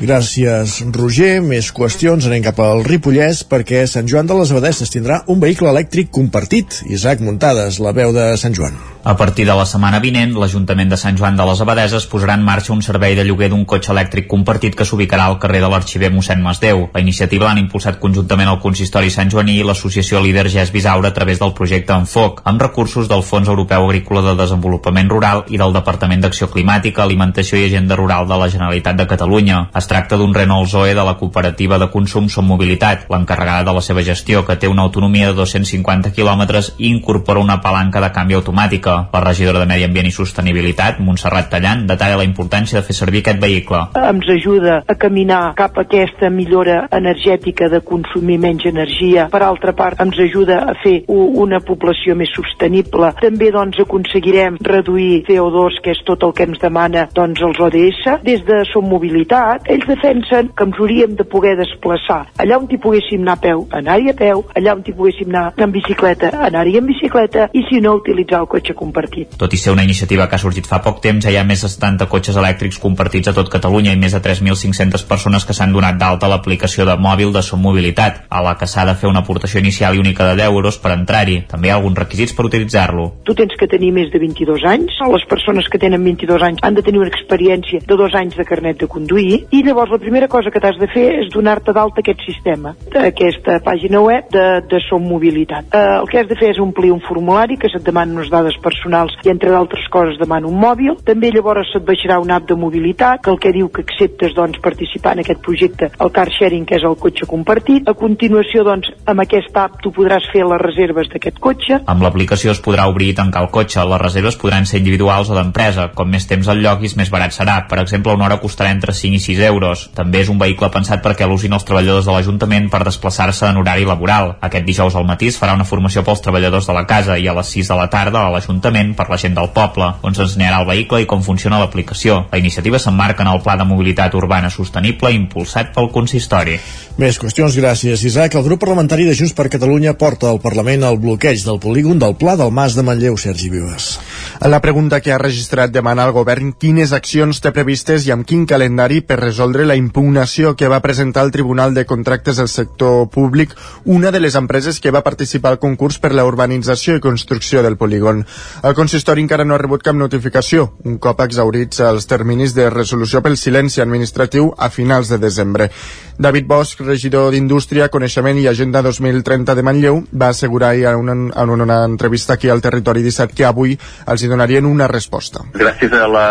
Gràcies, 0.00 0.80
Roger. 0.90 1.38
Més 1.44 1.68
qüestions. 1.74 2.26
Anem 2.26 2.42
cap 2.42 2.58
al 2.64 2.82
Ripollès 2.86 3.44
perquè 3.46 3.84
Sant 3.90 4.10
Joan 4.10 4.26
de 4.26 4.38
les 4.40 4.50
Abadesses 4.50 4.90
tindrà 4.90 5.20
un 5.30 5.38
vehicle 5.44 5.70
elèctric 5.70 6.10
compartit. 6.10 6.80
Isaac 6.90 7.22
Muntades, 7.22 7.78
la 7.78 7.94
veu 7.94 8.12
de 8.16 8.32
Sant 8.40 8.58
Joan. 8.58 8.74
A 9.06 9.18
partir 9.18 9.44
de 9.44 9.52
la 9.52 9.66
setmana 9.68 9.98
vinent, 10.00 10.30
l'Ajuntament 10.40 10.88
de 10.88 10.96
Sant 10.96 11.18
Joan 11.20 11.36
de 11.36 11.44
les 11.44 11.58
Abadeses 11.60 12.06
posarà 12.08 12.38
en 12.38 12.44
marxa 12.44 12.72
un 12.72 12.80
servei 12.80 13.12
de 13.14 13.26
lloguer 13.28 13.50
d'un 13.52 13.66
cotxe 13.68 13.90
elèctric 13.92 14.26
compartit 14.26 14.72
que 14.74 14.86
s'ubicarà 14.88 15.26
al 15.28 15.36
carrer 15.42 15.60
de 15.60 15.68
l'Arxiver 15.68 16.08
mossèn 16.14 16.40
Masdeu. 16.40 16.86
La 16.94 17.02
iniciativa 17.04 17.44
l'han 17.44 17.60
impulsat 17.60 17.98
conjuntament 18.00 18.48
el 18.48 18.62
Consistori 18.62 19.12
Sant 19.12 19.28
Joaní 19.28 19.58
i 19.58 19.66
l'associació 19.68 20.22
líder 20.24 20.46
Gès 20.48 20.72
Bisaura 20.72 21.10
a 21.12 21.16
través 21.18 21.42
del 21.42 21.52
projecte 21.52 21.92
Enfoc, 21.92 22.40
amb 22.48 22.64
recursos 22.64 23.10
del 23.12 23.22
Fons 23.22 23.50
Europeu 23.52 23.84
Agrícola 23.90 24.22
de 24.24 24.34
Desenvolupament 24.40 25.12
Rural 25.12 25.44
i 25.52 25.60
del 25.60 25.76
Departament 25.76 26.24
d'Acció 26.24 26.48
Climàtica, 26.48 27.04
Alimentació 27.04 27.60
i 27.60 27.66
Agenda 27.68 28.00
Rural 28.00 28.24
de 28.24 28.40
la 28.40 28.48
Generalitat 28.48 28.96
de 28.96 29.06
Catalunya. 29.12 29.66
Es 29.84 29.88
tracta 29.88 30.16
d'un 30.16 30.32
Renault 30.32 30.70
Zoe 30.72 30.94
de 30.96 31.02
la 31.04 31.12
cooperativa 31.20 31.76
de 31.76 31.90
consum 31.92 32.30
Som 32.32 32.46
Mobilitat, 32.48 33.02
l'encarregada 33.12 33.66
de 33.68 33.72
la 33.76 33.82
seva 33.84 34.00
gestió, 34.00 34.40
que 34.46 34.54
té 34.56 34.64
una 34.66 34.86
autonomia 34.86 35.26
de 35.28 35.34
250 35.36 36.08
quilòmetres 36.16 36.70
i 36.78 36.88
incorpora 36.88 37.42
una 37.42 37.58
palanca 37.60 38.00
de 38.00 38.08
canvi 38.08 38.32
automàtica. 38.38 38.94
La 39.12 39.20
regidora 39.20 39.60
de 39.60 39.66
Medi 39.68 39.84
Ambient 39.84 40.08
i 40.08 40.12
Sostenibilitat, 40.16 41.02
Montserrat 41.04 41.50
Tallant, 41.52 41.82
detalla 41.90 42.16
la 42.16 42.24
importància 42.24 42.78
de 42.78 42.86
fer 42.86 42.96
servir 42.96 43.20
aquest 43.20 43.42
vehicle. 43.42 43.82
ens 44.14 44.30
ajuda 44.36 44.78
a 44.88 44.94
caminar 44.94 45.52
cap 45.54 45.76
a 45.76 45.84
aquesta 45.84 46.30
millora 46.30 46.88
energètica 46.90 47.68
de 47.68 47.82
consumir 47.82 48.38
menys 48.38 48.64
energia. 48.64 49.28
Per 49.28 49.42
altra 49.42 49.76
part, 49.76 50.00
ens 50.00 50.16
ajuda 50.18 50.62
a 50.64 50.74
fer 50.82 51.02
una 51.08 51.60
població 51.60 52.16
més 52.16 52.32
sostenible. 52.32 53.12
També 53.20 53.50
doncs, 53.52 53.84
aconseguirem 53.84 54.56
reduir 54.62 55.24
CO2, 55.28 55.82
que 55.84 55.92
és 55.92 56.02
tot 56.06 56.22
el 56.22 56.32
que 56.32 56.48
ens 56.48 56.58
demana 56.58 57.04
doncs, 57.12 57.42
els 57.42 57.60
ODS. 57.60 58.24
Des 58.24 58.40
de 58.48 58.64
Som 58.72 58.88
Mobilitat, 58.88 59.73
ells 59.74 59.86
defensen 59.90 60.50
que 60.56 60.66
ens 60.66 60.78
hauríem 60.78 61.16
de 61.18 61.26
poder 61.28 61.56
desplaçar. 61.58 62.20
Allà 62.40 62.58
on 62.60 62.68
hi 62.70 62.78
poguéssim 62.80 63.22
anar 63.24 63.36
a 63.38 63.42
peu, 63.42 63.64
anar-hi 63.74 64.12
a 64.12 64.16
peu. 64.18 64.44
Allà 64.54 64.76
on 64.76 64.84
hi 64.86 64.94
poguéssim 64.94 65.32
anar 65.32 65.52
en 65.66 65.74
bicicleta, 65.74 66.30
anar-hi 66.48 66.78
en 66.78 66.86
bicicleta. 66.86 67.48
I 67.52 67.64
si 67.68 67.80
no, 67.84 67.96
utilitzar 68.00 68.42
el 68.44 68.50
cotxe 68.50 68.76
compartit. 68.78 69.34
Tot 69.40 69.52
i 69.54 69.60
ser 69.60 69.74
una 69.74 69.84
iniciativa 69.86 70.28
que 70.28 70.38
ha 70.38 70.42
sorgit 70.42 70.68
fa 70.70 70.80
poc 70.84 71.00
temps, 71.04 71.24
ja 71.24 71.32
hi 71.34 71.38
ha 71.40 71.46
més 71.46 71.64
de 71.64 71.70
70 71.72 72.08
cotxes 72.12 72.38
elèctrics 72.40 72.80
compartits 72.82 73.30
a 73.30 73.36
tot 73.36 73.50
Catalunya 73.52 73.94
i 73.94 74.00
més 74.00 74.14
de 74.14 74.22
3.500 74.22 75.06
persones 75.08 75.44
que 75.44 75.56
s'han 75.56 75.74
donat 75.74 75.98
d'alta 75.98 76.28
a 76.28 76.32
l'aplicació 76.34 76.86
de 76.88 76.96
mòbil 77.00 77.34
de 77.34 77.42
Mobilitat, 77.64 78.24
a 78.28 78.42
la 78.42 78.56
que 78.58 78.66
s'ha 78.66 78.84
de 78.84 78.94
fer 78.98 79.08
una 79.08 79.22
aportació 79.22 79.60
inicial 79.60 79.94
i 79.94 80.00
única 80.02 80.26
de 80.26 80.34
10 80.40 80.50
euros 80.52 80.78
per 80.82 80.92
entrar-hi. 80.92 81.44
També 81.48 81.68
hi 81.68 81.72
ha 81.72 81.76
alguns 81.78 81.98
requisits 81.98 82.34
per 82.34 82.46
utilitzar-lo. 82.48 83.06
Tu 83.24 83.34
tens 83.38 83.54
que 83.58 83.68
tenir 83.70 83.92
més 83.94 84.10
de 84.12 84.20
22 84.20 84.66
anys, 84.68 84.98
les 85.14 85.26
persones 85.30 85.68
que 85.70 85.78
tenen 85.78 86.02
22 86.04 86.42
anys 86.42 86.62
han 86.66 86.74
de 86.74 86.82
tenir 86.82 87.00
una 87.00 87.12
experiència 87.12 87.80
de 87.86 87.96
dos 87.96 88.14
anys 88.18 88.36
de 88.36 88.44
carnet 88.44 88.80
de 88.80 88.88
conduir 88.90 89.44
i 89.50 89.62
llavors 89.64 89.90
la 89.92 89.98
primera 89.98 90.28
cosa 90.28 90.50
que 90.50 90.60
t'has 90.60 90.78
de 90.80 90.88
fer 90.92 91.06
és 91.22 91.30
donar-te 91.34 91.72
d'alta 91.74 92.02
aquest 92.02 92.22
sistema, 92.26 92.74
aquesta 93.00 93.58
pàgina 93.64 94.00
web 94.04 94.28
de, 94.32 94.44
de 94.70 94.80
Som 94.86 95.06
Mobilitat. 95.08 95.72
Eh, 95.72 95.82
el 96.00 96.08
que 96.10 96.20
has 96.20 96.28
de 96.30 96.38
fer 96.38 96.52
és 96.54 96.60
omplir 96.62 96.92
un 96.94 97.02
formulari 97.04 97.58
que 97.60 97.70
se't 97.72 97.84
demana 97.86 98.14
unes 98.14 98.30
dades 98.32 98.56
personals 98.62 99.14
i 99.24 99.32
entre 99.32 99.52
d'altres 99.52 99.88
coses 99.92 100.18
demana 100.20 100.48
un 100.50 100.58
mòbil. 100.60 100.98
També 101.06 101.32
llavors 101.34 101.72
se't 101.72 101.86
baixarà 101.86 102.20
una 102.22 102.38
app 102.40 102.48
de 102.48 102.58
mobilitat 102.58 103.24
que 103.24 103.32
el 103.32 103.40
que 103.40 103.52
diu 103.56 103.70
que 103.72 103.84
acceptes 103.84 104.34
doncs, 104.36 104.60
participar 104.64 105.14
en 105.16 105.24
aquest 105.24 105.42
projecte, 105.44 105.90
el 106.00 106.12
car 106.14 106.28
sharing, 106.32 106.66
que 106.68 106.78
és 106.78 106.86
el 106.86 106.98
cotxe 107.00 107.28
compartit. 107.30 107.88
A 107.88 107.96
continuació, 107.98 108.64
doncs, 108.66 108.90
amb 109.10 109.24
aquesta 109.24 109.66
app 109.68 109.80
tu 109.82 109.92
podràs 109.94 110.26
fer 110.32 110.44
les 110.46 110.62
reserves 110.62 111.10
d'aquest 111.12 111.40
cotxe. 111.42 111.80
Amb 111.90 112.04
l'aplicació 112.04 112.52
es 112.54 112.62
podrà 112.64 112.86
obrir 112.90 113.12
i 113.12 113.18
tancar 113.18 113.44
el 113.46 113.52
cotxe. 113.54 113.84
Les 113.88 114.02
reserves 114.02 114.38
podran 114.40 114.68
ser 114.68 114.82
individuals 114.82 115.30
o 115.30 115.38
d'empresa. 115.38 115.90
Com 115.96 116.10
més 116.12 116.28
temps 116.30 116.48
al 116.50 116.62
lloc, 116.64 116.84
més 116.98 117.10
barat 117.12 117.34
serà. 117.34 117.60
Per 117.70 117.80
exemple, 117.82 118.12
una 118.14 118.28
hora 118.28 118.40
costarà 118.42 118.72
entre 118.74 118.92
5 118.92 119.16
i 119.16 119.22
6 119.22 119.40
euros. 119.48 119.53
També 119.94 120.20
és 120.24 120.30
un 120.32 120.38
vehicle 120.40 120.70
pensat 120.74 121.02
perquè 121.04 121.28
l'usin 121.28 121.52
els 121.54 121.64
treballadors 121.66 122.08
de 122.08 122.12
l'Ajuntament 122.14 122.66
per 122.72 122.82
desplaçar-se 122.86 123.46
en 123.48 123.60
horari 123.60 123.86
laboral. 123.86 124.34
Aquest 124.40 124.66
dijous 124.66 124.96
al 124.96 125.06
matí 125.06 125.28
es 125.30 125.38
farà 125.40 125.54
una 125.54 125.66
formació 125.68 126.02
pels 126.04 126.22
treballadors 126.24 126.66
de 126.66 126.74
la 126.74 126.86
casa 126.90 127.18
i 127.18 127.28
a 127.28 127.34
les 127.36 127.52
6 127.54 127.70
de 127.70 127.78
la 127.78 127.88
tarda 127.92 128.24
a 128.24 128.32
l'Ajuntament 128.34 128.94
per 128.98 129.08
la 129.10 129.18
gent 129.20 129.36
del 129.38 129.52
poble, 129.54 129.92
on 130.02 130.16
s'ensenyarà 130.16 130.60
el 130.62 130.68
vehicle 130.68 131.02
i 131.02 131.06
com 131.06 131.22
funciona 131.22 131.60
l'aplicació. 131.62 132.24
La 132.32 132.40
iniciativa 132.42 132.78
s'emmarca 132.78 133.22
en 133.22 133.32
el 133.32 133.42
Pla 133.44 133.56
de 133.60 133.68
Mobilitat 133.68 134.14
Urbana 134.14 134.50
Sostenible 134.50 135.12
impulsat 135.14 135.74
pel 135.74 135.90
consistori. 135.94 136.58
Més 136.98 137.18
qüestions, 137.18 137.56
gràcies, 137.58 138.04
Isaac. 138.06 138.36
El 138.38 138.46
grup 138.46 138.62
parlamentari 138.62 139.06
de 139.08 139.16
Junts 139.18 139.34
per 139.34 139.48
Catalunya 139.52 139.96
porta 139.98 140.30
al 140.30 140.42
Parlament 140.42 140.84
el 140.86 141.00
bloqueig 141.02 141.42
del 141.46 141.58
polígon 141.62 141.98
del 141.98 142.14
Pla 142.18 142.36
del 142.38 142.52
Mas 142.54 142.76
de 142.78 142.86
Manlleu, 142.86 143.16
Sergi 143.18 143.50
Vives. 143.50 143.98
La 144.44 144.60
pregunta 144.60 145.00
que 145.00 145.10
ha 145.10 145.16
registrat 145.16 145.70
demana 145.72 146.04
al 146.04 146.10
govern 146.12 146.50
quines 146.60 146.90
accions 146.92 147.38
té 147.40 147.48
previstes 147.56 148.04
i 148.04 148.10
amb 148.12 148.26
quin 148.28 148.42
calendari 148.44 148.98
per 149.00 149.16
resoldre 149.16 149.64
la 149.64 149.76
impugnació 149.80 150.50
que 150.52 150.68
va 150.68 150.82
presentar 150.84 151.22
el 151.24 151.30
Tribunal 151.32 151.72
de 151.72 151.86
Contractes 151.88 152.36
del 152.36 152.50
Sector 152.52 153.08
Públic 153.08 153.54
una 153.86 154.12
de 154.12 154.20
les 154.20 154.36
empreses 154.36 154.80
que 154.84 154.92
va 154.92 155.00
participar 155.06 155.54
al 155.54 155.58
concurs 155.62 155.96
per 155.96 156.12
la 156.12 156.26
urbanització 156.28 156.98
i 156.98 157.00
construcció 157.00 157.62
del 157.64 157.78
polígon. 157.80 158.20
El 158.62 158.76
consistori 158.76 159.24
encara 159.24 159.46
no 159.48 159.56
ha 159.56 159.62
rebut 159.62 159.86
cap 159.86 159.96
notificació, 159.96 160.74
un 160.84 160.98
cop 161.00 161.24
exaurits 161.24 161.80
els 161.80 162.04
terminis 162.04 162.52
de 162.52 162.68
resolució 162.68 163.24
pel 163.24 163.40
silenci 163.40 163.80
administratiu 163.80 164.52
a 164.58 164.68
finals 164.68 165.08
de 165.08 165.22
desembre. 165.24 165.70
David 166.18 166.44
Bosch, 166.46 166.84
regidor 166.84 167.32
d'Indústria, 167.32 167.88
Coneixement 167.88 168.36
i 168.38 168.46
Agenda 168.46 168.84
2030 168.84 169.56
de 169.56 169.64
Manlleu, 169.64 170.04
va 170.12 170.28
assegurar 170.36 170.76
en 170.76 171.00
una, 171.00 171.16
en 171.32 171.50
una 171.50 171.80
entrevista 171.88 172.36
aquí 172.36 172.52
al 172.52 172.60
Territori 172.60 173.02
17 173.02 173.34
que 173.34 173.48
avui 173.48 173.78
els 174.06 174.22
donarien 174.34 174.66
una 174.66 174.88
resposta. 174.90 175.44
gràcies 175.54 175.92
a 175.94 176.06
la, 176.10 176.26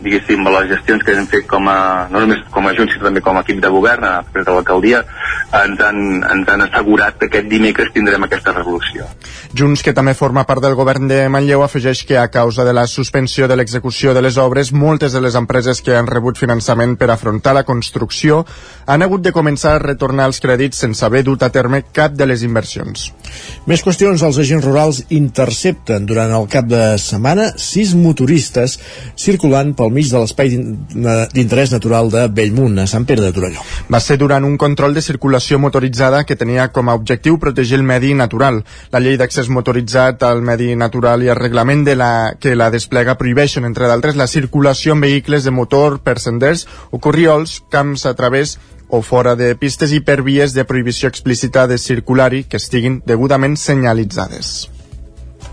diguéssim, 0.00 0.46
a 0.46 0.54
les 0.58 0.70
gestions 0.76 1.02
que 1.04 1.16
hem 1.16 1.26
fet 1.30 1.46
com 1.50 1.68
a, 1.72 2.06
no 2.12 2.22
només 2.22 2.44
com 2.52 2.66
a 2.66 2.74
Junts, 2.76 2.94
sinó 2.94 3.08
també 3.08 3.22
com 3.24 3.36
a 3.36 3.42
equip 3.46 3.60
de 3.62 3.72
govern, 3.72 4.04
a 4.04 4.22
de 4.36 4.44
l'alcaldia, 4.46 5.02
ens 5.56 5.80
han, 5.82 6.00
ens 6.22 6.48
han 6.52 6.64
assegurat 6.66 7.16
que 7.18 7.28
aquest 7.30 7.48
dimecres 7.50 7.92
tindrem 7.94 8.26
aquesta 8.26 8.54
resolució. 8.54 9.06
Junts, 9.56 9.82
que 9.82 9.94
també 9.96 10.14
forma 10.18 10.44
part 10.48 10.64
del 10.64 10.76
govern 10.78 11.08
de 11.10 11.20
Manlleu, 11.32 11.64
afegeix 11.64 12.04
que 12.06 12.18
a 12.18 12.28
causa 12.32 12.64
de 12.66 12.74
la 12.76 12.86
suspensió 12.90 13.48
de 13.48 13.56
l'execució 13.56 14.14
de 14.14 14.22
les 14.22 14.38
obres, 14.42 14.72
moltes 14.72 15.14
de 15.16 15.22
les 15.24 15.36
empreses 15.38 15.80
que 15.82 15.96
han 15.96 16.10
rebut 16.10 16.38
finançament 16.38 16.96
per 17.00 17.10
afrontar 17.10 17.54
la 17.56 17.64
construcció 17.68 18.44
han 18.86 19.02
hagut 19.02 19.24
de 19.24 19.34
començar 19.34 19.76
a 19.76 19.82
retornar 19.82 20.28
els 20.30 20.40
crèdits 20.42 20.82
sense 20.84 21.04
haver 21.06 21.24
dut 21.26 21.42
a 21.42 21.50
terme 21.54 21.82
cap 21.92 22.14
de 22.16 22.26
les 22.28 22.42
inversions. 22.46 23.10
Més 23.66 23.82
qüestions. 23.84 24.22
Els 24.26 24.38
agents 24.42 24.64
rurals 24.64 25.02
intercepten 25.14 26.06
durant 26.08 26.32
el 26.34 26.48
cap 26.50 26.66
de 26.66 26.96
setmana 26.98 27.35
sis 27.60 27.94
motoristes 27.96 28.76
circulant 29.16 29.72
pel 29.76 29.92
mig 29.94 30.10
de 30.10 30.20
l'espai 30.20 30.52
d'interès 30.52 31.72
natural 31.74 32.10
de 32.12 32.26
Bellmunt, 32.28 32.78
a 32.82 32.86
Sant 32.90 33.06
Pere 33.08 33.24
de 33.24 33.32
Torelló. 33.36 33.64
Va 33.92 34.00
ser 34.00 34.18
durant 34.20 34.44
un 34.44 34.56
control 34.60 34.94
de 34.94 35.04
circulació 35.04 35.58
motoritzada 35.62 36.24
que 36.24 36.36
tenia 36.36 36.68
com 36.72 36.88
a 36.88 36.96
objectiu 36.98 37.38
protegir 37.42 37.78
el 37.80 37.86
medi 37.86 38.14
natural. 38.14 38.62
La 38.92 39.00
llei 39.00 39.18
d'accés 39.20 39.50
motoritzat 39.52 40.22
al 40.26 40.42
medi 40.42 40.74
natural 40.76 41.24
i 41.24 41.32
el 41.32 41.40
reglament 41.40 41.84
de 41.86 41.96
la, 41.96 42.12
que 42.40 42.56
la 42.56 42.70
desplega 42.70 43.18
prohibeixen, 43.18 43.64
entre 43.64 43.88
d'altres, 43.90 44.16
la 44.16 44.30
circulació 44.30 44.96
en 44.96 45.04
vehicles 45.04 45.44
de 45.44 45.54
motor 45.54 46.00
per 46.00 46.18
senders 46.20 46.66
o 46.90 47.00
corriols, 47.02 47.60
camps 47.70 48.06
a 48.06 48.14
través 48.14 48.58
o 48.88 49.02
fora 49.02 49.34
de 49.34 49.54
pistes 49.58 49.92
i 49.92 50.00
per 50.00 50.22
vies 50.22 50.54
de 50.54 50.64
prohibició 50.64 51.10
explícita 51.10 51.66
de 51.66 51.78
circular-hi 51.78 52.44
que 52.44 52.62
estiguin 52.62 53.02
degudament 53.06 53.58
senyalitzades. 53.58 54.75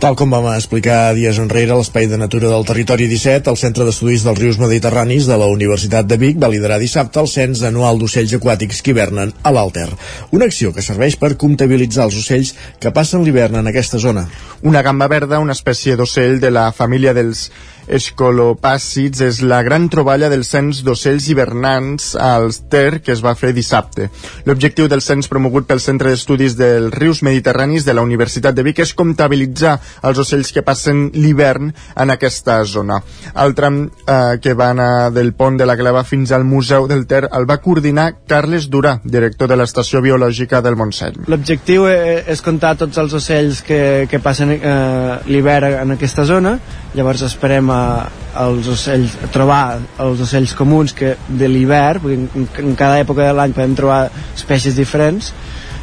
Tal 0.04 0.18
com 0.20 0.34
vam 0.36 0.50
explicar 0.52 1.14
dies 1.16 1.38
enrere, 1.40 1.78
l'Espai 1.80 2.10
de 2.12 2.18
Natura 2.20 2.50
del 2.52 2.66
Territori 2.68 3.06
17, 3.08 3.48
el 3.48 3.56
Centre 3.56 3.86
d'Estudis 3.88 4.26
dels 4.28 4.42
Rius 4.42 4.58
Mediterranis 4.60 5.30
de 5.30 5.38
la 5.40 5.48
Universitat 5.48 6.10
de 6.10 6.18
Vic 6.20 6.42
va 6.44 6.50
liderar 6.52 6.82
dissabte 6.82 7.22
el 7.22 7.30
cens 7.32 7.62
anual 7.64 8.02
d'ocells 8.02 8.34
aquàtics 8.36 8.84
que 8.84 8.92
hivernen 8.92 9.32
a 9.32 9.54
l'Alter. 9.56 9.88
Una 10.36 10.50
acció 10.52 10.74
que 10.76 10.84
serveix 10.84 11.16
per 11.22 11.38
comptabilitzar 11.40 12.10
els 12.10 12.18
ocells 12.20 12.52
que 12.84 12.92
passen 12.92 13.24
l'hivern 13.24 13.56
en 13.62 13.72
aquesta 13.72 13.96
zona. 13.96 14.26
Una 14.68 14.84
gamba 14.84 15.08
verda, 15.08 15.40
una 15.40 15.56
espècie 15.56 15.96
d'ocell 15.96 16.42
de 16.44 16.52
la 16.52 16.74
família 16.76 17.16
dels 17.16 17.46
escolopàcids 17.88 19.22
és 19.26 19.41
la 19.43 19.61
gran 19.65 19.89
troballa 19.91 20.30
del 20.31 20.45
cens 20.47 20.84
d'ocells 20.85 21.27
hivernants 21.30 22.14
als 22.15 22.61
Ter 22.72 23.01
que 23.03 23.11
es 23.14 23.23
va 23.23 23.35
fer 23.35 23.53
dissabte. 23.53 24.10
L'objectiu 24.45 24.88
del 24.88 25.01
cens 25.01 25.30
promogut 25.31 25.68
pel 25.68 25.81
Centre 25.84 26.14
d'Estudis 26.14 26.55
dels 26.60 26.93
Rius 26.95 27.23
Mediterranis 27.26 27.85
de 27.85 27.93
la 27.93 28.05
Universitat 28.05 28.55
de 28.55 28.64
Vic 28.65 28.80
és 28.84 28.93
comptabilitzar 28.97 29.77
els 30.03 30.19
ocells 30.19 30.53
que 30.53 30.64
passen 30.65 31.10
l'hivern 31.14 31.73
en 31.73 32.14
aquesta 32.14 32.61
zona. 32.64 33.01
El 33.43 33.55
tram 33.57 33.84
eh, 33.85 34.38
que 34.41 34.53
va 34.53 34.69
anar 34.72 35.11
del 35.14 35.34
pont 35.34 35.57
de 35.60 35.68
la 35.68 35.76
Gleva 35.80 36.03
fins 36.07 36.31
al 36.31 36.45
Museu 36.47 36.88
del 36.88 37.05
Ter 37.07 37.26
el 37.31 37.47
va 37.49 37.60
coordinar 37.64 38.10
Carles 38.27 38.69
Durà, 38.72 38.97
director 39.03 39.49
de 39.51 39.57
l'Estació 39.60 40.01
Biològica 40.05 40.61
del 40.64 40.77
Montseny. 40.80 41.23
L'objectiu 41.27 41.88
e-, 41.89 42.23
és 42.31 42.41
comptar 42.45 42.76
tots 42.80 42.99
els 43.01 43.14
ocells 43.19 43.64
que, 43.65 43.81
que 44.10 44.22
passen 44.23 44.55
eh, 44.55 45.19
l'hivern 45.27 45.80
en 45.81 45.95
aquesta 45.97 46.26
zona, 46.30 46.57
llavors 46.93 47.23
esperem 47.26 47.73
a, 47.74 48.10
els 48.44 48.68
ocells, 48.74 49.18
trobar 49.34 49.80
els 50.02 50.24
ocells 50.26 50.56
comuns 50.58 50.95
que 50.98 51.14
de 51.28 51.50
l'hivern, 51.50 52.02
perquè 52.04 52.18
en, 52.18 52.48
en 52.64 52.76
cada 52.80 53.02
època 53.04 53.28
de 53.28 53.36
l'any 53.38 53.54
podem 53.54 53.76
trobar 53.78 54.02
espècies 54.34 54.78
diferents, 54.78 55.34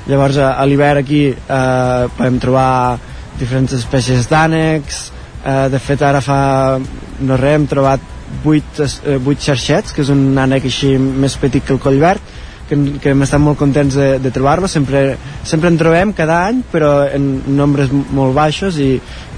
llavors 0.09 0.41
a, 0.41 0.55
a 0.59 0.67
l'hivern 0.67 1.03
aquí 1.03 1.27
eh, 1.31 2.05
podem 2.17 2.41
trobar 2.43 2.99
diferents 3.41 3.77
espècies 3.79 4.27
d'ànecs, 4.31 5.05
eh, 5.45 5.67
de 5.73 5.83
fet 5.83 6.03
ara 6.03 6.23
fa 6.25 6.41
no 6.81 7.39
res 7.39 7.59
hem 7.59 7.69
trobat 7.71 8.03
8, 8.45 8.87
eh, 9.05 9.19
8 9.19 9.47
xarxets, 9.51 9.95
que 9.95 10.03
és 10.05 10.13
un 10.13 10.39
ànec 10.39 10.67
així 10.71 10.97
més 10.99 11.37
petit 11.41 11.65
que 11.67 11.75
el 11.77 11.83
collverd, 11.83 12.23
que, 12.71 12.79
que 13.03 13.13
hem 13.13 13.25
estat 13.27 13.43
molt 13.43 13.59
contents 13.59 13.97
de, 13.99 14.11
de 14.23 14.31
trobar-lo, 14.35 14.71
sempre, 14.71 15.17
sempre 15.43 15.71
en 15.73 15.79
trobem 15.81 16.15
cada 16.17 16.45
any, 16.47 16.63
però 16.73 16.93
en 17.11 17.33
nombres 17.59 17.91
molt 17.91 18.37
baixos 18.37 18.79
i 18.79 18.93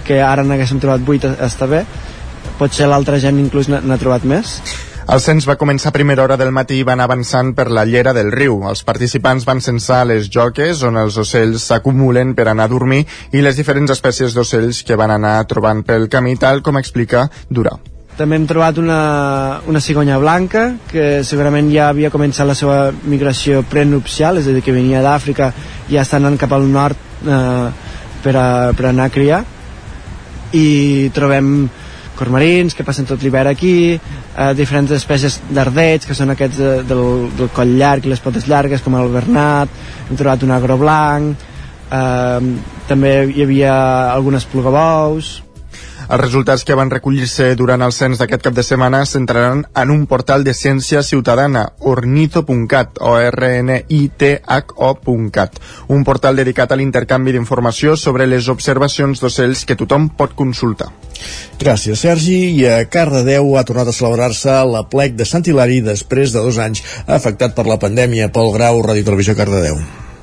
que 0.07 0.19
ara 0.21 0.45
n'haguéssim 0.45 0.81
trobat 0.83 1.07
8 1.09 1.37
està 1.47 1.69
bé, 1.71 1.85
potser 2.59 2.89
l'altra 2.91 3.21
gent 3.23 3.39
inclús 3.41 3.71
n'ha 3.73 4.01
trobat 4.01 4.25
més. 4.29 4.61
El 5.13 5.19
cens 5.19 5.45
va 5.49 5.59
començar 5.59 5.91
a 5.91 5.95
primera 5.97 6.23
hora 6.23 6.37
del 6.39 6.53
matí 6.55 6.77
i 6.79 6.85
van 6.87 7.01
avançant 7.03 7.51
per 7.59 7.67
la 7.75 7.83
llera 7.85 8.13
del 8.15 8.31
riu. 8.31 8.61
Els 8.71 8.85
participants 8.87 9.45
van 9.49 9.61
censar 9.61 10.05
les 10.07 10.29
joques 10.31 10.85
on 10.87 10.97
els 11.01 11.19
ocells 11.19 11.67
s'acumulen 11.69 12.37
per 12.39 12.47
anar 12.49 12.69
a 12.69 12.73
dormir 12.73 13.03
i 13.35 13.43
les 13.43 13.59
diferents 13.59 13.91
espècies 13.91 14.37
d'ocells 14.37 14.85
que 14.87 14.97
van 14.97 15.11
anar 15.11 15.41
trobant 15.51 15.83
pel 15.83 16.07
camí, 16.09 16.37
tal 16.39 16.63
com 16.63 16.79
explica 16.79 17.27
Durà. 17.51 17.75
També 18.17 18.37
hem 18.37 18.47
trobat 18.47 18.79
una, 18.79 19.03
una 19.67 19.81
cigonya 19.81 20.19
blanca 20.23 20.67
que 20.91 21.25
segurament 21.25 21.71
ja 21.73 21.89
havia 21.89 22.13
començat 22.13 22.47
la 22.47 22.55
seva 22.55 22.93
migració 23.03 23.65
prenupcial, 23.65 24.39
és 24.39 24.47
a 24.47 24.55
dir, 24.55 24.63
que 24.63 24.75
venia 24.77 25.03
d'Àfrica 25.03 25.51
i 25.89 25.97
ja 25.97 26.05
està 26.05 26.21
anant 26.21 26.37
cap 26.39 26.53
al 26.53 26.69
nord 26.71 27.27
eh, 27.27 27.69
per, 28.23 28.37
a, 28.37 28.49
per 28.77 28.91
anar 28.93 29.09
a 29.09 29.15
criar 29.15 29.43
i 30.53 31.09
trobem 31.17 31.49
cormarins 32.19 32.75
que 32.75 32.85
passen 32.85 33.07
tot 33.09 33.23
l'hivern 33.23 33.51
aquí, 33.53 33.95
eh, 33.97 34.51
diferents 34.59 34.93
espècies 34.97 35.41
d'ardets, 35.51 36.07
que 36.09 36.17
són 36.17 36.35
aquests 36.35 36.59
de, 36.59 36.75
del, 36.89 37.07
del 37.39 37.53
coll 37.55 37.77
llarg 37.79 38.07
i 38.07 38.13
les 38.13 38.23
potes 38.23 38.49
llargues, 38.51 38.83
com 38.85 38.99
el 38.99 39.13
bernat, 39.13 39.73
hem 40.09 40.19
trobat 40.19 40.45
un 40.47 40.53
agro 40.57 40.79
blanc, 40.81 41.47
eh, 41.91 42.53
també 42.89 43.15
hi 43.31 43.47
havia 43.47 43.73
algunes 44.13 44.49
plugabous, 44.49 45.39
els 46.13 46.21
resultats 46.21 46.65
que 46.69 46.77
van 46.77 46.91
recollir-se 46.93 47.55
durant 47.57 47.81
el 47.81 47.93
cens 47.97 48.21
d'aquest 48.21 48.43
cap 48.45 48.57
de 48.57 48.65
setmana 48.67 49.01
s'entraran 49.09 49.63
en 49.83 49.93
un 49.95 50.03
portal 50.11 50.45
de 50.45 50.53
ciència 50.53 51.01
ciutadana, 51.03 51.63
ornito.cat, 51.89 53.01
o 53.01 53.15
r 53.17 53.49
n 53.63 53.79
i 53.89 54.03
t 54.13 54.35
h 54.37 54.77
o.cat, 54.77 55.57
un 55.89 56.05
portal 56.05 56.37
dedicat 56.37 56.73
a 56.73 56.77
l'intercanvi 56.77 57.33
d'informació 57.33 57.97
sobre 57.97 58.29
les 58.29 58.51
observacions 58.53 59.25
d'ocells 59.25 59.65
que 59.65 59.79
tothom 59.79 60.11
pot 60.13 60.37
consultar. 60.37 60.93
Gràcies, 61.57 62.05
Sergi. 62.05 62.39
I 62.61 62.69
a 62.69 62.79
Cardedeu 62.93 63.57
ha 63.57 63.65
tornat 63.65 63.89
a 63.89 63.97
celebrar-se 63.97 64.61
la 64.69 64.85
plec 64.93 65.17
de 65.17 65.25
Sant 65.25 65.49
Hilari 65.49 65.81
després 65.81 66.37
de 66.37 66.45
dos 66.45 66.61
anys 66.61 66.85
afectat 67.07 67.57
per 67.57 67.65
la 67.71 67.81
pandèmia. 67.81 68.29
Pol 68.29 68.53
Grau, 68.53 68.85
Ràdio 68.85 69.09
Televisió 69.09 69.39
Cardedeu. 69.39 69.81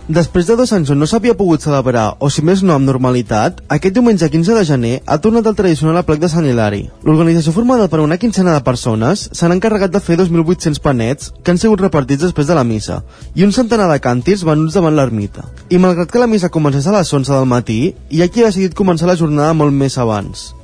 Després 0.09 0.47
de 0.49 0.55
dos 0.57 0.71
anys 0.73 0.89
on 0.89 0.97
no 0.97 1.05
s'havia 1.05 1.35
pogut 1.37 1.61
celebrar, 1.61 2.15
o 2.17 2.31
si 2.33 2.41
més 2.41 2.63
no 2.65 2.73
amb 2.73 2.87
normalitat, 2.89 3.59
aquest 3.75 3.93
diumenge 3.93 4.25
15 4.33 4.55
de 4.57 4.63
gener 4.65 4.93
ha 5.05 5.19
tornat 5.21 5.45
el 5.45 5.53
tradicional 5.59 5.99
aplec 5.99 6.23
de 6.23 6.29
Sant 6.33 6.47
Hilari. 6.49 6.79
L'organització 7.05 7.53
formada 7.53 7.85
per 7.91 7.99
una 8.01 8.17
quincena 8.17 8.55
de 8.55 8.63
persones 8.65 9.27
s'han 9.37 9.53
encarregat 9.53 9.93
de 9.93 10.01
fer 10.01 10.17
2.800 10.17 10.81
panets 10.81 11.29
que 11.43 11.53
han 11.53 11.61
sigut 11.61 11.85
repartits 11.85 12.25
després 12.25 12.49
de 12.49 12.57
la 12.57 12.65
missa 12.65 13.03
i 13.37 13.45
un 13.45 13.53
centenar 13.53 13.85
de 13.93 13.99
càntirs 14.01 14.47
venuts 14.49 14.81
davant 14.81 14.97
l'ermita. 14.97 15.45
I 15.69 15.77
malgrat 15.77 16.09
que 16.09 16.25
la 16.25 16.31
missa 16.33 16.49
comencés 16.49 16.89
a 16.89 16.97
les 16.97 17.13
11 17.13 17.29
del 17.29 17.45
matí, 17.53 17.79
hi 18.09 18.25
ha 18.25 18.31
qui 18.33 18.41
ha 18.41 18.49
decidit 18.49 18.73
començar 18.73 19.05
la 19.05 19.19
jornada 19.19 19.53
molt 19.53 19.77
més 19.77 20.01
abans. 20.01 20.55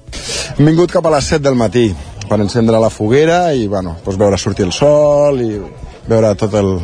Hem 0.58 0.74
vingut 0.74 0.90
cap 0.90 1.06
a 1.06 1.14
les 1.20 1.34
7 1.38 1.46
del 1.46 1.62
matí 1.62 1.92
per 2.26 2.42
encendre 2.42 2.82
la 2.82 2.90
foguera 2.90 3.52
i 3.54 3.70
bueno, 3.70 4.00
doncs 4.02 4.18
veure 4.18 4.42
sortir 4.42 4.66
el 4.66 4.74
sol 4.74 5.38
i 5.38 5.60
veure 6.10 6.34
tot, 6.34 6.58
el, 6.58 6.80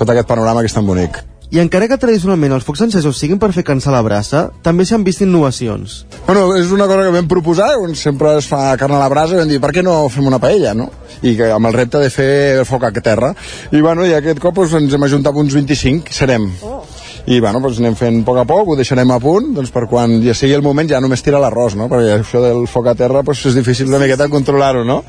tot 0.00 0.08
aquest 0.08 0.32
panorama 0.32 0.64
que 0.64 0.72
és 0.72 0.80
tan 0.80 0.88
bonic. 0.88 1.20
I 1.48 1.62
encara 1.62 1.86
que 1.88 1.96
tradicionalment 1.96 2.52
els 2.52 2.66
focs 2.66 2.82
encesos 2.84 3.16
siguin 3.16 3.38
per 3.40 3.48
fer 3.56 3.64
cansar 3.64 3.94
la 3.94 4.02
brasa, 4.04 4.48
també 4.62 4.84
s'hi 4.84 4.98
han 4.98 5.06
vist 5.06 5.22
innovacions. 5.24 6.02
Bueno, 6.26 6.44
és 6.60 6.68
una 6.74 6.84
cosa 6.90 7.06
que 7.06 7.14
vam 7.14 7.30
proposar, 7.30 7.70
on 7.80 7.96
sempre 7.96 8.34
es 8.36 8.48
fa 8.50 8.76
carn 8.76 8.98
a 8.98 9.00
la 9.00 9.08
brasa, 9.08 9.36
i 9.36 9.40
vam 9.40 9.48
dir, 9.48 9.60
per 9.62 9.72
què 9.72 9.84
no 9.84 9.96
fem 10.12 10.28
una 10.28 10.42
paella, 10.42 10.74
no? 10.76 10.90
I 11.22 11.32
que, 11.38 11.48
amb 11.54 11.70
el 11.70 11.78
repte 11.78 12.02
de 12.04 12.12
fer 12.12 12.30
el 12.58 12.66
foc 12.68 12.84
a 12.84 12.92
terra. 13.00 13.32
I, 13.72 13.80
bueno, 13.80 14.04
i 14.04 14.12
aquest 14.18 14.44
cop 14.44 14.60
doncs, 14.60 14.76
ens 14.76 14.94
hem 14.98 15.08
ajuntat 15.08 15.40
uns 15.40 15.56
25, 15.56 16.12
serem. 16.12 16.50
Oh 16.62 16.82
i 17.28 17.40
bueno, 17.44 17.60
doncs 17.60 17.76
anem 17.82 17.96
fent 17.98 18.22
a 18.22 18.24
poc 18.24 18.38
a 18.40 18.44
poc, 18.48 18.70
ho 18.72 18.76
deixarem 18.78 19.10
a 19.12 19.18
punt 19.20 19.50
doncs 19.56 19.72
per 19.74 19.84
quan 19.90 20.14
ja 20.24 20.32
sigui 20.36 20.54
el 20.56 20.64
moment 20.64 20.88
ja 20.88 21.00
només 21.04 21.20
tira 21.24 21.40
l'arròs, 21.42 21.76
no? 21.76 21.88
perquè 21.92 22.14
això 22.16 22.40
del 22.40 22.64
foc 22.70 22.88
a 22.88 22.94
terra 22.96 23.20
doncs 23.26 23.44
és 23.50 23.58
difícil 23.58 23.90
una 23.92 24.00
miqueta 24.00 24.30
controlar-ho, 24.32 24.86
no? 24.88 25.02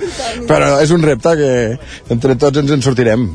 Però 0.50 0.74
és 0.84 0.92
un 0.92 1.06
repte 1.06 1.38
que 1.40 1.54
entre 2.12 2.36
tots 2.36 2.60
ens 2.60 2.76
en 2.76 2.84
sortirem. 2.84 3.30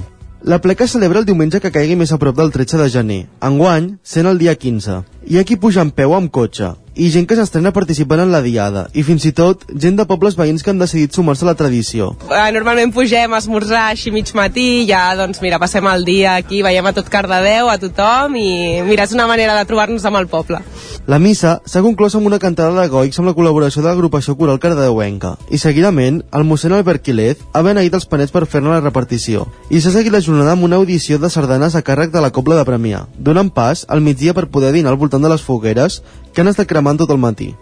La 0.44 0.58
pleca 0.60 0.84
celebra 0.84 1.22
el 1.22 1.24
diumenge 1.24 1.56
que 1.56 1.70
caigui 1.72 1.94
més 1.96 2.10
a 2.12 2.18
prop 2.20 2.36
del 2.36 2.50
13 2.52 2.76
de 2.76 2.88
gener. 2.92 3.22
Enguany, 3.48 3.86
sent 4.04 4.26
el 4.28 4.36
dia 4.42 4.52
15. 4.52 4.96
Hi 5.24 5.38
ha 5.40 5.44
qui 5.48 5.56
puja 5.56 5.80
en 5.80 5.92
peu 5.96 6.12
amb 6.12 6.28
cotxe, 6.28 6.74
i 6.94 7.10
gent 7.10 7.26
que 7.26 7.36
s'estrena 7.38 7.72
participant 7.74 8.22
en 8.22 8.30
la 8.32 8.40
diada, 8.44 8.86
i 8.94 9.02
fins 9.06 9.24
i 9.26 9.32
tot 9.34 9.64
gent 9.70 9.96
de 9.98 10.06
pobles 10.06 10.36
veïns 10.38 10.62
que 10.62 10.70
han 10.70 10.80
decidit 10.82 11.14
sumar-se 11.14 11.44
a 11.46 11.50
la 11.50 11.56
tradició. 11.58 12.12
Uh, 12.28 12.48
normalment 12.54 12.92
pugem 12.94 13.34
a 13.34 13.40
esmorzar 13.42 13.88
així 13.90 14.12
mig 14.14 14.30
matí, 14.36 14.84
ja 14.88 15.02
doncs 15.18 15.42
mira, 15.42 15.58
passem 15.62 15.86
el 15.90 16.06
dia 16.06 16.36
aquí, 16.38 16.62
veiem 16.62 16.86
a 16.86 16.94
tot 16.96 17.10
Cardedeu, 17.10 17.70
a 17.70 17.78
tothom, 17.82 18.38
i 18.38 18.82
mira, 18.86 19.08
és 19.08 19.14
una 19.16 19.26
manera 19.30 19.58
de 19.58 19.66
trobar-nos 19.68 20.06
amb 20.06 20.22
el 20.22 20.30
poble. 20.30 20.62
La 21.10 21.18
missa 21.20 21.58
s'ha 21.68 21.82
conclòs 21.84 22.14
amb 22.16 22.30
una 22.30 22.38
cantada 22.40 22.72
de 22.78 22.88
goics 22.88 23.18
amb 23.20 23.28
la 23.28 23.34
col·laboració 23.36 23.82
de 23.82 23.90
l'agrupació 23.90 24.38
coral 24.38 24.60
cardedeuenca, 24.62 25.34
i 25.50 25.58
seguidament 25.60 26.22
el 26.32 26.46
mossèn 26.48 26.72
Albert 26.72 27.04
Quilez 27.04 27.42
ha 27.52 27.64
beneït 27.66 27.92
els 27.98 28.06
panets 28.08 28.32
per 28.32 28.46
fer-ne 28.46 28.72
la 28.72 28.80
repartició, 28.80 29.44
i 29.68 29.82
s'ha 29.82 29.92
seguit 29.92 30.14
la 30.14 30.22
jornada 30.24 30.54
amb 30.54 30.64
una 30.64 30.78
audició 30.80 31.18
de 31.18 31.28
sardanes 31.28 31.74
a 31.74 31.82
càrrec 31.84 32.14
de 32.14 32.22
la 32.24 32.32
Cobla 32.32 32.56
de 32.56 32.64
Premià, 32.68 33.04
donant 33.18 33.50
pas 33.52 33.84
al 33.88 34.00
migdia 34.00 34.32
per 34.32 34.48
poder 34.48 34.72
dinar 34.72 34.94
al 34.94 35.00
voltant 35.00 35.20
de 35.20 35.32
les 35.34 35.44
fogueres 35.44 36.00
que 36.34 36.42
han 36.42 36.50
estat 36.50 36.68
cremant 36.68 36.98
tot 36.98 37.14
el 37.14 37.22
matí. 37.22 37.54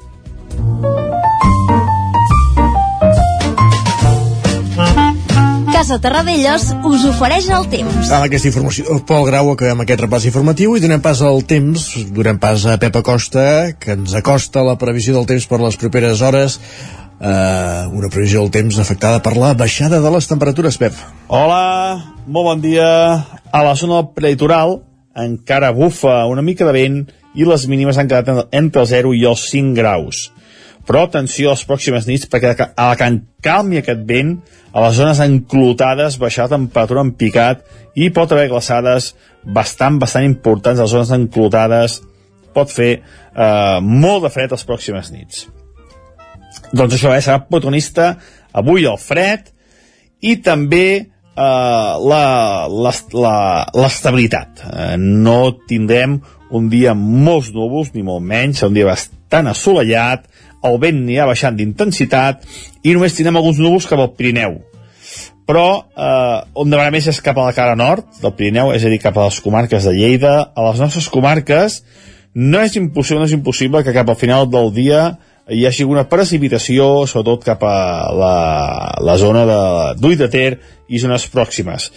Casa 5.72 5.98
Terradellos 5.98 6.68
us 6.86 7.04
ofereix 7.08 7.48
el 7.50 7.64
temps. 7.72 8.10
Amb 8.14 8.28
aquesta 8.28 8.46
informació, 8.52 9.00
Pol 9.08 9.24
Grau, 9.26 9.50
acabem 9.50 9.82
aquest 9.82 10.04
repàs 10.04 10.26
informatiu 10.28 10.76
i 10.78 10.82
donem 10.84 11.02
pas 11.02 11.20
al 11.26 11.42
temps, 11.48 11.88
donem 12.14 12.38
pas 12.38 12.66
a 12.70 12.76
Pepa 12.78 13.02
Costa, 13.02 13.44
que 13.80 13.96
ens 13.96 14.14
acosta 14.14 14.62
la 14.62 14.76
previsió 14.78 15.16
del 15.16 15.26
temps 15.26 15.48
per 15.50 15.58
les 15.62 15.78
properes 15.80 16.22
hores. 16.22 16.60
eh, 17.22 17.86
una 17.92 18.08
previsió 18.10 18.40
del 18.40 18.50
temps 18.50 18.78
afectada 18.82 19.22
per 19.22 19.36
la 19.36 19.54
baixada 19.54 20.00
de 20.02 20.10
les 20.10 20.26
temperatures, 20.26 20.78
Pep. 20.78 20.94
Hola, 21.28 22.14
molt 22.26 22.48
bon 22.48 22.62
dia. 22.62 22.88
A 23.52 23.62
la 23.62 23.74
zona 23.76 24.00
del 24.00 24.08
prelitoral 24.16 24.80
encara 25.14 25.70
bufa 25.72 26.24
una 26.26 26.42
mica 26.42 26.66
de 26.66 26.72
vent 26.72 27.02
i 27.34 27.46
les 27.48 27.66
mínimes 27.70 27.98
han 27.98 28.10
quedat 28.10 28.48
entre 28.52 28.82
el 28.82 28.88
0 28.90 29.14
i 29.16 29.24
els 29.28 29.46
5 29.50 29.76
graus. 29.78 30.30
Però 30.86 31.04
atenció 31.06 31.50
a 31.50 31.54
les 31.54 31.64
pròximes 31.66 32.08
nits 32.08 32.26
perquè 32.30 32.52
a 32.58 32.88
la 32.90 32.96
que 32.98 33.10
calmi 33.44 33.78
aquest 33.78 34.02
vent, 34.08 34.34
a 34.72 34.82
les 34.86 34.96
zones 34.98 35.20
enclotades 35.22 36.18
baixar 36.18 36.48
la 36.48 36.56
temperatura 36.56 37.04
en 37.06 37.12
picat 37.14 37.62
i 37.94 38.10
pot 38.10 38.32
haver 38.32 38.48
glaçades 38.50 39.12
bastant, 39.44 40.00
bastant 40.02 40.26
importants 40.26 40.80
a 40.80 40.86
les 40.86 40.94
zones 40.94 41.12
enclotades 41.14 42.00
pot 42.52 42.70
fer 42.70 42.92
eh, 42.98 43.78
molt 43.80 44.26
de 44.26 44.30
fred 44.32 44.52
les 44.52 44.66
pròximes 44.68 45.12
nits. 45.14 45.46
Doncs 46.72 46.94
això, 46.96 47.12
eh, 47.14 47.22
serà 47.24 47.38
protagonista 47.46 48.16
avui 48.52 48.84
el 48.88 48.98
fred 49.00 49.48
i 50.20 50.36
també 50.44 50.86
eh, 50.98 51.92
l'estabilitat. 53.78 54.64
Eh, 54.66 54.96
no 54.98 55.52
tindrem 55.68 56.20
un 56.52 56.68
dia 56.72 56.92
amb 56.92 57.24
molts 57.26 57.50
núvols, 57.54 57.92
ni 57.94 58.04
molt 58.06 58.24
menys, 58.24 58.62
un 58.66 58.76
dia 58.76 58.88
bastant 58.88 59.48
assolellat, 59.50 60.28
el 60.62 60.78
vent 60.82 61.00
anirà 61.02 61.26
baixant 61.26 61.56
d'intensitat 61.58 62.44
i 62.84 62.94
només 62.94 63.16
tindrem 63.16 63.40
alguns 63.40 63.58
núvols 63.62 63.88
cap 63.90 64.02
al 64.02 64.12
Pirineu. 64.18 64.60
Però 65.48 65.66
eh, 65.82 66.38
on 66.54 66.70
de 66.70 66.78
més 66.94 67.08
és 67.10 67.20
cap 67.24 67.38
a 67.38 67.48
la 67.48 67.56
cara 67.56 67.74
nord 67.76 68.06
del 68.22 68.34
Pirineu, 68.38 68.70
és 68.76 68.84
a 68.84 68.92
dir, 68.92 69.00
cap 69.02 69.18
a 69.18 69.26
les 69.26 69.40
comarques 69.42 69.88
de 69.88 69.94
Lleida. 69.96 70.36
A 70.54 70.68
les 70.68 70.80
nostres 70.80 71.08
comarques 71.10 71.80
no 72.34 72.62
és 72.62 72.76
impossible, 72.78 73.20
no 73.20 73.28
és 73.28 73.34
impossible 73.36 73.82
que 73.82 73.94
cap 73.96 74.08
al 74.08 74.20
final 74.20 74.46
del 74.50 74.70
dia 74.76 75.02
hi 75.50 75.64
hagi 75.66 75.84
una 75.84 76.06
precipitació, 76.08 77.02
sobretot 77.10 77.42
cap 77.44 77.64
a 77.66 77.76
la, 78.14 78.36
la 79.02 79.16
zona 79.18 79.42
d'Ull 79.98 80.14
de, 80.14 80.28
de 80.28 80.30
Ter 80.30 80.50
i 80.88 81.02
zones 81.02 81.26
pròximes. 81.32 81.90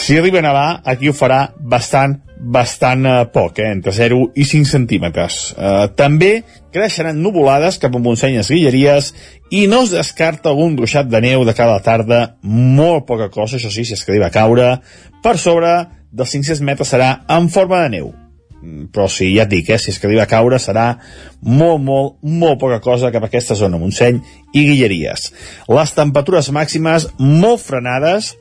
Si 0.00 0.16
arriba 0.18 0.40
a 0.40 0.46
nevar, 0.48 0.68
aquí 0.84 1.10
ho 1.10 1.14
farà 1.14 1.52
bastant, 1.60 2.16
bastant 2.44 3.06
eh, 3.08 3.14
poc, 3.32 3.58
eh, 3.58 3.70
entre 3.72 3.92
0 3.92 4.20
i 4.36 4.44
5 4.44 4.68
centímetres. 4.68 5.54
Eh, 5.56 5.86
també 5.96 6.32
creixeran 6.74 7.22
nuvolades 7.22 7.78
cap 7.82 7.94
a 7.94 8.02
Montsenyes 8.02 8.50
Guilleries 8.52 9.12
i 9.54 9.66
no 9.70 9.84
es 9.84 9.94
descarta 9.94 10.50
algun 10.50 10.76
ruixat 10.76 11.08
de 11.08 11.22
neu 11.24 11.46
de 11.46 11.54
cada 11.56 11.78
tarda, 11.84 12.36
molt 12.42 13.06
poca 13.08 13.30
cosa, 13.30 13.56
això 13.56 13.70
sí, 13.72 13.86
si 13.86 13.94
es 13.96 14.04
que 14.04 14.18
a 14.22 14.32
caure, 14.34 14.80
per 15.22 15.38
sobre 15.38 15.72
dels 16.10 16.36
500 16.36 16.60
metres 16.62 16.92
serà 16.94 17.16
en 17.28 17.48
forma 17.48 17.82
de 17.84 17.96
neu 17.98 18.12
però 18.92 19.06
si 19.10 19.30
ja 19.34 19.44
et 19.44 19.52
dic, 19.52 19.68
eh, 19.70 19.78
si 19.78 19.90
és 19.92 19.98
que 20.00 20.08
a 20.20 20.26
caure 20.30 20.58
serà 20.62 20.86
molt, 21.42 21.82
molt, 21.82 22.16
molt 22.22 22.58
poca 22.60 22.80
cosa 22.80 23.10
cap 23.12 23.26
a 23.26 23.28
aquesta 23.30 23.56
zona, 23.58 23.78
Montseny 23.78 24.20
i 24.54 24.64
Guilleries. 24.70 25.30
Les 25.68 25.94
temperatures 25.96 26.50
màximes 26.54 27.08
molt 27.18 27.60
frenades, 27.60 28.34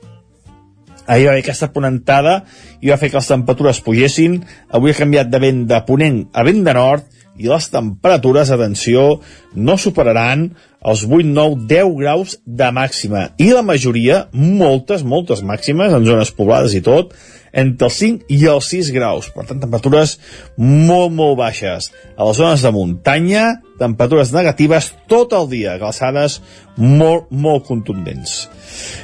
ahir 1.08 1.28
va 1.28 1.34
haver 1.34 1.44
aquesta 1.44 1.72
ponentada 1.74 2.44
i 2.82 2.92
va 2.92 3.00
fer 3.02 3.10
que 3.12 3.20
les 3.20 3.32
temperatures 3.32 3.82
pugessin, 3.86 4.42
avui 4.72 4.94
ha 4.94 5.00
canviat 5.00 5.32
de 5.32 5.42
vent 5.44 5.66
de 5.70 5.82
ponent 5.88 6.24
a 6.34 6.46
vent 6.48 6.64
de 6.66 6.76
nord 6.78 7.10
i 7.38 7.50
les 7.50 7.70
temperatures, 7.74 8.52
atenció, 8.54 9.20
no 9.56 9.78
superaran 9.82 10.52
els 10.84 11.06
8, 11.08 11.30
9, 11.32 11.64
10 11.70 11.94
graus 12.00 12.38
de 12.46 12.72
màxima. 12.76 13.30
I 13.40 13.54
la 13.56 13.64
majoria, 13.66 14.28
moltes, 14.34 15.06
moltes 15.08 15.44
màximes, 15.46 15.94
en 15.96 16.06
zones 16.08 16.34
poblades 16.36 16.76
i 16.76 16.84
tot, 16.84 17.14
entre 17.54 17.88
els 17.88 18.00
5 18.02 18.34
i 18.34 18.40
els 18.50 18.68
6 18.74 18.90
graus. 18.96 19.30
Per 19.32 19.46
tant, 19.48 19.62
temperatures 19.62 20.18
molt, 20.58 21.14
molt 21.14 21.38
baixes. 21.40 21.92
A 22.18 22.28
les 22.28 22.40
zones 22.42 22.66
de 22.66 22.72
muntanya, 22.74 23.46
temperatures 23.80 24.34
negatives 24.34 24.90
tot 25.12 25.36
el 25.38 25.48
dia, 25.52 25.78
glaçades 25.82 26.40
molt, 26.76 27.30
molt 27.30 27.68
contundents. 27.70 28.48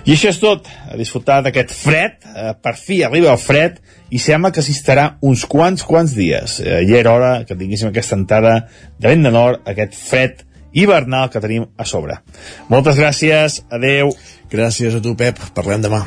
I 0.09 0.15
això 0.15 0.33
és 0.33 0.41
tot. 0.41 0.67
A 0.89 0.97
disfrutar 0.97 1.39
d'aquest 1.45 1.71
fred. 1.77 2.19
Eh, 2.25 2.51
per 2.57 2.75
fi 2.79 3.03
arriba 3.05 3.31
el 3.31 3.41
fred 3.41 3.77
i 4.09 4.19
sembla 4.19 4.51
que 4.51 4.65
s'hi 4.65 4.73
estarà 4.73 5.11
uns 5.21 5.45
quants, 5.45 5.85
quants 5.85 6.17
dies. 6.17 6.59
Eh, 6.63 6.81
ja 6.89 6.99
era 7.03 7.13
hora 7.13 7.33
que 7.45 7.57
tinguéssim 7.57 7.91
aquesta 7.91 8.17
entrada 8.17 8.55
de 8.97 9.11
vent 9.11 9.27
de 9.29 9.33
nord, 9.35 9.61
aquest 9.69 9.93
fred 9.93 10.45
hivernal 10.73 11.29
que 11.29 11.41
tenim 11.43 11.67
a 11.77 11.85
sobre. 11.85 12.19
Moltes 12.69 12.97
gràcies, 12.99 13.61
adeu. 13.69 14.13
Gràcies 14.51 14.95
a 14.95 15.01
tu, 15.01 15.15
Pep. 15.15 15.39
Parlem 15.53 15.81
demà. 15.85 16.03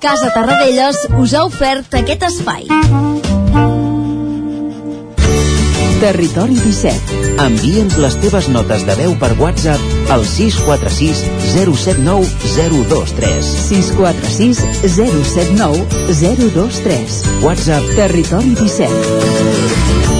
Casa 0.00 0.30
Tarradellas 0.32 1.04
us 1.20 1.34
ha 1.36 1.44
ofert 1.44 1.94
aquest 1.98 2.22
espai. 2.30 2.68
Territori 6.00 6.54
17. 6.56 7.18
Envia'ns 7.44 7.98
les 8.00 8.14
teves 8.22 8.46
notes 8.48 8.86
de 8.88 8.94
veu 8.96 9.12
per 9.20 9.34
WhatsApp 9.36 10.12
al 10.14 10.24
646 10.24 11.20
079 11.52 12.24
023. 12.54 13.52
646 13.66 14.64
079 14.96 15.84
023. 16.22 17.20
WhatsApp 17.44 17.92
Territori 18.00 18.56
17. 18.56 20.19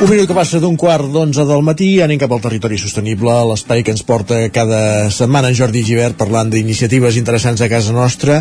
Un 0.00 0.08
minut 0.08 0.24
que 0.30 0.32
passa 0.32 0.56
d'un 0.56 0.78
quart 0.80 1.10
d'onze 1.12 1.44
del 1.44 1.60
matí, 1.60 1.90
anem 2.00 2.16
cap 2.16 2.32
al 2.32 2.40
territori 2.40 2.78
sostenible, 2.80 3.34
l'espai 3.50 3.82
que 3.84 3.92
ens 3.92 4.00
porta 4.08 4.38
cada 4.48 5.10
setmana 5.12 5.50
en 5.52 5.56
Jordi 5.58 5.82
Givert 5.84 6.16
parlant 6.16 6.48
d'iniciatives 6.48 7.18
interessants 7.20 7.60
a 7.60 7.68
casa 7.68 7.92
nostra, 7.92 8.38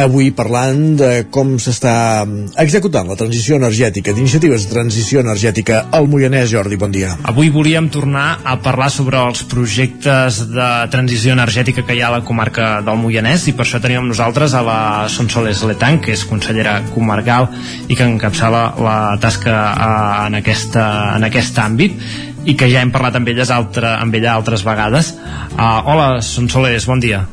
avui 0.00 0.30
parlant 0.32 0.94
de 0.96 1.10
com 1.28 1.58
s'està 1.60 2.24
executant 2.62 3.10
la 3.12 3.18
transició 3.20 3.58
energètica, 3.60 4.14
d'iniciatives 4.16 4.64
de 4.64 4.72
transició 4.72 5.20
energètica 5.20 5.82
al 5.92 6.08
Moianès. 6.08 6.48
Jordi, 6.54 6.80
bon 6.80 6.96
dia. 6.96 7.12
Avui 7.28 7.52
volíem 7.52 7.90
tornar 7.92 8.40
a 8.40 8.56
parlar 8.64 8.88
sobre 8.88 9.20
els 9.20 9.44
projectes 9.44 10.40
de 10.54 10.70
transició 10.88 11.36
energètica 11.36 11.84
que 11.84 11.98
hi 11.98 12.00
ha 12.00 12.08
a 12.08 12.16
la 12.16 12.22
comarca 12.24 12.78
del 12.80 12.96
Moianès 13.04 13.44
i 13.52 13.52
per 13.52 13.66
això 13.66 13.82
tenim 13.84 14.00
amb 14.00 14.14
nosaltres 14.14 14.56
a 14.56 14.64
la 14.64 14.80
Sonsoles 15.12 15.66
Letan, 15.68 16.00
que 16.00 16.16
és 16.16 16.24
consellera 16.24 16.78
comarcal 16.96 17.52
i 17.90 17.92
que 17.92 18.08
encapçala 18.08 18.64
la 18.80 18.98
tasca 19.20 19.60
eh, 19.68 20.26
en 20.30 20.40
aquesta 20.40 20.93
en 21.16 21.28
aquest 21.28 21.58
àmbit 21.62 21.98
i 22.44 22.56
que 22.58 22.68
ja 22.70 22.82
hem 22.84 22.92
parlat 22.94 23.16
amb, 23.18 23.30
elles 23.32 23.52
altre, 23.54 23.94
amb 23.96 24.14
ella 24.14 24.34
altres 24.36 24.64
vegades. 24.66 25.14
Uh, 25.54 25.80
hola, 25.88 26.10
Sonsoles, 26.24 26.88
bon 26.90 27.00
dia. 27.00 27.24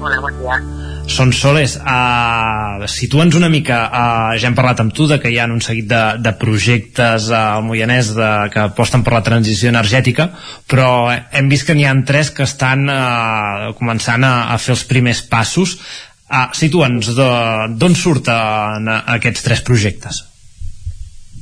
Hola, 0.00 0.20
bon 0.20 0.40
dia. 0.40 0.62
Sonsoles, 1.04 1.76
uh, 1.76 2.86
situa'ns 2.88 3.36
una 3.36 3.50
mica, 3.52 3.82
uh, 3.92 4.32
ja 4.40 4.48
hem 4.48 4.56
parlat 4.56 4.80
amb 4.80 4.94
tu 4.96 5.04
de 5.08 5.18
que 5.20 5.28
hi 5.28 5.36
ha 5.38 5.44
un 5.52 5.60
seguit 5.60 5.86
de, 5.90 6.00
de 6.24 6.32
projectes 6.40 7.28
uh, 7.28 7.40
al 7.58 7.66
Moianès 7.66 8.14
de, 8.16 8.30
que 8.54 8.64
aposten 8.70 9.04
per 9.04 9.12
la 9.18 9.22
transició 9.26 9.68
energètica, 9.68 10.30
però 10.70 11.12
hem 11.12 11.52
vist 11.52 11.68
que 11.68 11.76
n'hi 11.76 11.84
ha 11.84 11.94
tres 12.08 12.32
que 12.32 12.48
estan 12.48 12.88
uh, 12.88 13.72
començant 13.76 14.24
a, 14.24 14.34
a 14.54 14.58
fer 14.58 14.78
els 14.78 14.88
primers 14.88 15.20
passos. 15.28 15.76
Uh, 16.24 16.48
situa'ns 16.56 17.12
d'on 17.20 17.98
surten 18.00 18.88
aquests 18.88 19.44
tres 19.44 19.60
projectes. 19.66 20.24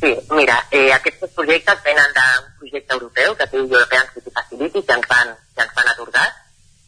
Sí, 0.02 0.18
mira, 0.30 0.66
eh, 0.72 0.92
aquests 0.92 1.30
projectes 1.36 1.82
venen 1.84 2.14
d'un 2.16 2.46
projecte 2.58 2.94
europeu 2.96 3.36
que 3.38 3.46
té 3.46 3.58
European 3.58 4.08
City 4.12 4.30
Facility 4.34 4.80
que 4.82 4.94
ens 4.98 5.04
van, 5.06 5.28
que 5.54 5.62
ens 5.62 5.74
van 5.76 5.90
atorgar. 5.92 6.24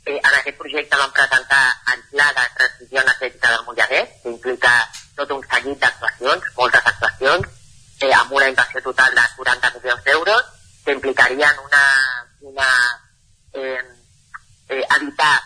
Eh, 0.04 0.16
en 0.16 0.38
aquest 0.38 0.56
projecte 0.58 0.98
vam 0.98 1.12
presentar 1.14 1.60
el 1.92 2.00
pla 2.10 2.26
de 2.38 2.46
transició 2.56 3.04
energètica 3.04 3.52
del 3.52 3.62
Moianès, 3.68 4.08
que 4.22 4.32
implica 4.32 4.72
tot 5.20 5.30
un 5.30 5.44
seguit 5.46 5.78
d'actuacions, 5.84 6.48
moltes 6.56 6.88
actuacions, 6.90 7.46
eh, 8.00 8.10
amb 8.18 8.32
una 8.34 8.48
inversió 8.50 8.82
total 8.82 9.14
de 9.14 9.26
40 9.36 9.70
milions 9.76 10.02
d'euros, 10.08 10.48
que 10.84 10.96
implicarien 10.98 11.60
una, 11.68 11.84
una 12.50 12.70
eh, 13.52 13.84
eh, 14.70 14.82
evitar 14.96 15.36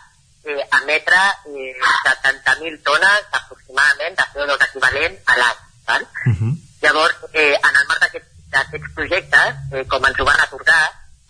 eh, 0.45 0.65
emetre 0.81 1.20
eh, 1.53 1.77
70.000 2.09 2.81
tones 2.89 3.28
aproximadament 3.43 4.16
de 4.16 4.27
CO2 4.32 4.66
equivalent 4.70 5.20
a 5.27 5.36
l'any. 5.43 6.09
Uh 6.32 6.32
-huh. 6.32 6.68
Llavors, 6.83 7.17
eh, 7.33 7.55
en 7.55 7.77
el 7.81 7.87
marc 7.91 8.19
d'aquests 8.55 8.95
projectes, 8.95 9.63
eh, 9.73 9.85
com 9.91 10.05
ens 10.07 10.21
ho 10.21 10.27
van 10.29 10.41
atorgar, 10.45 10.83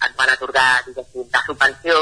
ens 0.06 0.16
van 0.16 0.30
atorgar, 0.34 0.68
diguéssim, 0.86 1.28
de 1.34 1.42
subvenció, 1.46 1.98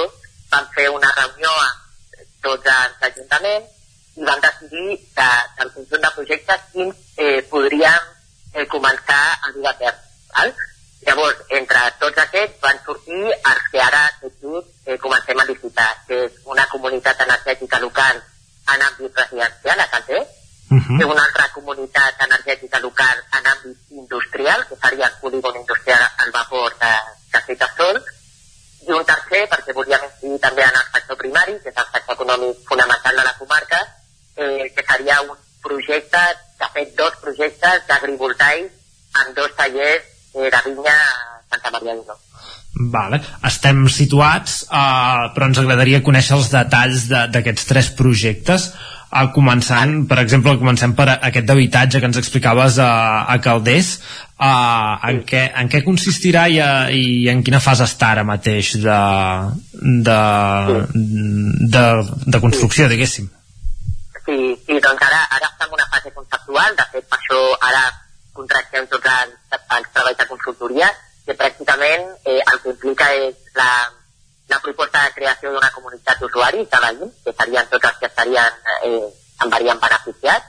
vam 0.50 0.66
fer 0.74 0.88
una 0.90 1.12
reunió 1.16 1.52
amb 1.64 2.24
tots 2.46 2.70
els 2.74 3.08
ajuntaments 3.10 3.72
i 4.16 4.24
vam 4.28 4.40
decidir 4.44 4.96
que 5.16 5.28
del 5.58 5.72
conjunt 5.74 6.04
de 6.06 6.12
projectes 6.18 6.68
quins 6.72 7.02
eh, 7.16 7.42
podríem 7.50 8.08
eh, 8.54 8.66
començar 8.72 9.22
a 9.42 9.52
dur 9.54 9.68
a 9.70 9.74
terme. 9.82 10.02
Val? 10.36 10.54
Llavors, 11.06 11.42
entre 11.58 11.82
tots 12.00 12.22
aquests 12.22 12.62
van 12.62 12.80
sortir 12.86 13.20
els 13.34 13.66
que 13.72 13.82
ara 13.82 14.02
tot 14.22 14.40
just 14.42 14.88
eh, 14.88 14.96
comencem 15.02 15.38
a 15.38 15.46
licitar, 15.50 15.90
que 16.08 16.24
és 16.26 16.40
una 16.54 16.66
comunitat 16.72 17.22
energètica 17.26 17.80
local 17.84 18.18
en 18.74 18.86
àmbit 18.88 19.20
residencial 19.22 19.84
a 19.84 19.86
Calder, 19.92 20.24
-huh. 20.70 20.98
-huh. 20.98 21.10
una 21.12 21.24
altra 21.24 21.48
comunitat 21.54 22.14
energètica 22.28 22.78
local 22.80 23.16
en 23.38 23.44
àmbit 23.54 23.78
industrial, 23.90 24.66
que 24.68 24.76
seria 24.76 25.06
el 25.06 25.16
polígon 25.20 25.56
industrial 25.56 26.02
al 26.18 26.30
vapor 26.32 26.70
de, 26.82 26.94
de 27.32 27.40
Citasol, 27.46 27.96
i 28.86 28.92
un 28.92 29.04
tercer, 29.04 29.42
perquè 29.50 29.74
volíem 29.74 30.04
incidir 30.06 30.38
també 30.40 30.62
en 30.62 30.76
el 30.80 30.88
sector 30.94 31.16
primari, 31.22 31.54
que 31.62 31.70
és 31.72 31.78
el 31.82 31.88
sector 31.92 32.14
econòmic 32.14 32.56
fonamental 32.68 33.16
de 33.16 33.24
la 33.28 33.34
comarca, 33.38 33.80
eh, 34.36 34.72
que 34.74 34.84
seria 34.90 35.20
un 35.22 35.34
projecte, 35.62 36.22
de 36.60 36.68
fet, 36.74 36.94
dos 36.96 37.16
projectes 37.22 37.82
d'agrivoltaics 37.88 38.72
amb 39.22 39.34
dos 39.36 39.50
tallers 39.58 40.04
eh, 40.34 40.50
de 40.54 40.60
vinya 40.68 40.94
a 40.94 41.42
Santa 41.50 41.72
Maria 41.74 41.96
d'Unó. 41.96 42.16
Vale. 42.92 43.22
Estem 43.48 43.86
situats, 43.88 44.60
eh, 44.68 45.24
però 45.34 45.48
ens 45.48 45.58
agradaria 45.62 46.04
conèixer 46.04 46.36
els 46.36 46.52
detalls 46.52 47.08
d'aquests 47.10 47.64
de, 47.64 47.68
tres 47.72 47.90
projectes. 47.98 48.70
Uh, 49.06 49.28
començant, 49.30 50.00
per 50.10 50.18
exemple, 50.18 50.56
comencem 50.58 50.90
per 50.98 51.06
aquest 51.14 51.46
d'habitatge 51.46 52.00
que 52.02 52.08
ens 52.10 52.18
explicaves 52.18 52.80
a, 52.82 52.90
a 53.30 53.36
Calders. 53.44 53.92
Uh, 54.34 54.96
en, 55.08 55.20
què, 55.28 55.44
en 55.62 55.70
què 55.72 55.80
consistirà 55.86 56.48
i, 56.50 56.58
a, 56.60 56.70
i 56.90 57.28
en 57.32 57.44
quina 57.46 57.62
fase 57.62 57.86
està 57.86 58.10
ara 58.12 58.24
mateix 58.26 58.72
de, 58.82 58.98
de, 60.08 60.18
de, 61.76 61.84
de 62.34 62.42
construcció, 62.42 62.88
diguéssim? 62.90 63.30
Sí, 64.26 64.38
sí, 64.66 64.80
doncs 64.82 65.06
ara, 65.06 65.22
ara 65.38 65.52
estem 65.52 65.70
en 65.70 65.78
una 65.78 65.86
fase 65.94 66.10
conceptual, 66.10 66.74
de 66.74 66.88
fet 66.96 67.06
per 67.06 67.20
això 67.20 67.40
ara 67.70 67.84
contractem 68.34 68.90
tots 68.90 69.12
els, 69.12 69.60
els 69.78 69.92
treballs 69.94 70.18
de 70.18 70.26
consultoria, 70.32 70.90
que 71.26 71.38
pràcticament 71.38 72.10
eh, 72.26 72.40
el 72.42 72.58
que 72.64 72.74
implica 72.74 73.08
és 73.22 73.54
la, 73.54 73.70
la 74.48 74.58
proposta 74.60 75.04
de 75.04 75.14
creació 75.14 75.52
d'una 75.52 75.70
comunitat 75.74 76.20
d'usuaris, 76.20 76.68
de 76.70 76.82
veïns, 76.84 77.14
que 77.24 77.32
serien 77.38 77.70
tots 77.70 77.88
els 77.90 77.98
que 78.02 78.10
estarien, 78.10 78.60
eh, 78.88 79.06
en 79.42 79.50
varien 79.50 79.80
beneficiats 79.80 80.46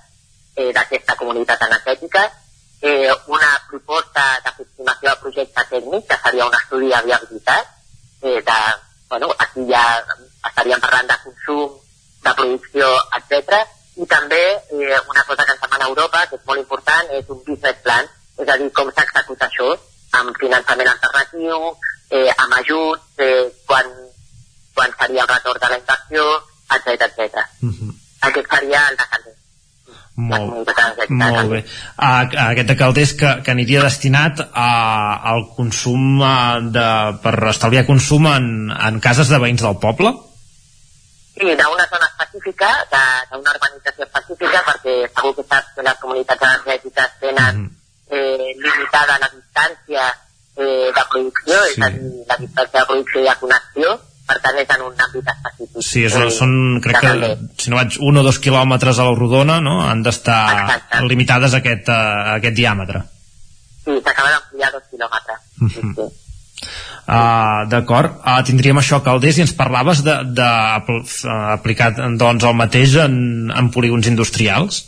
eh, 0.55 0.71
d'aquesta 0.73 1.15
comunitat 1.15 1.63
energètica, 1.67 2.27
eh, 2.81 3.13
una 3.27 3.49
proposta 3.69 4.25
d'aproximació 4.43 5.09
al 5.09 5.19
projecte 5.23 5.65
tècnic, 5.71 6.05
que 6.09 6.19
seria 6.23 6.45
un 6.45 6.59
estudi 6.59 6.93
de 6.93 7.01
viabilitat, 7.09 7.73
eh, 8.21 8.41
de, 8.41 8.59
bueno, 9.09 9.33
aquí 9.37 9.65
ja 9.71 9.83
estaríem 10.45 10.81
parlant 10.81 11.09
de 11.09 11.17
consum, 11.23 11.73
de 12.23 12.33
producció, 12.37 12.93
etc. 13.17 13.65
I 13.97 14.05
també 14.05 14.41
eh, 14.53 15.01
una 15.09 15.23
cosa 15.25 15.43
que 15.43 15.53
ens 15.57 15.61
demana 15.61 15.89
Europa, 15.89 16.25
que 16.29 16.37
és 16.37 16.45
molt 16.45 16.61
important, 16.61 17.13
és 17.17 17.29
un 17.33 17.43
business 17.49 17.81
plan, 17.83 18.09
és 18.37 18.49
a 18.49 18.57
dir, 18.61 18.71
com 18.77 18.91
s'executa 18.93 19.49
això, 19.49 19.73
amb 20.21 20.37
finançament 20.37 20.89
alternatiu, 20.93 21.71
eh, 22.09 22.29
amb 22.37 22.59
ajuts, 22.61 23.03
eh, 23.17 23.47
quan, 23.65 23.89
quan 24.73 24.93
seria 24.99 25.23
el 25.23 25.31
retorn 25.33 25.59
de 25.63 25.69
la 25.73 25.79
inversió, 25.79 26.27
etc 26.75 26.87
etc. 27.09 27.47
Mm 27.61 27.73
-hmm. 27.73 27.95
Aquest 28.21 28.47
seria 28.49 28.87
el 28.89 28.97
de 28.97 29.05
Calders. 29.11 29.37
Molt, 30.17 31.09
molt 31.09 31.51
bé. 31.51 31.59
Aquest 31.97 32.67
de 32.67 32.75
Calders 32.75 33.13
que, 33.13 33.33
que 33.45 33.51
aniria 33.51 33.83
destinat 33.83 34.39
a, 34.41 34.69
al 35.31 35.43
consum 35.53 36.23
de, 36.73 36.87
per 37.21 37.35
estalviar 37.51 37.85
consum 37.85 38.25
en, 38.25 38.71
en 38.71 38.99
cases 38.99 39.29
de 39.29 39.37
veïns 39.37 39.61
del 39.61 39.77
poble? 39.77 40.13
Sí, 41.37 41.45
d'una 41.45 41.85
zona 41.91 42.07
específica, 42.09 42.69
d'una 43.29 43.53
urbanització 43.53 44.07
específica, 44.07 44.63
perquè 44.65 44.95
segur 45.05 45.35
que 45.37 45.45
saps 45.45 45.75
que 45.75 45.85
les 45.85 45.99
comunitats 46.01 46.47
energètiques 46.49 47.19
tenen 47.21 47.67
eh, 48.09 48.55
limitada 48.57 49.19
la 49.21 49.29
distància 49.35 50.07
eh, 50.57 50.91
de 50.95 51.03
producció, 51.11 51.63
sí. 51.63 51.73
és 51.73 51.85
a 51.85 51.89
dir, 51.93 52.11
la 52.29 52.37
distància 52.41 52.79
de 52.79 52.85
producció 52.91 53.23
i 53.23 53.27
de 53.29 53.35
connexió, 53.41 53.95
per 54.27 54.37
tant 54.43 54.57
és 54.59 54.71
en 54.75 54.81
un 54.83 55.03
àmbit 55.07 55.29
específic. 55.33 55.83
Sí, 55.87 56.03
és, 56.03 56.15
Eh, 56.17 56.29
són, 56.35 56.53
crec 56.83 56.97
de 56.97 57.01
que, 57.01 57.07
Calders. 57.07 57.39
si 57.63 57.71
no 57.71 57.77
vaig, 57.79 57.97
un 58.03 58.17
o 58.17 58.23
dos 58.25 58.39
quilòmetres 58.43 58.99
a 58.99 59.07
la 59.07 59.15
rodona, 59.15 59.61
no?, 59.61 59.77
han 59.87 60.03
d'estar 60.03 60.41
limitades 61.07 61.53
a 61.53 61.61
aquest, 61.63 61.89
a 61.89 62.35
aquest 62.35 62.57
diàmetre. 62.57 63.03
Sí, 63.85 63.95
s'acaba 64.03 64.33
d'ampliar 64.33 64.71
dos 64.73 64.83
quilòmetres. 64.91 65.39
Mhm. 65.63 66.09
Uh, 67.07 67.63
D'acord, 67.71 68.17
uh, 68.19 68.41
tindríem 68.43 68.81
això 68.81 68.97
Calders 69.05 69.37
i 69.37 69.41
ens 69.45 69.53
parlaves 69.55 70.01
d'aplicar 70.03 71.93
doncs, 72.19 72.43
el 72.43 72.57
mateix 72.59 72.97
en, 72.99 73.47
en 73.55 73.69
polígons 73.71 74.09
industrials. 74.11 74.81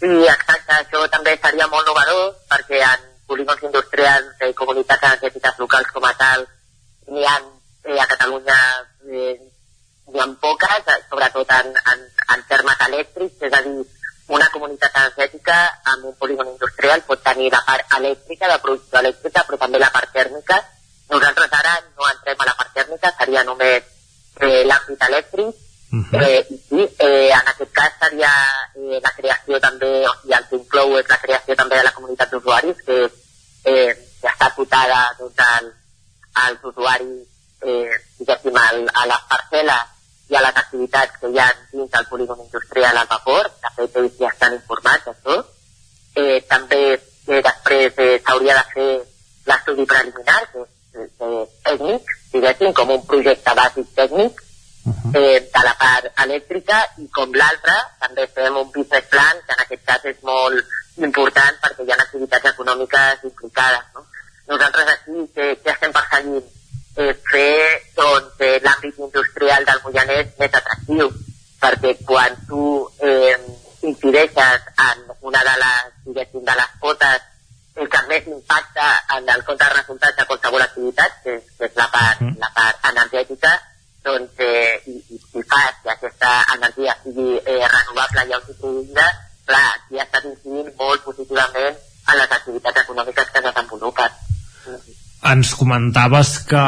Sí, 0.00 0.08
exacte, 0.08 0.78
això 0.78 1.02
també 1.12 1.34
seria 1.42 1.66
molt 1.68 1.84
novedor 1.90 2.32
perquè 2.48 2.80
en 2.80 3.04
polígons 3.30 3.62
industrials 3.68 4.42
i 4.48 4.56
comunitats 4.58 5.06
energètiques 5.08 5.62
locals 5.62 5.94
com 5.94 6.06
a 6.08 6.12
tal 6.18 6.44
n'hi 7.10 7.24
ha 7.26 7.36
eh, 7.84 7.98
a 7.98 8.06
Catalunya 8.10 8.58
eh, 9.06 9.38
n'hi 10.10 10.20
ha 10.20 10.26
poques, 10.42 10.82
eh, 10.94 11.00
sobretot 11.08 11.54
en, 11.60 11.72
en, 11.92 12.04
en 12.34 12.44
termes 12.50 12.84
elèctrics, 12.88 13.38
és 13.46 13.56
a 13.56 13.62
dir, 13.66 13.86
una 14.30 14.48
comunitat 14.54 14.98
energètica 15.02 15.56
amb 15.92 16.10
un 16.10 16.14
polígon 16.18 16.52
industrial 16.52 17.02
pot 17.06 17.22
tenir 17.22 17.50
la 17.54 17.62
part 17.66 17.96
elèctrica, 17.98 18.50
de 18.50 18.58
producció 18.62 19.00
elèctrica, 19.00 19.42
però 19.46 19.58
també 19.58 19.80
la 19.82 19.90
part 19.94 20.12
tèrmica. 20.14 20.60
Nosaltres 21.10 21.56
ara 21.58 21.72
no 21.88 22.06
entrem 22.10 22.44
a 22.44 22.50
la 22.50 22.54
part 22.58 22.74
tèrmica, 22.76 23.10
seria 23.18 23.42
només 23.48 23.82
eh, 24.46 24.62
l'àmbit 24.70 25.08
elèctric, 25.08 25.66
Eh, 25.92 26.46
i 26.70 26.82
eh, 26.98 27.30
en 27.34 27.48
aquest 27.50 27.72
cas 27.74 27.94
seria 27.98 28.30
eh, 28.78 29.00
la 29.02 29.10
creació 29.16 29.58
també, 29.58 29.88
o 30.06 30.12
sigui, 30.20 30.34
el 30.36 30.44
que 30.46 30.58
inclou 30.60 30.92
és 31.00 31.08
la 31.10 31.18
creació 31.18 31.56
també 31.58 31.80
de 31.80 31.86
la 31.88 31.94
comunitat 31.96 32.30
d'usuaris, 32.30 32.82
que 32.86 32.98
eh, 33.66 33.88
ja 34.22 34.30
està 34.30 34.50
dotada 34.56 35.00
doncs, 35.18 35.40
al, 35.46 35.70
als 36.44 36.68
usuaris, 36.70 37.24
eh, 37.66 37.96
diguéssim, 38.20 38.60
al, 38.62 38.84
a 38.86 39.06
les 39.10 39.24
parcel·les 39.32 39.96
i 40.30 40.36
a 40.38 40.42
les 40.44 40.60
activitats 40.62 41.18
que 41.18 41.30
hi 41.32 41.40
ha 41.42 41.48
dins 41.72 41.90
del 41.90 42.06
polígon 42.12 42.44
industrial 42.44 43.00
al 43.00 43.08
vapor, 43.10 43.50
de 43.64 43.72
fet 43.78 43.98
ells 44.02 44.20
ja 44.20 44.30
estan 44.30 44.54
informats 44.54 45.08
d'això. 45.08 45.40
Eh, 46.20 46.36
també 46.52 46.84
eh, 46.92 47.40
després 47.48 47.98
eh, 47.98 48.20
s'hauria 48.22 48.60
de 48.60 48.68
fer 48.76 48.90
l'estudi 49.50 49.88
preliminar, 49.90 50.38
que 50.52 50.62
és 51.02 51.26
eh, 51.26 51.42
tècnic, 51.66 52.14
diguéssim, 52.36 52.78
com 52.78 52.94
un 52.94 53.02
projecte 53.10 53.56
bàsic 53.58 53.90
tècnic, 53.98 54.44
eh, 55.14 55.38
de 55.54 55.62
la 55.66 55.74
part 55.80 56.22
elèctrica 56.24 56.80
i 57.02 57.08
com 57.14 57.34
l'altra 57.34 57.76
també 58.02 58.26
fem 58.34 58.56
un 58.60 58.70
business 58.74 59.08
plan 59.12 59.42
que 59.46 59.56
en 59.56 59.64
aquest 59.64 59.84
cas 59.88 60.06
és 60.12 60.22
molt 60.26 61.02
important 61.08 61.60
perquè 61.64 61.86
hi 61.86 61.92
ha 61.92 61.98
activitats 62.04 62.52
econòmiques 62.52 63.24
implicades. 63.30 63.86
No? 63.94 64.04
Nosaltres 64.52 64.92
aquí 64.94 65.26
què, 65.36 65.48
què 65.62 65.74
estem 65.74 65.94
perseguint? 65.96 66.46
Eh, 67.00 67.14
fer 67.30 67.56
doncs, 67.96 68.34
eh, 68.42 68.58
l'àmbit 68.64 68.98
industrial 68.98 69.66
del 69.68 69.82
Moianès 69.84 70.32
més 70.40 70.56
atractiu 70.58 71.10
perquè 71.60 71.94
quan 72.08 72.34
tu 72.48 72.64
eh, 73.06 73.36
incideixes 73.86 74.70
en 74.90 75.04
una 75.30 75.42
de 75.46 75.56
les, 75.62 75.92
diguéssim, 76.06 76.44
de 76.44 76.56
les 76.58 76.78
potes 76.82 77.28
el 77.80 77.88
que 77.88 78.00
més 78.08 78.26
impacta 78.28 78.86
en 79.16 79.28
el 79.34 79.44
compte 79.44 79.64
de 79.64 79.76
resultats 79.76 80.16
de 80.18 80.26
qualsevol 80.28 80.64
activitat, 80.64 81.20
que 81.24 81.36
és, 81.38 81.44
que 81.56 81.68
és 81.70 81.76
la, 81.78 81.86
part, 81.92 82.24
la 82.42 82.50
part 82.56 82.88
energètica, 82.90 83.52
doncs, 84.04 84.32
eh, 84.38 84.80
i, 84.86 84.96
i, 85.14 85.20
i 85.38 85.42
fa 85.50 85.62
que 85.82 85.92
aquesta 85.94 86.32
energia 86.56 86.96
sigui 87.02 87.36
eh, 87.38 87.60
renovable 87.66 88.26
i 88.28 88.34
autoproduïda, 88.38 89.06
clar, 89.48 89.66
aquí 89.74 90.00
ha 90.00 90.06
estat 90.06 90.26
incidint 90.30 90.72
molt 90.78 91.04
positivament 91.04 91.76
en 91.76 92.18
les 92.18 92.34
activitats 92.38 92.82
econòmiques 92.84 93.30
que 93.30 93.42
es 93.42 93.46
desenvolupen. 93.48 94.18
Ens 95.30 95.50
comentaves 95.52 96.30
que, 96.48 96.62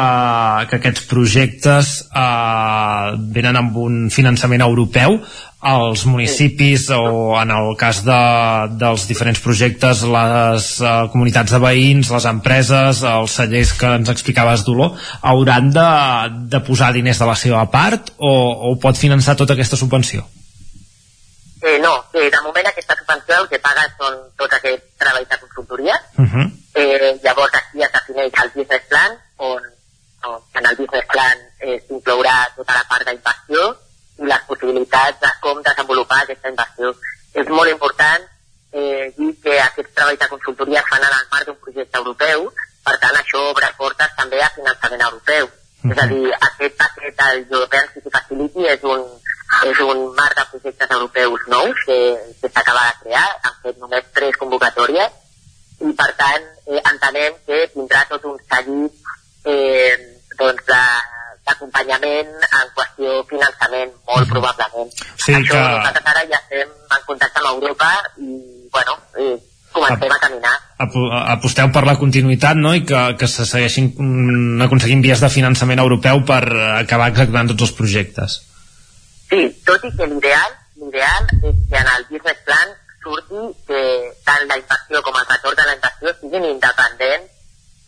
que 0.69 0.79
aquests 0.79 1.07
projectes 1.09 1.93
eh, 2.13 3.07
venen 3.37 3.59
amb 3.63 3.79
un 3.81 4.03
finançament 4.13 4.65
europeu 4.67 5.17
els 5.63 6.03
municipis 6.11 6.89
o 6.91 7.39
en 7.39 7.53
el 7.55 7.69
cas 7.79 8.01
de, 8.03 8.19
dels 8.81 9.07
diferents 9.07 9.39
projectes 9.43 10.03
les 10.03 10.69
eh, 10.83 10.93
comunitats 11.13 11.55
de 11.55 11.61
veïns, 11.63 12.11
les 12.11 12.27
empreses 12.27 13.03
els 13.07 13.37
cellers 13.39 13.73
que 13.79 13.93
ens 14.01 14.11
explicaves 14.11 14.65
d'Olor 14.67 14.97
hauran 15.33 15.71
de, 15.71 15.89
de 16.51 16.63
posar 16.67 16.91
diners 16.97 17.23
de 17.23 17.29
la 17.31 17.37
seva 17.39 17.63
part 17.71 18.11
o, 18.19 18.33
o 18.73 18.75
pot 18.83 18.99
finançar 18.99 19.37
tota 19.39 19.55
aquesta 19.55 19.79
subvenció? 19.79 20.27
Eh, 21.63 21.79
no, 21.79 21.95
eh, 22.19 22.27
de 22.27 22.41
moment 22.43 22.67
aquesta 22.67 22.99
subvenció 22.99 23.39
el 23.39 23.47
que 23.53 23.63
paga 23.63 23.87
són 23.95 24.19
tots 24.35 24.59
aquests 24.59 24.99
treballs 24.99 25.31
de 25.31 25.39
consultoria, 25.45 25.95
Uh 26.19 26.27
-huh. 26.27 26.51
Eh, 26.75 27.21
llavors 27.23 27.55
aquí 27.55 27.83
es 27.83 27.93
defineix 27.93 28.33
el 28.43 28.51
business 28.55 28.85
plan, 28.89 29.13
on, 29.37 29.63
on 30.25 30.41
en 30.55 30.67
el 30.67 30.77
business 30.77 31.07
plan 31.13 31.39
eh, 31.61 31.83
s'inclourà 31.87 32.49
tota 32.57 32.73
la 32.75 32.85
part 32.89 33.07
d'inversió 33.07 33.77
les 34.31 34.45
possibilitats 34.49 35.21
de 35.21 35.31
com 35.41 35.63
desenvolupar 35.63 36.23
aquesta 36.23 36.53
inversió. 36.53 36.93
És 37.35 37.49
molt 37.49 37.71
important 37.71 38.29
eh, 38.73 39.13
dir 39.17 39.33
que 39.43 39.57
aquests 39.61 39.95
treballs 39.97 40.21
de 40.21 40.29
consultoria 40.35 40.81
es 40.83 40.91
fan 40.91 41.05
en 41.09 41.17
el 41.19 41.27
marc 41.33 41.49
d'un 41.49 41.59
projecte 41.65 41.99
europeu, 42.03 42.47
per 42.85 42.97
tant 43.03 43.19
això 43.19 43.43
obre 43.51 43.73
portes 43.79 44.15
també 44.19 44.41
a 44.43 44.51
finançament 44.57 45.05
europeu. 45.09 45.51
És 45.91 45.99
a 45.99 46.07
dir, 46.07 46.23
aquest 46.49 46.77
paquet 46.79 47.17
del 47.19 47.43
European 47.51 47.89
City 47.95 48.11
Facility 48.15 48.67
és 48.71 48.85
un, 48.87 49.03
és 49.69 49.81
un 49.85 50.05
marc 50.19 50.37
de 50.39 50.45
projectes 50.53 50.95
europeus 50.97 51.49
nous 51.55 51.83
que, 51.89 51.99
que 52.41 52.51
s'acaba 52.53 52.85
de 52.89 52.95
crear, 53.03 53.27
han 53.49 53.59
fet 53.65 53.81
només 53.83 54.07
tres 54.15 54.39
convocatòries 54.39 55.19
i 55.83 55.93
per 55.99 56.11
tant 56.21 56.45
eh, 56.71 56.81
entenem 56.93 57.41
que 57.49 57.65
tindrà 57.75 58.05
tot 58.13 58.25
un 58.31 58.39
seguit 58.53 58.93
eh, 59.51 59.97
doncs 60.39 60.65
de- 60.71 61.11
d'acompanyament 61.47 62.29
en 62.61 62.69
qüestió 62.77 63.15
finançament, 63.31 63.93
molt 64.09 64.29
probablement. 64.31 64.91
Sí, 65.17 65.33
Això 65.35 65.53
que- 65.53 65.63
nosaltres 65.79 66.07
ara 66.15 66.23
ja 66.31 66.39
estem 66.43 66.69
en 66.97 67.03
contacte 67.07 67.41
amb 67.43 67.49
Europa 67.63 67.89
i, 68.19 68.37
bueno, 68.73 68.97
eh, 69.19 69.37
comencem 69.73 70.13
a 70.13 70.19
caminar. 70.21 70.55
Apo- 70.79 71.11
aposteu 71.13 71.71
per 71.73 71.85
la 71.87 71.97
continuïtat 71.99 72.57
no? 72.57 72.75
i 72.75 72.85
que, 72.85 73.03
que 73.19 73.29
se 73.29 73.47
segueixin 73.47 73.93
mm, 73.97 74.63
aconseguint 74.67 75.03
vies 75.03 75.21
de 75.21 75.29
finançament 75.31 75.79
europeu 75.81 76.25
per 76.29 76.43
acabar 76.83 77.09
executant 77.13 77.49
tots 77.53 77.63
els 77.69 77.73
projectes. 77.79 78.41
Sí, 79.31 79.49
tot 79.67 79.85
i 79.89 79.91
que 79.97 80.07
l'ideal 80.07 80.59
l'ideal 80.83 81.29
és 81.49 81.59
que 81.71 81.79
en 81.79 81.89
el 81.97 82.05
business 82.11 82.41
plan 82.45 82.73
surti 83.03 83.43
que 83.69 83.81
tant 84.27 84.43
la 84.51 84.57
inversió 84.59 85.01
com 85.03 85.15
el 85.21 85.27
retorn 85.31 85.57
de 85.57 85.65
la 85.69 85.75
inversió 85.79 86.13
siguin 86.21 86.45
independents 86.51 87.31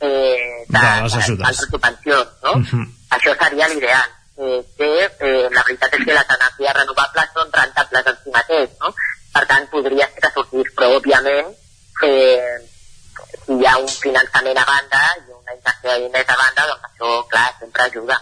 eh, 0.01 0.65
de, 0.69 0.79
De 0.79 1.03
les 1.03 1.15
ajudes. 1.21 1.39
de, 1.39 1.45
les 1.51 1.57
subvencions, 1.69 2.29
no? 2.45 2.55
Mhm. 2.63 2.87
Això 3.17 3.35
seria 3.41 3.71
l'ideal. 3.71 4.13
Eh, 4.35 4.61
que 4.77 4.87
eh, 5.07 5.49
la 5.55 5.63
veritat 5.63 5.93
és 5.95 6.01
que 6.03 6.15
les 6.15 6.31
energies 6.37 6.75
renovables 6.75 7.35
són 7.37 7.53
rentables 7.55 8.09
en 8.11 8.17
si 8.23 8.33
mateix, 8.35 8.73
no? 8.83 8.91
Per 9.35 9.45
tant, 9.51 9.69
podria 9.71 10.09
ser 10.11 10.25
que 10.25 10.31
sortís, 10.35 10.73
però 10.75 10.89
òbviament 10.97 11.53
eh, 12.03 12.57
si 13.45 13.55
hi 13.61 13.67
ha 13.69 13.77
un 13.79 13.89
finançament 13.89 14.59
a 14.59 14.67
banda 14.67 15.03
i 15.21 15.35
una 15.39 15.55
injecció 15.55 15.91
de 15.93 15.99
diners 16.07 16.35
a 16.35 16.39
banda, 16.43 16.69
doncs 16.71 16.89
això, 16.91 17.17
clar, 17.31 17.49
sempre 17.61 17.87
ajuda. 17.87 18.21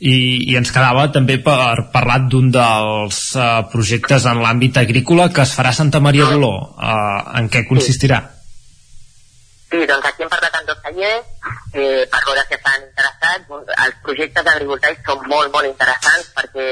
I, 0.00 0.14
i 0.48 0.56
ens 0.56 0.70
quedava 0.72 1.08
també 1.12 1.36
per 1.44 1.90
parlar 1.92 2.22
d'un 2.32 2.48
dels 2.54 3.18
uh, 3.36 3.60
projectes 3.72 4.24
en 4.30 4.40
l'àmbit 4.40 4.78
agrícola 4.80 5.28
que 5.34 5.42
es 5.44 5.52
farà 5.56 5.74
a 5.74 5.76
Santa 5.76 6.00
Maria 6.00 6.30
d'Oló. 6.30 6.54
Uh, 6.78 7.18
en 7.40 7.50
què 7.52 7.66
consistirà? 7.68 8.22
Sí, 8.22 8.39
doncs 9.70 10.06
aquí 10.06 10.24
hem 10.24 10.30
parlat 10.30 10.56
amb 10.58 10.66
dos 10.66 10.80
tallers 10.82 11.26
eh, 11.74 12.06
per 12.10 12.22
veure 12.26 12.42
si 12.46 12.56
estan 12.56 12.82
interessats. 12.82 13.52
Els 13.86 14.00
projectes 14.06 14.50
agrivoltaics 14.54 15.04
són 15.06 15.22
molt, 15.30 15.52
molt 15.54 15.68
interessants 15.68 16.32
perquè 16.34 16.66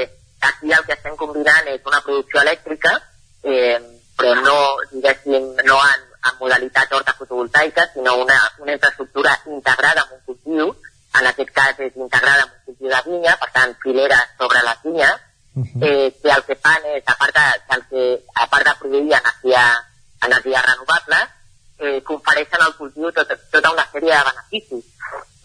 aquí 0.49 0.73
el 0.73 0.83
que 0.87 0.97
estem 0.97 1.15
combinant 1.19 1.71
és 1.71 1.87
una 1.87 2.01
producció 2.03 2.41
elèctrica, 2.43 2.97
eh, 3.43 3.79
però 4.19 4.35
no, 4.43 4.57
diguéssim, 4.91 5.47
no 5.67 5.79
en, 5.79 6.05
en 6.27 6.37
modalitat 6.41 6.91
horta 6.91 7.15
fotovoltaica, 7.17 7.87
sinó 7.93 8.17
una, 8.25 8.39
una 8.59 8.75
infraestructura 8.75 9.37
integrada 9.47 10.03
amb 10.03 10.17
un 10.17 10.21
cultiu, 10.27 10.75
en 11.19 11.31
aquest 11.31 11.55
cas 11.55 11.79
és 11.79 11.95
integrada 11.95 12.45
amb 12.45 12.53
un 12.53 12.61
cultiu 12.67 12.91
de 12.91 13.01
vinya, 13.07 13.35
per 13.39 13.51
tant, 13.55 13.75
fileres 13.83 14.35
sobre 14.37 14.63
les 14.67 14.83
vinyes, 14.83 15.25
eh, 15.81 16.07
que 16.21 16.31
el 16.35 16.43
que 16.47 16.59
fan 16.59 16.87
és, 16.97 17.03
a 17.07 17.15
part 17.19 17.35
de, 17.39 17.47
el 17.75 17.85
que, 17.89 18.07
a 18.35 18.47
part 18.51 18.67
de 18.67 18.75
produir 18.83 19.07
energia, 19.07 19.65
energia 20.27 20.67
renovable, 20.67 21.23
eh, 21.79 22.01
confereixen 22.03 22.61
al 22.61 22.75
cultiu 22.77 23.11
tot, 23.15 23.33
tota 23.51 23.73
una 23.75 23.87
sèrie 23.91 24.13
de 24.13 24.23
beneficis 24.29 24.85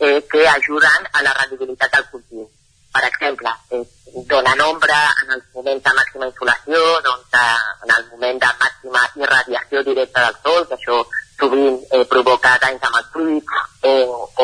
eh, 0.00 0.20
que 0.30 0.46
ajuden 0.48 1.08
a 1.12 1.22
la 1.22 1.34
rendibilitat 1.40 1.92
del 1.96 2.06
cultiu. 2.10 2.48
Per 2.94 3.02
exemple, 3.08 3.50
eh, 3.70 3.82
donen 4.30 4.60
ombra 4.60 4.98
en 5.22 5.32
els 5.36 5.44
moments 5.54 5.82
de 5.82 5.92
màxima 5.98 6.28
insolació, 6.30 6.82
doncs, 7.06 7.38
eh, 7.40 7.62
en 7.84 7.94
el 7.96 8.04
moment 8.10 8.40
de 8.44 8.50
màxima 8.62 9.02
irradiació 9.22 9.82
directa 9.82 10.26
del 10.26 10.36
sol, 10.42 10.66
que 10.68 10.78
això 10.78 11.00
sovint 11.38 11.80
eh, 11.90 12.04
provoca 12.10 12.58
danys 12.62 12.86
amb 12.86 13.00
el 13.00 13.08
fruit 13.14 13.56
o, 13.90 13.94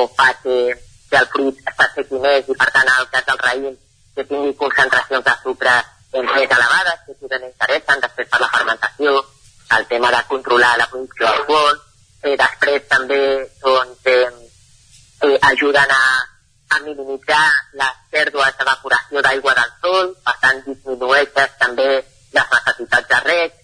o 0.00 0.06
fa 0.16 0.32
que, 0.42 0.56
que 1.10 1.20
el 1.22 1.30
fruit 1.34 1.62
s'assequi 1.76 2.18
més 2.24 2.50
i, 2.50 2.58
per 2.58 2.70
tant, 2.74 2.88
en 2.88 3.04
el 3.04 3.10
cas 3.14 3.26
del 3.30 3.42
raïm, 3.46 3.76
que 4.16 4.26
tingui 4.32 4.56
concentracions 4.62 5.24
de 5.26 5.36
sucre 5.44 5.76
eh, 5.78 6.22
més 6.22 6.56
elevades, 6.58 7.04
que 7.06 7.30
ben 7.34 7.46
interessen 7.52 8.02
després 8.06 8.32
per 8.34 8.42
la 8.42 8.50
fermentació, 8.56 9.20
el 9.78 9.86
tema 9.86 10.10
de 10.10 10.22
controlar 10.28 10.76
la 10.78 10.88
producció 10.90 11.26
d'alcohol, 11.26 11.78
eh, 12.22 12.36
després 12.36 12.88
també 12.88 13.20
doncs, 13.62 13.98
eh, 14.04 14.28
eh, 15.26 15.38
ajuden 15.52 15.94
a, 15.96 16.02
a 16.76 16.80
minimitzar 16.86 17.44
les 17.80 17.96
pèrdues 18.10 18.58
d'evaporació 18.58 19.22
d'aigua 19.22 19.54
del 19.58 19.72
sol, 19.82 20.12
per 20.26 20.36
tant 20.42 20.62
disminueixes 20.66 21.56
també 21.62 21.88
les 21.90 22.52
necessitats 22.54 23.08
de 23.14 23.20
reg, 23.26 23.58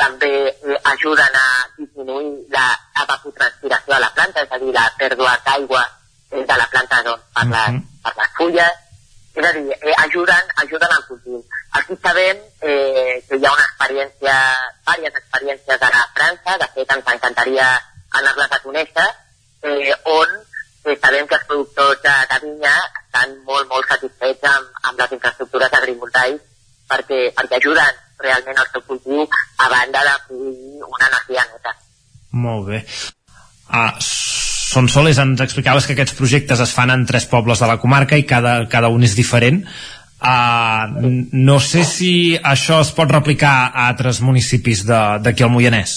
també 0.00 0.32
eh, 0.48 0.78
ajuden 0.94 1.40
a 1.42 1.48
disminuir 1.78 2.32
la 2.54 2.66
evapotranspiració 3.04 3.94
de 3.94 4.00
la 4.04 4.12
planta, 4.16 4.44
és 4.46 4.52
a 4.52 4.60
dir, 4.62 4.72
la 4.76 4.86
pèrdua 4.98 5.34
d'aigua 5.46 5.82
eh, 6.30 6.44
de 6.44 6.60
la 6.62 6.68
planta 6.72 7.02
doncs, 7.08 7.26
per, 7.34 7.46
les, 7.52 7.82
per 8.04 8.14
les 8.20 8.36
fulles, 8.38 8.78
és 9.34 9.48
a 9.50 9.52
dir, 9.58 9.66
eh, 9.76 9.96
ajuden, 10.06 10.54
ajuden 10.64 10.96
al 10.96 11.04
cultiu. 11.08 11.42
Aquí 11.78 11.96
sabem 12.02 12.38
eh, 12.66 13.22
que 13.28 13.38
hi 13.38 13.46
ha 13.46 13.54
una 13.54 13.66
experiència, 13.68 14.36
diverses 14.90 15.20
experiències 15.22 15.88
ara 15.88 16.02
a 16.02 16.10
França, 16.16 16.56
de 16.62 16.68
fet 16.74 16.94
ens 16.96 17.10
encantaria 17.14 17.66
anar-les 18.20 18.56
a 18.56 18.60
conèixer, 18.64 19.08
eh, 19.62 19.94
on 20.10 20.34
eh, 20.84 20.96
sabem 20.98 21.28
que 21.30 21.38
els 21.38 21.46
productors 21.46 22.02
de, 22.02 22.14
de 22.32 22.40
vinya 22.46 22.74
estan 23.04 23.36
molt, 23.46 23.68
molt 23.70 23.86
satisfets 23.92 24.48
amb, 24.50 24.70
amb 24.90 25.02
les 25.04 25.16
infraestructures 25.18 25.78
agrivoltaics 25.80 26.46
perquè, 26.90 27.20
perquè 27.36 27.60
ajuden 27.60 28.00
realment 28.20 28.58
al 28.58 28.70
seu 28.72 28.82
cultiu 28.88 29.22
a 29.62 29.68
banda 29.70 30.02
de 30.08 30.16
una 30.34 31.06
energia 31.06 31.46
neta. 31.52 31.76
Molt 32.30 32.66
bé. 32.68 32.82
Ah, 33.70 33.94
Sonsoles, 34.70 35.18
ens 35.18 35.40
explicaves 35.42 35.86
que 35.86 35.96
aquests 35.96 36.14
projectes 36.18 36.60
es 36.62 36.74
fan 36.74 36.92
en 36.94 37.06
tres 37.06 37.26
pobles 37.30 37.62
de 37.62 37.66
la 37.66 37.78
comarca 37.82 38.18
i 38.18 38.26
cada, 38.26 38.68
cada 38.70 38.90
un 38.94 39.02
és 39.06 39.16
diferent. 39.18 39.64
Uh, 40.20 41.00
no 41.32 41.56
sé 41.64 41.80
si 41.88 42.36
això 42.36 42.82
es 42.84 42.90
pot 42.92 43.08
replicar 43.08 43.54
a 43.72 43.86
altres 43.88 44.20
municipis 44.20 44.84
d'aquí 44.84 45.46
al 45.46 45.52
Moianès. 45.54 45.94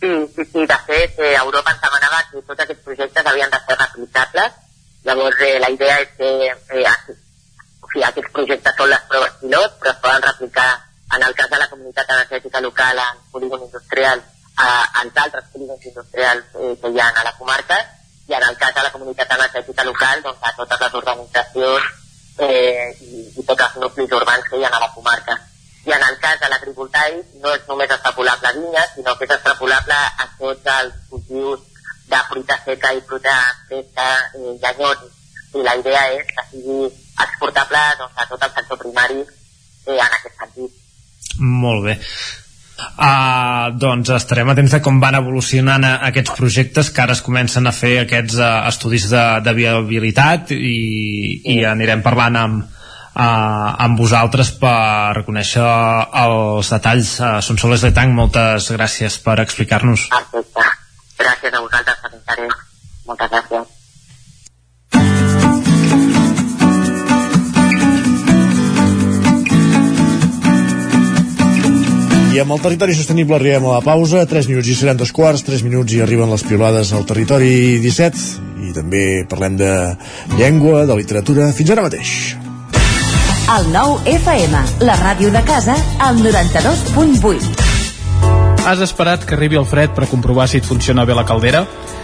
Sí, 0.00 0.10
sí, 0.34 0.44
sí, 0.44 0.66
de 0.68 0.78
fet, 0.84 1.16
eh, 1.24 1.32
Europa 1.40 1.72
ens 1.72 1.80
demanava 1.80 2.20
que 2.28 2.42
tots 2.42 2.60
aquests 2.60 2.84
projectes 2.84 3.30
havien 3.30 3.50
de 3.50 3.62
ser 3.64 3.78
replicables. 3.80 4.60
Llavors, 5.08 5.40
eh, 5.40 5.56
la 5.64 5.70
idea 5.72 5.96
és 6.02 6.12
que 6.18 6.28
eh, 6.50 6.52
o 6.76 7.88
sigui, 7.88 8.04
aquests 8.04 8.32
projectes 8.36 8.76
són 8.76 8.92
les 8.92 9.08
proves 9.08 9.40
pilot, 9.40 9.80
però 9.80 9.94
es 9.94 10.00
poden 10.04 10.28
replicar 10.28 10.70
en 11.16 11.22
el 11.22 11.34
cas 11.40 11.50
de 11.50 11.58
la 11.64 11.68
comunitat 11.72 12.10
energètica 12.10 12.60
local 12.60 12.98
en 12.98 13.20
polígon 13.32 13.62
industrial 13.64 14.20
a, 14.56 14.68
als 15.00 15.20
altres 15.24 15.44
polígons 15.52 15.84
industrials 15.86 16.44
eh, 16.60 16.74
que 16.82 16.92
hi 16.92 17.00
ha 17.00 17.12
a 17.12 17.24
la 17.24 17.36
comarca 17.38 17.78
i 18.28 18.34
en 18.34 18.42
el 18.42 18.56
cas 18.60 18.74
de 18.74 18.82
la 18.82 18.92
comunitat 18.92 19.32
energètica 19.38 19.84
local 19.84 20.22
doncs, 20.24 20.42
a 20.42 20.52
totes 20.58 20.82
les 20.84 20.98
organitzacions 21.00 21.94
eh, 22.38 22.96
i, 23.00 23.20
i 23.40 23.44
tots 23.44 23.66
els 23.66 23.76
nuclis 23.82 24.12
urbans 24.18 24.48
que 24.48 24.58
hi 24.58 24.64
ha 24.64 24.72
a 24.72 24.82
la 24.82 24.92
comarca. 24.94 25.36
I 25.86 25.92
en 25.94 26.02
el 26.02 26.18
cas 26.22 26.40
de 26.42 26.48
l'agrivoltaic 26.50 27.34
no 27.42 27.54
és 27.54 27.66
només 27.68 27.90
extrapolable 27.94 28.48
a 28.48 28.54
vinyes, 28.58 28.92
sinó 28.94 29.14
que 29.16 29.28
és 29.28 29.34
extrapolable 29.36 29.98
a 30.24 30.28
tots 30.38 30.72
els 30.76 30.96
cultius 31.10 31.60
de 32.10 32.22
fruita 32.30 32.58
seca 32.64 32.92
i 32.94 33.04
fruita 33.06 33.36
fresca 33.68 34.08
eh, 34.34 34.56
llenyosos. 34.62 35.12
I 35.56 35.62
la 35.66 35.76
idea 35.80 36.02
és 36.18 36.26
que 36.32 36.48
sigui 36.50 36.80
exportable 37.26 37.84
doncs, 38.00 38.18
a 38.18 38.26
tot 38.32 38.42
el 38.42 38.52
sector 38.58 38.82
primari 38.82 39.22
eh, 39.22 39.94
en 39.94 40.18
aquest 40.18 40.34
sentit. 40.42 40.82
Molt 41.38 41.86
bé. 41.86 41.96
Uh, 42.76 43.72
doncs 43.80 44.10
estarem 44.12 44.50
atents 44.52 44.74
a 44.76 44.82
com 44.84 44.98
van 45.00 45.16
evolucionant 45.16 45.84
a, 45.84 45.94
aquests 46.10 46.34
projectes 46.36 46.90
que 46.92 47.02
ara 47.04 47.14
es 47.16 47.22
comencen 47.24 47.64
a 47.64 47.72
fer 47.72 47.94
aquests 48.02 48.36
uh, 48.36 48.48
estudis 48.68 49.06
de, 49.08 49.22
de 49.44 49.54
viabilitat 49.56 50.52
i, 50.52 50.76
i 51.56 51.56
anirem 51.64 52.04
parlant 52.04 52.36
amb, 52.40 52.66
uh, 53.16 53.70
amb 53.86 53.96
vosaltres 54.00 54.52
per 54.60 55.24
conèixer 55.28 55.64
els 56.24 56.72
detalls 56.76 57.14
uh, 57.20 57.38
Sonsoles 57.44 57.86
de 57.88 57.94
Tanc, 57.96 58.12
moltes 58.16 58.68
gràcies 58.76 59.16
per 59.24 59.38
explicar-nos 59.44 60.10
Perfecte. 60.12 60.68
Gràcies 61.16 61.56
a 61.56 61.64
vosaltres 61.64 62.04
per 62.04 62.12
l'interès. 62.12 62.60
Moltes 63.08 63.32
gràcies. 63.32 63.75
I 72.36 72.40
amb 72.42 72.52
el 72.52 72.58
territori 72.60 72.92
sostenible 72.92 73.32
arribem 73.38 73.64
a 73.64 73.78
la 73.78 73.80
pausa, 73.80 74.26
3 74.28 74.50
minuts 74.50 74.68
i 74.68 74.74
seran 74.76 74.98
dos 75.00 75.08
quarts, 75.16 75.40
3 75.46 75.62
minuts 75.64 75.94
i 75.96 76.02
arriben 76.04 76.28
les 76.28 76.42
piolades 76.44 76.90
al 76.92 77.06
territori 77.08 77.78
17 77.80 78.66
i 78.66 78.74
també 78.76 79.24
parlem 79.30 79.56
de 79.56 79.70
llengua, 80.36 80.82
de 80.84 80.98
literatura, 80.98 81.48
fins 81.56 81.72
ara 81.72 81.86
mateix. 81.86 82.36
El 83.56 83.72
nou 83.72 83.96
FM, 84.04 84.52
la 84.84 84.98
ràdio 85.00 85.32
de 85.32 85.40
casa, 85.48 85.78
al 85.96 86.20
92.8. 86.20 87.64
Has 88.68 88.84
esperat 88.84 89.24
que 89.24 89.32
arribi 89.38 89.56
el 89.56 89.64
fred 89.64 89.96
per 89.96 90.04
comprovar 90.12 90.44
si 90.52 90.60
et 90.60 90.68
funciona 90.68 91.08
bé 91.08 91.16
la 91.16 91.24
caldera? 91.24 91.64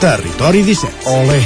Territori 0.00 0.62
17. 0.62 1.08
Ole. 1.08 1.40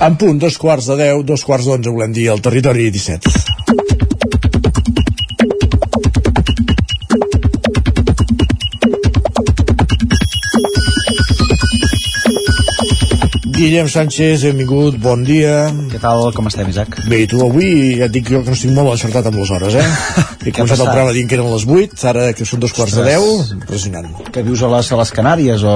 En 0.00 0.16
punt, 0.16 0.38
dos 0.40 0.56
quarts 0.56 0.86
de 0.88 0.96
10, 0.96 1.24
dos 1.28 1.44
quarts 1.44 1.68
d'onze, 1.68 1.92
volem 1.92 2.14
dir, 2.16 2.30
al 2.32 2.40
Territori 2.40 2.88
17. 2.90 3.59
Guillem 13.60 13.88
Sánchez, 13.92 14.40
benvingut, 14.48 14.94
bon 14.96 15.20
dia. 15.20 15.66
Què 15.92 15.98
tal, 16.00 16.30
com 16.32 16.46
estem, 16.48 16.70
Isaac? 16.72 16.94
Bé, 17.10 17.18
tu 17.28 17.42
avui 17.44 17.98
ja 17.98 18.06
et 18.06 18.14
dic 18.14 18.30
jo 18.32 18.38
que 18.40 18.48
no 18.48 18.56
estic 18.56 18.70
molt 18.72 18.94
encertat 18.94 19.26
amb 19.28 19.36
les 19.36 19.50
hores, 19.52 19.74
eh? 19.76 19.82
He 20.46 20.54
començat 20.56 20.80
el 20.80 20.88
programa 20.88 21.12
dient 21.12 21.28
que 21.28 21.36
eren 21.36 21.50
les 21.52 21.66
8, 21.68 21.98
ara 22.08 22.22
que 22.32 22.46
són 22.48 22.62
dos 22.64 22.72
quarts 22.72 22.96
de 22.96 23.04
10, 23.04 23.50
impressionant. 23.58 24.08
Que 24.32 24.40
vius 24.46 24.62
a 24.64 24.70
les, 24.72 24.88
a 24.88 25.00
les 25.02 25.12
Canàries 25.18 25.66
o 25.68 25.74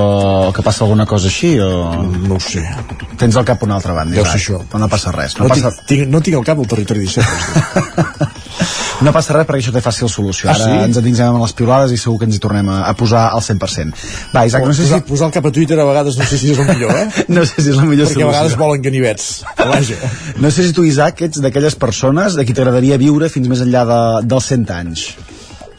que 0.56 0.64
passa 0.64 0.86
alguna 0.88 1.04
cosa 1.10 1.28
així? 1.28 1.52
O... 1.60 1.68
No 2.24 2.38
ho 2.38 2.40
sé. 2.40 2.64
Tens 3.20 3.36
el 3.36 3.44
cap 3.52 3.60
a 3.60 3.68
una 3.68 3.76
altra 3.76 3.92
banda, 4.00 4.16
Deu 4.16 4.24
Isaac. 4.24 4.40
ser 4.40 4.40
això. 4.56 4.62
Però 4.72 4.80
no 4.80 4.88
passa 4.96 5.12
res. 5.12 5.36
No, 5.36 5.44
No, 5.44 5.52
passa, 5.52 5.74
tinc, 5.82 5.92
tinc, 5.92 6.08
no 6.16 6.24
tinc 6.24 6.40
el 6.40 6.48
cap 6.48 6.64
al 6.64 6.72
territori 6.72 7.04
17. 7.04 8.32
no 9.04 9.12
passa 9.12 9.34
res 9.36 9.46
perquè 9.48 9.60
això 9.64 9.72
té 9.74 9.82
fàcil 9.84 10.08
solució. 10.12 10.48
Ah, 10.48 10.54
Ara 10.54 10.68
sí? 10.68 10.76
ens 10.88 10.98
endinsem 11.00 11.32
amb 11.34 11.42
les 11.42 11.52
piulades 11.56 11.92
i 11.92 11.98
segur 12.00 12.18
que 12.20 12.28
ens 12.28 12.36
hi 12.38 12.42
tornem 12.42 12.68
a, 12.70 12.80
a 12.88 12.94
posar 12.98 13.24
al 13.34 13.42
100%. 13.42 13.94
Va, 14.34 14.44
Isaac, 14.46 14.64
no 14.68 14.74
sé 14.76 14.86
posar, 14.86 15.00
si... 15.02 15.08
posar 15.10 15.28
el 15.30 15.34
cap 15.36 15.48
a 15.50 15.52
Twitter 15.58 15.78
a 15.80 15.86
vegades 15.88 16.18
no 16.20 16.28
sé 16.30 16.38
si 16.40 16.52
és 16.54 16.62
el 16.62 16.70
millor, 16.70 16.94
eh? 16.94 17.06
No 17.34 17.44
sé 17.48 17.58
si 17.62 17.70
és 17.74 17.78
la 17.80 17.86
millor 17.88 18.08
Perquè 18.10 18.22
a 18.24 18.30
vegades 18.30 18.54
solució. 18.54 18.64
volen 18.64 18.82
ganivets. 18.86 19.28
Vaja. 19.58 19.98
No 20.40 20.50
sé 20.54 20.68
si 20.68 20.74
tu, 20.76 20.84
Isaac, 20.86 21.24
ets 21.26 21.42
d'aquelles 21.42 21.74
persones 21.80 22.38
de 22.38 22.44
qui 22.46 22.54
t'agradaria 22.56 22.98
viure 23.00 23.28
fins 23.32 23.50
més 23.50 23.64
enllà 23.64 23.84
de, 23.88 24.00
dels 24.30 24.52
100 24.54 24.74
anys. 24.78 25.06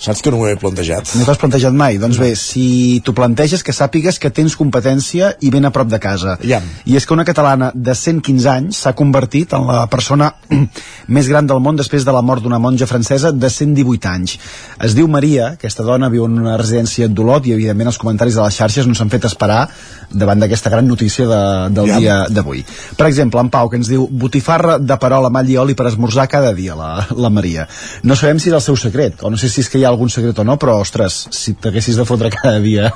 Saps 0.05 0.21
que 0.21 0.29
no 0.29 0.37
m'ho 0.37 0.49
he 0.51 0.57
plantejat. 0.61 1.15
No 1.17 1.25
t'ho 1.25 1.33
has 1.33 1.39
plantejat 1.41 1.73
mai? 1.73 1.97
Doncs 1.97 2.19
bé, 2.21 2.31
si 2.37 3.01
t'ho 3.05 3.15
planteges, 3.17 3.63
que 3.65 3.73
sàpigues 3.73 4.19
que 4.21 4.29
tens 4.29 4.53
competència 4.59 5.31
i 5.41 5.49
ben 5.53 5.65
a 5.65 5.71
prop 5.73 5.89
de 5.89 5.97
casa. 6.01 6.35
Iam. 6.45 6.65
I 6.85 6.99
és 6.99 7.07
que 7.07 7.15
una 7.15 7.25
catalana 7.25 7.71
de 7.73 7.95
115 7.97 8.49
anys 8.51 8.83
s'ha 8.83 8.93
convertit 8.93 9.55
en 9.57 9.65
la 9.65 9.85
persona 9.89 10.29
més 11.17 11.29
gran 11.31 11.49
del 11.49 11.63
món 11.63 11.79
després 11.79 12.05
de 12.05 12.13
la 12.13 12.21
mort 12.21 12.45
d'una 12.45 12.59
monja 12.61 12.85
francesa 12.85 13.31
de 13.33 13.49
118 13.49 14.11
anys. 14.11 14.37
Es 14.85 14.93
diu 14.93 15.09
Maria, 15.09 15.55
aquesta 15.55 15.85
dona 15.87 16.11
viu 16.13 16.27
en 16.29 16.37
una 16.43 16.59
residència 16.61 17.09
d'Olot 17.09 17.49
i 17.49 17.55
evidentment 17.57 17.89
els 17.89 17.99
comentaris 18.01 18.37
de 18.37 18.45
les 18.45 18.61
xarxes 18.61 18.85
no 18.85 18.93
s'han 18.93 19.09
fet 19.09 19.25
esperar 19.25 19.63
davant 20.11 20.39
d'aquesta 20.39 20.69
gran 20.69 20.85
notícia 20.87 21.25
de, 21.25 21.41
del 21.73 21.89
Iam. 21.89 22.03
dia 22.03 22.19
d'avui. 22.29 22.61
Per 22.97 23.09
exemple, 23.09 23.41
en 23.41 23.49
Pau, 23.49 23.71
que 23.73 23.81
ens 23.81 23.89
diu 23.89 24.05
botifarra 24.11 24.77
de 24.77 24.99
perol 25.01 25.31
amb 25.31 25.41
all 25.41 25.49
i 25.49 25.57
oli 25.57 25.73
per 25.73 25.89
esmorzar 25.89 26.27
cada 26.29 26.53
dia, 26.53 26.77
la, 26.77 27.07
la 27.17 27.33
Maria. 27.33 27.65
No 28.05 28.17
sabem 28.19 28.37
si 28.37 28.51
és 28.53 28.57
el 28.57 28.63
seu 28.63 28.77
secret, 28.77 29.25
o 29.25 29.33
no 29.33 29.41
sé 29.41 29.49
si 29.49 29.65
és 29.65 29.71
que 29.71 29.81
hi 29.81 29.85
ha 29.87 29.94
algun 29.95 30.11
secret 30.13 30.37
o 30.43 30.45
no, 30.47 30.59
però, 30.61 30.77
ostres, 30.83 31.23
si 31.33 31.55
t'haguessis 31.57 31.97
de 31.97 32.05
fotre 32.05 32.29
cada 32.35 32.59
dia 32.63 32.91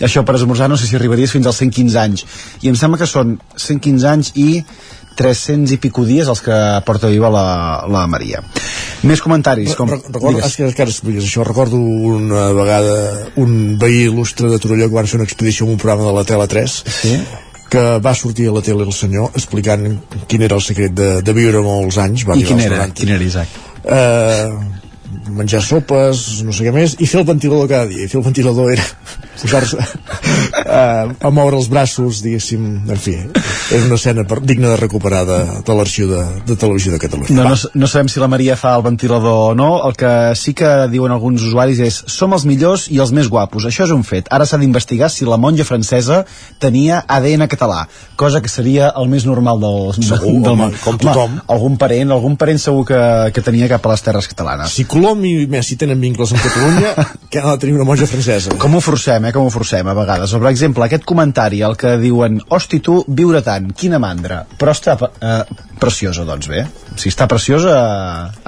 això 0.00 0.22
per 0.28 0.36
esmorzar, 0.38 0.68
no 0.70 0.76
sé 0.78 0.86
si 0.86 0.96
arribaries 1.00 1.32
fins 1.34 1.48
als 1.50 1.58
115 1.64 1.98
anys. 2.06 2.26
I 2.62 2.70
em 2.72 2.76
sembla 2.78 3.00
que 3.02 3.08
són 3.10 3.38
115 3.56 4.08
anys 4.12 4.32
i 4.38 4.50
300 5.16 5.74
i 5.74 5.76
pico 5.76 6.06
dies 6.08 6.28
els 6.32 6.40
que 6.40 6.54
porta 6.86 7.10
viva 7.12 7.28
la, 7.28 7.42
la 7.92 8.06
Maria. 8.08 8.40
Més 9.04 9.20
comentaris. 9.20 9.74
Com, 9.76 9.90
Re- 9.92 9.98
Recordo, 10.06 10.38
digues. 10.38 10.46
és 10.48 10.56
que, 10.72 10.82
ara 10.86 10.88
expliques 10.90 11.26
això, 11.26 11.44
recordo 11.44 11.76
una 11.76 12.46
vegada 12.56 12.94
un 13.42 13.76
veí 13.82 14.06
il·lustre 14.06 14.48
de 14.48 14.60
Torelló 14.62 14.88
que 14.88 14.96
van 14.96 15.10
fer 15.10 15.18
una 15.20 15.26
expedició 15.28 15.66
en 15.66 15.74
un 15.74 15.82
programa 15.82 16.06
de 16.08 16.14
la 16.16 16.24
Tele 16.24 16.46
3 16.48 16.78
sí? 16.96 17.12
que 17.72 17.82
va 18.04 18.14
sortir 18.16 18.48
a 18.48 18.54
la 18.56 18.60
tele 18.64 18.84
el 18.84 18.92
senyor 18.92 19.30
explicant 19.36 19.84
quin 20.28 20.42
era 20.48 20.56
el 20.58 20.64
secret 20.64 20.92
de, 20.96 21.10
de 21.24 21.32
viure 21.36 21.60
molts 21.64 21.96
anys 22.02 22.24
va 22.28 22.36
I 22.36 22.44
quin 22.48 22.60
era? 22.60 22.82
90. 22.86 22.98
Quin 23.00 23.12
era, 23.16 23.24
Isaac? 23.24 23.48
eh, 23.84 24.48
menjar 25.32 25.62
sopes, 25.64 26.42
no 26.46 26.54
sé 26.54 26.66
què 26.66 26.74
més, 26.74 26.96
i 27.00 27.08
fer 27.10 27.22
el 27.22 27.28
ventilador 27.28 27.70
cada 27.70 27.90
dia. 27.90 28.06
I 28.06 28.10
fer 28.10 28.20
el 28.20 28.26
ventilador 28.26 28.72
era 28.74 28.86
posar-se 29.40 29.78
eh, 30.64 31.12
a 31.12 31.30
moure 31.34 31.58
els 31.58 31.68
braços, 31.72 32.22
diguéssim, 32.24 32.66
en 32.90 33.00
fi, 33.00 33.16
és 33.72 33.86
una 33.86 33.98
escena 33.98 34.26
per, 34.28 34.40
digna 34.44 34.72
de 34.74 34.80
recuperar 34.80 35.24
de, 35.28 35.38
de 35.64 35.76
l'arxiu 35.78 36.10
de, 36.10 36.22
de 36.48 36.56
televisió 36.58 36.92
de 36.94 37.00
Catalunya. 37.02 37.36
No, 37.36 37.48
no, 37.52 37.56
no 37.56 37.90
sabem 37.90 38.10
si 38.12 38.20
la 38.22 38.30
Maria 38.30 38.56
fa 38.60 38.74
el 38.76 38.84
ventilador 38.86 39.52
o 39.52 39.54
no. 39.58 39.70
El 39.86 39.96
que 39.98 40.12
sí 40.38 40.54
que 40.58 40.70
diuen 40.92 41.14
alguns 41.14 41.44
usuaris 41.46 41.80
és 41.82 42.02
som 42.10 42.34
els 42.36 42.46
millors 42.48 42.88
i 42.92 43.00
els 43.02 43.12
més 43.14 43.30
guapos. 43.32 43.66
Això 43.68 43.86
és 43.86 43.94
un 43.94 44.04
fet. 44.06 44.28
Ara 44.32 44.46
s'ha 44.48 44.60
d'investigar 44.60 45.10
si 45.12 45.26
la 45.28 45.38
monja 45.40 45.66
francesa 45.68 46.22
tenia 46.62 47.02
ADN 47.08 47.46
català, 47.50 47.86
cosa 48.16 48.42
que 48.42 48.50
seria 48.52 48.92
el 48.98 49.10
més 49.12 49.26
normal 49.28 49.60
del, 49.62 49.92
Segur, 49.96 50.34
del 50.42 50.52
home, 50.52 50.68
món. 50.68 50.76
com 50.82 50.98
tothom. 51.00 51.38
Home, 51.38 51.44
algun 51.54 51.78
parent, 51.80 52.14
algun 52.14 52.36
parent 52.40 52.60
segur 52.62 52.84
que, 52.88 53.00
que 53.34 53.44
tenia 53.44 53.68
cap 53.70 53.86
a 53.86 53.94
les 53.94 54.04
terres 54.04 54.28
catalanes. 54.30 54.72
Si 54.74 54.86
Colom 54.88 55.24
i 55.28 55.34
Messi 55.50 55.78
tenen 55.80 56.00
vincles 56.02 56.34
amb 56.34 56.42
Catalunya, 56.44 56.94
que 57.32 57.42
han 57.42 57.50
de 57.52 57.62
tenir 57.64 57.76
una 57.78 57.86
monja 57.88 58.08
francesa. 58.10 58.56
Com 58.62 58.76
ho 58.76 58.82
forcem, 58.84 59.21
eh? 59.24 59.32
Com 59.34 59.46
ho 59.46 59.52
forcem 59.52 59.88
a 59.88 59.94
vegades. 59.96 60.32
Per 60.32 60.50
exemple, 60.50 60.86
aquest 60.86 61.06
comentari, 61.08 61.62
el 61.66 61.76
que 61.80 61.96
diuen 62.00 62.40
hosti 62.52 62.80
tu, 62.84 63.00
viure 63.08 63.42
tant, 63.44 63.70
quina 63.78 64.00
mandra. 64.02 64.42
Però 64.58 64.74
està 64.74 64.96
eh, 65.00 65.42
preciosa, 65.80 66.26
doncs 66.28 66.50
bé. 66.52 66.64
Si 67.00 67.10
està 67.12 67.26
preciosa, 67.30 67.74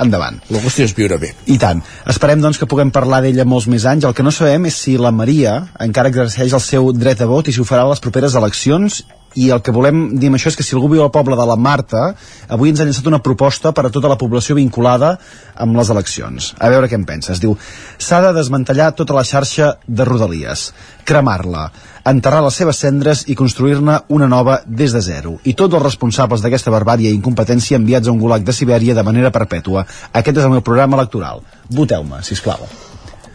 endavant. 0.01 0.41
La 0.55 0.63
qüestió 0.63 0.87
és 0.89 0.95
viure 0.97 1.19
bé. 1.23 1.33
I 1.51 1.59
tant. 1.63 1.83
Esperem, 2.11 2.43
doncs, 2.45 2.61
que 2.61 2.69
puguem 2.71 2.93
parlar 2.95 3.23
d'ella 3.25 3.49
molts 3.49 3.69
més 3.73 3.87
anys. 3.89 4.07
El 4.09 4.17
que 4.17 4.27
no 4.27 4.35
sabem 4.35 4.69
és 4.71 4.79
si 4.87 4.99
la 5.01 5.15
Maria 5.15 5.61
encara 5.83 6.13
exerceix 6.13 6.55
el 6.55 6.65
seu 6.65 6.93
dret 6.97 7.25
a 7.25 7.31
vot 7.31 7.49
i 7.49 7.55
si 7.55 7.63
ho 7.63 7.69
farà 7.69 7.87
a 7.87 7.93
les 7.95 8.03
properes 8.05 8.37
eleccions 8.39 9.03
i 9.35 9.49
el 9.51 9.61
que 9.63 9.73
volem 9.75 10.05
dir 10.19 10.29
amb 10.31 10.39
això 10.39 10.51
és 10.53 10.57
que 10.57 10.63
si 10.67 10.77
algú 10.77 10.89
viu 10.93 11.03
al 11.03 11.11
poble 11.15 11.37
de 11.39 11.47
la 11.49 11.57
Marta, 11.57 12.15
avui 12.49 12.71
ens 12.71 12.81
ha 12.81 12.87
llançat 12.87 13.07
una 13.11 13.23
proposta 13.23 13.73
per 13.75 13.87
a 13.87 13.91
tota 13.95 14.09
la 14.09 14.19
població 14.21 14.55
vinculada 14.59 15.17
amb 15.57 15.77
les 15.77 15.91
eleccions. 15.91 16.53
A 16.59 16.69
veure 16.71 16.89
què 16.91 16.95
en 16.99 17.05
penses. 17.09 17.41
Diu, 17.43 17.57
s'ha 17.99 18.21
de 18.23 18.33
desmantellar 18.37 18.93
tota 18.95 19.15
la 19.17 19.25
xarxa 19.25 19.75
de 19.87 20.05
Rodalies, 20.07 20.69
cremar-la, 21.05 21.69
enterrar 22.05 22.43
les 22.45 22.55
seves 22.61 22.79
cendres 22.85 23.25
i 23.33 23.35
construir-ne 23.35 23.99
una 24.13 24.29
nova 24.29 24.61
des 24.67 24.93
de 24.93 25.01
zero. 25.01 25.39
I 25.45 25.55
tots 25.59 25.75
els 25.75 25.83
responsables 25.83 26.43
d'aquesta 26.45 26.71
barbària 26.75 27.11
i 27.11 27.17
incompetència 27.19 27.79
enviats 27.81 28.09
a 28.09 28.13
un 28.13 28.21
gulag 28.21 28.45
de 28.45 28.53
Sibèria 28.53 28.95
de 28.95 29.03
manera 29.03 29.31
perpètua. 29.33 29.87
Aquest 30.13 30.37
és 30.39 30.45
el 30.45 30.53
meu 30.53 30.61
programa 30.61 30.99
electoral. 31.01 31.41
Voteu-me, 31.71 32.23
si 32.23 32.37
plau. 32.45 32.61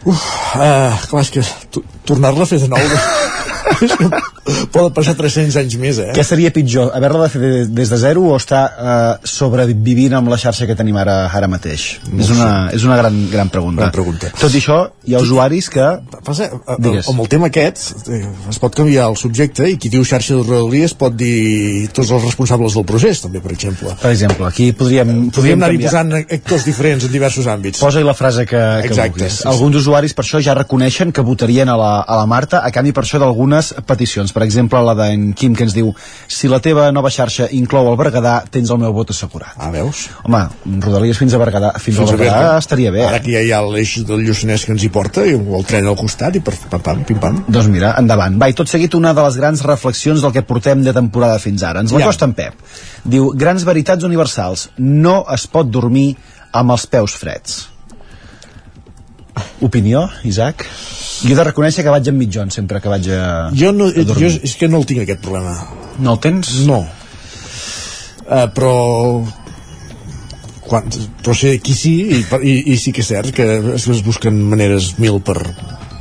Uf, 0.00 0.20
uh, 0.56 0.96
clar, 1.10 1.20
és 1.26 1.30
que 1.34 1.42
to- 1.70 1.82
tornar-la 2.08 2.46
a 2.46 2.48
fer 2.48 2.56
de 2.62 2.68
nou 2.72 2.80
poden 4.72 4.92
passar 4.94 5.14
300 5.18 5.56
anys 5.60 5.76
més, 5.80 5.98
eh? 6.02 6.10
Què 6.16 6.24
seria 6.26 6.50
pitjor, 6.54 6.90
haver-la 6.96 7.24
de 7.26 7.30
fer 7.32 7.40
de- 7.42 7.66
des 7.80 7.90
de 7.92 7.98
zero 8.00 8.22
o 8.32 8.36
estar 8.36 8.62
eh, 8.70 9.26
sobrevivint 9.26 10.14
amb 10.18 10.28
la 10.32 10.38
xarxa 10.40 10.66
que 10.68 10.76
tenim 10.78 10.96
ara, 11.00 11.28
ara 11.32 11.48
mateix? 11.50 11.98
No 12.10 12.22
és, 12.24 12.30
una, 12.34 12.48
és 12.74 12.84
una 12.86 12.96
gran, 12.98 13.16
gran 13.30 13.48
pregunta. 13.52 13.82
Gran 13.82 13.92
pregunta. 13.94 14.30
Tot 14.40 14.54
i 14.54 14.60
això, 14.62 14.78
hi 15.06 15.14
ha 15.14 15.22
usuaris 15.22 15.70
que... 15.72 15.86
Passa, 16.24 16.50
a- 16.50 16.74
a- 16.74 16.78
Digues. 16.80 17.08
amb 17.10 17.20
el 17.24 17.28
tema 17.32 17.48
aquest 17.50 18.08
eh, 18.10 18.22
es 18.50 18.58
pot 18.62 18.74
canviar 18.76 19.08
el 19.10 19.16
subjecte 19.20 19.68
i 19.70 19.76
qui 19.80 19.90
diu 19.92 20.04
xarxa 20.06 20.36
de 20.38 20.44
rodalies 20.46 20.94
pot 20.98 21.14
dir 21.16 21.88
tots 21.94 22.10
els 22.10 22.24
responsables 22.24 22.74
del 22.76 22.84
procés 22.88 23.20
també, 23.22 23.40
per 23.44 23.52
exemple 23.54 23.94
Per 24.00 24.10
exemple, 24.12 24.46
aquí 24.48 24.70
podríem... 24.76 25.30
podríem 25.34 25.58
anar-hi 25.60 25.78
canviar. 25.80 25.90
posant 25.90 26.36
actors 26.40 26.64
diferents 26.68 27.04
en 27.06 27.12
diversos 27.12 27.46
àmbits 27.50 27.80
Posa-hi 27.80 28.04
la 28.06 28.14
frase 28.14 28.44
que, 28.46 28.58
que 28.82 28.88
Exacte, 28.90 29.10
vulguis. 29.18 29.32
sí, 29.38 29.42
sí. 29.42 29.48
Alguns 29.50 29.76
usuaris 29.82 30.14
per 30.16 30.24
això 30.24 30.40
ja 30.44 30.54
reconeixen 30.58 31.12
que 31.12 31.22
votarien 31.26 31.68
a 31.68 31.76
la, 31.80 31.90
a 32.02 32.16
la 32.20 32.26
Marta 32.30 32.60
a 32.66 32.70
canvi 32.74 32.92
per 32.96 33.04
això 33.04 33.18
d'algunes 33.60 33.86
peticions. 33.86 34.32
Per 34.32 34.42
exemple, 34.42 34.80
la 34.84 34.94
d'en 34.94 35.32
Quim 35.36 35.54
que 35.56 35.64
ens 35.64 35.74
diu 35.74 35.92
si 36.28 36.48
la 36.48 36.60
teva 36.60 36.90
nova 36.92 37.10
xarxa 37.10 37.48
inclou 37.52 37.88
el 37.90 37.96
Berguedà, 37.98 38.44
tens 38.50 38.70
el 38.70 38.78
meu 38.78 38.92
vot 38.92 39.10
assegurat. 39.10 39.54
Ah, 39.58 39.70
veus? 39.70 40.08
Home, 40.24 40.42
Rodalies 40.80 41.18
fins 41.18 41.34
a 41.34 41.38
Berguedà, 41.38 41.72
fins, 41.78 41.96
Fins 41.98 42.10
a 42.10 42.16
Berguedà 42.16 42.38
Berga. 42.40 42.58
estaria 42.58 42.90
bé. 42.90 43.04
ara 43.06 43.16
eh? 43.16 43.22
que 43.22 43.32
ja 43.32 43.40
hi 43.42 43.52
ha 43.52 43.60
l'eix 43.62 43.96
del 44.06 44.24
Lluçanès 44.26 44.64
que 44.64 44.72
ens 44.72 44.84
hi 44.84 44.88
porta 44.90 45.24
i 45.26 45.34
el 45.34 45.64
tren 45.68 45.86
al 45.86 45.96
costat 45.96 46.36
i 46.36 46.40
per, 46.40 46.54
pam, 46.70 46.80
pam, 46.80 47.04
pim, 47.04 47.18
pam 47.20 47.42
Doncs 47.48 47.68
mira, 47.68 47.94
endavant. 47.98 48.38
Va, 48.40 48.48
i 48.48 48.54
tot 48.54 48.68
seguit 48.68 48.94
una 48.94 49.12
de 49.14 49.22
les 49.22 49.36
grans 49.36 49.62
reflexions 49.64 50.22
del 50.22 50.32
que 50.32 50.42
portem 50.42 50.82
de 50.82 50.92
temporada 50.92 51.38
fins 51.38 51.62
ara. 51.62 51.80
Ens 51.80 51.92
la 51.92 52.00
Ja. 52.00 52.06
costa 52.06 52.24
en 52.24 52.32
Pep. 52.34 52.54
Diu, 53.04 53.32
grans 53.34 53.64
veritats 53.64 54.04
universals. 54.04 54.70
No 54.78 55.24
es 55.32 55.46
pot 55.46 55.66
dormir 55.70 56.16
amb 56.52 56.70
els 56.72 56.86
peus 56.86 57.12
freds. 57.14 57.68
Opinió, 59.60 60.08
Isaac? 60.24 60.66
Jo 61.20 61.32
he 61.34 61.36
de 61.36 61.44
reconèixer 61.44 61.82
que 61.84 61.92
vaig 61.92 62.08
amb 62.08 62.18
mitjons 62.22 62.54
sempre 62.54 62.80
que 62.80 62.88
vaig 62.88 63.08
a, 63.12 63.50
jo, 63.56 63.72
no, 63.76 63.90
a 63.90 63.92
jo 63.96 64.04
dormir. 64.08 64.30
és 64.42 64.54
que 64.56 64.68
no 64.68 64.78
el 64.80 64.86
tinc 64.88 65.02
aquest 65.04 65.20
problema 65.20 65.52
No 66.00 66.14
el 66.16 66.20
tens? 66.24 66.54
no 66.66 66.78
uh, 66.80 68.46
però 68.54 68.72
quan, 70.64 70.86
però 71.24 71.34
sé 71.36 71.56
qui 71.64 71.74
sí 71.74 71.94
i, 72.14 72.22
i, 72.46 72.54
i 72.72 72.78
sí 72.80 72.92
que 72.94 73.02
és 73.04 73.10
cert 73.12 73.34
que 73.36 73.46
es, 73.74 73.88
es 73.90 74.02
busquen 74.06 74.36
maneres 74.52 74.92
mil 75.02 75.18
per, 75.24 75.38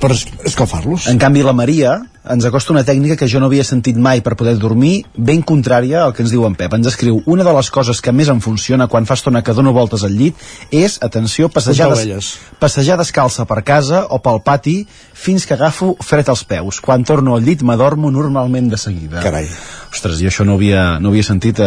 per 0.02 0.12
es- 0.16 0.28
escalfar-los 0.46 1.08
En 1.12 1.18
canvi, 1.22 1.44
la 1.44 1.54
Maria 1.58 1.98
ens 2.30 2.46
acosta 2.46 2.74
una 2.74 2.84
tècnica 2.86 3.18
que 3.18 3.28
jo 3.28 3.40
no 3.42 3.48
havia 3.50 3.66
sentit 3.66 3.98
mai 3.98 4.22
per 4.22 4.36
poder 4.38 4.56
dormir, 4.62 5.02
ben 5.18 5.42
contrària 5.42 6.04
al 6.04 6.14
que 6.14 6.22
ens 6.24 6.34
diu 6.34 6.46
en 6.46 6.56
Pep. 6.60 6.76
Ens 6.78 6.92
escriu, 6.92 7.22
una 7.26 7.46
de 7.48 7.54
les 7.56 7.72
coses 7.74 8.02
que 8.06 8.14
més 8.14 8.30
em 8.30 8.42
funciona 8.44 8.88
quan 8.88 9.08
fa 9.10 9.18
estona 9.18 9.42
que 9.46 9.56
dono 9.58 9.74
voltes 9.74 10.06
al 10.06 10.14
llit 10.14 10.38
és, 10.70 11.00
atenció, 11.06 11.50
passejar, 11.50 11.90
des, 11.98 12.32
passejar 12.62 13.00
descalça 13.02 13.48
per 13.50 13.64
casa 13.66 14.06
o 14.14 14.22
pel 14.22 14.44
pati 14.46 14.78
fins 15.20 15.48
que 15.50 15.58
agafo 15.58 15.96
fred 16.06 16.30
als 16.30 16.46
peus. 16.46 16.80
Quan 16.86 17.04
torno 17.04 17.36
al 17.36 17.44
llit 17.44 17.66
m'adormo 17.66 18.14
normalment 18.14 18.70
de 18.70 18.78
seguida. 18.78 19.24
Carai. 19.26 19.50
Ostres, 19.92 20.20
jo 20.22 20.28
això 20.30 20.46
no 20.46 20.54
havia, 20.60 21.00
no 21.02 21.10
havia 21.10 21.24
sentit 21.26 21.60
eh, 21.60 21.66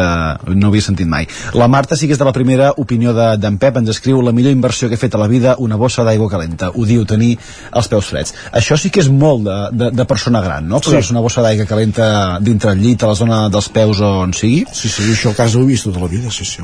no 0.55 0.69
havia 0.70 0.82
sentit 0.85 1.09
mai. 1.11 1.27
La 1.59 1.66
Marta 1.69 1.97
sí 1.99 2.07
que 2.07 2.15
és 2.15 2.19
de 2.20 2.24
la 2.24 2.32
primera 2.32 2.73
opinió 2.77 3.12
de- 3.12 3.36
d'en 3.43 3.57
Pep, 3.59 3.77
ens 3.81 3.89
escriu 3.90 4.20
la 4.23 4.31
millor 4.32 4.53
inversió 4.53 4.89
que 4.89 4.94
he 4.94 4.99
fet 5.01 5.15
a 5.15 5.19
la 5.19 5.27
vida, 5.28 5.57
una 5.59 5.77
bossa 5.77 6.05
d'aigua 6.05 6.28
calenta. 6.31 6.70
Ho 6.70 6.85
diu 6.86 7.05
tenir 7.05 7.36
els 7.74 7.89
peus 7.89 8.07
freds. 8.07 8.35
Això 8.53 8.77
sí 8.78 8.90
que 8.90 9.01
és 9.03 9.09
molt 9.11 9.43
de, 9.44 9.57
de, 9.73 9.90
de 9.90 10.05
persona 10.07 10.40
gran, 10.40 10.69
no? 10.69 10.78
Posar-se 10.81 11.09
Sí. 11.09 11.12
una 11.16 11.20
bossa 11.20 11.43
d'aigua 11.43 11.66
calenta 11.66 12.39
dintre 12.40 12.70
el 12.73 12.78
llit, 12.81 13.03
a 13.03 13.09
la 13.09 13.15
zona 13.19 13.49
dels 13.51 13.69
peus 13.69 14.01
o 14.01 14.12
on 14.23 14.32
sigui. 14.32 14.65
Sí, 14.73 14.89
sí, 14.89 15.03
això 15.12 15.32
a 15.32 15.35
casa 15.35 15.59
ho 15.59 15.62
he 15.62 15.66
vist 15.66 15.85
tota 15.85 15.99
la 16.01 16.07
vida, 16.07 16.31
sí, 16.31 16.44
sí. 16.44 16.62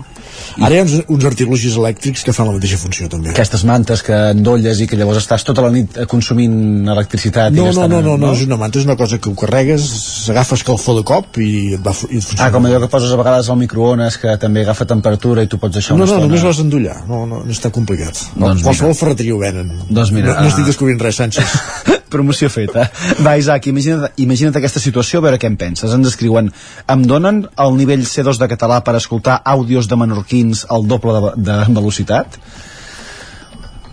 Ara 0.62 0.74
hi 0.74 0.78
ha 0.78 0.82
uns, 0.86 0.94
uns 1.08 1.24
artilugis 1.24 1.74
elèctrics 1.76 2.22
que 2.24 2.32
fan 2.32 2.46
la 2.46 2.52
mateixa 2.54 2.78
funció, 2.78 3.08
també. 3.10 3.30
Aquestes 3.34 3.64
mantes 3.64 4.02
que 4.06 4.14
endolles 4.30 4.80
i 4.80 4.86
que 4.86 4.96
llavors 4.96 5.18
estàs 5.24 5.42
tota 5.44 5.62
la 5.66 5.70
nit 5.74 5.96
eh, 5.98 6.06
consumint 6.06 6.86
electricitat. 6.88 7.52
i 7.52 7.56
No, 7.58 7.72
no, 7.72 7.88
no, 7.88 8.00
no, 8.00 8.16
no, 8.16 8.32
és 8.32 8.46
una 8.46 8.56
manta, 8.56 8.78
és 8.78 8.84
una 8.86 8.96
cosa 8.96 9.18
que 9.18 9.28
ho 9.30 9.34
carregues, 9.34 9.82
s'agafa 10.26 10.54
escalfor 10.54 10.96
de 11.00 11.04
cop 11.08 11.38
i 11.42 11.47
et, 11.76 11.82
va, 11.84 11.92
i 12.08 12.18
et 12.18 12.24
funciona. 12.24 12.46
Ah, 12.46 12.52
com 12.54 12.66
allò 12.68 12.80
que 12.82 12.88
poses 12.92 13.12
a 13.12 13.18
vegades 13.20 13.48
al 13.52 13.58
microones 13.60 14.18
que 14.22 14.34
també 14.40 14.62
agafa 14.66 14.86
temperatura 14.90 15.44
i 15.44 15.50
tu 15.50 15.58
pots 15.62 15.74
deixar 15.78 15.96
No, 15.96 16.02
una 16.02 16.06
no, 16.06 16.12
estona. 16.12 16.26
només 16.26 16.44
l'has 16.46 16.60
d'endollar, 16.62 16.96
no, 17.08 17.24
no, 17.30 17.42
no 17.46 17.54
està 17.54 17.70
complicat. 17.74 18.20
No, 18.36 18.48
Doncs 18.50 18.64
qualsevol 18.66 18.94
ferreteria 18.98 19.34
ho 19.36 19.40
venen. 19.42 19.72
Doncs 19.88 20.12
mira, 20.16 20.34
no, 20.34 20.46
no 20.46 20.52
estic 20.52 20.64
ah. 20.66 20.70
descobrint 20.72 21.00
res, 21.02 21.18
Sánchez. 21.20 21.56
Promoció 22.14 22.48
feta. 22.48 22.86
Va, 23.20 23.34
Isaac, 23.36 23.66
imagina't, 23.68 24.14
imagina't 24.24 24.56
aquesta 24.56 24.80
situació, 24.80 25.20
a 25.20 25.26
veure 25.26 25.38
què 25.42 25.50
en 25.50 25.58
penses. 25.60 25.92
Ens 25.92 26.08
escriuen, 26.08 26.48
em 26.88 27.02
donen 27.04 27.42
el 27.60 27.76
nivell 27.76 28.06
C2 28.08 28.40
de 28.40 28.48
català 28.48 28.80
per 28.86 28.96
escoltar 28.96 29.42
àudios 29.44 29.90
de 29.90 29.98
menorquins 30.00 30.64
al 30.72 30.88
doble 30.88 31.18
de, 31.18 31.34
de 31.50 31.58
velocitat? 31.76 32.38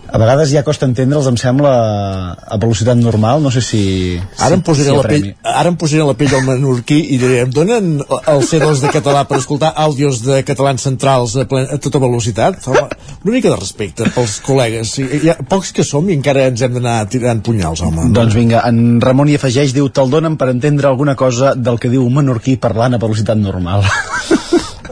A 0.06 0.18
vegades 0.22 0.52
ja 0.54 0.62
costa 0.62 0.86
entendre'ls, 0.86 1.26
em 1.26 1.36
sembla, 1.40 1.72
a 2.38 2.58
velocitat 2.62 2.98
normal, 2.98 3.42
no 3.42 3.50
sé 3.50 3.62
si... 3.64 3.80
Ara 4.38 4.54
em, 4.54 4.62
posaré 4.64 4.92
si 4.92 4.96
la 4.96 5.04
pell, 5.10 5.26
ara 5.42 5.72
em 5.72 5.78
posaré 5.78 6.06
la 6.06 6.14
pell 6.18 6.30
del 6.30 6.44
menorquí 6.46 6.98
i 7.14 7.18
diré, 7.20 7.40
em 7.42 7.50
donen 7.52 7.88
el 8.04 8.44
C2 8.46 8.84
de 8.84 8.92
català 8.94 9.24
per 9.26 9.40
escoltar 9.42 9.72
àudios 9.82 10.22
de 10.24 10.42
catalans 10.46 10.86
centrals 10.86 11.34
a, 11.36 11.46
plen, 11.50 11.66
a 11.74 11.80
tota 11.82 12.00
velocitat? 12.02 12.60
Home, 12.70 12.86
una 13.24 13.34
mica 13.34 13.50
de 13.50 13.58
respecte 13.58 14.06
pels 14.14 14.38
col·legues. 14.46 14.94
Hi 15.02 15.32
ha 15.32 15.38
pocs 15.50 15.74
que 15.74 15.86
som 15.86 16.06
i 16.08 16.16
encara 16.16 16.46
ens 16.52 16.62
hem 16.62 16.78
d'anar 16.78 16.98
tirant 17.10 17.42
punyals, 17.46 17.82
home. 17.82 18.08
Doncs 18.14 18.38
vinga, 18.38 18.62
en 18.70 19.00
Ramon 19.02 19.32
hi 19.32 19.40
afegeix, 19.40 19.74
diu, 19.74 19.90
te'l 19.90 20.12
donen 20.12 20.38
per 20.38 20.52
entendre 20.54 20.88
alguna 20.90 21.16
cosa 21.18 21.56
del 21.58 21.82
que 21.82 21.90
diu 21.90 22.06
un 22.06 22.20
menorquí 22.20 22.60
parlant 22.62 22.94
a 22.94 23.02
velocitat 23.02 23.42
normal. 23.42 23.82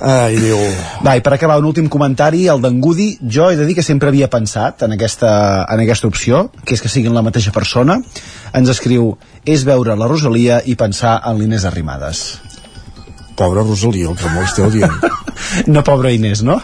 Ai, 0.05 0.37
Déu. 0.37 0.59
Va, 1.07 1.15
i 1.17 1.23
per 1.25 1.33
acabar, 1.37 1.57
un 1.63 1.65
últim 1.71 1.87
comentari, 1.89 2.43
el 2.53 2.61
d'en 2.61 2.77
Gudi, 2.85 3.15
jo 3.25 3.47
he 3.51 3.57
de 3.57 3.65
dir 3.65 3.75
que 3.79 3.83
sempre 3.87 4.11
havia 4.13 4.29
pensat 4.29 4.83
en 4.85 4.93
aquesta, 4.97 5.31
en 5.73 5.81
aquesta 5.85 6.11
opció, 6.11 6.51
que 6.65 6.75
és 6.77 6.83
que 6.85 6.91
siguin 6.93 7.15
la 7.17 7.23
mateixa 7.25 7.53
persona. 7.57 7.97
Ens 8.53 8.69
escriu, 8.75 9.15
és 9.49 9.65
veure 9.65 9.97
la 9.97 10.09
Rosalia 10.11 10.61
i 10.69 10.77
pensar 10.77 11.17
en 11.25 11.41
l'Inés 11.41 11.65
Arrimadas. 11.65 12.25
Pobra 13.35 13.65
Rosalia, 13.65 14.11
el 14.13 14.17
que 14.21 14.29
m'ho 14.31 14.45
esteu 14.45 14.71
dient. 14.71 14.93
No 15.67 15.83
pobra 15.85 16.13
Inés, 16.15 16.45
no? 16.47 16.61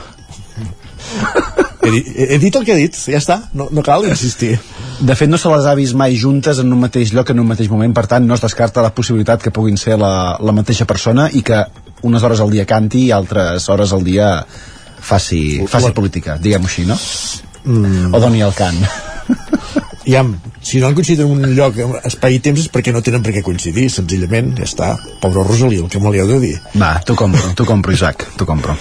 He, 1.82 1.90
dit- 1.90 2.06
he, 2.14 2.26
he 2.34 2.38
dit 2.38 2.54
el 2.56 2.64
que 2.64 2.72
he 2.76 2.78
dit, 2.84 2.94
ja 3.10 3.18
està, 3.18 3.36
no, 3.56 3.66
no 3.74 3.82
cal 3.82 4.04
insistir. 4.06 4.52
De 5.00 5.16
fet, 5.16 5.30
no 5.32 5.38
se 5.40 5.48
les 5.50 5.66
ha 5.66 5.74
vist 5.78 5.96
mai 5.98 6.14
juntes 6.20 6.60
en 6.60 6.70
un 6.72 6.80
mateix 6.84 7.10
lloc 7.16 7.32
en 7.32 7.40
un 7.40 7.48
mateix 7.48 7.70
moment, 7.72 7.94
per 7.96 8.04
tant, 8.10 8.26
no 8.28 8.36
es 8.36 8.44
descarta 8.44 8.84
la 8.84 8.92
possibilitat 8.94 9.42
que 9.42 9.50
puguin 9.54 9.78
ser 9.80 9.96
la, 9.98 10.36
la 10.38 10.52
mateixa 10.54 10.84
persona 10.86 11.30
i 11.32 11.40
que 11.42 11.62
unes 12.06 12.22
hores 12.22 12.40
al 12.40 12.50
dia 12.52 12.66
canti 12.68 13.06
i 13.08 13.12
altres 13.14 13.68
hores 13.68 13.92
al 13.92 14.04
dia 14.06 14.32
faci, 15.00 15.60
faci 15.68 15.92
política, 15.96 16.36
diguem-ho 16.40 16.68
així, 16.68 16.86
no? 16.88 16.98
Mm. 17.64 18.12
O 18.14 18.20
doni 18.20 18.44
el 18.44 18.54
cant. 18.56 18.80
Ja, 20.10 20.24
si 20.64 20.80
no 20.80 20.88
han 20.88 20.96
coincidit 20.96 21.20
en 21.22 21.30
un 21.30 21.54
lloc, 21.54 21.76
espai 22.08 22.38
i 22.38 22.40
temps, 22.42 22.58
és 22.64 22.70
perquè 22.72 22.92
no 22.94 23.02
tenen 23.04 23.22
per 23.22 23.34
què 23.36 23.42
coincidir, 23.46 23.86
senzillament, 23.92 24.54
ja 24.58 24.66
està. 24.66 24.88
Pobra 25.22 25.44
Rosalia, 25.46 25.84
el 25.84 25.90
que 25.92 26.00
me 26.02 26.10
li 26.10 26.22
heu 26.22 26.30
de 26.32 26.40
dir. 26.42 26.54
Va, 26.80 26.94
t'ho 27.06 27.14
compro, 27.18 27.52
t'ho 27.54 27.68
compro, 27.68 27.94
Isaac, 27.94 28.26
t'ho 28.36 28.48
compro. 28.48 28.74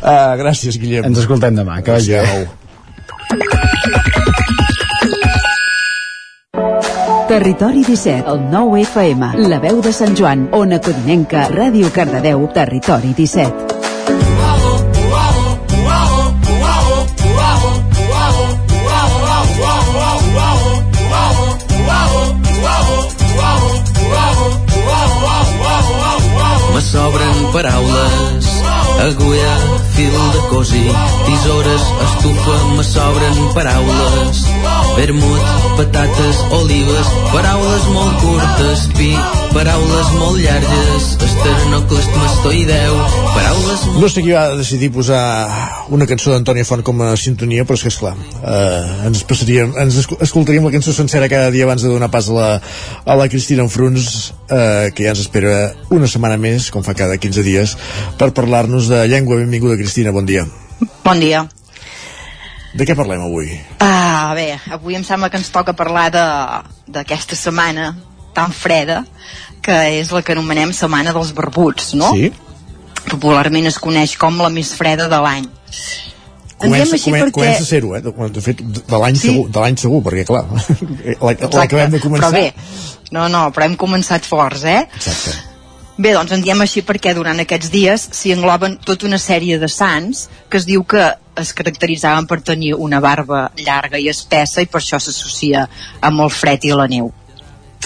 Ah, 0.00 0.34
gràcies, 0.40 0.80
Guillem. 0.80 1.06
Ens 1.12 1.22
escoltem 1.22 1.60
demà, 1.60 1.82
que 1.84 1.94
vagi 2.00 2.16
bé. 2.16 3.68
Territori 7.30 7.84
17, 7.84 8.28
el 8.28 8.50
9 8.50 8.80
FM, 8.82 9.26
la 9.46 9.60
veu 9.62 9.78
de 9.80 9.92
Sant 9.94 10.16
Joan, 10.18 10.48
Ona 10.50 10.80
Codinenca, 10.82 11.44
Ràdio 11.46 11.92
Cardedeu, 11.94 12.48
Territori 12.50 13.12
17. 13.14 13.68
Me 26.74 26.82
sobren 26.82 27.38
paraules, 27.54 28.50
agulla 29.06 29.54
fil 29.94 30.18
de 30.34 30.42
cosir, 30.50 30.90
tisores, 31.30 31.90
estufa, 32.08 32.58
me 32.74 32.82
sobren 32.82 33.44
paraules. 33.54 34.46
Vermut, 35.00 35.44
patates, 35.78 36.38
olives, 36.52 37.06
paraules 37.32 37.84
molt 37.88 38.18
curtes, 38.20 38.82
pi, 38.98 39.08
paraules 39.54 40.08
molt 40.18 40.42
llargues, 40.42 41.06
esternoclesmastoideu, 41.24 42.98
paraules 43.32 43.86
molt... 43.86 43.96
No 44.02 44.10
sé 44.12 44.20
qui 44.20 44.34
va 44.36 44.42
decidir 44.58 44.90
posar 44.92 45.22
una 45.96 46.04
cançó 46.10 46.34
d'Antònia 46.34 46.66
Font 46.68 46.84
com 46.84 47.00
a 47.06 47.14
sintonia, 47.16 47.64
però 47.64 47.78
és 47.80 47.84
que, 47.86 47.92
esclar, 47.94 48.12
eh, 48.44 49.06
ens 49.08 49.22
passaríem, 49.30 49.72
ens 49.80 49.96
escoltaríem 50.18 50.68
la 50.68 50.74
cançó 50.74 50.92
sencera 50.92 51.30
cada 51.32 51.48
dia 51.54 51.64
abans 51.64 51.86
de 51.86 51.92
donar 51.94 52.10
pas 52.12 52.28
a 52.28 52.36
la, 52.36 52.50
a 53.06 53.16
la 53.16 53.28
Cristina 53.32 53.64
Enfruns, 53.64 54.34
eh, 54.52 54.90
que 54.92 55.06
ja 55.06 55.14
ens 55.14 55.22
espera 55.24 55.54
una 55.88 56.10
setmana 56.12 56.36
més, 56.36 56.68
com 56.68 56.84
fa 56.84 56.92
cada 56.98 57.16
15 57.16 57.46
dies, 57.48 57.72
per 58.20 58.34
parlar-nos 58.36 58.92
de 58.92 59.00
llengua. 59.08 59.40
Benvinguda, 59.40 59.80
Cristina, 59.80 60.12
bon 60.12 60.28
dia. 60.28 60.44
Bon 61.08 61.24
dia. 61.24 61.46
De 62.74 62.86
què 62.86 62.94
parlem 62.94 63.22
avui? 63.26 63.48
Ah, 63.82 64.30
bé, 64.38 64.52
avui 64.70 64.94
em 64.94 65.02
sembla 65.06 65.30
que 65.30 65.40
ens 65.40 65.48
toca 65.50 65.72
parlar 65.74 66.08
d'aquesta 66.14 67.34
setmana 67.38 67.92
tan 68.36 68.52
freda 68.54 69.02
que 69.60 69.74
és 69.98 70.12
la 70.14 70.22
que 70.22 70.32
anomenem 70.36 70.70
Setmana 70.72 71.12
dels 71.12 71.32
Barbuts, 71.36 71.94
no? 71.98 72.12
Sí. 72.14 72.30
Popularment 73.10 73.66
es 73.68 73.78
coneix 73.82 74.14
com 74.20 74.38
la 74.40 74.48
més 74.54 74.70
freda 74.76 75.08
de 75.10 75.18
l'any. 75.20 75.48
Comença, 76.60 76.94
així 76.94 77.08
comen, 77.10 77.22
perquè... 77.26 77.34
comença 77.40 77.64
a 77.64 77.68
ser-ho, 77.68 77.90
eh? 77.96 78.00
De, 78.04 78.12
de 78.36 78.40
fet, 78.44 78.58
de 78.62 78.98
l'any 79.02 79.16
Sí. 79.16 79.28
segur, 79.30 79.44
de 79.50 79.60
l'any 79.64 79.76
segur, 79.80 80.00
perquè, 80.04 80.24
clar, 80.28 80.42
la- 81.26 81.36
l'acabem 81.58 81.94
de 81.96 82.00
començar. 82.04 82.28
Però 82.28 82.32
bé, 82.36 83.06
no, 83.16 83.26
no, 83.32 83.46
però 83.56 83.66
hem 83.66 83.76
començat 83.80 84.28
forts, 84.28 84.64
eh? 84.68 84.82
Exacte. 85.00 85.36
Bé, 86.00 86.14
doncs 86.16 86.32
en 86.32 86.40
diem 86.40 86.60
així 86.64 86.80
perquè 86.86 87.12
durant 87.16 87.42
aquests 87.42 87.68
dies 87.72 88.06
s'hi 88.16 88.32
engloben 88.32 88.78
tota 88.88 89.04
una 89.08 89.18
sèrie 89.20 89.58
de 89.60 89.68
sants 89.68 90.28
que 90.48 90.56
es 90.56 90.66
diu 90.68 90.84
que 90.88 91.02
es 91.40 91.52
caracteritzaven 91.56 92.28
per 92.30 92.40
tenir 92.40 92.74
una 92.74 93.00
barba 93.04 93.50
llarga 93.58 94.00
i 94.00 94.08
espessa 94.08 94.64
i 94.64 94.68
per 94.70 94.80
això 94.80 95.00
s'associa 95.00 95.66
amb 96.00 96.24
el 96.24 96.32
fred 96.32 96.64
i 96.64 96.72
la 96.72 96.86
neu. 96.88 97.10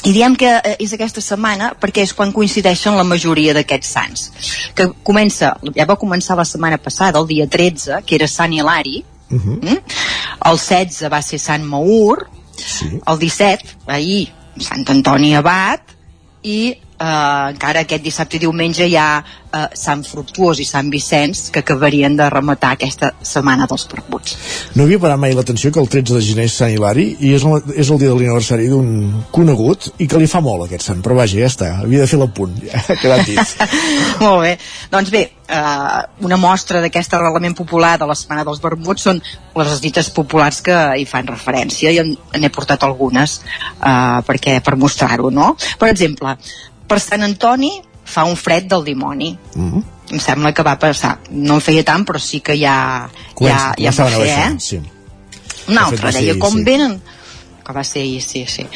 I 0.05 0.12
diem 0.12 0.36
que 0.36 0.51
eh, 0.53 0.77
és 0.85 0.93
aquesta 0.95 1.23
setmana 1.24 1.73
perquè 1.81 2.05
és 2.05 2.12
quan 2.15 2.32
coincideixen 2.35 2.95
la 2.95 3.07
majoria 3.09 3.55
d'aquests 3.57 3.93
sants. 3.97 4.24
Que 4.77 4.91
comença, 5.03 5.55
ja 5.74 5.86
va 5.89 5.99
començar 5.99 6.36
la 6.39 6.47
setmana 6.47 6.78
passada, 6.78 7.19
el 7.19 7.27
dia 7.31 7.49
13, 7.51 8.03
que 8.07 8.19
era 8.20 8.31
Sant 8.31 8.55
Hilari, 8.55 9.03
Uh 9.35 9.41
-huh. 9.41 9.59
Mm? 9.62 9.78
El 10.51 10.59
16 10.59 11.09
va 11.11 11.23
ser 11.23 11.39
Sant 11.39 11.65
Maur, 11.65 12.28
sí. 12.57 13.01
el 13.07 13.19
17, 13.19 13.77
ahir, 13.86 14.32
Sant 14.61 14.85
Antoni 14.89 15.35
Abat, 15.35 15.81
i 16.43 16.77
eh, 17.01 17.51
encara 17.55 17.81
aquest 17.85 18.03
dissabte 18.05 18.37
i 18.39 18.43
diumenge 18.45 18.87
hi 18.87 18.97
ha 19.01 19.09
eh, 19.21 19.65
Sant 19.79 20.05
Fructuós 20.07 20.61
i 20.61 20.66
Sant 20.69 20.91
Vicenç 20.93 21.49
que 21.55 21.62
acabarien 21.65 22.16
de 22.16 22.29
rematar 22.31 22.75
aquesta 22.77 23.12
setmana 23.23 23.66
dels 23.71 23.87
perbuts. 23.91 24.37
No 24.75 24.85
havia 24.87 25.01
parat 25.03 25.19
mai 25.23 25.35
l'atenció 25.35 25.73
que 25.75 25.81
el 25.83 25.89
13 25.89 26.15
de 26.19 26.23
gener 26.29 26.49
és 26.51 26.57
Sant 26.61 26.73
Hilari 26.75 27.09
i 27.21 27.35
és 27.37 27.45
el, 27.47 27.61
és 27.77 27.91
el 27.91 27.99
dia 28.03 28.11
de 28.11 28.15
l'aniversari 28.19 28.69
d'un 28.73 29.23
conegut 29.35 29.91
i 29.99 30.09
que 30.11 30.19
li 30.23 30.29
fa 30.31 30.41
molt 30.45 30.66
aquest 30.69 30.87
sant, 30.91 31.03
però 31.05 31.19
vaja, 31.19 31.39
ja 31.43 31.51
està, 31.51 31.71
havia 31.85 32.05
de 32.05 32.11
fer 32.11 32.19
l'apunt, 32.21 32.55
ja 32.65 32.83
ha 32.89 32.99
quedat 33.01 33.25
dit. 33.29 33.65
Molt 34.21 34.43
bé. 34.47 34.53
Doncs 34.93 35.11
bé, 35.15 35.23
eh, 35.49 36.03
una 36.25 36.39
mostra 36.41 36.81
d'aquest 36.85 37.15
arrelament 37.19 37.57
popular 37.59 37.97
de 38.01 38.07
la 38.09 38.15
Setmana 38.19 38.45
dels 38.47 38.61
Vermuts 38.62 39.03
són 39.09 39.21
les 39.59 39.81
dites 39.83 40.11
populars 40.15 40.61
que 40.65 40.77
hi 40.99 41.05
fan 41.09 41.27
referència 41.31 41.91
i 41.95 41.99
en- 42.03 42.15
n'he 42.39 42.51
portat 42.55 42.83
algunes 42.87 43.41
eh, 43.41 44.21
perquè 44.27 44.61
per 44.65 44.77
mostrar-ho, 44.81 45.31
no? 45.35 45.55
Per 45.79 45.89
exemple, 45.91 46.37
per 46.95 47.03
Sant 47.03 47.27
Antoni 47.27 47.73
fa 48.07 48.23
un 48.29 48.37
fred 48.39 48.69
del 48.71 48.85
dimoni. 48.87 49.33
Mm 49.55 49.71
-hmm. 49.71 49.83
Em 50.15 50.21
sembla 50.21 50.53
que 50.53 50.62
va 50.62 50.79
passar. 50.79 51.19
No 51.31 51.55
en 51.55 51.61
feia 51.61 51.83
tant, 51.83 52.07
però 52.07 52.19
sí 52.19 52.41
que 52.41 52.55
ja, 52.55 53.09
ja, 53.41 53.75
ja 53.77 53.91
va 53.91 54.07
fer, 54.11 54.29
eh? 54.29 54.55
Sí. 54.59 54.81
Un 55.66 55.79
altre, 55.79 56.12
deia, 56.12 56.33
ahir, 56.33 56.39
com 56.39 56.53
sí. 56.53 56.65
venen... 56.65 57.03
Que 57.65 57.73
va 57.73 57.83
ser 57.83 58.03
ahir, 58.03 58.23
sí, 58.23 58.45
sí. 58.47 58.66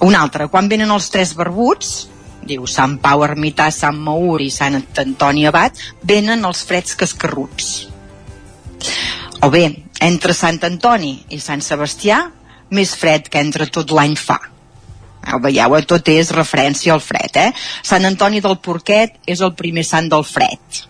Un 0.00 0.14
altre, 0.14 0.46
quan 0.48 0.68
venen 0.68 0.90
els 0.90 1.10
tres 1.10 1.34
barbuts, 1.34 2.08
diu 2.46 2.66
Sant 2.66 2.98
Pau 2.98 3.24
Ermità, 3.24 3.70
Sant 3.70 3.98
Maur 3.98 4.40
i 4.40 4.50
Sant 4.50 4.82
Antoni 4.96 5.46
Abat, 5.46 5.74
venen 6.02 6.44
els 6.44 6.64
freds 6.64 6.94
cascarruts. 6.94 7.88
O 9.42 9.50
bé, 9.50 9.84
entre 10.00 10.32
Sant 10.32 10.62
Antoni 10.62 11.26
i 11.28 11.40
Sant 11.40 11.60
Sebastià, 11.60 12.30
més 12.70 12.94
fred 12.94 13.28
que 13.28 13.40
entre 13.40 13.66
tot 13.66 13.90
l'any 13.90 14.16
fa. 14.16 14.38
Ho 15.34 15.40
veieu, 15.42 15.76
eh? 15.76 15.84
tot 15.88 16.08
és 16.12 16.30
referència 16.34 16.94
al 16.94 17.02
fred, 17.02 17.38
eh? 17.40 17.48
Sant 17.86 18.06
Antoni 18.06 18.42
del 18.44 18.58
Porquet 18.62 19.18
és 19.26 19.42
el 19.42 19.54
primer 19.58 19.84
sant 19.86 20.10
del 20.12 20.24
fred. 20.26 20.84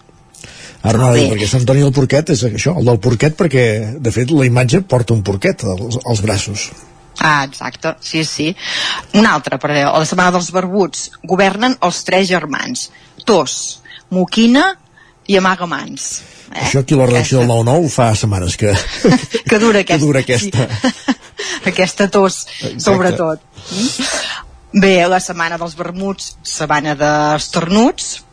Ara 0.87 1.01
no, 1.01 1.13
perquè 1.17 1.49
Sant 1.49 1.65
Antoni 1.65 1.83
del 1.83 1.95
Porquet 1.97 2.35
és 2.35 2.45
això, 2.47 2.77
el 2.79 2.87
del 2.87 3.01
porquet 3.03 3.39
perquè, 3.39 3.65
de 4.03 4.13
fet, 4.15 4.31
la 4.31 4.47
imatge 4.47 4.83
porta 4.87 5.17
un 5.17 5.25
porquet 5.27 5.65
als, 5.67 5.99
als 6.05 6.23
braços. 6.23 6.69
Ah, 7.19 7.47
exacte, 7.49 7.95
sí, 8.05 8.25
sí. 8.29 8.51
Un 9.17 9.27
altre, 9.27 9.59
per 9.59 9.73
a 9.73 9.89
la 9.89 10.05
setmana 10.05 10.35
dels 10.37 10.53
barbuts, 10.53 11.09
governen 11.25 11.79
els 11.87 12.03
tres 12.05 12.29
germans, 12.29 12.91
Tos, 13.27 13.81
Moquina 14.13 14.75
i 15.27 15.37
Amagamans. 15.39 16.23
Eh? 16.53 16.63
Això 16.67 16.83
aquí 16.83 16.97
la 16.99 17.07
redacció 17.09 17.43
del 17.43 17.51
9-9 17.51 17.91
fa 17.93 18.11
setmanes 18.15 18.57
que, 18.57 18.75
Que 19.51 19.59
dura 19.59 19.83
que 19.87 19.97
aquesta, 19.97 20.05
dura 20.07 20.21
aquesta. 20.21 20.69
aquesta 21.73 22.09
tos, 22.11 22.47
Exacte. 22.61 22.81
sobretot. 22.81 23.43
Mm? 23.71 24.81
Bé, 24.83 24.95
la 25.09 25.21
setmana 25.23 25.57
dels 25.59 25.75
vermuts, 25.79 26.35
setmana 26.45 26.95
d'estornuts, 26.99 28.27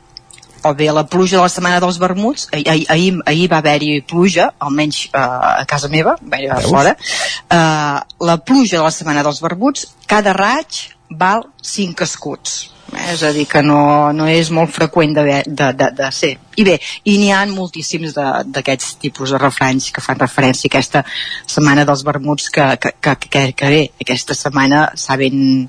o 0.63 0.73
bé 0.73 0.89
la 0.91 1.03
pluja 1.07 1.37
de 1.37 1.43
la 1.43 1.51
setmana 1.51 1.79
dels 1.83 1.99
vermuts, 1.99 2.47
ahir, 2.51 2.65
ahir, 2.71 2.85
ahir, 2.89 3.13
ahir 3.27 3.47
va 3.51 3.59
haver-hi 3.59 4.01
pluja, 4.07 4.49
almenys 4.59 5.05
eh, 5.11 5.19
a 5.19 5.65
casa 5.67 5.89
meva, 5.91 6.15
va 6.19 6.39
a 6.55 6.61
fora, 6.63 6.95
eh, 6.95 7.99
la 8.29 8.37
pluja 8.43 8.77
de 8.79 8.83
la 8.83 8.91
setmana 8.91 9.23
dels 9.23 9.41
vermuts, 9.43 9.87
cada 10.07 10.33
raig 10.35 10.85
val 11.09 11.47
5 11.61 12.07
escuts. 12.07 12.72
És 12.99 13.23
a 13.23 13.31
dir, 13.35 13.45
que 13.49 13.61
no, 13.65 14.11
no 14.15 14.27
és 14.29 14.49
molt 14.53 14.73
freqüent 14.73 15.15
de, 15.17 15.23
de, 15.47 15.69
de, 15.79 15.89
de 15.97 16.09
ser. 16.15 16.33
I 16.59 16.65
bé, 16.67 16.77
i 17.09 17.17
n'hi 17.19 17.31
ha 17.33 17.43
moltíssims 17.49 18.15
d'aquests 18.15 18.97
tipus 19.01 19.33
de 19.33 19.41
refranys 19.41 19.89
que 19.93 20.03
fan 20.03 20.19
referència 20.21 20.69
a 20.69 20.71
aquesta 20.71 21.03
setmana 21.45 21.85
dels 21.89 22.03
vermuts 22.05 22.49
que, 22.53 22.67
que, 22.81 22.93
que, 23.01 23.15
que, 23.25 23.43
que 23.57 23.71
bé, 23.75 23.81
aquesta 24.05 24.37
setmana 24.37 24.85
s'ha 24.99 25.17
ben, 25.17 25.67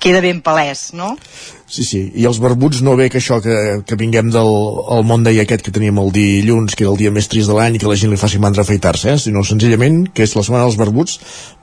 queda 0.00 0.22
ben 0.24 0.42
palès, 0.44 0.90
no? 0.94 1.14
Sí, 1.68 1.84
sí, 1.84 1.98
i 2.16 2.24
els 2.24 2.38
barbuts 2.40 2.80
no 2.80 2.94
ve 2.96 3.10
que 3.12 3.20
això 3.20 3.42
que, 3.44 3.54
que 3.84 3.96
vinguem 4.00 4.30
del 4.32 4.48
el 4.96 5.02
món 5.04 5.26
d'ahir 5.26 5.42
aquest 5.42 5.66
que 5.66 5.74
teníem 5.74 6.00
el 6.00 6.08
dilluns, 6.14 6.72
que 6.72 6.86
era 6.86 6.94
el 6.94 7.00
dia 7.00 7.12
més 7.12 7.28
trist 7.28 7.52
de 7.52 7.58
l'any 7.58 7.76
i 7.76 7.82
que 7.82 7.90
la 7.90 7.98
gent 8.00 8.14
li 8.14 8.20
faci 8.20 8.40
mandra 8.40 8.64
afaitar-se, 8.64 9.12
eh? 9.12 9.20
sinó 9.20 9.44
senzillament 9.44 10.06
que 10.16 10.24
és 10.24 10.32
la 10.38 10.46
setmana 10.46 10.64
dels 10.64 10.78
barbuts 10.80 11.18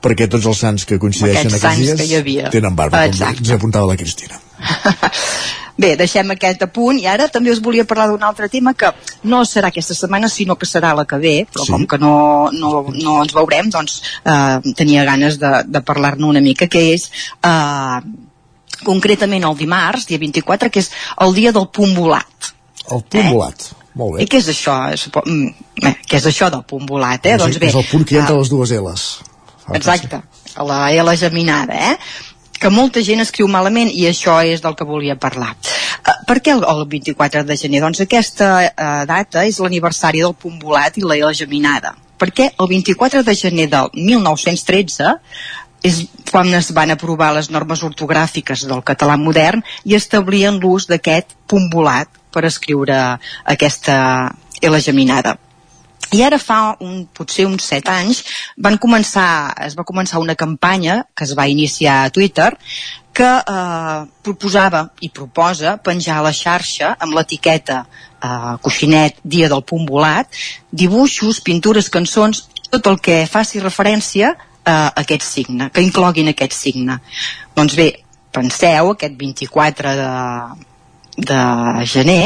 perquè 0.05 0.29
tots 0.29 0.45
els 0.45 0.61
sants 0.61 0.85
que 0.85 1.01
coincideixen 1.01 1.49
Aquests 1.49 1.65
aquests 1.71 2.05
dies 2.05 2.19
havia. 2.21 2.53
tenen 2.53 2.77
barba, 2.77 3.01
com 3.01 3.15
Exacte. 3.15 3.41
ens 3.41 3.55
apuntava 3.57 3.89
la 3.89 3.97
Cristina. 3.97 4.37
Bé, 5.81 5.95
deixem 5.99 6.29
aquest 6.31 6.61
apunt 6.63 7.01
i 7.01 7.07
ara 7.11 7.25
també 7.27 7.51
us 7.51 7.59
volia 7.63 7.83
parlar 7.87 8.05
d'un 8.07 8.21
altre 8.23 8.47
tema 8.51 8.71
que 8.77 8.93
no 9.27 9.41
serà 9.43 9.73
aquesta 9.73 9.97
setmana 9.97 10.29
sinó 10.31 10.55
que 10.55 10.69
serà 10.69 10.93
la 10.95 11.03
que 11.09 11.19
ve, 11.19 11.33
però 11.51 11.65
sí. 11.65 11.73
com 11.73 11.83
que 11.89 11.99
no, 11.99 12.13
no, 12.53 12.85
no 12.93 13.17
ens 13.25 13.35
veurem, 13.35 13.73
doncs 13.73 13.97
eh, 14.23 14.71
tenia 14.77 15.03
ganes 15.09 15.41
de, 15.41 15.51
de 15.67 15.81
parlar-ne 15.83 16.29
una 16.29 16.45
mica, 16.45 16.69
que 16.71 16.85
és 16.93 17.09
eh, 17.43 17.99
concretament 18.83 19.47
el 19.47 19.57
dimarts, 19.59 20.07
dia 20.09 20.21
24, 20.21 20.71
que 20.73 20.83
és 20.83 20.91
el 21.25 21.35
dia 21.37 21.53
del 21.55 21.69
punt 21.73 21.95
volat. 21.97 22.51
El 22.91 23.01
punt 23.01 23.31
volat, 23.31 23.69
molt 23.95 24.17
bé. 24.17 24.25
I 24.25 24.29
què 24.29 24.41
és 24.43 24.51
això? 24.51 24.75
Mm, 25.23 25.49
eh, 25.81 25.95
què 26.05 26.19
és 26.19 26.29
això 26.29 26.51
del 26.53 26.65
punt 26.67 26.85
volat, 26.89 27.25
eh? 27.25 27.35
és, 27.35 27.41
doncs 27.41 27.59
bé, 27.61 27.71
és 27.71 27.79
el 27.79 27.87
punt 27.89 28.05
que 28.05 28.15
hi 28.15 28.19
ha 28.19 28.25
entre 28.25 28.37
eh, 28.37 28.43
les 28.43 28.53
dues 28.53 28.75
L's. 28.77 29.09
Exacte, 29.73 30.21
la 30.61 30.79
L 30.93 31.17
geminada, 31.17 31.77
eh? 31.91 31.97
que 32.59 32.71
molta 32.71 33.03
gent 33.03 33.21
escriu 33.21 33.47
malament 33.51 33.91
i 33.91 34.07
això 34.09 34.37
és 34.47 34.63
del 34.63 34.75
que 34.79 34.87
volia 34.87 35.17
parlar. 35.19 35.51
Uh, 36.05 36.15
per 36.27 36.39
què 36.43 36.53
el, 36.55 36.63
el 36.63 36.85
24 36.89 37.43
de 37.47 37.57
gener? 37.59 37.81
Doncs 37.83 38.01
aquesta 38.05 38.49
uh, 38.63 39.03
data 39.09 39.43
és 39.45 39.59
l'aniversari 39.61 40.23
del 40.23 40.35
punt 40.39 40.57
volat 40.61 40.97
i 40.97 41.05
la 41.05 41.17
L 41.19 41.33
geminada. 41.35 41.95
Perquè 42.15 42.53
el 42.53 42.69
24 42.71 43.25
de 43.27 43.35
gener 43.35 43.67
del 43.73 43.89
1913 43.93 45.15
és 45.85 46.01
quan 46.31 46.49
es 46.57 46.71
van 46.73 46.91
aprovar 46.93 47.31
les 47.35 47.51
normes 47.53 47.83
ortogràfiques 47.85 48.65
del 48.69 48.81
català 48.87 49.17
modern 49.21 49.61
i 49.85 49.95
establien 49.97 50.57
l'ús 50.61 50.89
d'aquest 50.89 51.35
punt 51.47 51.69
volat 51.73 52.09
per 52.33 52.45
escriure 52.49 52.97
aquesta 53.45 53.97
L 54.65 54.79
geminada. 54.81 55.37
I 56.15 56.21
ara 56.23 56.37
fa 56.39 56.75
un, 56.85 57.05
potser 57.17 57.45
uns 57.49 57.65
set 57.65 57.89
anys 57.91 58.21
van 58.61 58.77
començar, 58.81 59.53
es 59.65 59.75
va 59.77 59.85
començar 59.87 60.21
una 60.21 60.35
campanya 60.37 61.03
que 61.15 61.25
es 61.25 61.33
va 61.37 61.47
iniciar 61.51 62.03
a 62.03 62.11
Twitter 62.13 62.51
que 63.15 63.27
eh, 63.27 63.99
proposava 64.23 64.83
i 65.01 65.09
proposa 65.09 65.77
penjar 65.83 66.19
a 66.19 66.25
la 66.27 66.33
xarxa 66.35 66.93
amb 66.99 67.15
l'etiqueta 67.17 67.83
eh, 67.85 68.55
coixinet 68.61 69.21
dia 69.23 69.49
del 69.51 69.63
punt 69.63 69.87
volat 69.89 70.29
dibuixos, 70.71 71.41
pintures, 71.41 71.89
cançons 71.89 72.45
tot 72.69 72.91
el 72.91 72.99
que 72.99 73.23
faci 73.31 73.63
referència 73.63 74.35
a 74.65 74.77
aquest 75.01 75.25
signe, 75.25 75.69
que 75.73 75.83
incloguin 75.85 76.31
aquest 76.31 76.55
signe 76.57 76.99
doncs 77.55 77.75
bé, 77.77 77.91
penseu 78.35 78.91
aquest 78.91 79.15
24 79.19 79.93
de, 79.99 80.09
de 81.29 81.41
gener 81.87 82.23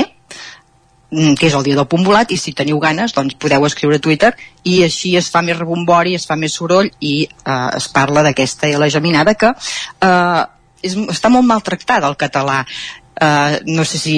mm, 1.12 1.36
que 1.40 1.50
és 1.50 1.58
el 1.58 1.66
dia 1.68 1.78
del 1.78 1.90
punt 1.90 2.06
volat, 2.06 2.32
i 2.34 2.38
si 2.42 2.56
teniu 2.58 2.80
ganes, 2.82 3.14
doncs 3.16 3.38
podeu 3.42 3.66
escriure 3.68 4.00
a 4.00 4.04
Twitter, 4.04 4.32
i 4.66 4.80
així 4.86 5.16
es 5.20 5.30
fa 5.34 5.44
més 5.46 5.60
rebombori, 5.60 6.16
es 6.18 6.26
fa 6.30 6.38
més 6.40 6.56
soroll, 6.58 6.90
i 7.00 7.16
eh, 7.26 7.70
es 7.78 7.90
parla 7.94 8.26
d'aquesta 8.26 8.72
L 8.72 8.90
geminada 8.90 9.36
que 9.38 9.54
eh, 9.54 10.42
és, 10.82 10.98
està 11.12 11.32
molt 11.34 11.48
maltractada 11.48 12.10
el 12.10 12.18
català. 12.20 12.64
Uh, 13.20 13.58
no 13.68 13.84
sé 13.84 13.98
si 14.00 14.14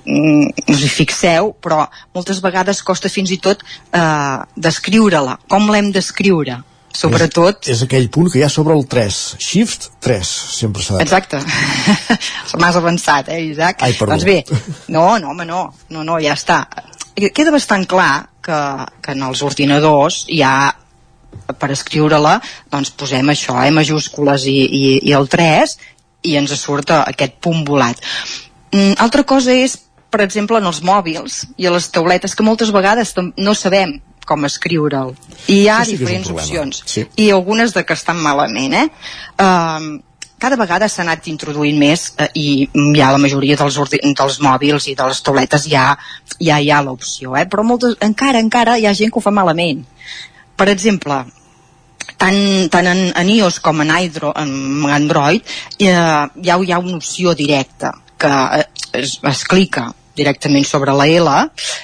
mm, 0.00 0.70
sé 0.70 0.76
si 0.78 0.88
fixeu, 0.88 1.50
però 1.60 1.82
moltes 2.16 2.38
vegades 2.40 2.78
costa 2.80 3.10
fins 3.12 3.28
i 3.34 3.36
tot 3.36 3.60
uh, 3.60 4.46
descriure-la. 4.56 5.34
Com 5.52 5.68
l'hem 5.68 5.90
d'escriure? 5.92 6.56
Sobretot... 6.96 7.66
És, 7.66 7.76
és 7.76 7.84
aquell 7.86 8.08
punt 8.12 8.30
que 8.32 8.40
hi 8.40 8.44
ha 8.46 8.50
sobre 8.52 8.76
el 8.76 8.86
3, 8.90 9.18
Shift 9.42 9.90
3, 10.04 10.32
sempre 10.56 10.84
s'ha 10.84 10.96
de... 10.96 11.04
Exacte. 11.04 11.42
M'has 12.62 12.80
avançat, 12.80 13.30
eh, 13.34 13.42
Isaac? 13.52 13.84
Ai, 13.84 13.96
perdó. 13.98 14.14
Doncs 14.14 14.26
bé, 14.28 14.40
no, 14.94 15.06
no, 15.22 15.34
home, 15.34 15.46
no, 15.48 15.66
no, 15.92 16.06
no, 16.06 16.18
ja 16.22 16.36
està. 16.36 16.62
Queda 17.16 17.54
bastant 17.54 17.86
clar 17.88 18.10
que, 18.44 18.58
que 19.04 19.16
en 19.16 19.24
els 19.28 19.42
ordinadors 19.46 20.24
hi 20.32 20.42
ha 20.44 20.56
per 21.60 21.70
escriure-la, 21.74 22.38
doncs 22.72 22.92
posem 22.98 23.28
això, 23.32 23.58
eh, 23.62 23.72
majúscules 23.74 24.46
i, 24.50 24.58
i, 24.64 24.84
i 25.10 25.14
el 25.16 25.28
3, 25.30 25.76
i 26.26 26.36
ens 26.40 26.54
surt 26.58 26.92
aquest 26.96 27.38
punt 27.44 27.64
volat. 27.66 28.00
Mm, 28.72 28.96
altra 29.02 29.22
cosa 29.28 29.54
és, 29.54 29.76
per 30.10 30.24
exemple, 30.24 30.58
en 30.58 30.66
els 30.70 30.82
mòbils 30.86 31.44
i 31.60 31.68
a 31.68 31.74
les 31.74 31.88
tauletes, 31.92 32.34
que 32.34 32.46
moltes 32.46 32.72
vegades 32.74 33.14
no 33.36 33.54
sabem 33.54 33.98
com 34.26 34.44
escriure'l. 34.48 35.14
I 35.46 35.62
hi 35.62 35.68
ha 35.70 35.78
Sí, 35.84 35.92
sí 35.92 35.96
diferents 35.96 36.32
opcions. 36.34 36.82
Sí. 36.86 37.06
I 37.22 37.30
algunes 37.30 37.74
de 37.76 37.84
que 37.86 37.96
estan 37.96 38.20
malament, 38.22 38.74
eh? 38.74 38.88
Um, 39.42 39.96
cada 40.38 40.58
vegada 40.60 40.88
s'ha 40.88 41.02
anat 41.04 41.28
introduint 41.32 41.78
més 41.80 42.10
eh, 42.20 42.28
i 42.36 42.46
ja 42.96 43.08
la 43.14 43.20
majoria 43.22 43.56
dels, 43.56 43.78
dels 44.02 44.38
mòbils 44.44 44.90
i 44.90 44.94
de 44.98 45.08
les 45.08 45.22
tauletes 45.24 45.64
ja, 45.70 45.86
ja 46.36 46.60
hi 46.60 46.70
ha 46.70 46.82
l'opció, 46.84 47.34
eh? 47.40 47.46
però 47.48 47.64
moltes, 47.64 47.96
encara, 48.04 48.42
encara 48.44 48.76
hi 48.76 48.86
ha 48.86 48.94
gent 48.94 49.12
que 49.12 49.20
ho 49.20 49.24
fa 49.24 49.32
malament. 49.32 49.84
Per 50.56 50.68
exemple, 50.72 51.22
tant, 52.20 52.40
tant 52.72 52.90
en, 52.92 53.02
en 53.16 53.30
iOS 53.36 53.60
com 53.64 53.80
en, 53.84 53.92
Hydro, 53.96 54.32
en 54.36 54.88
Android 54.92 55.40
eh, 55.78 55.92
ja 55.92 56.58
hi 56.60 56.72
ha 56.72 56.82
una 56.82 56.98
opció 57.00 57.34
directa 57.34 57.94
que 58.18 58.32
eh, 58.60 58.66
es, 59.00 59.18
es 59.22 59.44
clica 59.48 59.90
directament 60.16 60.66
sobre 60.66 60.94
la 60.96 61.06
L 61.06 61.34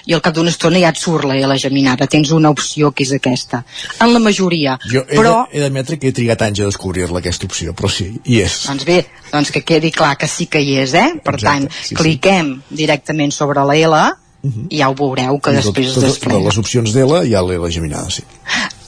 i 0.09 0.17
al 0.17 0.23
cap 0.25 0.35
d'una 0.37 0.53
estona 0.53 0.81
ja 0.83 0.93
et 0.93 1.01
surt 1.01 1.27
la 1.29 1.37
L 1.37 1.59
geminada 1.61 2.09
tens 2.11 2.33
una 2.35 2.51
opció 2.51 2.91
que 2.93 3.05
és 3.07 3.13
aquesta 3.17 3.63
en 4.01 4.13
la 4.15 4.23
majoria, 4.23 4.79
Jo 4.89 5.05
he, 5.07 5.19
però 5.19 5.43
de, 5.45 5.59
he 5.59 5.65
d'admetre 5.65 5.99
que 6.01 6.11
he 6.11 6.17
trigat 6.17 6.43
anys 6.49 6.65
a 6.65 6.71
descobrir-la, 6.71 7.21
aquesta 7.21 7.47
opció, 7.51 7.77
però 7.77 7.91
sí, 7.93 8.09
hi 8.25 8.41
és. 8.43 8.63
doncs 8.69 8.89
bé, 8.89 9.03
doncs 9.31 9.53
que 9.55 9.63
quedi 9.67 9.93
clar 9.95 10.17
que 10.19 10.29
sí 10.31 10.49
que 10.51 10.63
hi 10.63 10.79
és, 10.83 10.97
eh? 10.99 11.09
Per 11.23 11.37
Exacte, 11.37 11.47
tant, 11.47 11.71
sí, 11.71 11.93
sí. 11.93 12.01
cliquem 12.01 12.57
directament 12.71 13.33
sobre 13.35 13.65
la 13.69 13.79
L 13.79 14.03
i 14.43 14.81
ja 14.81 14.89
ho 14.91 14.95
veureu 14.99 15.39
que 15.39 15.53
I 15.55 15.61
després 15.61 15.87
es 15.87 15.95
tot, 15.95 16.03
tot, 16.03 16.11
desplega. 16.11 16.43
les 16.49 16.59
opcions 16.59 16.95
d'Ela 16.95 17.23
hi 17.29 17.35
ha 17.35 17.43
l'Ela 17.47 17.71
geminada, 17.71 18.11
sí. 18.11 18.25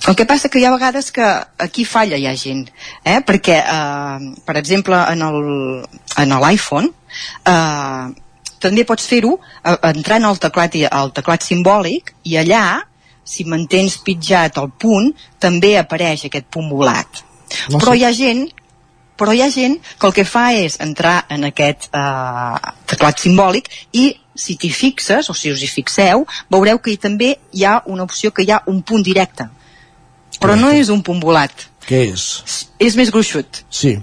El 0.08 0.16
que 0.18 0.26
passa 0.28 0.50
que 0.52 0.60
hi 0.60 0.66
ha 0.66 0.72
vegades 0.74 1.12
que 1.14 1.24
aquí 1.64 1.84
falla 1.88 2.18
hi 2.20 2.26
ha 2.28 2.34
gent, 2.36 2.66
eh? 3.04 3.20
perquè, 3.24 3.60
eh, 3.62 4.34
per 4.44 4.56
exemple, 4.60 4.98
en 5.14 6.34
l'iPhone 6.42 6.90
eh, 7.46 8.23
també 8.64 8.86
pots 8.88 9.06
fer-ho 9.10 9.36
eh, 9.36 9.76
entrant 9.92 10.24
al 10.28 10.40
teclat, 10.42 10.76
al 10.90 11.12
teclat 11.16 11.44
simbòlic 11.46 12.14
i 12.30 12.38
allà, 12.40 12.64
si 13.24 13.46
mantens 13.48 13.98
pitjat 14.04 14.58
el 14.60 14.72
punt, 14.80 15.12
també 15.40 15.76
apareix 15.80 16.26
aquest 16.28 16.48
punt 16.52 16.68
volat. 16.72 17.24
No 17.70 17.78
Però 17.78 17.92
sé. 17.94 18.00
hi 18.00 18.04
ha 18.08 18.12
gent 18.16 18.46
però 19.14 19.30
hi 19.30 19.44
ha 19.44 19.50
gent 19.54 19.76
que 20.00 20.08
el 20.08 20.12
que 20.16 20.24
fa 20.26 20.48
és 20.58 20.74
entrar 20.82 21.20
en 21.30 21.44
aquest 21.46 21.86
eh, 21.94 22.70
teclat 22.90 23.20
simbòlic 23.22 23.68
i 23.94 24.08
si 24.34 24.56
t'hi 24.58 24.70
fixes, 24.74 25.28
o 25.30 25.34
si 25.38 25.52
us 25.54 25.60
hi 25.62 25.68
fixeu, 25.70 26.24
veureu 26.50 26.80
que 26.82 26.90
hi 26.90 26.98
també 26.98 27.36
hi 27.54 27.62
ha 27.64 27.76
una 27.86 28.02
opció 28.02 28.32
que 28.34 28.42
hi 28.42 28.50
ha 28.50 28.64
un 28.66 28.80
punt 28.82 29.04
directe. 29.06 29.46
Però 30.42 30.56
no 30.58 30.72
és 30.74 30.90
un 30.90 31.04
punt 31.06 31.22
volat, 31.22 31.68
Què 31.86 32.00
és? 32.10 32.66
és 32.82 32.96
més 32.98 33.12
gruixut. 33.14 33.62
Sí. 33.70 33.94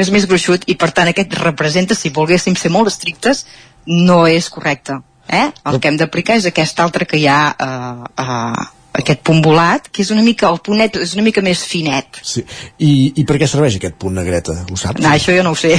És 0.00 0.10
més 0.10 0.26
gruixut 0.26 0.64
i 0.66 0.74
per 0.80 0.90
tant 0.96 1.10
aquest 1.12 1.34
representa, 1.38 1.94
si 1.94 2.10
volguéssim 2.10 2.56
ser 2.58 2.72
molt 2.74 2.90
estrictes, 2.90 3.44
no 3.86 4.26
és 4.26 4.50
correcte. 4.50 5.00
Eh? 5.30 5.46
El 5.70 5.78
que 5.78 5.88
hem 5.88 5.96
d'aplicar 5.98 6.40
és 6.40 6.48
aquest 6.50 6.80
altre 6.82 7.06
que 7.06 7.18
hi 7.20 7.26
ha 7.30 7.40
eh, 7.54 8.10
eh, 8.18 8.68
aquest 9.00 9.20
punt 9.22 9.38
volat, 9.44 9.86
que 9.92 10.02
és 10.02 10.10
una 10.10 10.22
mica, 10.26 10.48
el 10.50 10.58
puntet 10.64 10.98
és 11.04 11.12
una 11.14 11.24
mica 11.26 11.42
més 11.44 11.62
finet. 11.66 12.20
sí. 12.26 12.42
I, 12.78 12.90
I 13.22 13.24
per 13.28 13.38
què 13.38 13.46
serveix 13.50 13.76
aquest 13.78 13.96
punt 14.00 14.16
negreta? 14.18 14.56
Ho 14.66 14.78
saps? 14.80 15.02
No, 15.02 15.12
això 15.12 15.34
jo 15.36 15.44
no 15.46 15.52
ho 15.54 15.58
sé. 15.58 15.76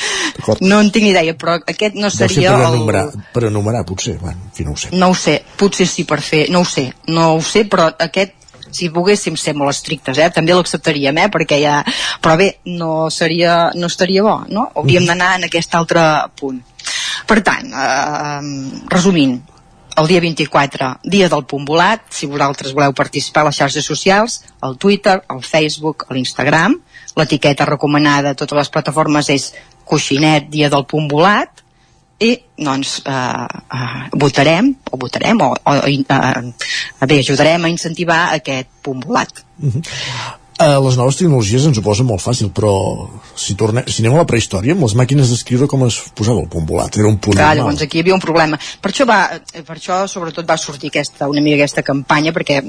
no 0.68 0.80
en 0.80 0.90
tinc 0.92 1.08
idea, 1.08 1.36
però 1.38 1.56
aquest 1.60 1.96
no 1.96 2.10
Deu 2.10 2.16
ser 2.18 2.28
seria 2.28 2.52
per 2.52 2.66
el... 2.66 2.76
enumerar, 2.76 3.06
per 3.32 3.46
enumerar, 3.48 3.86
potser. 3.88 4.18
Bueno, 4.20 4.50
en 4.50 4.54
fi, 4.56 4.68
no 4.68 4.76
ho 4.76 4.80
sé. 4.84 4.92
No 4.92 5.10
ho 5.12 5.16
sé, 5.16 5.38
potser 5.58 5.88
sí 5.88 6.04
per 6.08 6.20
fer, 6.20 6.46
no 6.52 6.62
ho 6.62 6.68
sé, 6.68 6.90
no 7.08 7.32
ho 7.36 7.42
sé, 7.46 7.64
però 7.70 7.88
aquest 7.96 8.38
si 8.72 8.88
volguéssim 8.88 9.36
ser 9.36 9.52
molt 9.52 9.74
estrictes, 9.74 10.16
eh, 10.16 10.30
també 10.32 10.54
l'acceptaríem, 10.56 11.18
eh, 11.20 11.28
perquè 11.32 11.58
ja... 11.60 11.82
Però 12.24 12.38
bé, 12.40 12.48
no, 12.72 13.10
seria, 13.12 13.70
no 13.76 13.90
estaria 13.92 14.24
bo, 14.24 14.38
no? 14.48 14.70
Hauríem 14.80 15.04
d'anar 15.08 15.34
en 15.36 15.48
aquest 15.50 15.76
altre 15.76 16.04
punt. 16.40 16.62
Per 17.26 17.38
tant, 17.46 17.72
eh, 17.72 18.82
resumint, 18.92 19.40
el 19.96 20.08
dia 20.08 20.20
24, 20.24 20.88
dia 21.04 21.28
del 21.28 21.44
punt 21.44 21.66
volat, 21.68 22.06
si 22.10 22.26
vosaltres 22.26 22.72
voleu 22.72 22.94
participar 22.96 23.42
a 23.42 23.50
les 23.50 23.58
xarxes 23.60 23.84
socials, 23.84 24.40
al 24.60 24.78
Twitter, 24.78 25.18
al 25.28 25.42
Facebook, 25.44 26.06
a 26.08 26.14
l'Instagram, 26.16 26.78
l'etiqueta 27.16 27.68
recomanada 27.68 28.32
a 28.32 28.38
totes 28.38 28.56
les 28.56 28.72
plataformes 28.72 29.28
és 29.34 29.50
coixinet, 29.84 30.48
dia 30.48 30.70
del 30.72 30.86
punt 30.88 31.10
volat, 31.10 31.62
i 32.22 32.36
doncs 32.56 33.00
eh, 33.08 33.46
eh, 33.76 34.02
votarem 34.14 34.70
o 34.92 34.98
votarem 35.00 35.40
o, 35.42 35.48
o 35.58 35.72
eh, 35.74 36.52
bé, 37.08 37.18
ajudarem 37.18 37.64
a 37.64 37.72
incentivar 37.72 38.22
aquest 38.36 38.70
punt 38.82 39.02
volat 39.02 39.42
Uh, 39.62 40.41
les 40.84 40.96
noves 40.98 41.18
tecnologies 41.18 41.66
ens 41.68 41.78
ho 41.78 41.84
posen 41.84 42.06
molt 42.08 42.22
fàcil, 42.24 42.50
però 42.54 42.72
si, 43.34 43.56
tornem, 43.58 43.86
si 43.88 44.02
anem 44.02 44.16
a 44.16 44.22
la 44.22 44.28
prehistòria, 44.28 44.76
amb 44.76 44.86
les 44.86 44.96
màquines 44.98 45.32
d'escriure 45.32 45.68
com 45.70 45.86
es 45.86 45.98
posava 46.18 46.44
el 46.44 46.50
punt 46.52 46.66
volat? 46.68 46.98
Era 46.98 47.08
un 47.10 47.18
punt 47.18 47.36
Clar, 47.36 47.52
normal. 47.52 47.62
llavors 47.62 47.86
aquí 47.86 48.00
hi 48.00 48.04
havia 48.04 48.16
un 48.18 48.24
problema. 48.24 48.58
Per 48.82 48.92
això, 48.92 49.06
va, 49.08 49.20
eh, 49.38 49.64
per 49.66 49.78
això 49.78 50.02
sobretot 50.10 50.48
va 50.48 50.58
sortir 50.60 50.92
aquesta, 50.92 51.28
una 51.32 51.42
mica 51.44 51.60
aquesta 51.60 51.84
campanya, 51.86 52.34
perquè 52.36 52.60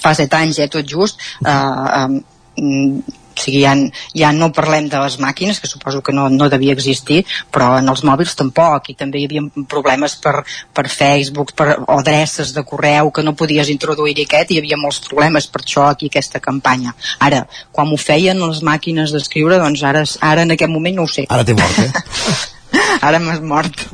fa 0.00 0.14
set 0.18 0.34
anys, 0.38 0.62
eh, 0.62 0.68
tot 0.72 0.86
just, 0.88 1.20
eh, 1.44 1.50
eh, 1.50 3.20
o 3.32 3.42
sigui, 3.42 3.62
ja, 3.64 3.74
ja 4.18 4.32
no 4.36 4.52
parlem 4.54 4.88
de 4.92 5.00
les 5.02 5.18
màquines, 5.22 5.60
que 5.60 5.70
suposo 5.70 6.02
que 6.02 6.14
no, 6.14 6.28
no 6.32 6.48
devia 6.52 6.76
existir, 6.76 7.22
però 7.52 7.72
en 7.80 7.88
els 7.92 8.04
mòbils 8.06 8.36
tampoc, 8.38 8.92
i 8.92 8.96
també 8.98 9.22
hi 9.22 9.26
havia 9.28 9.44
problemes 9.68 10.16
per, 10.22 10.42
per 10.74 10.86
Facebook, 10.92 11.54
per 11.58 11.76
adreces 11.82 12.54
de 12.56 12.64
correu 12.68 13.10
que 13.10 13.24
no 13.26 13.36
podies 13.38 13.72
introduir 13.72 14.16
aquest, 14.22 14.52
i 14.52 14.58
hi 14.58 14.62
havia 14.62 14.80
molts 14.80 15.02
problemes, 15.08 15.48
per 15.50 15.64
això 15.64 15.88
aquí 15.88 16.10
aquesta 16.10 16.40
campanya. 16.44 16.94
Ara, 17.20 17.44
quan 17.72 17.92
ho 17.92 18.00
feien 18.00 18.40
les 18.42 18.62
màquines 18.66 19.12
d'escriure, 19.14 19.60
doncs 19.62 19.84
ara, 19.88 20.04
ara 20.20 20.46
en 20.46 20.56
aquest 20.56 20.72
moment 20.72 21.00
no 21.00 21.06
ho 21.08 21.12
sé. 21.12 21.26
Ara 21.28 21.46
té 21.46 21.56
mort, 21.58 21.78
eh? 21.82 22.50
Ara 23.06 23.18
m'has 23.20 23.40
mort. 23.44 23.86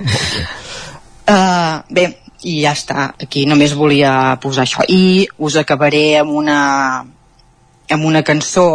Uh, 1.28 1.80
bé, 1.92 2.04
i 2.46 2.60
ja 2.62 2.72
està. 2.76 3.10
Aquí 3.22 3.44
només 3.48 3.74
volia 3.76 4.12
posar 4.42 4.64
això. 4.66 4.84
I 4.88 5.26
us 5.44 5.58
acabaré 5.60 6.18
amb 6.20 6.34
una, 6.38 6.58
amb 7.90 8.08
una 8.08 8.22
cançó 8.26 8.68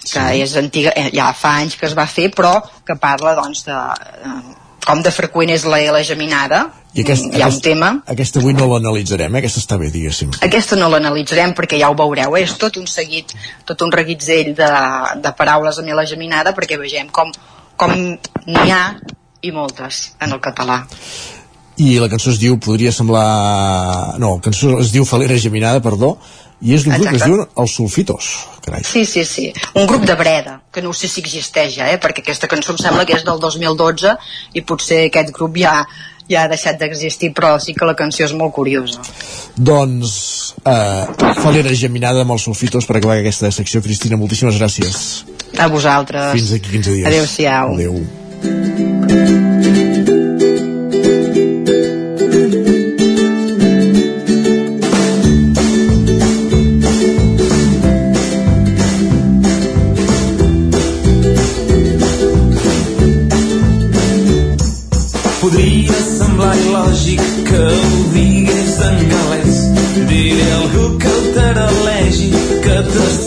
que 0.00 0.08
sí. 0.08 0.40
és 0.42 0.56
antiga, 0.56 0.94
eh, 0.96 1.10
ja 1.14 1.30
fa 1.36 1.58
anys 1.60 1.76
que 1.76 1.86
es 1.88 1.96
va 1.96 2.08
fer, 2.08 2.30
però 2.34 2.56
que 2.86 2.96
parla 3.00 3.36
doncs 3.38 3.66
de 3.68 3.76
eh, 3.76 4.40
com 4.86 5.02
de 5.04 5.12
freqüent 5.12 5.52
és 5.52 5.64
la 5.68 5.80
L 5.92 6.02
geminada. 6.06 6.64
I 6.96 7.04
aquest, 7.04 7.28
Hi 7.28 7.42
ha 7.42 7.46
un 7.46 7.52
aquest, 7.52 7.62
tema. 7.62 7.90
Aquesta 8.10 8.40
avui 8.40 8.54
no 8.56 8.66
l'analitzarem, 8.72 9.36
eh? 9.36 9.42
Aquesta 9.42 9.60
està 9.62 9.78
bé, 9.78 9.90
diguéssim. 9.94 10.32
Aquesta 10.46 10.78
no 10.80 10.88
l'analitzarem 10.90 11.52
perquè 11.54 11.78
ja 11.78 11.90
ho 11.92 11.96
veureu, 11.98 12.34
eh? 12.38 12.44
és 12.48 12.56
tot 12.58 12.80
un 12.80 12.88
seguit, 12.90 13.34
tot 13.68 13.84
un 13.86 13.92
reguitzell 13.94 14.54
de, 14.58 14.70
de 15.22 15.34
paraules 15.38 15.78
amb 15.78 15.94
la 15.94 16.06
geminada 16.08 16.54
perquè 16.56 16.80
vegem 16.80 17.12
com, 17.14 17.30
com 17.78 17.94
n'hi 17.94 18.72
ha 18.72 18.82
i 19.46 19.52
moltes 19.54 20.10
en 20.20 20.34
el 20.34 20.42
català. 20.42 20.82
I 21.80 21.94
la 22.00 22.10
cançó 22.12 22.32
es 22.34 22.40
diu, 22.40 22.58
podria 22.60 22.90
semblar... 22.92 24.18
No, 24.20 24.34
la 24.36 24.44
cançó 24.44 24.80
es 24.82 24.90
diu 24.92 25.06
Falera 25.08 25.38
Geminada, 25.40 25.80
perdó, 25.80 26.16
i 26.60 26.74
és 26.76 26.84
d'un 26.84 26.92
grup 26.94 27.08
que 27.08 27.16
es 27.16 27.24
diuen 27.24 27.46
Els 27.62 27.72
Sulfitos. 27.76 28.26
Carai. 28.64 28.82
Sí, 28.84 29.04
sí, 29.08 29.24
sí. 29.24 29.52
Un 29.74 29.86
grup 29.88 30.04
de 30.08 30.14
Breda, 30.18 30.60
que 30.72 30.82
no 30.84 30.92
sé 30.92 31.08
si 31.08 31.20
existeix 31.24 31.70
ja, 31.78 31.86
eh? 31.88 31.98
perquè 32.02 32.20
aquesta 32.24 32.48
cançó 32.50 32.72
em 32.74 32.80
sembla 32.82 33.06
que 33.08 33.14
és 33.16 33.24
del 33.24 33.38
2012 33.40 34.10
i 34.54 34.60
potser 34.68 34.98
aquest 35.06 35.30
grup 35.36 35.56
ja, 35.60 35.74
ja 36.30 36.38
ha 36.44 36.48
deixat 36.52 36.76
d'existir, 36.80 37.28
però 37.36 37.48
sí 37.62 37.70
que 37.76 37.84
la 37.88 37.96
canció 37.98 38.22
és 38.28 38.34
molt 38.36 38.52
curiosa. 38.56 39.00
Doncs, 39.56 40.10
eh, 40.64 41.04
Falera 41.40 41.72
Geminada 41.74 42.20
amb 42.26 42.32
els 42.36 42.44
Sulfitos 42.48 42.84
per 42.86 42.94
acabar 43.00 43.16
aquesta 43.18 43.46
secció. 43.54 43.76
Cristina, 43.84 44.14
moltíssimes 44.20 44.56
gràcies. 44.60 44.96
A 45.58 45.66
vosaltres. 45.72 46.32
Fins 46.36 46.50
aquí 46.52 46.68
15 46.76 46.90
dies. 46.98 47.06
Adéu-siau. 47.08 47.66
Adéu. 47.74 47.94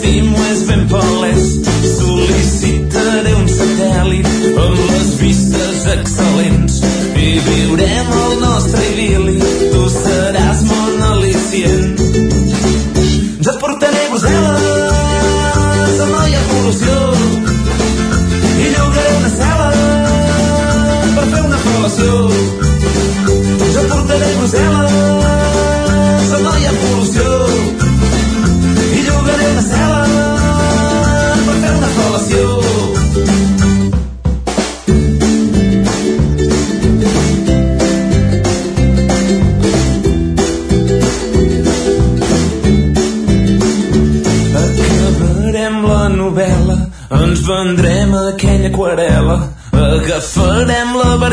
És 0.04 0.62
ben 0.68 0.86
palès. 0.90 1.46
Sol·licitaré 1.94 3.32
un 3.38 3.48
satèl·lit 3.50 4.28
amb 4.52 4.78
les 4.90 5.10
vistes 5.20 5.86
excel·lents 5.94 6.80
i 7.16 7.30
viurem 7.48 8.12
el 8.20 8.38
nostre 8.42 8.73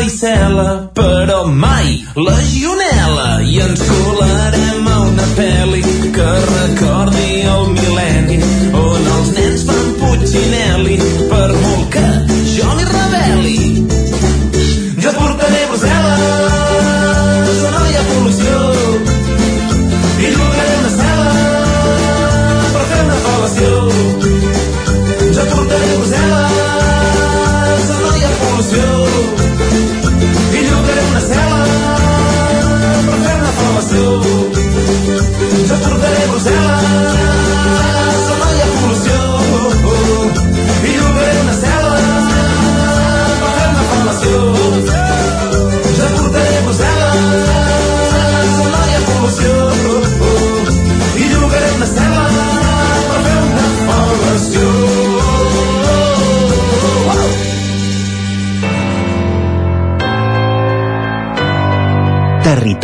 varicela, 0.02 0.90
però 0.92 1.46
mai 1.46 2.04
legionela, 2.14 3.40
i 3.42 3.60
ens 3.62 3.82
colarem 3.86 4.41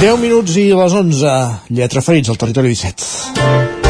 Deu 0.00 0.16
minuts 0.18 0.56
i 0.58 0.72
les 0.74 0.92
11. 0.92 1.36
Lletra 1.70 2.02
ferits 2.02 2.28
al 2.34 2.36
territori 2.42 2.74
17. 2.74 3.81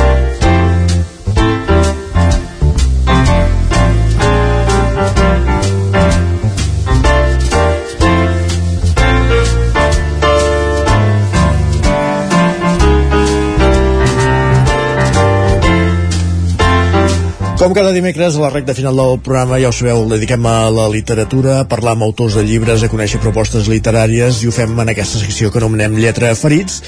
Com 17.63 17.71
cada 17.71 17.93
dimecres, 17.95 18.35
a 18.35 18.41
la 18.43 18.49
recta 18.51 18.75
final 18.75 18.97
del 18.99 19.21
programa, 19.23 19.55
ja 19.63 19.69
ho 19.71 19.75
sabeu, 19.77 20.01
dediquem 20.11 20.47
a 20.51 20.67
la 20.75 20.89
literatura, 20.91 21.61
a 21.61 21.67
parlar 21.71 21.93
amb 21.95 22.03
autors 22.03 22.35
de 22.35 22.43
llibres, 22.43 22.83
a 22.83 22.89
conèixer 22.91 23.21
propostes 23.23 23.69
literàries, 23.71 24.41
i 24.43 24.51
ho 24.51 24.55
fem 24.57 24.75
en 24.83 24.91
aquesta 24.91 25.21
secció 25.21 25.53
que 25.55 25.61
anomenem 25.63 25.95
Lletra 26.03 26.33
Ferits, 26.35 26.81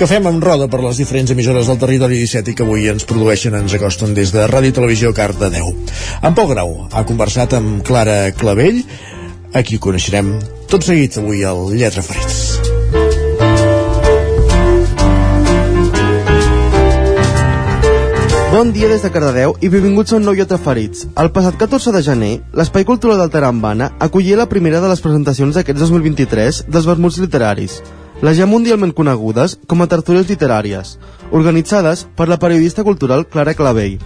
que 0.00 0.08
fem 0.08 0.24
amb 0.30 0.40
roda 0.40 0.70
per 0.72 0.80
les 0.86 1.02
diferents 1.02 1.34
emissores 1.36 1.68
del 1.68 1.76
territori 1.84 2.22
17 2.22 2.48
i 2.48 2.56
que 2.56 2.64
avui 2.64 2.88
ens 2.88 3.04
produeixen, 3.04 3.60
ens 3.60 3.76
acosten 3.76 4.16
des 4.16 4.32
de 4.32 4.48
Ràdio 4.48 4.72
Televisió 4.80 5.12
Cardedeu. 5.12 5.68
En 6.24 6.32
Pol 6.32 6.48
Grau 6.54 6.78
ha 6.88 7.04
conversat 7.04 7.60
amb 7.60 7.84
Clara 7.84 8.22
Clavell, 8.32 8.80
a 9.52 9.60
qui 9.60 9.76
coneixerem 9.76 10.38
tot 10.72 10.88
seguit 10.88 11.20
avui 11.20 11.44
al 11.44 11.66
Lletra 11.76 12.00
Ferits. 12.08 12.51
Bon 18.62 18.70
dia 18.70 18.86
des 18.86 19.02
de 19.02 19.08
Cardedeu 19.10 19.56
i 19.58 19.66
benvinguts 19.66 20.12
a 20.12 20.20
un 20.20 20.22
nou 20.22 20.36
Llot 20.38 20.52
Ferits. 20.62 21.00
El 21.18 21.32
passat 21.34 21.56
14 21.58 21.90
de 21.96 22.02
gener, 22.06 22.28
l'Espai 22.54 22.84
Cultural 22.86 23.18
del 23.18 23.32
Tarambana 23.34 23.88
acollia 24.06 24.36
la 24.38 24.46
primera 24.46 24.78
de 24.78 24.86
les 24.86 25.00
presentacions 25.02 25.56
d'aquest 25.58 25.80
2023 25.80 26.60
dels 26.68 26.86
vermuts 26.86 27.18
literaris, 27.18 27.80
les 28.22 28.38
ja 28.38 28.46
mundialment 28.46 28.94
conegudes 28.94 29.56
com 29.66 29.82
a 29.82 29.88
tertúlies 29.90 30.30
literàries, 30.30 30.92
organitzades 31.32 32.04
per 32.14 32.28
la 32.30 32.38
periodista 32.38 32.84
cultural 32.86 33.26
Clara 33.26 33.56
Clavell. 33.58 33.98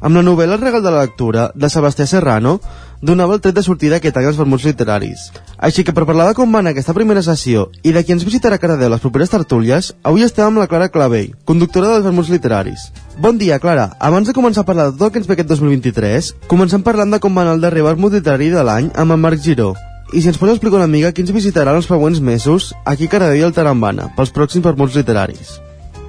Amb 0.00 0.18
la 0.18 0.26
novel·la 0.32 0.58
El 0.58 0.66
regal 0.66 0.82
de 0.82 0.90
la 0.90 1.06
lectura, 1.06 1.52
de 1.54 1.70
Sebastià 1.70 2.10
Serrano, 2.10 2.58
donava 3.02 3.34
el 3.34 3.40
tret 3.40 3.54
de 3.56 3.62
sortida 3.62 3.96
aquest 4.00 4.16
any 4.16 4.26
als 4.28 4.38
vermuts 4.40 4.64
literaris. 4.68 5.30
Així 5.58 5.84
que 5.84 5.94
per 5.96 6.06
parlar 6.08 6.28
de 6.28 6.36
com 6.38 6.52
va 6.52 6.60
anar 6.62 6.72
aquesta 6.74 6.94
primera 6.96 7.22
sessió 7.22 7.66
i 7.82 7.92
de 7.96 8.02
qui 8.04 8.14
ens 8.14 8.24
visitarà 8.26 8.56
a 8.56 8.62
Cardedeu 8.62 8.92
les 8.92 9.02
properes 9.02 9.32
tertúlies, 9.32 9.92
avui 10.02 10.26
estem 10.26 10.46
amb 10.46 10.62
la 10.62 10.68
Clara 10.70 10.88
Clavell, 10.92 11.34
conductora 11.44 11.94
dels 11.94 12.06
vermuts 12.06 12.30
literaris. 12.32 12.88
Bon 13.18 13.38
dia, 13.38 13.58
Clara. 13.58 13.90
Abans 13.98 14.28
de 14.28 14.36
començar 14.36 14.64
a 14.64 14.68
parlar 14.68 14.90
de 14.90 14.98
tot 14.98 15.08
el 15.08 15.12
que 15.12 15.22
ens 15.22 15.28
ve 15.28 15.36
aquest 15.36 15.52
2023, 15.54 16.32
comencem 16.46 16.84
parlant 16.84 17.12
de 17.12 17.20
com 17.20 17.36
va 17.36 17.46
anar 17.46 17.56
el 17.56 17.64
darrer 17.64 17.84
vermut 17.86 18.12
literari 18.12 18.50
de 18.52 18.64
l'any 18.64 18.90
amb 18.94 19.16
en 19.16 19.22
Marc 19.22 19.40
Giró. 19.40 19.74
I 20.12 20.20
si 20.22 20.30
ens 20.30 20.38
pots 20.38 20.52
explicar 20.52 20.78
una 20.78 20.90
mica 20.90 21.12
qui 21.12 21.24
ens 21.24 21.34
visitarà 21.34 21.74
els 21.74 21.88
següents 21.90 22.20
mesos 22.20 22.72
aquí 22.84 23.08
a 23.08 23.14
Cardedeu 23.16 23.40
i 23.40 23.46
al 23.48 23.56
Tarambana, 23.56 24.12
pels 24.16 24.34
pròxims 24.36 24.64
vermuts 24.68 24.94
literaris. 24.94 25.56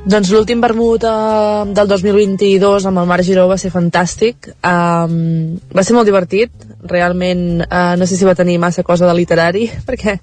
Doncs 0.07 0.29
l'últim 0.31 0.61
vermut 0.63 1.03
eh, 1.03 1.63
del 1.75 1.89
2022 1.89 2.85
amb 2.87 3.01
el 3.01 3.07
Marc 3.09 3.25
Giró 3.27 3.47
va 3.49 3.57
ser 3.59 3.73
fantàstic. 3.73 4.51
Um, 4.63 5.57
va 5.75 5.83
ser 5.83 5.97
molt 5.97 6.07
divertit. 6.07 6.53
Realment 6.77 7.63
uh, 7.65 7.95
no 7.97 8.05
sé 8.05 8.17
si 8.17 8.25
va 8.27 8.35
tenir 8.37 8.59
massa 8.61 8.83
cosa 8.85 9.07
de 9.09 9.15
literari, 9.17 9.65
perquè 9.87 10.17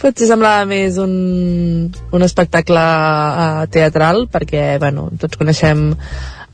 potser 0.00 0.30
semblava 0.30 0.64
més 0.68 0.98
un, 1.02 1.90
un 1.90 2.26
espectacle 2.26 2.82
uh, 2.82 3.64
teatral, 3.72 4.26
perquè 4.32 4.78
bueno, 4.80 5.10
tots 5.20 5.40
coneixem 5.40 5.90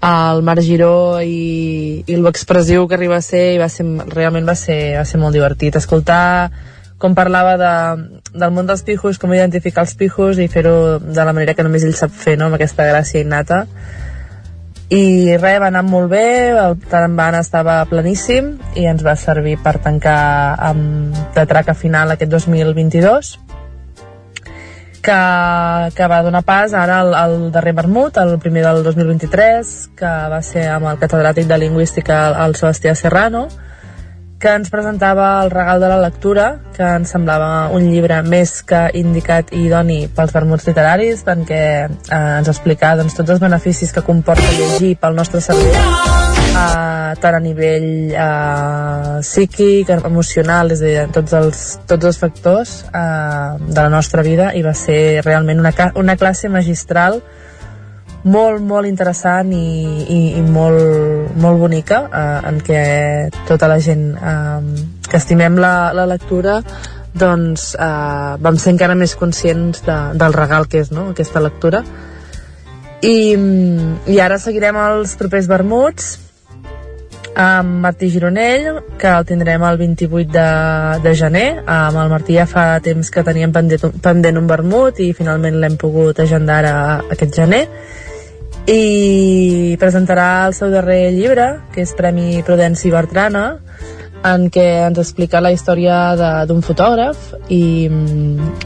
el 0.07 0.43
Marc 0.45 0.63
Giró 0.63 1.19
i, 1.25 2.03
i 2.07 2.17
l'expressiu 2.21 2.87
que 2.87 2.97
arriba 2.99 3.17
a 3.17 3.25
ser 3.25 3.55
i 3.55 3.61
va 3.61 3.69
ser, 3.73 3.87
realment 4.13 4.47
va 4.47 4.55
ser, 4.59 4.99
va 4.99 5.07
ser 5.09 5.21
molt 5.23 5.35
divertit 5.35 5.79
escoltar 5.79 6.51
com 6.99 7.15
parlava 7.15 7.57
de, 7.61 7.73
del 8.33 8.53
món 8.57 8.69
dels 8.69 8.83
pijos, 8.85 9.19
com 9.21 9.33
identificar 9.35 9.85
els 9.85 9.95
pijos 10.01 10.39
i 10.41 10.49
fer-ho 10.49 10.99
de 10.99 11.25
la 11.25 11.35
manera 11.37 11.55
que 11.55 11.65
només 11.67 11.85
ell 11.85 11.97
sap 11.97 12.13
fer, 12.13 12.39
no? 12.41 12.49
amb 12.49 12.57
aquesta 12.57 12.87
gràcia 12.89 13.21
innata. 13.21 13.67
I 14.87 15.35
res, 15.35 15.59
va 15.59 15.67
anar 15.67 15.83
molt 15.83 16.13
bé, 16.13 16.55
el 16.55 16.77
Tarambana 16.87 17.41
estava 17.43 17.81
planíssim 17.91 18.53
i 18.79 18.85
ens 18.87 19.03
va 19.03 19.17
servir 19.19 19.57
per 19.59 19.81
tancar 19.83 20.21
amb 20.63 21.17
de 21.35 21.47
traca 21.51 21.75
final 21.75 22.15
aquest 22.15 22.31
2022 22.31 23.33
que, 25.03 25.91
que 25.95 26.09
va 26.11 26.23
donar 26.23 26.45
pas 26.47 26.75
ara 26.75 27.01
al, 27.03 27.15
al 27.19 27.37
darrer 27.55 27.75
vermut, 27.75 28.19
el 28.19 28.39
primer 28.43 28.63
del 28.67 28.83
2023, 28.87 29.75
que 29.99 30.13
va 30.31 30.41
ser 30.43 30.67
amb 30.71 30.91
el 30.91 30.99
catedràtic 31.03 31.51
de 31.51 31.59
Lingüística, 31.63 32.19
el 32.47 32.55
Sebastià 32.59 32.95
Serrano, 32.99 33.47
que 34.39 34.53
ens 34.53 34.69
presentava 34.71 35.43
el 35.43 35.51
regal 35.51 35.81
de 35.81 35.89
la 35.89 35.99
lectura, 36.01 36.47
que 36.77 36.85
ens 36.85 37.13
semblava 37.15 37.71
un 37.73 37.87
llibre 37.89 38.19
més 38.23 38.59
que 38.69 38.83
indicat 39.01 39.53
i 39.57 39.63
idoni 39.71 40.03
pels 40.13 40.35
vermuts 40.35 40.67
literaris, 40.69 41.23
perquè 41.25 41.63
eh, 41.87 42.19
ens 42.19 42.51
explicava 42.53 43.01
doncs, 43.01 43.17
tots 43.17 43.33
els 43.33 43.41
beneficis 43.41 43.95
que 43.97 44.05
comporta 44.05 44.53
llegir 44.59 44.97
pel 45.01 45.17
nostre 45.17 45.41
cervell, 45.41 45.73
eh, 45.73 47.15
tant 47.23 47.39
a 47.39 47.41
nivell 47.41 47.89
eh, 48.13 49.17
psíquic, 49.25 49.95
emocional, 49.97 50.75
és 50.77 50.85
a 50.85 50.91
dir, 50.91 51.07
tots 51.17 51.37
els, 51.41 51.65
tots 51.89 52.13
els 52.13 52.21
factors 52.21 52.77
eh, 52.91 53.49
de 53.65 53.81
la 53.81 53.89
nostra 53.93 54.25
vida, 54.27 54.53
i 54.53 54.61
va 54.67 54.77
ser 54.77 55.25
realment 55.25 55.65
una, 55.65 55.73
una 55.97 56.21
classe 56.21 56.53
magistral 56.53 57.23
molt, 58.27 58.63
molt 58.67 58.89
interessant 58.89 59.53
i, 59.55 59.67
i, 60.03 60.21
i 60.39 60.43
molt, 60.43 61.33
molt 61.43 61.63
bonica 61.63 62.03
eh, 62.11 62.49
en 62.51 62.61
què 62.67 62.83
tota 63.49 63.71
la 63.71 63.79
gent 63.83 64.11
eh, 64.17 64.85
que 65.07 65.21
estimem 65.21 65.59
la, 65.63 65.93
la 65.97 66.09
lectura 66.11 66.59
doncs 67.17 67.71
eh, 67.79 68.35
vam 68.43 68.59
ser 68.61 68.75
encara 68.75 68.99
més 68.99 69.17
conscients 69.17 69.85
de, 69.87 69.97
del 70.19 70.37
regal 70.37 70.69
que 70.69 70.83
és 70.83 70.93
no? 70.93 71.11
aquesta 71.15 71.43
lectura 71.45 71.85
i, 73.07 73.17
i 74.11 74.21
ara 74.23 74.39
seguirem 74.43 74.79
els 74.81 75.17
propers 75.21 75.47
vermuts 75.51 76.17
amb 77.37 77.83
Martí 77.85 78.09
Gironell, 78.09 78.79
que 78.97 79.11
el 79.13 79.27
tindrem 79.29 79.63
el 79.69 79.77
28 79.77 80.31
de, 80.33 80.47
de 81.05 81.13
gener. 81.15 81.49
Amb 81.69 81.99
el 82.01 82.09
Martí 82.09 82.39
ja 82.39 82.47
fa 82.49 82.65
temps 82.81 83.11
que 83.13 83.25
teníem 83.27 83.53
pendent, 83.53 83.93
pendent 84.03 84.41
un 84.41 84.49
vermut 84.49 85.03
i 85.05 85.11
finalment 85.13 85.61
l'hem 85.61 85.77
pogut 85.77 86.25
agendar 86.25 86.63
a, 86.65 86.77
aquest 87.13 87.37
gener. 87.37 87.67
I 88.67 89.77
presentarà 89.79 90.49
el 90.49 90.55
seu 90.57 90.73
darrer 90.75 91.13
llibre, 91.15 91.61
que 91.71 91.85
és 91.87 91.93
Premi 91.95 92.43
Prudenci 92.43 92.91
Bertrana, 92.91 93.61
en 94.27 94.49
què 94.51 94.65
ens 94.89 94.99
explica 94.99 95.39
la 95.45 95.53
història 95.55 96.43
d'un 96.49 96.65
fotògraf 96.67 97.31
i, 97.53 97.87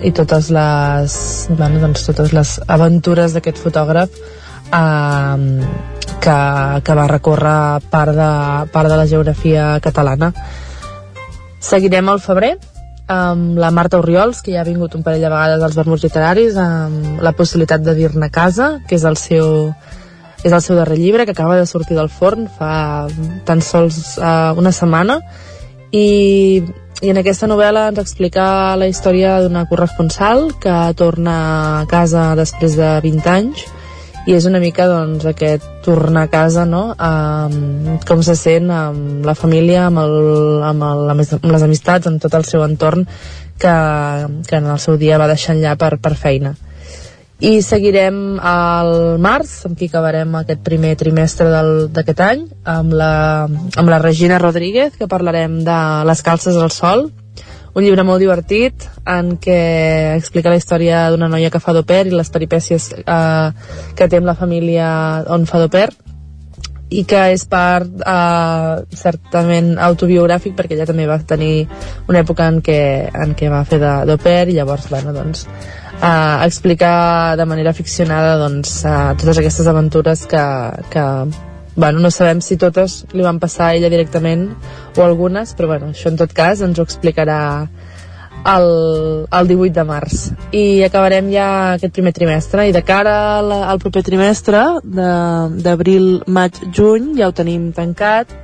i 0.01 0.13
totes 0.17 0.49
les, 0.57 1.17
bueno, 1.53 1.83
doncs, 1.83 2.07
totes 2.09 2.33
les 2.33 2.55
aventures 2.65 3.37
d'aquest 3.37 3.61
fotògraf 3.61 4.17
eh, 4.73 5.69
que, 6.25 6.39
que 6.87 6.99
va 7.03 7.07
recórrer 7.13 7.61
part 7.93 8.17
de, 8.17 8.33
part 8.73 8.89
de 8.89 9.01
la 9.03 9.09
geografia 9.11 9.75
catalana. 9.85 10.33
Seguirem 11.61 12.09
al 12.09 12.25
febrer 12.25 12.55
amb 13.11 13.59
la 13.59 13.73
Marta 13.75 13.99
Oriols, 13.99 14.41
que 14.43 14.55
ja 14.55 14.63
ha 14.63 14.69
vingut 14.69 14.95
un 14.95 15.03
parell 15.03 15.25
de 15.25 15.31
vegades 15.33 15.65
als 15.67 15.79
vermuts 15.79 16.05
literaris, 16.07 16.59
amb 16.61 17.23
la 17.25 17.33
possibilitat 17.35 17.83
de 17.83 17.95
dir-ne 17.99 18.31
casa, 18.31 18.77
que 18.87 18.95
és 18.99 19.07
el 19.09 19.19
seu 19.19 19.73
és 20.41 20.53
el 20.53 20.63
seu 20.65 20.79
darrer 20.79 20.97
llibre, 20.97 21.27
que 21.27 21.35
acaba 21.35 21.59
de 21.59 21.67
sortir 21.67 21.97
del 21.99 22.09
forn 22.09 22.47
fa 22.49 23.09
tan 23.45 23.61
sols 23.61 24.17
uh, 24.17 24.55
una 24.57 24.73
setmana, 24.73 25.19
i, 25.93 26.63
i 27.03 27.11
en 27.13 27.21
aquesta 27.21 27.49
novel·la 27.51 27.89
ens 27.91 28.01
explica 28.01 28.47
la 28.79 28.89
història 28.89 29.41
d'una 29.43 29.67
corresponsal 29.69 30.53
que 30.63 30.79
torna 30.97 31.37
a 31.83 31.85
casa 31.91 32.31
després 32.39 32.79
de 32.79 32.95
20 33.05 33.31
anys, 33.35 33.67
i 34.29 34.35
és 34.37 34.47
una 34.49 34.61
mica 34.61 34.87
doncs, 34.89 35.25
aquest 35.27 35.67
tornar 35.85 36.27
a 36.27 36.33
casa 36.33 36.67
no? 36.69 36.91
um, 36.93 37.99
com 38.07 38.25
se 38.27 38.37
sent 38.37 38.71
amb 38.75 39.27
la 39.27 39.35
família 39.35 39.87
amb, 39.89 40.03
el, 40.03 40.17
amb, 40.67 40.85
el, 40.85 41.13
amb 41.15 41.53
les 41.55 41.67
amistats 41.67 42.11
amb 42.11 42.21
tot 42.23 42.35
el 42.37 42.45
seu 42.49 42.65
entorn 42.67 43.07
que, 43.61 43.77
que 44.49 44.59
en 44.61 44.67
el 44.67 44.83
seu 44.83 44.99
dia 45.01 45.21
va 45.21 45.31
deixar 45.31 45.57
enllà 45.57 45.77
per, 45.81 45.97
per 46.03 46.17
feina 46.21 46.55
i 47.41 47.63
seguirem 47.65 48.37
al 48.45 49.17
març 49.25 49.63
amb 49.65 49.79
qui 49.81 49.89
acabarem 49.89 50.35
aquest 50.37 50.61
primer 50.65 50.93
trimestre 51.01 51.49
d'aquest 51.89 52.21
any 52.27 52.45
amb 52.69 52.93
la, 52.93 53.15
amb 53.49 53.89
la 53.89 54.03
Regina 54.03 54.41
Rodríguez 54.43 54.99
que 55.01 55.09
parlarem 55.09 55.63
de 55.65 55.81
les 56.09 56.21
calces 56.27 56.61
al 56.61 56.73
sol 56.75 57.09
un 57.75 57.85
llibre 57.85 58.05
molt 58.07 58.23
divertit 58.23 58.87
en 59.09 59.37
què 59.43 59.61
explica 60.17 60.51
la 60.51 60.59
història 60.59 61.09
d'una 61.13 61.31
noia 61.31 61.51
que 61.51 61.63
fa 61.63 61.75
d'oper 61.77 62.07
i 62.09 62.15
les 62.15 62.31
peripècies 62.35 62.93
eh, 63.01 63.51
que 63.97 64.09
té 64.09 64.19
amb 64.19 64.31
la 64.31 64.39
família 64.39 64.89
on 65.31 65.47
fa 65.47 65.63
d'oper 65.63 65.89
i 66.91 67.05
que 67.07 67.21
és 67.35 67.45
part 67.51 68.03
eh, 68.03 68.73
certament 69.03 69.77
autobiogràfic 69.79 70.57
perquè 70.59 70.75
ella 70.75 70.89
també 70.89 71.07
va 71.07 71.21
tenir 71.23 71.69
una 72.09 72.25
època 72.25 72.49
en 72.51 72.59
què, 72.67 72.81
en 73.15 73.37
què 73.39 73.51
va 73.53 73.63
fer 73.69 73.79
d'oper 73.81 74.41
i 74.51 74.57
llavors 74.59 74.89
bueno, 74.91 75.15
doncs, 75.15 75.47
eh, 76.01 76.37
explicar 76.49 77.37
de 77.39 77.47
manera 77.47 77.77
ficcionada 77.77 78.35
doncs, 78.43 78.81
eh, 78.83 78.99
totes 79.23 79.39
aquestes 79.39 79.71
aventures 79.71 80.27
que, 80.27 80.43
que 80.91 81.07
bueno, 81.81 81.99
no 82.05 82.11
sabem 82.13 82.43
si 82.45 82.59
totes 82.61 83.07
li 83.17 83.25
van 83.25 83.41
passar 83.41 83.71
a 83.71 83.77
ella 83.79 83.89
directament 83.89 84.51
o 84.97 85.03
algunes, 85.03 85.55
però 85.57 85.73
bueno, 85.73 85.95
això 85.95 86.13
en 86.13 86.19
tot 86.21 86.35
cas 86.37 86.61
ens 86.61 86.79
ho 86.79 86.85
explicarà 86.85 87.41
el, 88.45 88.69
el 89.31 89.49
18 89.49 89.73
de 89.79 89.85
març. 89.89 90.27
I 90.53 90.83
acabarem 90.85 91.31
ja 91.33 91.49
aquest 91.79 91.97
primer 91.97 92.13
trimestre 92.17 92.69
i 92.69 92.77
de 92.77 92.85
cara 92.85 93.17
al, 93.39 93.53
al 93.73 93.81
proper 93.81 94.05
trimestre 94.05 94.63
d'abril, 94.85 96.23
maig, 96.29 96.61
juny 96.69 97.15
ja 97.19 97.31
ho 97.31 97.37
tenim 97.37 97.73
tancat. 97.73 98.37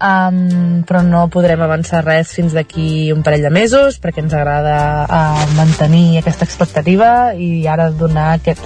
Um, 0.00 0.80
però 0.88 1.02
no 1.04 1.26
podrem 1.28 1.60
avançar 1.60 1.98
res 2.06 2.30
fins 2.32 2.54
d'aquí 2.56 3.10
un 3.12 3.20
parell 3.20 3.42
de 3.44 3.50
mesos 3.52 3.98
perquè 4.00 4.22
ens 4.22 4.32
agrada 4.32 4.76
uh, 5.04 5.42
mantenir 5.58 6.22
aquesta 6.22 6.46
expectativa 6.48 7.34
i 7.36 7.66
ara 7.68 7.90
donar 7.92 8.30
aquest 8.38 8.64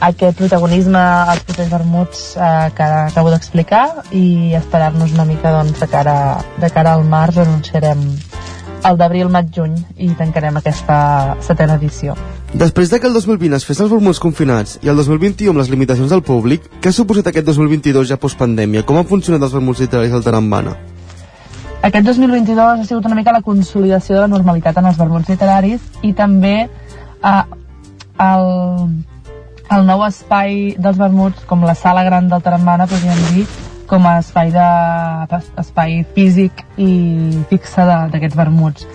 aquest 0.00 0.38
protagonisme 0.38 0.98
als 1.00 1.42
propers 1.46 1.70
vermuts 1.70 2.24
eh, 2.36 2.70
que 2.74 2.82
acabo 2.82 3.30
d'explicar 3.30 4.04
i 4.12 4.54
esperar-nos 4.54 5.12
una 5.16 5.26
mica 5.26 5.52
doncs, 5.52 5.80
de, 5.80 5.88
cara, 5.90 6.38
de 6.60 6.70
cara 6.70 6.94
al 6.94 7.04
març 7.04 7.40
anunciarem 7.42 8.04
el 8.86 8.98
d'abril, 8.98 9.30
maig, 9.32 9.48
juny 9.54 9.74
i 9.98 10.12
tancarem 10.14 10.56
aquesta 10.60 11.36
setena 11.42 11.74
edició. 11.80 12.14
Després 12.54 12.92
de 12.92 13.00
que 13.00 13.08
el 13.10 13.16
2020 13.16 13.58
es 13.58 13.66
fes 13.66 13.80
els 13.82 13.90
vermuts 13.90 14.20
confinats 14.22 14.78
i 14.82 14.88
el 14.88 14.96
2021 14.96 15.50
amb 15.50 15.60
les 15.60 15.72
limitacions 15.72 16.14
del 16.14 16.22
públic, 16.22 16.70
què 16.80 16.92
ha 16.92 16.96
suposat 16.96 17.26
aquest 17.28 17.50
2022 17.50 18.08
ja 18.08 18.20
postpandèmia? 18.20 18.86
Com 18.86 19.00
han 19.00 19.10
funcionat 19.10 19.42
els 19.42 19.56
vermuts 19.56 19.82
literaris 19.82 20.14
al 20.14 20.24
Tarambana? 20.24 20.76
Aquest 21.82 22.06
2022 22.06 22.58
ha 22.62 22.86
sigut 22.86 23.06
una 23.06 23.18
mica 23.18 23.34
la 23.34 23.42
consolidació 23.42 24.16
de 24.16 24.24
la 24.24 24.30
normalitat 24.30 24.78
en 24.80 24.88
els 24.90 24.98
vermuts 24.98 25.28
literaris 25.30 25.84
i 26.02 26.14
també 26.16 26.56
eh, 26.64 27.42
el, 28.18 28.48
el 29.70 29.84
nou 29.88 30.02
espai 30.06 30.76
dels 30.80 30.98
vermuts, 31.00 31.44
com 31.48 31.64
la 31.66 31.74
sala 31.76 32.04
gran 32.06 32.28
del 32.30 32.42
Tarambana, 32.44 32.86
podríem 32.88 33.18
dir, 33.32 33.44
com 33.88 34.04
a 34.08 34.18
espai, 34.22 34.52
de, 34.52 35.40
espai 35.60 36.02
físic 36.14 36.64
i 36.76 36.90
fixe 37.50 37.84
d'aquests 37.84 38.36
vermuts. 38.36 38.86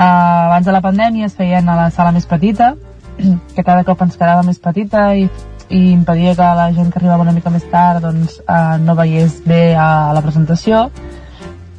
Uh, 0.00 0.48
abans 0.48 0.66
de 0.66 0.74
la 0.74 0.82
pandèmia 0.82 1.28
es 1.28 1.36
feien 1.36 1.68
a 1.68 1.76
la 1.76 1.90
sala 1.94 2.12
més 2.14 2.26
petita, 2.26 2.74
que 3.54 3.62
cada 3.62 3.84
cop 3.84 4.02
ens 4.06 4.18
quedava 4.18 4.42
més 4.46 4.58
petita 4.62 5.10
i, 5.18 5.28
i 5.68 5.80
impedia 5.92 6.34
que 6.38 6.50
la 6.58 6.70
gent 6.74 6.90
que 6.90 6.98
arribava 7.02 7.26
una 7.26 7.34
mica 7.36 7.52
més 7.52 7.66
tard 7.70 8.02
doncs, 8.06 8.40
uh, 8.46 8.78
no 8.82 8.96
veiés 8.98 9.42
bé 9.46 9.74
a 9.78 10.10
la 10.16 10.22
presentació 10.24 10.88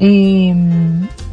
i, 0.02 0.54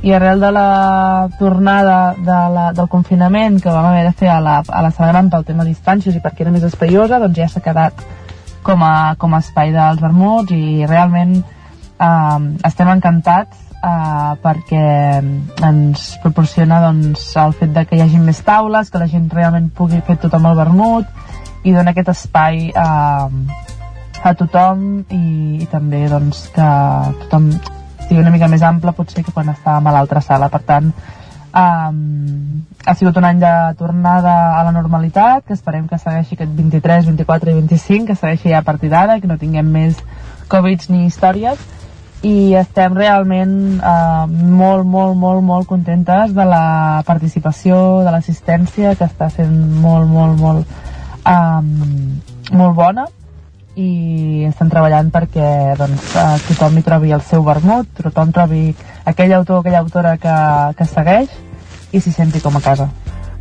i 0.02 0.12
arrel 0.12 0.40
de 0.40 0.50
la 0.52 1.28
tornada 1.38 2.14
de 2.14 2.38
la, 2.52 2.70
del 2.76 2.88
confinament 2.92 3.62
que 3.64 3.72
vam 3.72 3.88
haver 3.88 4.04
de 4.10 4.12
fer 4.12 4.28
a 4.28 4.40
la, 4.44 4.58
a 4.60 4.82
la 4.84 4.90
sala 4.92 5.12
gran 5.14 5.30
pel 5.32 5.46
tema 5.48 5.64
distàncies 5.64 6.16
i 6.16 6.20
perquè 6.24 6.44
era 6.44 6.52
més 6.52 6.66
espaiosa 6.68 7.20
doncs 7.22 7.38
ja 7.40 7.48
s'ha 7.48 7.64
quedat 7.64 8.04
com 8.62 8.84
a, 8.84 9.14
com 9.16 9.32
a 9.32 9.40
espai 9.40 9.72
dels 9.72 10.02
vermuts 10.04 10.52
i 10.52 10.84
realment 10.84 11.38
eh, 11.40 12.40
estem 12.68 12.92
encantats 12.92 13.64
eh, 13.80 14.36
perquè 14.44 14.84
ens 15.70 16.10
proporciona 16.22 16.82
doncs, 16.84 17.30
el 17.40 17.56
fet 17.56 17.72
de 17.72 17.86
que 17.88 17.96
hi 17.96 18.04
hagi 18.04 18.20
més 18.20 18.42
taules, 18.44 18.92
que 18.92 19.00
la 19.00 19.08
gent 19.08 19.30
realment 19.32 19.72
pugui 19.72 20.02
fer 20.04 20.18
tothom 20.20 20.50
el 20.50 20.60
vermut 20.60 21.64
i 21.64 21.72
dona 21.72 21.96
aquest 21.96 22.12
espai 22.12 22.68
eh, 22.68 23.56
a 24.28 24.36
tothom 24.36 24.86
i, 25.08 25.24
i 25.64 25.72
també 25.72 26.04
doncs, 26.12 26.48
que 26.52 26.70
tothom 27.24 27.52
sigui 28.08 28.22
una 28.24 28.32
mica 28.32 28.48
més 28.48 28.64
ample 28.64 28.94
potser 28.96 29.22
que 29.24 29.34
quan 29.34 29.50
estàvem 29.52 29.88
a 29.88 29.94
l'altra 29.94 30.22
sala. 30.24 30.48
Per 30.48 30.60
tant, 30.66 30.90
um, 31.52 31.98
ha 32.84 32.94
sigut 32.96 33.16
un 33.20 33.26
any 33.28 33.40
de 33.42 33.54
tornada 33.78 34.34
a 34.58 34.62
la 34.64 34.72
normalitat, 34.72 35.44
que 35.46 35.56
esperem 35.56 35.86
que 35.88 36.00
segueixi 36.00 36.38
aquest 36.38 36.54
23, 36.56 37.10
24 37.12 37.52
i 37.52 37.58
25, 37.60 38.06
que 38.08 38.16
segueixi 38.16 38.54
ja 38.54 38.62
a 38.62 38.66
partir 38.66 38.90
d'ara, 38.92 39.20
que 39.20 39.28
no 39.30 39.38
tinguem 39.38 39.68
més 39.68 40.00
Covids 40.48 40.88
ni 40.88 41.04
històries, 41.06 41.60
i 42.24 42.54
estem 42.58 42.96
realment 42.98 43.52
uh, 43.78 44.24
molt, 44.26 44.86
molt, 44.88 45.14
molt, 45.14 45.44
molt 45.44 45.68
contentes 45.68 46.32
de 46.34 46.48
la 46.48 47.02
participació, 47.06 48.00
de 48.06 48.14
l'assistència, 48.14 48.96
que 48.98 49.06
està 49.06 49.28
sent 49.30 49.54
molt, 49.84 50.08
molt, 50.08 50.40
molt, 50.40 50.74
um, 51.28 52.18
molt 52.56 52.74
bona 52.80 53.06
i 53.78 54.46
estan 54.48 54.70
treballant 54.72 55.10
perquè 55.14 55.74
doncs, 55.78 56.10
eh, 56.18 56.38
tothom 56.48 56.78
hi 56.78 56.84
trobi 56.86 57.14
el 57.14 57.22
seu 57.22 57.44
vermut, 57.46 57.90
tothom 58.02 58.32
trobi 58.34 58.72
aquell 59.06 59.34
autor 59.38 59.58
o 59.58 59.60
aquella 59.62 59.84
autora 59.84 60.16
que, 60.18 60.34
que 60.78 60.88
segueix 60.88 61.30
i 61.92 62.02
s'hi 62.02 62.12
senti 62.12 62.42
com 62.44 62.58
a 62.58 62.64
casa. 62.64 62.90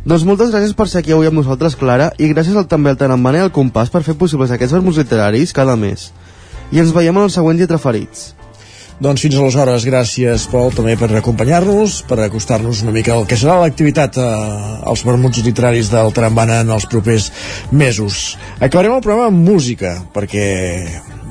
Doncs 0.08 0.24
moltes 0.24 0.54
gràcies 0.54 0.76
per 0.78 0.86
ser 0.88 1.02
aquí 1.02 1.12
avui 1.12 1.28
amb 1.28 1.40
nosaltres, 1.40 1.74
Clara, 1.76 2.12
i 2.16 2.30
gràcies 2.30 2.56
al, 2.56 2.68
també 2.70 2.94
al 2.94 3.00
Tanambana 3.00 3.42
i 3.42 3.46
al 3.48 3.52
Compàs 3.52 3.90
per 3.92 4.04
fer 4.06 4.16
possibles 4.16 4.54
aquests 4.54 4.78
vermuts 4.78 5.02
literaris 5.02 5.52
cada 5.52 5.74
mes. 5.76 6.12
I 6.72 6.80
ens 6.84 6.94
veiem 6.94 7.16
en 7.16 7.26
els 7.26 7.34
següents 7.34 7.60
lletraferits. 7.60 8.37
Doncs 8.98 9.22
fins 9.22 9.36
aleshores, 9.38 9.84
gràcies, 9.86 10.48
Pol, 10.50 10.72
també 10.74 10.96
per 10.98 11.06
acompanyar-nos, 11.14 12.00
per 12.08 12.16
acostar-nos 12.24 12.80
una 12.82 12.94
mica 12.96 13.12
al 13.14 13.28
que 13.30 13.38
serà 13.38 13.60
l'activitat 13.60 14.18
eh, 14.18 14.24
als 14.90 15.04
vermuts 15.06 15.38
literaris 15.46 15.92
del 15.92 16.10
Tarambana 16.16 16.64
en 16.64 16.72
els 16.74 16.88
propers 16.90 17.28
mesos. 17.70 18.34
Acabarem 18.58 18.96
el 18.96 19.04
programa 19.04 19.30
amb 19.30 19.46
música, 19.52 19.94
perquè 20.10 20.48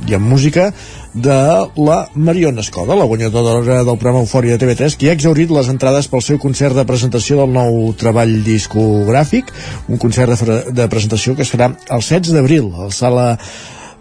i 0.07 0.15
amb 0.15 0.31
música 0.31 0.69
de 1.11 1.37
la 1.75 1.99
Mariona 2.15 2.63
Escoda, 2.63 2.95
la 2.95 3.07
guanyadora 3.09 3.83
del 3.83 3.97
programa 3.97 4.23
Eufòria 4.23 4.55
de 4.55 4.63
TV3, 4.63 4.95
que 4.95 5.11
ha 5.11 5.15
exaurit 5.17 5.51
les 5.51 5.67
entrades 5.67 6.07
pel 6.07 6.23
seu 6.23 6.39
concert 6.39 6.77
de 6.77 6.85
presentació 6.87 7.41
del 7.41 7.51
nou 7.51 7.91
treball 7.99 8.37
discogràfic, 8.45 9.51
un 9.91 9.99
concert 9.99 10.39
de, 10.39 10.61
de 10.71 10.87
presentació 10.87 11.35
que 11.35 11.43
es 11.43 11.51
farà 11.51 11.73
el 11.73 12.05
16 12.05 12.31
d'abril 12.37 12.71
al 12.77 12.95
Sala 12.95 13.33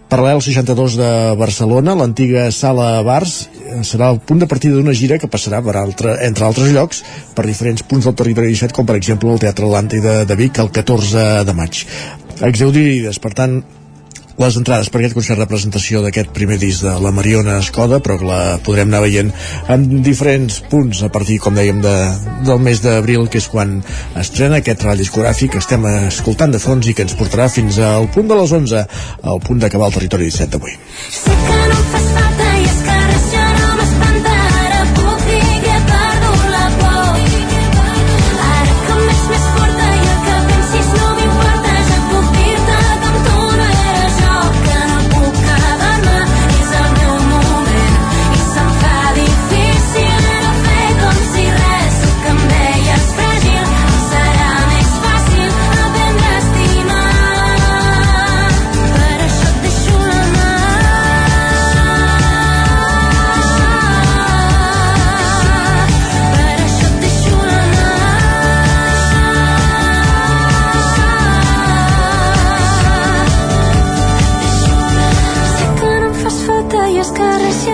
Paral·lel 0.07 0.39
62 0.39 0.93
de 0.95 1.07
Barcelona, 1.35 1.91
l'antiga 1.99 2.45
sala 2.55 3.01
Bars, 3.03 3.33
serà 3.83 4.07
el 4.13 4.21
punt 4.23 4.39
de 4.39 4.47
partida 4.47 4.77
d'una 4.77 4.95
gira 4.95 5.17
que 5.19 5.27
passarà 5.27 5.59
per 5.65 5.75
altre, 5.75 6.13
entre 6.23 6.45
altres 6.47 6.71
llocs 6.71 7.01
per 7.35 7.43
diferents 7.43 7.83
punts 7.83 8.07
del 8.07 8.15
territori 8.15 8.53
17, 8.53 8.71
com 8.77 8.87
per 8.87 8.95
exemple 8.95 9.33
el 9.33 9.41
Teatre 9.43 9.67
Atlàntida 9.67 10.21
de 10.29 10.37
Vic 10.39 10.61
el 10.63 10.71
14 10.71 11.25
de 11.49 11.57
maig. 11.57 11.83
Exaudirides, 12.39 13.19
per 13.19 13.33
tant, 13.35 13.59
les 14.37 14.57
entrades 14.59 14.89
per 14.93 15.01
aquest 15.01 15.15
concert 15.17 15.41
de 15.41 15.47
presentació 15.49 16.03
d'aquest 16.03 16.29
primer 16.35 16.59
disc 16.61 16.85
de 16.85 16.93
la 17.01 17.11
Mariona 17.15 17.57
Escoda, 17.61 17.99
però 18.03 18.19
que 18.21 18.27
la 18.29 18.41
podrem 18.65 18.91
anar 18.91 19.01
veient 19.05 19.31
en 19.73 19.87
diferents 20.05 20.59
punts 20.69 21.01
a 21.05 21.09
partir, 21.13 21.39
com 21.41 21.57
dèiem, 21.57 21.81
de, 21.81 21.95
del 22.45 22.61
mes 22.61 22.81
d'abril, 22.85 23.27
que 23.33 23.41
és 23.41 23.49
quan 23.49 23.79
estrena 24.21 24.61
aquest 24.61 24.83
treball 24.83 25.01
discogràfic 25.01 25.55
que 25.55 25.63
estem 25.63 25.89
escoltant 26.07 26.53
de 26.53 26.61
fons 26.61 26.85
i 26.85 26.93
que 26.93 27.07
ens 27.07 27.17
portarà 27.17 27.49
fins 27.49 27.81
al 27.81 28.11
punt 28.13 28.29
de 28.29 28.37
les 28.37 28.57
11, 28.61 28.85
al 29.33 29.41
punt 29.41 29.63
d'acabar 29.63 29.89
el 29.89 29.97
territori 29.97 30.29
17 30.29 30.53
d'avui. 30.53 31.96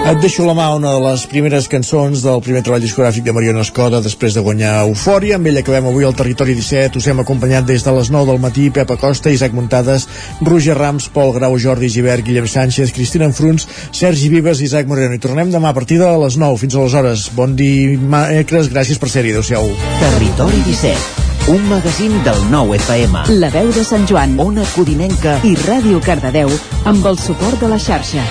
Et 0.03 0.17
deixo 0.19 0.43
la 0.43 0.51
mà 0.51 0.65
una 0.75 0.89
de 0.91 0.99
les 0.99 1.21
primeres 1.31 1.69
cançons 1.71 2.19
del 2.25 2.41
primer 2.43 2.59
treball 2.61 2.81
discogràfic 2.83 3.23
de 3.23 3.31
Mariona 3.31 3.61
Escoda 3.63 4.01
després 4.03 4.35
de 4.35 4.41
guanyar 4.43 4.73
Eufòria. 4.81 5.37
Amb 5.37 5.47
ell 5.47 5.61
acabem 5.61 5.85
avui 5.87 6.03
al 6.03 6.15
Territori 6.19 6.51
17. 6.57 6.99
Us 6.99 7.07
hem 7.07 7.21
acompanyat 7.23 7.63
des 7.69 7.85
de 7.85 7.93
les 7.95 8.09
9 8.11 8.27
del 8.27 8.41
matí 8.43 8.67
Pep 8.75 8.91
Acosta, 8.91 9.31
Isaac 9.31 9.55
Muntades, 9.55 10.09
Roger 10.43 10.75
Rams, 10.75 11.07
Pol 11.07 11.31
Grau, 11.37 11.55
Jordi 11.55 11.87
Givert, 11.87 12.25
Guillem 12.27 12.49
Sánchez, 12.51 12.91
Cristina 12.91 13.29
Enfruns, 13.31 13.63
Sergi 13.95 14.27
Vives 14.27 14.59
i 14.59 14.67
Isaac 14.67 14.91
Moreno. 14.91 15.15
I 15.15 15.23
tornem 15.23 15.53
demà 15.55 15.71
a 15.71 15.77
partir 15.77 16.01
de 16.03 16.09
les 16.25 16.35
9. 16.35 16.59
Fins 16.65 16.75
aleshores. 16.75 17.29
Bon 17.37 17.55
dimecres. 17.55 18.73
Gràcies 18.75 18.99
per 18.99 19.07
ser-hi. 19.07 19.31
Adéu-siau. 19.31 19.71
Territori 20.03 20.65
17, 20.67 21.53
un 21.55 21.63
magazín 21.71 22.19
del 22.27 22.43
nou 22.51 22.75
FM. 22.75 23.23
La 23.39 23.53
veu 23.55 23.71
de 23.71 23.87
Sant 23.87 24.03
Joan, 24.11 24.35
Ona 24.43 24.67
Codinenca 24.75 25.39
i 25.47 25.55
Ràdio 25.63 26.03
Cardedeu 26.03 26.51
amb 26.91 27.07
el 27.07 27.17
suport 27.23 27.63
de 27.63 27.71
la 27.71 27.79
xarxa. 27.79 28.27